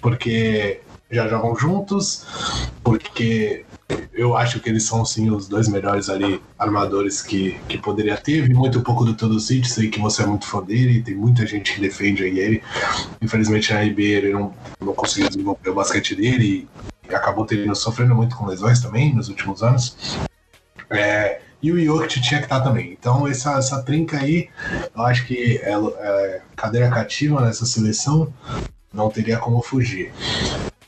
porque 0.00 0.80
já 1.08 1.28
jogam 1.28 1.54
juntos, 1.54 2.26
porque 2.82 3.64
eu 4.12 4.36
acho 4.36 4.58
que 4.58 4.68
eles 4.68 4.82
são 4.82 5.04
sim 5.04 5.30
os 5.30 5.46
dois 5.46 5.68
melhores 5.68 6.08
ali 6.08 6.42
armadores 6.58 7.22
que, 7.22 7.52
que 7.68 7.78
poderia 7.78 8.16
ter. 8.16 8.42
Vi 8.42 8.52
muito 8.52 8.82
pouco 8.82 9.04
do 9.04 9.14
Todo 9.14 9.38
City, 9.38 9.68
sei 9.68 9.88
que 9.88 10.00
você 10.00 10.24
é 10.24 10.26
muito 10.26 10.44
fã 10.44 10.60
dele, 10.60 11.02
tem 11.02 11.14
muita 11.14 11.46
gente 11.46 11.72
que 11.74 11.80
defende 11.80 12.24
aí 12.24 12.36
ele. 12.36 12.62
Infelizmente 13.22 13.72
na 13.72 13.84
NBA 13.84 14.02
ele 14.02 14.32
não, 14.32 14.52
não 14.80 14.92
conseguiu 14.92 15.28
desenvolver 15.28 15.70
o 15.70 15.74
basquete 15.74 16.16
dele 16.16 16.68
e 17.08 17.14
acabou 17.14 17.46
tendo, 17.46 17.72
sofrendo 17.76 18.16
muito 18.16 18.34
com 18.36 18.44
lesões 18.44 18.80
também 18.80 19.14
nos 19.14 19.28
últimos 19.28 19.62
anos. 19.62 20.18
É, 20.90 21.40
e 21.62 21.72
o 21.72 21.84
Jokic 21.84 22.20
tinha 22.20 22.40
que 22.40 22.46
estar 22.46 22.60
também. 22.60 22.96
Então 22.98 23.26
essa, 23.26 23.58
essa 23.58 23.82
trinca 23.82 24.18
aí, 24.18 24.48
eu 24.94 25.02
acho 25.02 25.26
que 25.26 25.60
é, 25.62 25.72
é 25.72 26.42
cadeira 26.54 26.90
cativa 26.90 27.40
nessa 27.40 27.66
seleção, 27.66 28.32
não 28.92 29.10
teria 29.10 29.38
como 29.38 29.62
fugir. 29.62 30.12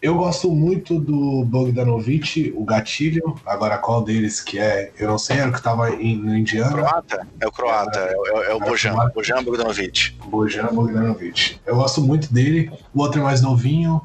Eu 0.01 0.15
gosto 0.15 0.49
muito 0.53 1.01
do 1.01 1.45
Bogdanovic, 1.45 2.53
o 2.57 2.65
gatilho. 2.65 3.35
Agora, 3.45 3.77
qual 3.79 4.01
deles 4.01 4.41
que 4.41 4.57
é? 4.57 4.93
Eu 4.97 5.09
não 5.09 5.19
sei, 5.19 5.39
era 5.39 5.49
o 5.49 5.53
que 5.53 5.59
estava 5.59 5.91
no 5.91 6.37
Indiana. 6.37 6.71
Croata? 6.71 7.27
É 7.41 7.47
o 7.49 7.51
croata, 7.51 7.99
é, 7.99 8.13
é, 8.13 8.51
é 8.53 8.55
o 8.55 8.61
Bojan. 8.61 8.95
Bojan 9.13 9.43
Bogdanovic. 9.43 10.17
Bojan 10.27 10.69
Bogdanovic. 10.73 11.59
Eu 11.67 11.75
gosto 11.75 12.01
muito 12.01 12.33
dele. 12.33 12.71
O 12.95 13.01
outro 13.01 13.21
é 13.21 13.25
mais 13.25 13.43
novinho, 13.43 14.01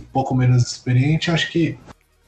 um 0.00 0.04
pouco 0.12 0.36
menos 0.36 0.62
experiente. 0.62 1.32
Acho 1.32 1.50
que 1.50 1.76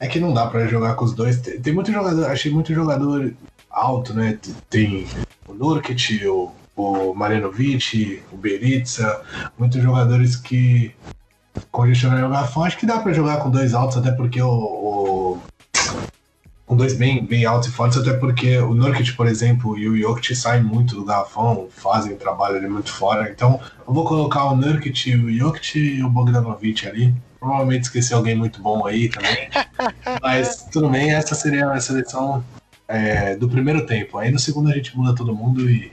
é 0.01 0.07
que 0.07 0.19
não 0.19 0.33
dá 0.33 0.45
para 0.47 0.67
jogar 0.67 0.95
com 0.95 1.05
os 1.05 1.13
dois. 1.13 1.39
Tem, 1.39 1.61
tem 1.61 1.73
muito 1.73 1.91
jogador, 1.93 2.25
achei 2.25 2.51
muito 2.51 2.73
jogador 2.73 3.33
alto, 3.77 4.13
né? 4.13 4.37
Tem 4.69 5.07
o 5.47 5.53
Nurkic, 5.53 6.25
o, 6.27 6.51
o 6.75 7.13
Marinovic, 7.13 8.23
o 8.31 8.37
Beritza, 8.37 9.21
muitos 9.57 9.81
jogadores 9.81 10.35
que 10.35 10.93
congestionar 11.71 12.23
o 12.23 12.29
garrafão, 12.29 12.63
acho 12.63 12.77
que 12.77 12.85
dá 12.85 12.99
para 12.99 13.13
jogar 13.13 13.37
com 13.37 13.49
dois 13.49 13.73
altos, 13.73 13.97
até 13.97 14.11
porque 14.11 14.41
o, 14.41 14.49
o, 14.49 15.41
com 16.65 16.75
dois 16.75 16.93
bem, 16.93 17.25
bem 17.25 17.45
altos 17.45 17.69
e 17.69 17.71
fortes, 17.71 17.97
até 17.97 18.13
porque 18.13 18.57
o 18.57 18.73
Nurkic, 18.73 19.13
por 19.13 19.25
exemplo, 19.25 19.77
e 19.77 19.87
o 19.87 19.97
Jokic 19.97 20.35
saem 20.35 20.61
muito 20.61 20.95
do 20.95 21.05
garrafão, 21.05 21.67
fazem 21.71 22.13
o 22.13 22.17
trabalho 22.17 22.57
ali 22.57 22.67
muito 22.67 22.91
fora. 22.91 23.29
Então, 23.31 23.59
eu 23.87 23.93
vou 23.93 24.05
colocar 24.05 24.45
o 24.45 24.55
Nurkic, 24.55 25.15
o 25.15 25.31
Jokic 25.31 25.79
e 25.79 26.03
o 26.03 26.09
Bogdanovic 26.09 26.85
ali. 26.87 27.15
Provavelmente 27.39 27.83
esqueci 27.83 28.13
alguém 28.13 28.35
muito 28.35 28.61
bom 28.61 28.85
aí 28.85 29.07
também. 29.07 29.49
Mas 30.21 30.67
tudo 30.71 30.89
bem, 30.89 31.13
essa 31.13 31.35
seria 31.35 31.71
a 31.71 31.79
seleção 31.79 32.43
é, 32.87 33.35
do 33.35 33.49
primeiro 33.49 33.85
tempo. 33.85 34.17
Aí 34.17 34.31
no 34.31 34.39
segundo 34.39 34.69
a 34.69 34.73
gente 34.73 34.95
muda 34.95 35.15
todo 35.15 35.35
mundo 35.35 35.69
e 35.69 35.91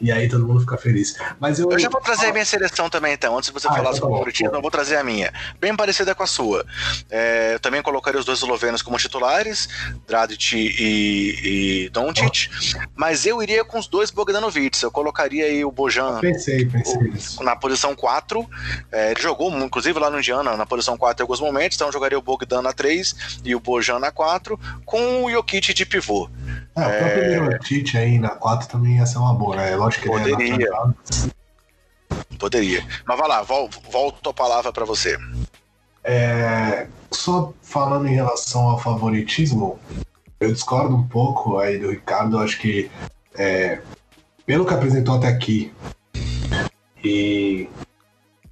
e 0.00 0.12
aí 0.12 0.28
todo 0.28 0.46
mundo 0.46 0.60
fica 0.60 0.76
feliz. 0.76 1.16
Mas 1.40 1.58
eu, 1.58 1.70
eu 1.70 1.78
já 1.78 1.88
vou 1.88 2.00
trazer 2.00 2.26
a 2.26 2.32
minha 2.32 2.44
seleção 2.44 2.88
também, 2.88 3.14
então. 3.14 3.36
Antes 3.36 3.48
de 3.48 3.52
você 3.52 3.66
ah, 3.68 3.70
falar 3.70 3.82
então 3.82 3.94
sobre 3.94 4.08
o 4.08 4.12
favoritismo, 4.12 4.54
eu 4.54 4.62
vou 4.62 4.70
trazer 4.70 4.96
a 4.96 5.04
minha. 5.04 5.32
Bem 5.60 5.74
parecida 5.74 6.14
com 6.14 6.22
a 6.22 6.26
sua. 6.26 6.64
É, 7.10 7.54
eu 7.54 7.60
também 7.60 7.82
colocaria 7.82 8.18
os 8.18 8.26
dois 8.26 8.38
eslovenos 8.38 8.82
como 8.82 8.96
titulares, 8.98 9.68
Dradic 10.06 10.56
e, 10.56 11.84
e 11.84 11.88
Doncic, 11.90 12.50
mas 12.94 13.26
eu 13.26 13.42
iria 13.42 13.64
com 13.64 13.78
os 13.78 13.86
dois 13.86 14.10
Bogdanovic. 14.10 14.82
Eu 14.82 14.90
colocaria 14.90 15.44
aí 15.44 15.64
o 15.64 15.70
Bojan 15.70 16.20
pensei, 16.20 16.66
pensei 16.66 17.12
o, 17.38 17.42
na 17.42 17.56
posição 17.56 17.94
4. 17.94 18.48
É, 18.92 19.10
ele 19.12 19.20
jogou, 19.20 19.50
inclusive, 19.58 19.98
lá 19.98 20.10
no 20.10 20.18
Indiana, 20.18 20.56
na 20.56 20.66
posição 20.66 20.96
4 20.96 21.22
em 21.22 21.24
alguns 21.24 21.40
momentos, 21.40 21.76
então 21.76 21.88
eu 21.88 21.92
jogaria 21.92 22.18
o 22.18 22.22
Bogdan 22.22 22.62
na 22.62 22.72
3 22.72 23.40
e 23.44 23.54
o 23.54 23.60
Bojan 23.60 23.98
na 23.98 24.10
4, 24.10 24.58
com 24.84 25.24
o 25.24 25.30
Jokic 25.30 25.72
de 25.72 25.86
pivô. 25.86 26.28
É, 26.76 26.80
o 26.80 26.98
próprio 26.98 27.52
é... 27.52 27.58
Tite 27.58 27.96
aí 27.96 28.18
na 28.18 28.30
4 28.30 28.68
também 28.68 28.96
ia 28.96 29.06
ser 29.06 29.18
uma 29.18 29.34
boa, 29.34 29.56
né? 29.56 29.76
Lógico 29.86 30.02
que 30.02 30.08
Poderia. 30.08 30.54
ele 30.54 30.64
é 30.64 32.36
Poderia. 32.38 32.86
Mas 33.06 33.18
vai 33.18 33.28
lá, 33.28 33.42
vol 33.42 33.70
volto 33.90 34.30
a 34.30 34.34
palavra 34.34 34.72
para 34.72 34.84
você. 34.84 35.16
É, 36.04 36.86
só 37.10 37.52
falando 37.62 38.06
em 38.06 38.14
relação 38.14 38.68
ao 38.68 38.78
favoritismo, 38.78 39.78
eu 40.38 40.52
discordo 40.52 40.94
um 40.94 41.06
pouco 41.06 41.58
aí 41.58 41.78
do 41.78 41.90
Ricardo. 41.90 42.38
Acho 42.38 42.58
que, 42.58 42.90
é, 43.34 43.80
pelo 44.44 44.66
que 44.66 44.74
apresentou 44.74 45.16
até 45.16 45.28
aqui, 45.28 45.72
e 47.02 47.68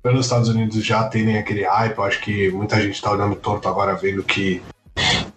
pelos 0.02 0.26
Estados 0.26 0.48
Unidos 0.48 0.84
já 0.84 1.04
terem 1.08 1.38
aquele 1.38 1.64
hype, 1.64 1.98
eu 1.98 2.04
acho 2.04 2.20
que 2.20 2.50
muita 2.50 2.80
gente 2.80 2.94
está 2.94 3.10
olhando 3.10 3.34
torto 3.36 3.68
agora, 3.68 3.94
vendo 3.94 4.22
que 4.22 4.62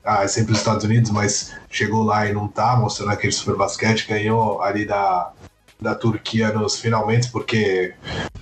ah, 0.04 0.24
é 0.24 0.28
sempre 0.28 0.54
os 0.54 0.60
Estados 0.60 0.84
Unidos, 0.84 1.10
mas 1.12 1.54
chegou 1.70 2.04
lá 2.04 2.28
e 2.28 2.34
não 2.34 2.48
tá, 2.48 2.78
mostrando 2.78 3.12
aquele 3.12 3.34
super 3.34 3.56
basquete, 3.56 4.08
ganhou 4.08 4.62
ali 4.62 4.86
da, 4.86 5.32
da 5.80 5.94
Turquia 5.94 6.52
nos 6.52 6.80
finalmente, 6.80 7.30
porque 7.30 7.94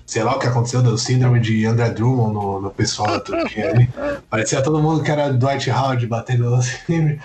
sei 0.05 0.23
lá 0.23 0.35
o 0.35 0.39
que 0.39 0.47
aconteceu, 0.47 0.81
do 0.81 0.97
síndrome 0.97 1.39
de 1.39 1.65
André 1.65 1.89
Drummond 1.89 2.33
no, 2.33 2.61
no 2.61 2.71
pessoal 2.71 3.09
da 3.09 3.19
Turquia 3.19 3.71
ali. 3.71 3.89
Parecia 4.29 4.61
todo 4.61 4.81
mundo 4.81 5.03
que 5.03 5.11
era 5.11 5.33
Dwight 5.33 5.69
Howard 5.69 6.05
batendo 6.07 6.53
assim, 6.55 7.19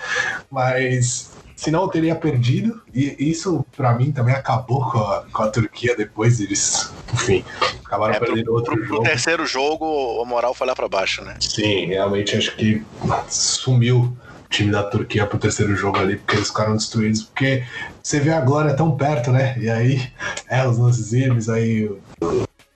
mas 0.49 1.31
senão 1.55 1.83
eu 1.83 1.87
teria 1.87 2.15
perdido. 2.15 2.81
E 2.93 3.15
isso, 3.19 3.65
para 3.77 3.93
mim, 3.93 4.11
também 4.11 4.33
acabou 4.33 4.89
com 4.91 4.97
a, 4.97 5.25
com 5.31 5.43
a 5.43 5.47
Turquia 5.47 5.95
depois 5.95 6.39
eles, 6.39 6.91
enfim, 7.13 7.45
acabaram 7.85 8.15
é, 8.15 8.19
perdendo 8.19 8.45
pro, 8.45 8.53
outro 8.55 8.75
pro, 8.75 8.83
jogo. 8.83 9.03
No 9.03 9.09
terceiro 9.09 9.45
jogo, 9.45 10.21
a 10.21 10.25
moral 10.25 10.53
foi 10.53 10.67
lá 10.67 10.75
para 10.75 10.89
baixo, 10.89 11.23
né? 11.23 11.35
Sim, 11.39 11.85
realmente 11.85 12.35
acho 12.35 12.55
que 12.55 12.83
sumiu 13.29 14.15
time 14.51 14.71
da 14.71 14.83
Turquia 14.83 15.25
pro 15.25 15.39
terceiro 15.39 15.75
jogo 15.75 15.97
ali, 15.97 16.17
porque 16.17 16.35
eles 16.35 16.49
ficaram 16.49 16.75
destruídos, 16.75 17.23
porque 17.23 17.63
você 18.03 18.19
vê 18.19 18.31
a 18.31 18.41
glória 18.41 18.75
tão 18.75 18.95
perto, 18.95 19.31
né? 19.31 19.57
E 19.57 19.69
aí, 19.69 20.11
é, 20.47 20.67
os 20.67 20.77
lances 20.77 21.11
livres, 21.11 21.49
aí 21.49 21.89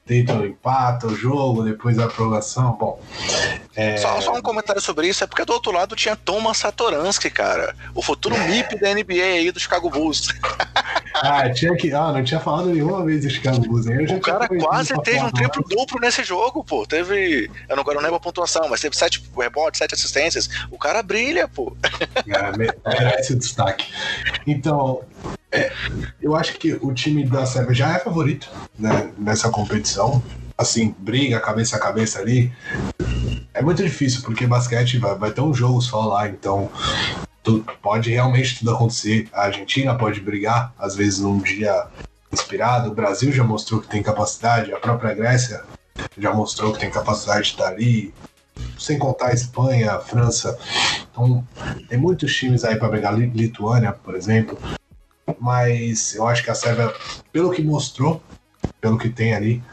tentam 0.05 0.45
empata 0.45 1.07
o 1.07 1.15
jogo, 1.15 1.63
depois 1.63 1.99
a 1.99 2.07
prorrogação, 2.07 2.77
bom. 2.79 2.99
É... 3.75 3.97
Só, 3.97 4.21
só, 4.21 4.33
um 4.33 4.41
comentário 4.41 4.81
sobre 4.81 5.07
isso, 5.07 5.23
é 5.23 5.27
porque 5.27 5.43
do 5.43 5.51
outro 5.51 5.71
lado 5.71 5.95
tinha 5.95 6.15
Thomas 6.15 6.57
Satoransky, 6.57 7.29
cara. 7.29 7.75
O 7.93 8.01
futuro 8.01 8.37
MIP 8.37 8.79
da 8.79 8.93
NBA 8.93 9.23
aí 9.23 9.51
do 9.51 9.59
Chicago 9.59 9.89
Bulls. 9.89 10.27
ah, 11.15 11.49
tinha 11.49 11.75
que. 11.75 11.91
Ah, 11.91 12.13
não 12.13 12.23
tinha 12.23 12.39
falado 12.39 12.69
nenhuma 12.69 13.03
vez 13.03 13.23
do 13.23 13.29
Chicago 13.29 13.59
Bulls. 13.59 13.85
O 13.85 14.21
cara 14.21 14.47
quase 14.47 14.93
teve 15.01 15.19
um 15.19 15.31
triplo 15.31 15.63
duplo 15.67 15.99
nesse 15.99 16.23
jogo, 16.23 16.63
pô. 16.63 16.85
Teve. 16.85 17.51
Eu 17.67 17.75
não, 17.75 17.83
eu 17.85 17.93
não 17.95 18.01
lembro 18.01 18.15
a 18.15 18.19
pontuação, 18.19 18.69
mas 18.69 18.79
teve 18.79 18.95
sete 18.95 19.21
rebotes, 19.37 19.77
sete 19.77 19.93
assistências. 19.93 20.49
O 20.71 20.77
cara 20.77 21.03
brilha, 21.03 21.47
pô. 21.47 21.75
É, 22.27 22.51
merece 22.57 23.33
o 23.33 23.35
destaque. 23.37 23.85
Então, 24.47 25.01
é, 25.51 25.71
eu 26.21 26.35
acho 26.35 26.57
que 26.57 26.73
o 26.73 26.93
time 26.93 27.25
da 27.25 27.45
Sérvia 27.45 27.73
já 27.73 27.95
é 27.95 27.99
favorito 27.99 28.49
né, 28.77 29.11
nessa 29.17 29.49
competição. 29.49 30.21
Assim, 30.57 30.95
briga 30.97 31.39
cabeça 31.39 31.75
a 31.75 31.79
cabeça 31.79 32.19
ali. 32.19 32.51
É 33.53 33.61
muito 33.61 33.83
difícil, 33.83 34.21
porque 34.21 34.47
basquete 34.47 34.97
vai, 34.97 35.15
vai 35.15 35.31
ter 35.31 35.41
um 35.41 35.53
jogo 35.53 35.81
só 35.81 36.05
lá, 36.05 36.27
então 36.27 36.69
pode 37.81 38.09
realmente 38.11 38.59
tudo 38.59 38.71
acontecer. 38.71 39.27
A 39.33 39.43
Argentina 39.43 39.95
pode 39.95 40.19
brigar, 40.19 40.73
às 40.77 40.95
vezes 40.95 41.19
num 41.19 41.39
dia 41.39 41.87
inspirado. 42.31 42.89
O 42.89 42.93
Brasil 42.93 43.31
já 43.31 43.43
mostrou 43.43 43.81
que 43.81 43.87
tem 43.87 44.01
capacidade, 44.01 44.73
a 44.73 44.79
própria 44.79 45.13
Grécia 45.13 45.63
já 46.17 46.33
mostrou 46.33 46.73
que 46.73 46.79
tem 46.79 46.89
capacidade 46.89 47.43
de 47.43 47.51
estar 47.51 47.67
ali. 47.67 48.13
Sem 48.79 48.97
contar 48.97 49.27
a 49.27 49.33
Espanha, 49.33 49.93
a 49.93 49.99
França. 49.99 50.57
Então, 51.11 51.45
tem 51.89 51.97
muitos 51.97 52.33
times 52.35 52.63
aí 52.63 52.77
para 52.77 52.89
brigar. 52.89 53.13
Lituânia, 53.13 53.91
por 53.91 54.15
exemplo 54.15 54.57
mas 55.39 56.15
eu 56.15 56.27
acho 56.27 56.43
que 56.43 56.51
a 56.51 56.55
Sérvia, 56.55 56.93
pelo 57.31 57.51
que 57.51 57.61
mostrou, 57.61 58.21
pelo 58.79 58.97
que 58.97 59.09
tem 59.09 59.33
ali, 59.33 59.63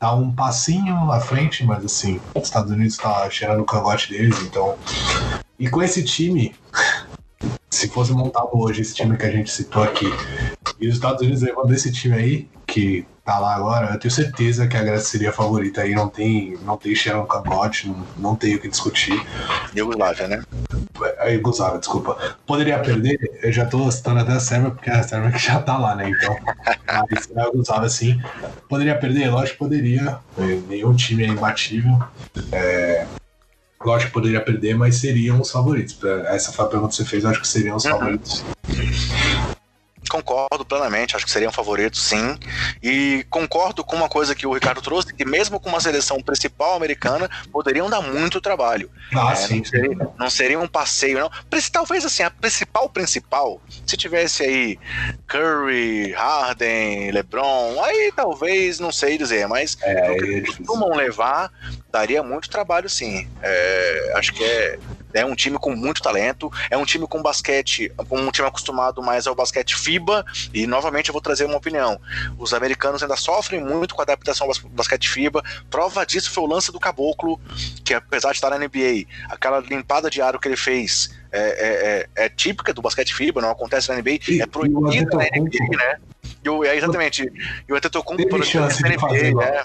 tá 0.00 0.14
um 0.14 0.32
passinho 0.32 1.12
à 1.12 1.20
frente, 1.20 1.64
mas 1.64 1.84
assim, 1.84 2.18
os 2.34 2.44
Estados 2.44 2.72
Unidos 2.72 2.96
tá 2.96 3.28
cheirando 3.28 3.60
o 3.60 3.64
cangote 3.64 4.10
deles, 4.10 4.40
então. 4.40 4.74
E 5.58 5.68
com 5.68 5.82
esse 5.82 6.02
time, 6.02 6.54
se 7.70 7.86
fosse 7.88 8.12
montado 8.12 8.48
hoje 8.54 8.80
esse 8.80 8.94
time 8.94 9.16
que 9.16 9.26
a 9.26 9.30
gente 9.30 9.52
citou 9.52 9.82
aqui, 9.82 10.06
e 10.80 10.88
os 10.88 10.94
Estados 10.94 11.20
Unidos 11.20 11.42
levando 11.42 11.72
esse 11.72 11.92
time 11.92 12.16
aí, 12.16 12.48
que 12.66 13.04
tá 13.22 13.38
lá 13.38 13.54
agora, 13.54 13.92
eu 13.92 13.98
tenho 13.98 14.12
certeza 14.12 14.66
que 14.66 14.76
a 14.76 14.82
Grécia 14.82 15.06
seria 15.06 15.28
a 15.28 15.32
favorita 15.34 15.82
aí, 15.82 15.94
não 15.94 16.08
tem, 16.08 16.56
não 16.64 16.78
tem 16.78 16.94
cheirando 16.94 17.26
cangote, 17.26 17.86
não, 17.88 18.06
não 18.16 18.36
tem 18.36 18.54
o 18.54 18.60
que 18.60 18.68
discutir. 18.68 19.22
Yugoslávia, 19.76 20.28
né? 20.28 20.42
A 21.18 21.26
Yugoslávia, 21.26 21.78
desculpa, 21.78 22.16
poderia 22.46 22.78
perder, 22.78 23.18
eu 23.42 23.52
já 23.52 23.66
tô 23.66 23.90
citando 23.90 24.20
até 24.20 24.32
a 24.32 24.40
Sérvia, 24.40 24.70
porque 24.70 24.90
a 24.90 25.02
Sérvia 25.02 25.30
que 25.32 25.38
já 25.38 25.60
tá 25.60 25.76
lá, 25.78 25.94
né? 25.94 26.10
Então, 26.10 26.36
mas 27.10 27.28
a 27.36 27.44
Yugoslávia, 27.44 27.88
sim. 27.88 28.20
Poderia 28.68 28.96
perder? 28.96 29.30
Lógico 29.30 29.52
que 29.52 29.58
poderia. 29.58 30.18
Nenhum 30.68 30.94
time 30.94 31.24
é 31.24 31.28
imbatível. 31.28 31.98
É, 32.52 33.06
lógico 33.84 34.08
que 34.08 34.14
poderia 34.14 34.40
perder, 34.40 34.74
mas 34.76 34.96
seriam 34.96 35.40
os 35.40 35.50
favoritos. 35.50 35.98
Essa 36.26 36.52
foi 36.52 36.64
a 36.64 36.68
pergunta 36.68 36.90
que 36.90 36.96
você 36.96 37.04
fez, 37.04 37.24
eu 37.24 37.30
acho 37.30 37.40
que 37.40 37.48
seriam 37.48 37.76
os 37.76 37.84
uhum. 37.84 38.20
Concordo 40.10 40.64
plenamente, 40.64 41.14
acho 41.14 41.24
que 41.24 41.30
seria 41.30 41.48
um 41.48 41.52
favorito, 41.52 41.96
sim. 41.96 42.36
E 42.82 43.24
concordo 43.30 43.84
com 43.84 43.94
uma 43.94 44.08
coisa 44.08 44.34
que 44.34 44.44
o 44.44 44.52
Ricardo 44.52 44.82
trouxe, 44.82 45.14
que 45.14 45.24
mesmo 45.24 45.60
com 45.60 45.68
uma 45.68 45.80
seleção 45.80 46.20
principal 46.20 46.74
americana, 46.74 47.30
poderiam 47.52 47.88
dar 47.88 48.00
muito 48.00 48.40
trabalho. 48.40 48.90
Ah, 49.14 49.32
é, 49.32 49.36
sim, 49.36 49.58
não, 49.58 49.64
seria, 49.64 50.08
não, 50.18 50.30
seria, 50.30 50.58
um 50.58 50.66
passeio, 50.66 51.20
não. 51.20 51.30
Talvez 51.70 52.04
assim, 52.04 52.24
a 52.24 52.30
principal 52.30 52.88
principal, 52.88 53.62
se 53.86 53.96
tivesse 53.96 54.42
aí 54.42 54.78
Curry, 55.28 56.12
Harden, 56.12 57.12
LeBron, 57.12 57.82
aí 57.84 58.12
talvez, 58.14 58.80
não 58.80 58.90
sei 58.90 59.16
dizer, 59.16 59.46
mas 59.46 59.76
é, 59.80 60.14
que 60.14 60.34
é 60.34 60.40
costumam 60.40 60.90
levar, 60.96 61.52
daria 61.92 62.22
muito 62.22 62.50
trabalho, 62.50 62.88
sim. 62.88 63.28
É, 63.40 64.12
acho 64.16 64.32
que 64.32 64.42
é 64.42 64.78
é 65.12 65.24
um 65.24 65.34
time 65.34 65.58
com 65.58 65.74
muito 65.74 66.02
talento, 66.02 66.50
é 66.70 66.76
um 66.76 66.84
time 66.84 67.06
com 67.06 67.22
basquete, 67.22 67.92
um 68.10 68.30
time 68.30 68.48
acostumado 68.48 69.02
mais 69.02 69.26
ao 69.26 69.34
basquete 69.34 69.76
FIBA, 69.76 70.24
e 70.52 70.66
novamente 70.66 71.08
eu 71.08 71.12
vou 71.12 71.22
trazer 71.22 71.44
uma 71.44 71.56
opinião. 71.56 72.00
Os 72.38 72.52
americanos 72.52 73.02
ainda 73.02 73.16
sofrem 73.16 73.62
muito 73.62 73.94
com 73.94 74.02
a 74.02 74.04
adaptação 74.04 74.46
ao 74.46 74.70
basquete 74.70 75.08
FIBA. 75.08 75.42
Prova 75.68 76.04
disso 76.04 76.30
foi 76.30 76.44
o 76.44 76.46
lance 76.46 76.72
do 76.72 76.80
Caboclo, 76.80 77.40
que 77.84 77.94
apesar 77.94 78.30
de 78.30 78.36
estar 78.36 78.50
na 78.50 78.58
NBA, 78.58 79.06
aquela 79.28 79.60
limpada 79.60 80.10
de 80.10 80.20
aro 80.20 80.38
que 80.38 80.48
ele 80.48 80.56
fez 80.56 81.10
é, 81.32 81.40
é, 81.40 82.20
é, 82.20 82.24
é 82.24 82.28
típica 82.28 82.72
do 82.72 82.82
basquete 82.82 83.14
FIBA, 83.14 83.40
não 83.40 83.50
acontece 83.50 83.88
na 83.88 83.96
NBA, 83.96 84.18
e, 84.28 84.42
é 84.42 84.46
proibida 84.46 85.16
na 85.16 85.24
NBA, 85.24 85.76
né? 85.76 85.98
E 86.44 86.48
o, 86.48 86.64
é, 86.64 86.76
exatamente. 86.76 87.30
E 87.68 87.72
o 87.72 87.76
Antetokounmpo, 87.76 88.28
por 88.28 88.40
exemplo, 88.40 88.68
na 88.80 88.88
NBA, 88.88 89.44
é. 89.44 89.64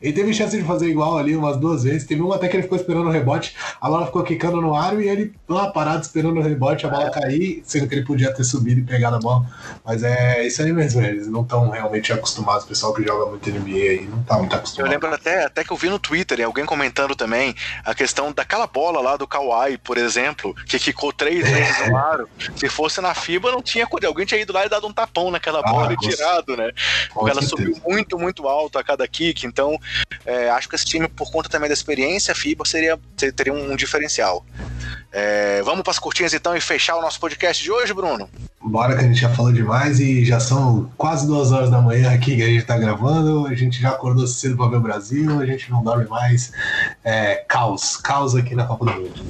Ele 0.00 0.12
teve 0.12 0.32
chance 0.32 0.56
de 0.56 0.62
fazer 0.62 0.88
igual 0.88 1.18
ali 1.18 1.34
umas 1.36 1.56
duas 1.56 1.82
vezes. 1.82 2.06
Teve 2.06 2.22
uma 2.22 2.36
até 2.36 2.48
que 2.48 2.56
ele 2.56 2.62
ficou 2.62 2.78
esperando 2.78 3.08
o 3.08 3.10
rebote, 3.10 3.56
a 3.80 3.88
bola 3.88 4.06
ficou 4.06 4.22
quicando 4.22 4.60
no 4.60 4.74
ar 4.74 4.98
e 5.00 5.08
ele 5.08 5.34
lá 5.48 5.70
parado 5.70 6.02
esperando 6.02 6.38
o 6.38 6.42
rebote, 6.42 6.86
a 6.86 6.88
bola 6.88 7.10
cair, 7.10 7.62
sendo 7.64 7.88
que 7.88 7.94
ele 7.94 8.04
podia 8.04 8.32
ter 8.32 8.44
subido 8.44 8.80
e 8.80 8.84
pegado 8.84 9.16
a 9.16 9.18
bola. 9.18 9.46
Mas 9.84 10.02
é 10.02 10.46
isso 10.46 10.62
aí 10.62 10.72
mesmo, 10.72 11.02
eles 11.02 11.26
não 11.26 11.42
estão 11.42 11.70
realmente 11.70 12.12
acostumados. 12.12 12.64
O 12.64 12.68
pessoal 12.68 12.94
que 12.94 13.02
joga 13.02 13.26
muito 13.26 13.50
NBA 13.50 13.70
aí 13.70 14.08
não 14.08 14.22
tá 14.22 14.38
muito 14.38 14.54
acostumado. 14.54 14.88
Eu 14.88 14.92
lembro 14.92 15.12
até, 15.12 15.44
até 15.44 15.64
que 15.64 15.72
eu 15.72 15.76
vi 15.76 15.88
no 15.88 15.98
Twitter 15.98 16.40
alguém 16.44 16.64
comentando 16.64 17.14
também 17.16 17.54
a 17.84 17.94
questão 17.94 18.32
daquela 18.32 18.66
bola 18.66 19.00
lá 19.00 19.16
do 19.16 19.26
Kawhi, 19.26 19.78
por 19.78 19.98
exemplo, 19.98 20.54
que 20.66 20.78
ficou 20.78 21.12
três 21.12 21.48
vezes 21.48 21.88
no 21.88 21.96
ar. 21.96 22.20
Se 22.56 22.68
fosse 22.68 23.00
na 23.00 23.14
FIBA, 23.14 23.50
não 23.50 23.62
tinha 23.62 23.86
quando 23.86 24.04
alguém 24.04 24.26
tinha 24.26 24.40
ido 24.40 24.52
lá 24.52 24.64
e 24.64 24.68
dado 24.68 24.86
um 24.86 24.92
tapão 24.92 25.30
naquela 25.30 25.60
ah, 25.60 25.70
bola 25.70 25.92
e 25.92 25.96
tirado, 25.96 26.56
né? 26.56 26.70
Porque 27.12 27.30
ela 27.30 27.42
subiu 27.42 27.76
muito, 27.86 28.18
muito 28.18 28.46
alto 28.46 28.78
a 28.78 28.84
cada 28.84 29.06
kick, 29.08 29.46
então 29.46 29.71
então, 29.72 29.78
é, 30.26 30.50
acho 30.50 30.68
que 30.68 30.74
esse 30.74 30.84
time, 30.84 31.08
por 31.08 31.30
conta 31.30 31.48
também 31.48 31.68
da 31.68 31.74
experiência, 31.74 32.34
FIBA 32.34 32.64
seria, 32.64 32.98
teria 33.34 33.52
um, 33.52 33.76
diferencial. 33.76 34.44
É, 35.10 35.62
vamos 35.62 35.82
para 35.82 35.90
as 35.90 35.98
curtinhas 35.98 36.32
então 36.32 36.56
e 36.56 36.60
fechar 36.60 36.96
o 36.96 37.02
nosso 37.02 37.20
podcast 37.20 37.62
de 37.62 37.70
hoje, 37.70 37.92
Bruno? 37.92 38.28
Bora 38.62 38.96
que 38.96 39.04
a 39.04 39.06
gente 39.06 39.20
já 39.20 39.28
falou 39.28 39.52
demais 39.52 40.00
e 40.00 40.24
já 40.24 40.40
são 40.40 40.90
quase 40.96 41.26
duas 41.26 41.52
horas 41.52 41.70
da 41.70 41.80
manhã 41.80 42.12
aqui 42.12 42.36
que 42.36 42.42
a 42.42 42.46
gente 42.46 42.64
tá 42.64 42.78
gravando. 42.78 43.46
A 43.46 43.54
gente 43.54 43.80
já 43.80 43.90
acordou 43.90 44.26
cedo 44.26 44.56
para 44.56 44.68
ver 44.68 44.76
o 44.76 44.80
Brasil, 44.80 45.40
a 45.40 45.46
gente 45.46 45.70
não 45.70 45.82
dorme 45.82 46.06
mais. 46.06 46.52
É, 47.04 47.44
caos, 47.48 47.96
caos 47.96 48.34
aqui 48.34 48.54
na 48.54 48.64
Copa 48.64 48.86
do 48.86 48.92
Mundo. 48.92 49.22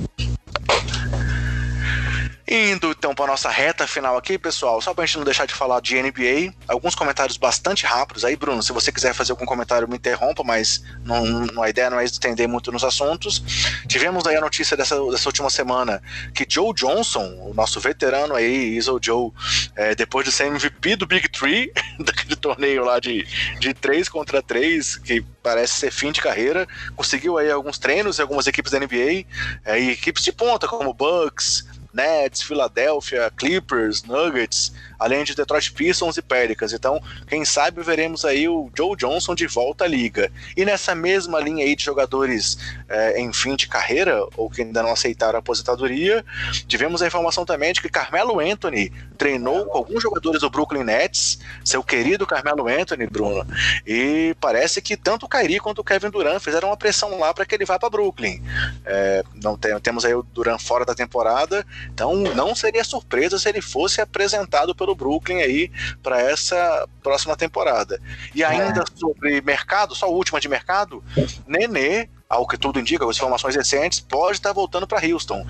Indo 2.55 2.91
então 2.91 3.15
para 3.15 3.29
nossa 3.29 3.49
reta 3.49 3.87
final 3.87 4.15
aqui, 4.15 4.37
pessoal, 4.37 4.79
só 4.83 4.93
para 4.93 5.05
a 5.05 5.07
gente 5.07 5.17
não 5.17 5.25
deixar 5.25 5.47
de 5.47 5.55
falar 5.55 5.81
de 5.81 5.97
NBA, 6.03 6.53
alguns 6.69 6.95
comentários 6.95 7.39
bastante 7.39 7.87
rápidos. 7.87 8.27
Aí, 8.27 8.37
Bruno, 8.37 8.63
se 8.63 8.75
você 8.75 8.93
quiser 8.93 9.15
fazer 9.15 9.33
algum 9.33 9.47
comentário, 9.47 9.89
me 9.89 9.97
interrompa, 9.97 10.45
mas 10.45 10.85
não, 11.03 11.25
não, 11.25 11.63
a 11.63 11.71
ideia 11.71 11.89
não 11.89 11.99
é 11.99 12.05
estender 12.05 12.47
muito 12.47 12.71
nos 12.71 12.85
assuntos. 12.85 13.43
Tivemos 13.89 14.27
aí 14.27 14.37
a 14.37 14.41
notícia 14.43 14.77
dessa, 14.77 15.03
dessa 15.11 15.31
última 15.31 15.49
semana 15.49 16.03
que 16.35 16.45
Joe 16.47 16.75
Johnson, 16.75 17.25
o 17.41 17.55
nosso 17.55 17.81
veterano 17.81 18.35
aí, 18.35 18.77
Iso 18.77 19.01
Joe, 19.03 19.31
é, 19.75 19.95
depois 19.95 20.27
de 20.27 20.31
ser 20.31 20.49
MVP 20.49 20.97
do 20.97 21.07
Big 21.07 21.31
Three, 21.31 21.73
daquele 22.05 22.37
torneio 22.37 22.85
lá 22.85 23.01
de, 23.01 23.27
de 23.61 23.73
3 23.73 24.11
contra 24.11 24.43
3, 24.43 24.97
que 24.97 25.25
parece 25.43 25.81
ser 25.81 25.91
fim 25.91 26.13
de 26.13 26.21
carreira, 26.21 26.69
conseguiu 26.97 27.39
aí 27.39 27.51
alguns 27.51 27.79
treinos 27.79 28.19
em 28.19 28.23
algumas 28.23 28.47
equipes 28.47 28.73
da 28.73 28.79
NBA, 28.79 29.25
é, 29.65 29.81
e 29.81 29.91
equipes 29.93 30.23
de 30.23 30.33
ponta, 30.33 30.69
como 30.69 30.93
Bucks, 30.93 31.65
Nets, 31.95 32.43
Philadelphia, 32.43 33.31
Clippers, 33.37 34.07
Nuggets, 34.07 34.73
além 35.03 35.25
de 35.25 35.35
Detroit 35.35 35.73
Pistons 35.73 36.17
e 36.17 36.23
Pelicans. 36.23 36.73
Então, 36.73 37.03
quem 37.27 37.45
sabe 37.45 37.83
veremos 37.83 38.25
aí 38.25 38.49
o 38.49 38.71
Joe 38.77 38.97
Johnson 38.97 39.35
de 39.35 39.47
volta 39.47 39.85
à 39.85 39.89
liga. 39.89 40.31
E 40.57 40.65
nessa 40.65 40.95
mesma 40.95 41.41
linha 41.41 41.65
aí 41.65 41.75
de 41.75 41.85
jogadores 41.85 42.59
é, 42.89 43.21
em 43.21 43.33
fim 43.33 43.57
de 43.57 43.67
carreira, 43.67 44.25
ou 44.37 44.49
que 44.49 44.63
ainda 44.63 44.83
não 44.83 44.93
aceitaram 44.93 45.37
a 45.37 45.41
aposentadoria, 45.41 46.25
tivemos 46.69 47.03
a 47.03 47.07
informação 47.07 47.45
também 47.45 47.73
de 47.73 47.81
que 47.81 47.89
Carmelo 47.89 48.39
Anthony 48.39 48.93
treinou 49.19 49.67
com 49.67 49.77
alguns 49.77 50.03
jogadores 50.03 50.41
do 50.41 50.51
Brooklyn 50.51 50.85
Nets, 50.85 51.39
seu 51.65 51.83
querido 51.83 52.27
Carmelo 52.27 52.69
Anthony, 52.69 53.07
Bruno, 53.07 53.47
e 53.87 54.35
parece 54.41 54.81
que 54.81 54.97
tanto 54.97 55.27
o 55.27 55.29
Kyrie 55.29 55.61
quanto 55.61 55.81
o 55.81 55.85
Kevin 55.85 56.11
Durant 56.11 56.41
fizeram 56.41 56.69
uma 56.69 56.77
pressão 56.77 57.19
lá 57.19 57.33
para 57.35 57.45
que 57.45 57.55
ele 57.55 57.65
vá 57.65 57.79
para 57.79 57.91
Brooklyn. 57.91 58.43
É, 58.85 59.23
não 59.43 59.57
tem, 59.57 59.79
temos 59.81 60.05
aí 60.05 60.15
o 60.15 60.23
Durant 60.23 60.61
fora 60.61 60.85
da 60.85 60.95
temporada, 60.95 61.67
então 61.93 62.15
não 62.17 62.55
seria 62.55 62.85
surpresa 62.85 63.39
se 63.39 63.49
ele 63.49 63.61
fosse 63.61 64.01
apresentado 64.01 64.75
pelo 64.75 64.92
Brooklyn 64.95 65.43
aí 65.43 65.71
para 66.03 66.21
essa 66.21 66.89
próxima 67.03 67.37
temporada. 67.37 68.01
E 68.35 68.43
ainda 68.45 68.81
é. 68.83 68.99
sobre 68.99 69.41
mercado, 69.41 69.95
só 69.95 70.07
a 70.07 70.11
última 70.11 70.41
de 70.41 70.49
mercado, 70.49 71.03
Nenê 71.47 72.09
ao 72.33 72.47
que 72.47 72.57
tudo 72.57 72.81
indica, 72.81 73.05
com 73.05 73.11
as 73.11 73.17
informações 73.19 73.55
recentes, 73.55 74.01
pode 74.01 74.39
estar 74.39 74.55
voltando 74.55 74.87
para 74.87 75.07
Houston. 75.07 75.47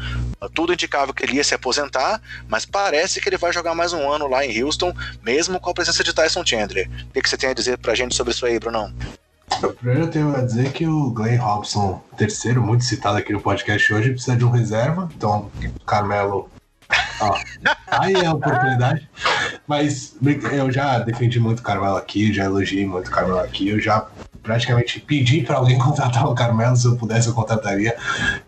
Tudo 0.53 0.73
indicava 0.73 1.15
que 1.15 1.23
ele 1.23 1.37
ia 1.37 1.45
se 1.45 1.55
aposentar, 1.55 2.21
mas 2.49 2.67
parece 2.67 3.21
que 3.21 3.29
ele 3.29 3.37
vai 3.37 3.53
jogar 3.53 3.73
mais 3.73 3.93
um 3.93 4.11
ano 4.11 4.27
lá 4.27 4.45
em 4.45 4.61
Houston, 4.61 4.93
mesmo 5.23 5.61
com 5.61 5.71
a 5.71 5.75
presença 5.75 6.03
de 6.03 6.13
Tyson 6.13 6.45
Chandler. 6.45 6.91
O 7.15 7.23
que 7.23 7.29
você 7.29 7.37
tem 7.37 7.51
a 7.51 7.55
dizer 7.55 7.79
para 7.79 7.93
a 7.93 7.95
gente 7.95 8.17
sobre 8.17 8.33
isso 8.33 8.45
aí, 8.45 8.59
Brunão? 8.59 8.93
Primeiro 9.79 10.03
eu 10.03 10.11
tenho 10.11 10.35
a 10.35 10.41
dizer 10.41 10.73
que 10.73 10.85
o 10.85 11.11
Glenn 11.11 11.39
Robson, 11.39 12.03
terceiro, 12.17 12.61
muito 12.61 12.83
citado 12.83 13.17
aqui 13.17 13.33
no 13.33 13.41
podcast 13.41 13.95
hoje, 13.95 14.11
precisa 14.11 14.37
de 14.37 14.45
um 14.45 14.51
reserva. 14.51 15.09
Então, 15.17 15.53
Carmelo 15.87 16.51
Ó, 17.21 17.39
aí 17.91 18.15
é 18.15 18.27
a 18.27 18.35
oportunidade. 18.35 19.09
Mas 19.67 20.17
eu 20.53 20.71
já 20.71 20.99
defendi 20.99 21.39
muito 21.39 21.61
o 21.61 21.63
Carmelo 21.63 21.97
aqui, 21.97 22.33
já 22.33 22.45
elogiei 22.45 22.87
muito 22.87 23.09
o 23.09 23.11
Carmelo 23.11 23.41
aqui, 23.41 23.69
eu 23.69 23.81
já 23.81 24.07
praticamente 24.43 25.01
pedi 25.01 25.43
para 25.43 25.57
alguém 25.57 25.79
contratar 25.79 26.27
o 26.29 26.35
Carmelo, 26.35 26.77
se 26.77 26.87
eu 26.87 26.97
pudesse 26.97 27.29
eu 27.29 27.35
contrataria 27.35 27.97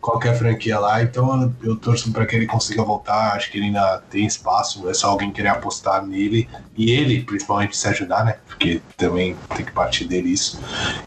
qualquer 0.00 0.36
franquia 0.36 0.78
lá, 0.78 1.02
então 1.02 1.52
eu, 1.62 1.76
torço 1.76 2.10
para 2.12 2.26
que 2.26 2.36
ele 2.36 2.46
consiga 2.46 2.82
voltar, 2.82 3.34
acho 3.34 3.50
que 3.50 3.58
ele 3.58 3.66
ainda 3.66 4.02
tem 4.10 4.26
espaço, 4.26 4.88
é 4.88 4.94
só 4.94 5.08
alguém 5.08 5.30
querer 5.30 5.48
apostar 5.48 6.04
nele 6.04 6.48
e 6.76 6.90
ele 6.90 7.22
principalmente 7.22 7.76
se 7.76 7.86
ajudar, 7.88 8.24
né, 8.24 8.36
porque 8.46 8.80
também 8.96 9.36
tem 9.54 9.64
que 9.64 9.72
partir 9.72 10.04
dele 10.06 10.30
isso, 10.30 10.60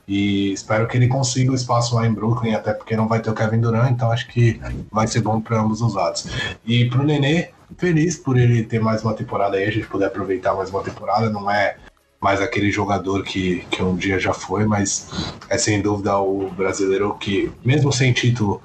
e 0.08 0.54
espero 0.54 0.88
que 0.88 0.98
ele 0.98 1.08
consiga 1.08 1.52
o 1.52 1.56
espaço 1.56 1.96
lá 1.96 2.06
em 2.06 2.14
Brooklyn, 2.14 2.54
até 2.54 2.74
porque 2.74 2.96
não 2.96 3.08
vai 3.08 3.20
ter 3.20 3.30
o 3.30 3.34
Kevin 3.34 3.60
Durant, 3.60 3.92
então 3.92 4.12
acho 4.12 4.28
que 4.28 4.60
vai 4.92 5.08
ser 5.08 5.22
bom 5.22 5.42
para 5.42 5.60
ambos 5.60 5.82
os 5.82 5.94
lados. 5.94 6.28
E 6.66 6.86
pro 6.86 7.04
Nenê, 7.04 7.50
feliz 7.78 8.18
por 8.18 8.38
ele 8.38 8.64
ter 8.64 8.80
mais 8.80 9.04
uma 9.04 9.14
temporada 9.14 9.58
aí, 9.58 9.66
a 9.66 9.72
gente 9.72 9.88
poder 9.88 10.06
aproveitar 10.06 10.54
mais 10.54 10.70
uma 10.70 10.84
temporada, 10.84 11.30
não 11.30 11.50
é 11.50 11.78
mais 12.20 12.42
aquele 12.42 12.72
jogador 12.72 13.24
que, 13.24 13.66
que 13.70 13.82
um 13.84 13.96
dia 13.96 14.20
já 14.20 14.34
foi, 14.34 14.66
mas 14.66 15.10
é 15.50 15.58
sem 15.58 15.82
dúvida 15.82 16.18
o 16.18 16.50
brasileiro 16.50 17.16
que, 17.16 17.52
mesmo 17.64 17.92
sem 17.92 18.12
título, 18.12 18.62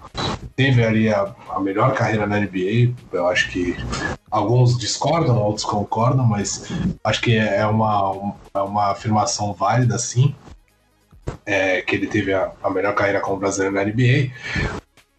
teve 0.56 0.84
ali 0.84 1.08
a, 1.08 1.34
a 1.50 1.60
melhor 1.60 1.94
carreira 1.94 2.26
na 2.26 2.40
NBA. 2.40 2.94
Eu 3.12 3.28
acho 3.28 3.50
que 3.50 3.76
alguns 4.30 4.78
discordam, 4.78 5.38
outros 5.38 5.64
concordam, 5.64 6.24
mas 6.24 6.66
acho 7.04 7.20
que 7.20 7.36
é 7.36 7.66
uma, 7.66 8.34
é 8.54 8.60
uma 8.60 8.90
afirmação 8.90 9.52
válida, 9.52 9.98
sim, 9.98 10.34
é, 11.44 11.82
que 11.82 11.94
ele 11.94 12.06
teve 12.06 12.32
a, 12.32 12.52
a 12.62 12.70
melhor 12.70 12.94
carreira 12.94 13.20
como 13.20 13.38
brasileiro 13.38 13.74
na 13.74 13.84
NBA. 13.84 14.30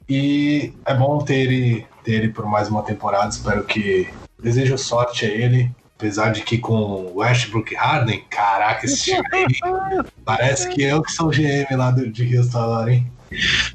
E 0.10 0.74
é 0.86 0.94
bom 0.94 1.20
ter 1.20 1.36
ele, 1.36 1.86
ter 2.04 2.14
ele 2.14 2.30
por 2.30 2.46
mais 2.46 2.68
uma 2.68 2.84
temporada. 2.84 3.30
Espero 3.30 3.64
que. 3.64 4.10
Desejo 4.42 4.78
sorte 4.78 5.26
a 5.26 5.30
ele 5.30 5.72
Apesar 6.04 6.34
de 6.34 6.42
que 6.42 6.58
com 6.58 7.14
Westbrook 7.16 7.74
e 7.74 7.78
Harden, 7.78 8.26
caraca, 8.30 8.86
esse 8.86 9.06
time 9.06 9.22
aí, 9.32 9.46
parece 10.26 10.68
que 10.68 10.84
eu 10.84 11.02
que 11.02 11.10
sou 11.14 11.30
o 11.30 11.32
GM 11.32 11.78
lá 11.78 11.92
do, 11.92 12.12
de 12.12 12.36
Houston 12.36 12.60
agora, 12.60 12.94
hein? 12.94 13.10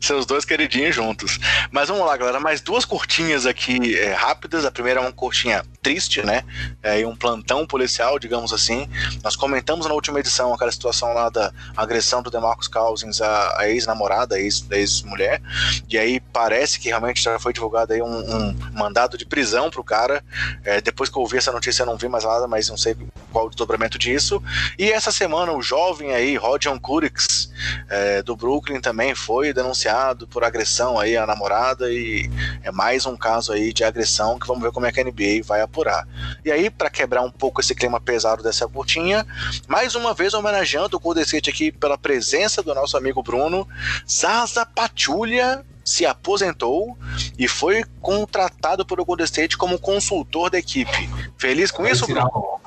Seus 0.01 0.27
dois 0.27 0.45
queridinhos 0.45 0.95
juntos. 0.95 1.39
Mas 1.71 1.89
vamos 1.89 2.07
lá, 2.07 2.17
galera. 2.17 2.41
Mais 2.41 2.61
duas 2.61 2.85
curtinhas 2.85 3.47
aqui 3.47 3.97
é, 3.97 4.13
rápidas. 4.13 4.65
A 4.65 4.71
primeira 4.71 5.01
é 5.01 5.03
uma 5.03 5.13
curtinha 5.13 5.65
triste, 5.83 6.25
né? 6.25 6.45
É 6.83 7.07
um 7.07 7.17
plantão 7.17 7.67
policial, 7.67 8.19
digamos 8.19 8.53
assim. 8.53 8.89
Nós 9.23 9.37
comentamos 9.37 9.87
na 9.87 9.95
última 9.95 10.21
edição 10.21 10.53
aquela 10.53 10.73
situação 10.73 11.13
lá 11.13 11.29
da 11.29 11.53
agressão 11.77 12.23
do 12.23 12.31
DeMarcus 12.31 12.69
Cousins 12.69 13.21
à, 13.21 13.61
à 13.61 13.69
ex-namorada, 13.69 14.37
à 14.37 14.39
ex-mulher. 14.41 15.41
e 15.89 15.99
aí 15.99 16.21
parece 16.21 16.79
que 16.79 16.89
realmente 16.89 17.23
já 17.23 17.39
foi 17.39 17.53
divulgado 17.53 17.93
aí 17.93 18.03
um, 18.03 18.07
um 18.07 18.57
mandado 18.73 19.17
de 19.17 19.25
prisão 19.25 19.71
pro 19.71 19.85
cara. 19.85 20.23
É, 20.65 20.81
depois 20.81 21.09
que 21.09 21.17
eu 21.17 21.23
ouvi 21.23 21.39
essa 21.39 21.53
notícia, 21.53 21.83
eu 21.83 21.87
não 21.87 21.97
vi 21.97 22.09
mais 22.09 22.25
nada, 22.25 22.47
mas 22.47 22.69
não 22.69 22.77
sei 22.77 22.97
qual 23.33 23.47
o 23.47 23.49
desdobramento 23.49 23.99
disso. 23.99 24.43
E 24.79 24.91
essa 24.91 25.13
semana, 25.13 25.53
o 25.53 25.63
jovem 25.63 26.15
aí, 26.15 26.37
Rodion 26.37 26.79
Kurix, 26.79 27.51
é, 27.89 28.23
do 28.23 28.37
Brooklyn, 28.37 28.81
também 28.81 29.15
foi 29.15 29.48
denunciado 29.53 30.27
por 30.27 30.45
agressão 30.45 30.99
aí 30.99 31.17
à 31.17 31.27
namorada 31.27 31.93
e 31.93 32.31
é 32.63 32.71
mais 32.71 33.07
um 33.07 33.17
caso 33.17 33.53
aí 33.53 33.73
de 33.73 33.85
agressão 33.85 34.39
que 34.39 34.47
vamos 34.47 34.63
ver 34.63 34.73
como 34.73 34.87
é 34.87 34.93
que 34.93 35.01
a 35.01 35.05
NBA 35.05 35.43
vai 35.45 35.61
apurar. 35.61 36.07
E 36.45 36.51
aí, 36.51 36.71
para 36.71 36.91
quebrar 36.91 37.23
um 37.23 37.31
pouco 37.31 37.61
esse 37.61 37.75
clima 37.75 38.01
pesado 38.01 38.43
dessa 38.43 38.67
curtinha, 38.69 39.27
mais 39.67 39.95
uma 39.95 40.15
vez 40.15 40.35
homenageando 40.35 40.97
o 40.97 41.01
Golden 41.01 41.23
State 41.23 41.51
aqui 41.51 41.73
pela 41.73 41.99
presença 41.99 42.63
do 42.63 42.75
nosso 42.75 42.97
amigo 42.97 43.23
Bruno, 43.23 43.67
Zaza 44.09 44.65
Pachulia 44.65 45.65
se 45.85 46.05
aposentou 46.05 46.99
e 47.39 47.49
foi 47.49 47.83
contratado 48.01 48.85
pelo 48.85 49.05
Golden 49.05 49.25
State 49.25 49.57
como 49.57 49.79
consultor 49.79 50.51
da 50.51 50.59
equipe. 50.59 51.09
Feliz 51.39 51.71
com 51.71 51.87
isso, 51.87 52.07
Bruno? 52.07 52.58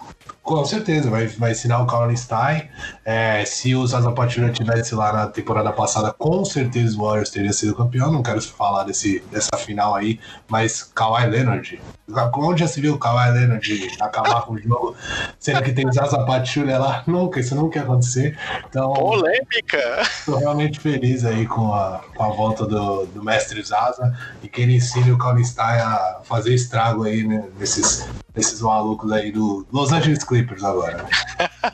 Com 0.43 0.65
certeza, 0.65 1.07
vai, 1.07 1.27
vai 1.27 1.51
ensinar 1.51 1.79
o 1.83 1.85
Colin 1.85 2.17
Stein. 2.17 2.67
É, 3.05 3.45
se 3.45 3.75
o 3.75 3.85
Zaza 3.85 4.11
Pachulia 4.11 4.51
tivesse 4.51 4.95
lá 4.95 5.13
na 5.13 5.27
temporada 5.27 5.71
passada, 5.71 6.11
com 6.11 6.43
certeza 6.43 6.97
o 6.97 7.05
Warriors 7.05 7.29
teria 7.29 7.53
sido 7.53 7.75
campeão. 7.75 8.11
Não 8.11 8.23
quero 8.23 8.41
falar 8.41 8.83
desse, 8.83 9.19
dessa 9.31 9.55
final 9.55 9.93
aí, 9.93 10.19
mas 10.49 10.81
Kawhi 10.81 11.27
Leonard. 11.27 11.79
Onde 12.35 12.61
já 12.61 12.67
se 12.67 12.81
viu 12.81 12.95
o 12.95 12.97
Kawhi 12.97 13.31
Leonard 13.31 13.87
acabar 14.01 14.41
com 14.41 14.53
o 14.53 14.57
jogo, 14.57 14.95
sendo 15.39 15.61
que 15.61 15.71
tem 15.71 15.87
o 15.87 15.93
Zaza 15.93 16.25
Pachulia 16.25 16.79
lá? 16.79 17.03
Nunca, 17.05 17.39
isso 17.39 17.53
nunca 17.53 17.77
ia 17.77 17.83
acontecer. 17.83 18.37
Então, 18.67 18.93
Polêmica! 18.93 20.01
Estou 20.01 20.39
realmente 20.39 20.79
feliz 20.79 21.23
aí 21.23 21.45
com 21.45 21.71
a, 21.71 22.01
com 22.15 22.23
a 22.23 22.29
volta 22.29 22.65
do, 22.65 23.05
do 23.05 23.23
mestre 23.23 23.61
Zaza 23.63 24.17
e 24.41 24.49
que 24.49 24.61
ele 24.61 24.75
ensine 24.75 25.11
o 25.11 25.17
Colin 25.19 25.43
Stein 25.43 25.79
a 25.79 26.21
fazer 26.23 26.55
estrago 26.55 27.03
aí 27.03 27.23
né, 27.23 27.47
nesses 27.59 28.07
desses 28.33 28.61
malucos 28.61 29.11
aí 29.11 29.31
do 29.31 29.65
Los 29.71 29.91
Angeles 29.91 30.23
Clippers 30.23 30.63
agora. 30.63 31.05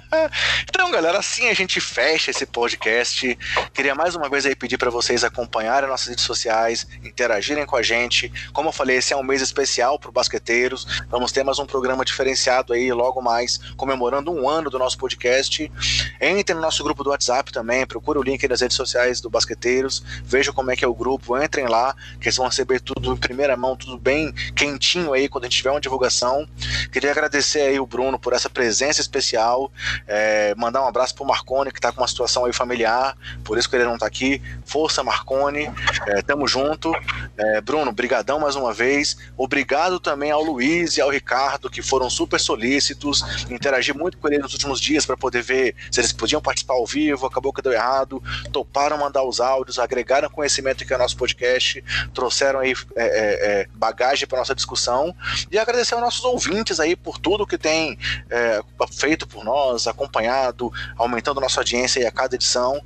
então, 0.68 0.92
galera, 0.92 1.20
assim 1.20 1.50
a 1.50 1.54
gente 1.54 1.80
fecha 1.80 2.32
esse 2.32 2.46
podcast. 2.46 3.38
Queria 3.74 3.94
mais 3.94 4.16
uma 4.16 4.28
vez 4.28 4.46
aí 4.46 4.56
pedir 4.56 4.78
para 4.78 4.90
vocês 4.90 5.24
acompanharem 5.24 5.90
nossas 5.90 6.08
redes 6.08 6.26
sociais, 6.26 6.88
interagirem 7.04 7.66
com 7.66 7.76
a 7.76 7.84
gente. 7.84 8.32
Como 8.52 8.70
eu 8.70 8.74
falei, 8.74 8.98
esse 8.98 9.14
é 9.14 9.18
um 9.18 9.24
mês 9.24 9.42
especial 9.42 10.00
para 10.00 10.12
basqueteiros. 10.12 11.04
Vamos 11.10 11.32
ter 11.32 11.44
mais 11.44 11.60
um 11.60 11.66
programa 11.66 12.04
diferenciado 12.04 12.74
aí 12.74 12.92
logo 12.92 13.22
mais, 13.22 13.60
comemorando 13.76 14.32
um 14.32 14.50
ano 14.50 14.70
do 14.70 14.80
nosso 14.80 14.98
podcast. 14.98 15.72
Entre 16.20 16.56
no 16.56 16.62
nosso 16.62 16.84
grupo 16.84 17.04
do 17.04 17.12
WhatsApp 17.12 17.52
também, 17.52 17.86
procure 17.86 18.18
o 18.18 18.24
link 18.24 18.48
nas 18.48 18.62
redes 18.62 18.76
sociais 18.76 19.22
do 19.22 19.30
Basqueteiros, 19.30 20.04
vejam 20.24 20.54
como 20.54 20.72
é 20.72 20.76
que 20.76 20.84
é 20.84 20.88
o 20.88 20.96
grupo, 20.96 21.38
entrem 21.38 21.68
lá, 21.68 21.96
que 22.20 22.28
eles 22.28 22.38
vão 22.38 22.48
receber 22.48 22.80
tudo 22.80 23.14
em 23.14 23.18
primeira 23.18 23.56
mão, 23.56 23.76
tudo 23.76 23.98
bem 23.98 24.32
quentinho 24.56 25.14
aí 25.14 25.30
quando 25.30 25.44
a 25.44 25.48
gente 25.48 25.58
tiver 25.58 25.72
uma 25.72 25.82
divulgação. 25.82 26.47
Queria 26.91 27.11
agradecer 27.11 27.61
aí 27.61 27.80
o 27.80 27.86
Bruno 27.86 28.18
por 28.18 28.34
essa 28.34 28.49
presença 28.49 29.02
especial, 29.02 29.72
é, 30.07 30.56
mandar 30.56 30.84
um 30.84 30.88
abraço 30.88 31.14
pro 31.14 31.26
Marcone, 31.26 31.72
que 31.72 31.80
tá 31.80 31.91
com 31.91 32.02
uma 32.02 32.07
situação 32.07 32.45
aí 32.45 32.53
familiar, 32.53 33.15
por 33.44 33.57
isso 33.57 33.69
que 33.69 33.76
ele 33.76 33.86
não 33.86 33.98
tá 33.98 34.07
aqui. 34.07 34.41
Força, 34.65 35.03
Marcone, 35.03 35.72
é, 36.07 36.22
tamo 36.22 36.48
junto. 36.48 36.91
É, 37.38 37.61
Bruno, 37.61 37.91
brigadão 37.91 38.40
mais 38.40 38.56
uma 38.56 38.74
vez. 38.74 39.18
Obrigado 39.38 39.99
também 39.99 40.32
ao 40.32 40.44
Luiz 40.44 40.98
e 40.98 41.02
ao 41.02 41.10
Ricardo, 41.10 41.69
que 41.69 41.82
foram 41.82 42.10
super 42.10 42.40
solícitos, 42.40 43.22
interagi 43.49 43.94
muito 43.94 44.18
com 44.18 44.28
ele 44.28 44.40
nos 44.40 44.53
últimos 44.53 44.80
dias 44.80 45.06
para 45.06 45.15
poder 45.15 45.44
ver 45.44 45.76
se 45.91 45.99
eles 45.99 46.11
podiam 46.11 46.41
participar 46.41 46.74
ao 46.74 46.86
vivo, 46.86 47.26
acabou 47.26 47.53
que 47.53 47.61
deu 47.61 47.72
errado, 47.72 48.22
toparam 48.52 48.98
mandar 48.98 49.24
os 49.24 49.40
áudios, 49.40 49.78
agregaram 49.78 50.30
conhecimento 50.30 50.86
que 50.86 50.94
é 50.94 50.98
nosso 50.98 51.18
podcast, 51.18 51.84
trouxeram 52.14 52.60
aí 52.60 52.74
é 52.95 53.68
bagagem 53.74 54.28
para 54.28 54.40
nossa 54.40 54.56
discussão 54.56 55.15
e 55.52 55.57
agradecer 55.57 55.94
aos 55.94 56.03
nossos 56.03 56.24
ouvintes 56.24 56.37
aí 56.80 56.96
por 56.96 57.18
tudo 57.18 57.48
que 57.48 57.58
tem 57.58 57.98
é, 58.30 58.62
feito 58.92 59.28
por 59.28 59.44
nós, 59.44 59.88
acompanhado, 59.88 60.72
aumentando 60.98 61.42
nossa 61.42 61.60
audiência 61.60 62.08
a 62.08 62.12
cada 62.12 62.36
edição 62.36 62.80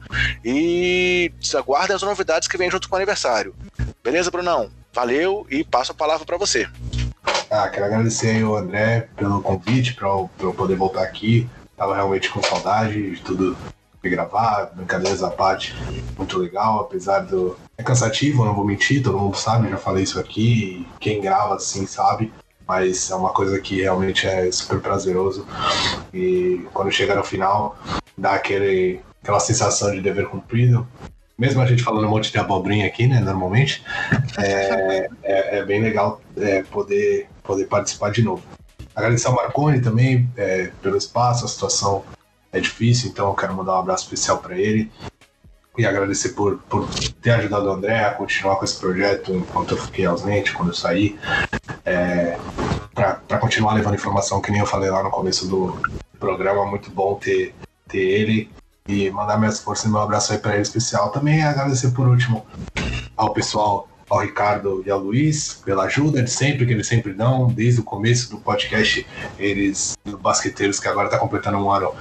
e 0.43 1.31
aguardem 1.55 1.95
as 1.95 2.01
novidades 2.01 2.47
que 2.47 2.57
vêm 2.57 2.71
junto 2.71 2.87
com 2.87 2.95
o 2.95 2.97
aniversário. 2.97 3.55
Beleza, 4.03 4.31
Brunão? 4.31 4.69
Valeu 4.93 5.45
e 5.49 5.63
passo 5.63 5.91
a 5.91 5.95
palavra 5.95 6.25
para 6.25 6.37
você. 6.37 6.67
Ah, 7.49 7.67
quero 7.69 7.85
agradecer 7.85 8.29
aí 8.29 8.43
o 8.43 8.55
André 8.55 9.09
pelo 9.15 9.41
convite 9.41 9.93
para 9.93 10.07
eu 10.07 10.53
poder 10.55 10.75
voltar 10.75 11.03
aqui. 11.03 11.49
Tava 11.75 11.95
realmente 11.95 12.29
com 12.29 12.41
saudade 12.41 13.15
de 13.15 13.21
tudo 13.21 13.57
de 14.01 14.09
gravar, 14.09 14.71
brincadeiras 14.73 15.21
à 15.21 15.29
parte, 15.29 15.75
muito 16.17 16.37
legal, 16.39 16.79
apesar 16.81 17.19
do. 17.19 17.55
É 17.77 17.83
cansativo, 17.83 18.43
não 18.43 18.55
vou 18.55 18.65
mentir, 18.65 19.03
todo 19.03 19.17
mundo 19.17 19.37
sabe, 19.37 19.69
já 19.69 19.77
falei 19.77 20.03
isso 20.03 20.19
aqui, 20.19 20.87
quem 20.99 21.21
grava 21.21 21.55
assim 21.55 21.85
sabe, 21.85 22.33
mas 22.71 23.11
é 23.11 23.15
uma 23.15 23.31
coisa 23.31 23.59
que 23.59 23.81
realmente 23.81 24.25
é 24.25 24.49
super 24.49 24.79
prazeroso. 24.79 25.45
E 26.13 26.65
quando 26.73 26.89
chega 26.89 27.13
no 27.13 27.21
final, 27.21 27.77
dá 28.17 28.31
aquele, 28.35 29.01
aquela 29.21 29.41
sensação 29.41 29.91
de 29.91 29.99
dever 29.99 30.27
cumprido. 30.27 30.87
Mesmo 31.37 31.61
a 31.61 31.65
gente 31.65 31.83
falando 31.83 32.07
um 32.07 32.09
monte 32.09 32.31
de 32.31 32.37
abobrinha 32.37 32.87
aqui, 32.87 33.07
né, 33.07 33.19
normalmente, 33.19 33.83
é, 34.39 35.09
é, 35.21 35.57
é 35.57 35.65
bem 35.65 35.81
legal 35.81 36.21
é, 36.37 36.63
poder, 36.63 37.27
poder 37.43 37.65
participar 37.65 38.09
de 38.09 38.23
novo. 38.23 38.41
Agradecer 38.95 39.27
ao 39.27 39.35
Marconi 39.35 39.81
também 39.81 40.29
é, 40.37 40.71
pelo 40.81 40.95
espaço, 40.95 41.43
a 41.43 41.49
situação 41.49 42.05
é 42.53 42.61
difícil, 42.61 43.09
então 43.09 43.27
eu 43.27 43.33
quero 43.33 43.53
mandar 43.53 43.73
um 43.73 43.79
abraço 43.79 44.05
especial 44.05 44.37
para 44.37 44.57
ele 44.57 44.89
e 45.77 45.85
agradecer 45.85 46.29
por, 46.29 46.57
por 46.69 46.87
ter 47.21 47.31
ajudado 47.31 47.65
o 47.67 47.71
André 47.71 48.03
a 48.03 48.13
continuar 48.13 48.57
com 48.57 48.65
esse 48.65 48.77
projeto 48.77 49.33
enquanto 49.33 49.71
eu 49.71 49.77
fiquei 49.77 50.05
ausente, 50.05 50.53
quando 50.53 50.69
eu 50.69 50.75
saí, 50.75 51.17
é, 51.85 52.37
para 52.93 53.37
continuar 53.39 53.73
levando 53.73 53.95
informação, 53.95 54.41
que 54.41 54.51
nem 54.51 54.59
eu 54.59 54.65
falei 54.65 54.89
lá 54.89 55.03
no 55.03 55.09
começo 55.09 55.47
do 55.47 55.81
programa, 56.19 56.65
muito 56.65 56.91
bom 56.91 57.15
ter, 57.15 57.53
ter 57.87 57.99
ele 57.99 58.49
e 58.87 59.09
mandar 59.09 59.37
minhas 59.37 59.59
forças 59.59 59.85
e 59.85 59.89
meu 59.89 60.01
abraço 60.01 60.33
aí 60.33 60.39
para 60.39 60.53
ele 60.53 60.61
especial. 60.61 61.09
Também 61.09 61.43
agradecer 61.43 61.91
por 61.91 62.07
último 62.07 62.45
ao 63.15 63.33
pessoal 63.33 63.87
ao 64.11 64.19
Ricardo 64.19 64.83
e 64.85 64.91
ao 64.91 64.99
Luiz 64.99 65.61
pela 65.63 65.85
ajuda 65.85 66.21
de 66.21 66.29
sempre, 66.29 66.65
que 66.65 66.73
eles 66.73 66.85
sempre 66.85 67.13
dão, 67.13 67.47
desde 67.47 67.79
o 67.79 67.83
começo 67.83 68.29
do 68.29 68.37
podcast, 68.37 69.07
eles, 69.39 69.97
basqueteiros 70.19 70.81
que 70.81 70.87
agora 70.89 71.07
está 71.07 71.17
completando 71.17 71.57
um 71.57 71.71
ano, 71.71 71.93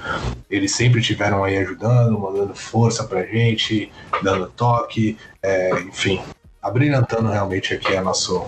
eles 0.49 0.75
sempre 0.75 1.01
tiveram 1.01 1.41
aí 1.41 1.57
ajudando, 1.57 2.19
mandando 2.19 2.53
força 2.53 3.05
pra 3.05 3.23
gente, 3.23 3.89
dando 4.21 4.49
toque, 4.49 5.17
é, 5.41 5.79
enfim, 5.83 6.21
abrilhantando 6.61 7.29
realmente 7.29 7.73
aqui 7.73 7.95
a 7.95 8.01
nosso, 8.01 8.45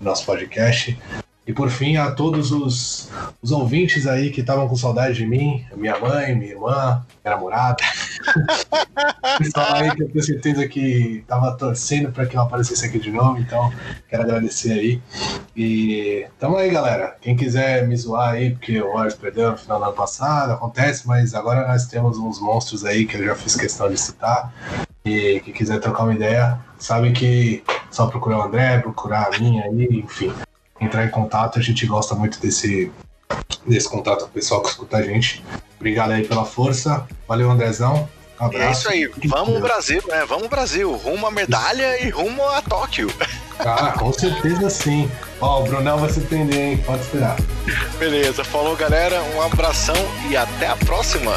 nosso 0.00 0.24
podcast. 0.24 0.98
E 1.46 1.52
por 1.52 1.68
fim, 1.68 1.96
a 1.98 2.10
todos 2.10 2.52
os, 2.52 3.10
os 3.42 3.52
ouvintes 3.52 4.06
aí 4.06 4.30
que 4.30 4.40
estavam 4.40 4.66
com 4.66 4.74
saudade 4.76 5.16
de 5.16 5.26
mim, 5.26 5.62
minha 5.76 5.98
mãe, 5.98 6.34
minha 6.34 6.52
irmã, 6.52 7.04
minha 7.22 7.36
namorada. 7.36 7.76
Pessoal 9.38 9.74
aí 9.74 9.94
que 9.94 10.04
eu 10.04 10.08
tenho 10.08 10.24
certeza 10.24 10.66
que 10.66 11.18
estava 11.18 11.52
torcendo 11.52 12.10
para 12.10 12.24
que 12.24 12.34
eu 12.34 12.40
aparecesse 12.40 12.86
aqui 12.86 12.98
de 12.98 13.10
novo, 13.10 13.38
então 13.38 13.70
quero 14.08 14.22
agradecer 14.22 14.72
aí. 14.72 15.02
E 15.54 16.26
tamo 16.38 16.56
aí, 16.56 16.70
galera. 16.70 17.14
Quem 17.20 17.36
quiser 17.36 17.86
me 17.86 17.94
zoar 17.94 18.30
aí, 18.30 18.52
porque 18.52 18.80
o 18.80 18.92
Warriors 18.92 19.14
perdeu 19.14 19.50
no 19.50 19.58
final 19.58 19.78
do 19.78 19.84
ano 19.84 19.94
passado, 19.94 20.52
acontece, 20.52 21.06
mas 21.06 21.34
agora 21.34 21.68
nós 21.68 21.86
temos 21.86 22.16
uns 22.16 22.40
monstros 22.40 22.86
aí 22.86 23.04
que 23.04 23.18
eu 23.18 23.24
já 23.24 23.34
fiz 23.34 23.54
questão 23.54 23.90
de 23.90 24.00
citar. 24.00 24.50
E 25.04 25.40
quem 25.44 25.52
quiser 25.52 25.78
trocar 25.78 26.04
uma 26.04 26.14
ideia, 26.14 26.58
sabe 26.84 27.12
que 27.12 27.62
só 27.90 28.06
procurar 28.06 28.38
o 28.38 28.42
André, 28.42 28.78
procurar 28.78 29.34
a 29.34 29.38
minha 29.38 29.64
aí, 29.64 29.88
enfim 30.04 30.32
entrar 30.80 31.04
em 31.04 31.10
contato. 31.10 31.58
A 31.58 31.62
gente 31.62 31.86
gosta 31.86 32.14
muito 32.14 32.40
desse, 32.40 32.90
desse 33.66 33.88
contato 33.88 34.20
com 34.20 34.26
o 34.26 34.30
pessoal 34.30 34.62
que 34.62 34.68
escuta 34.68 34.98
a 34.98 35.02
gente. 35.02 35.44
Obrigado 35.76 36.12
aí 36.12 36.26
pela 36.26 36.44
força. 36.44 37.06
Valeu, 37.28 37.50
Andrezão. 37.50 38.08
Um 38.40 38.46
abraço. 38.46 38.66
É 38.66 38.72
isso 38.72 38.88
aí. 38.88 39.28
Vamos 39.28 39.60
Brasil, 39.60 40.02
né? 40.08 40.24
Vamos 40.26 40.48
Brasil. 40.48 40.92
Rumo 40.92 41.26
à 41.26 41.30
medalha 41.30 42.04
e 42.04 42.10
rumo 42.10 42.46
a 42.48 42.60
Tóquio. 42.62 43.08
Ah, 43.60 43.94
com 43.96 44.12
certeza 44.12 44.68
sim. 44.68 45.08
Ó, 45.40 45.60
o 45.60 45.64
Brunão 45.64 45.98
vai 45.98 46.10
se 46.10 46.20
prender, 46.22 46.58
hein? 46.58 46.76
Pode 46.84 47.02
esperar. 47.02 47.36
Beleza. 47.98 48.42
Falou, 48.42 48.74
galera. 48.74 49.22
Um 49.36 49.42
abração 49.42 49.94
e 50.28 50.36
até 50.36 50.66
a 50.66 50.76
próxima. 50.76 51.32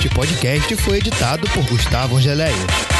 Este 0.00 0.08
podcast 0.14 0.76
foi 0.76 0.96
editado 0.96 1.46
por 1.50 1.62
Gustavo 1.66 2.16
Angeléia. 2.16 2.99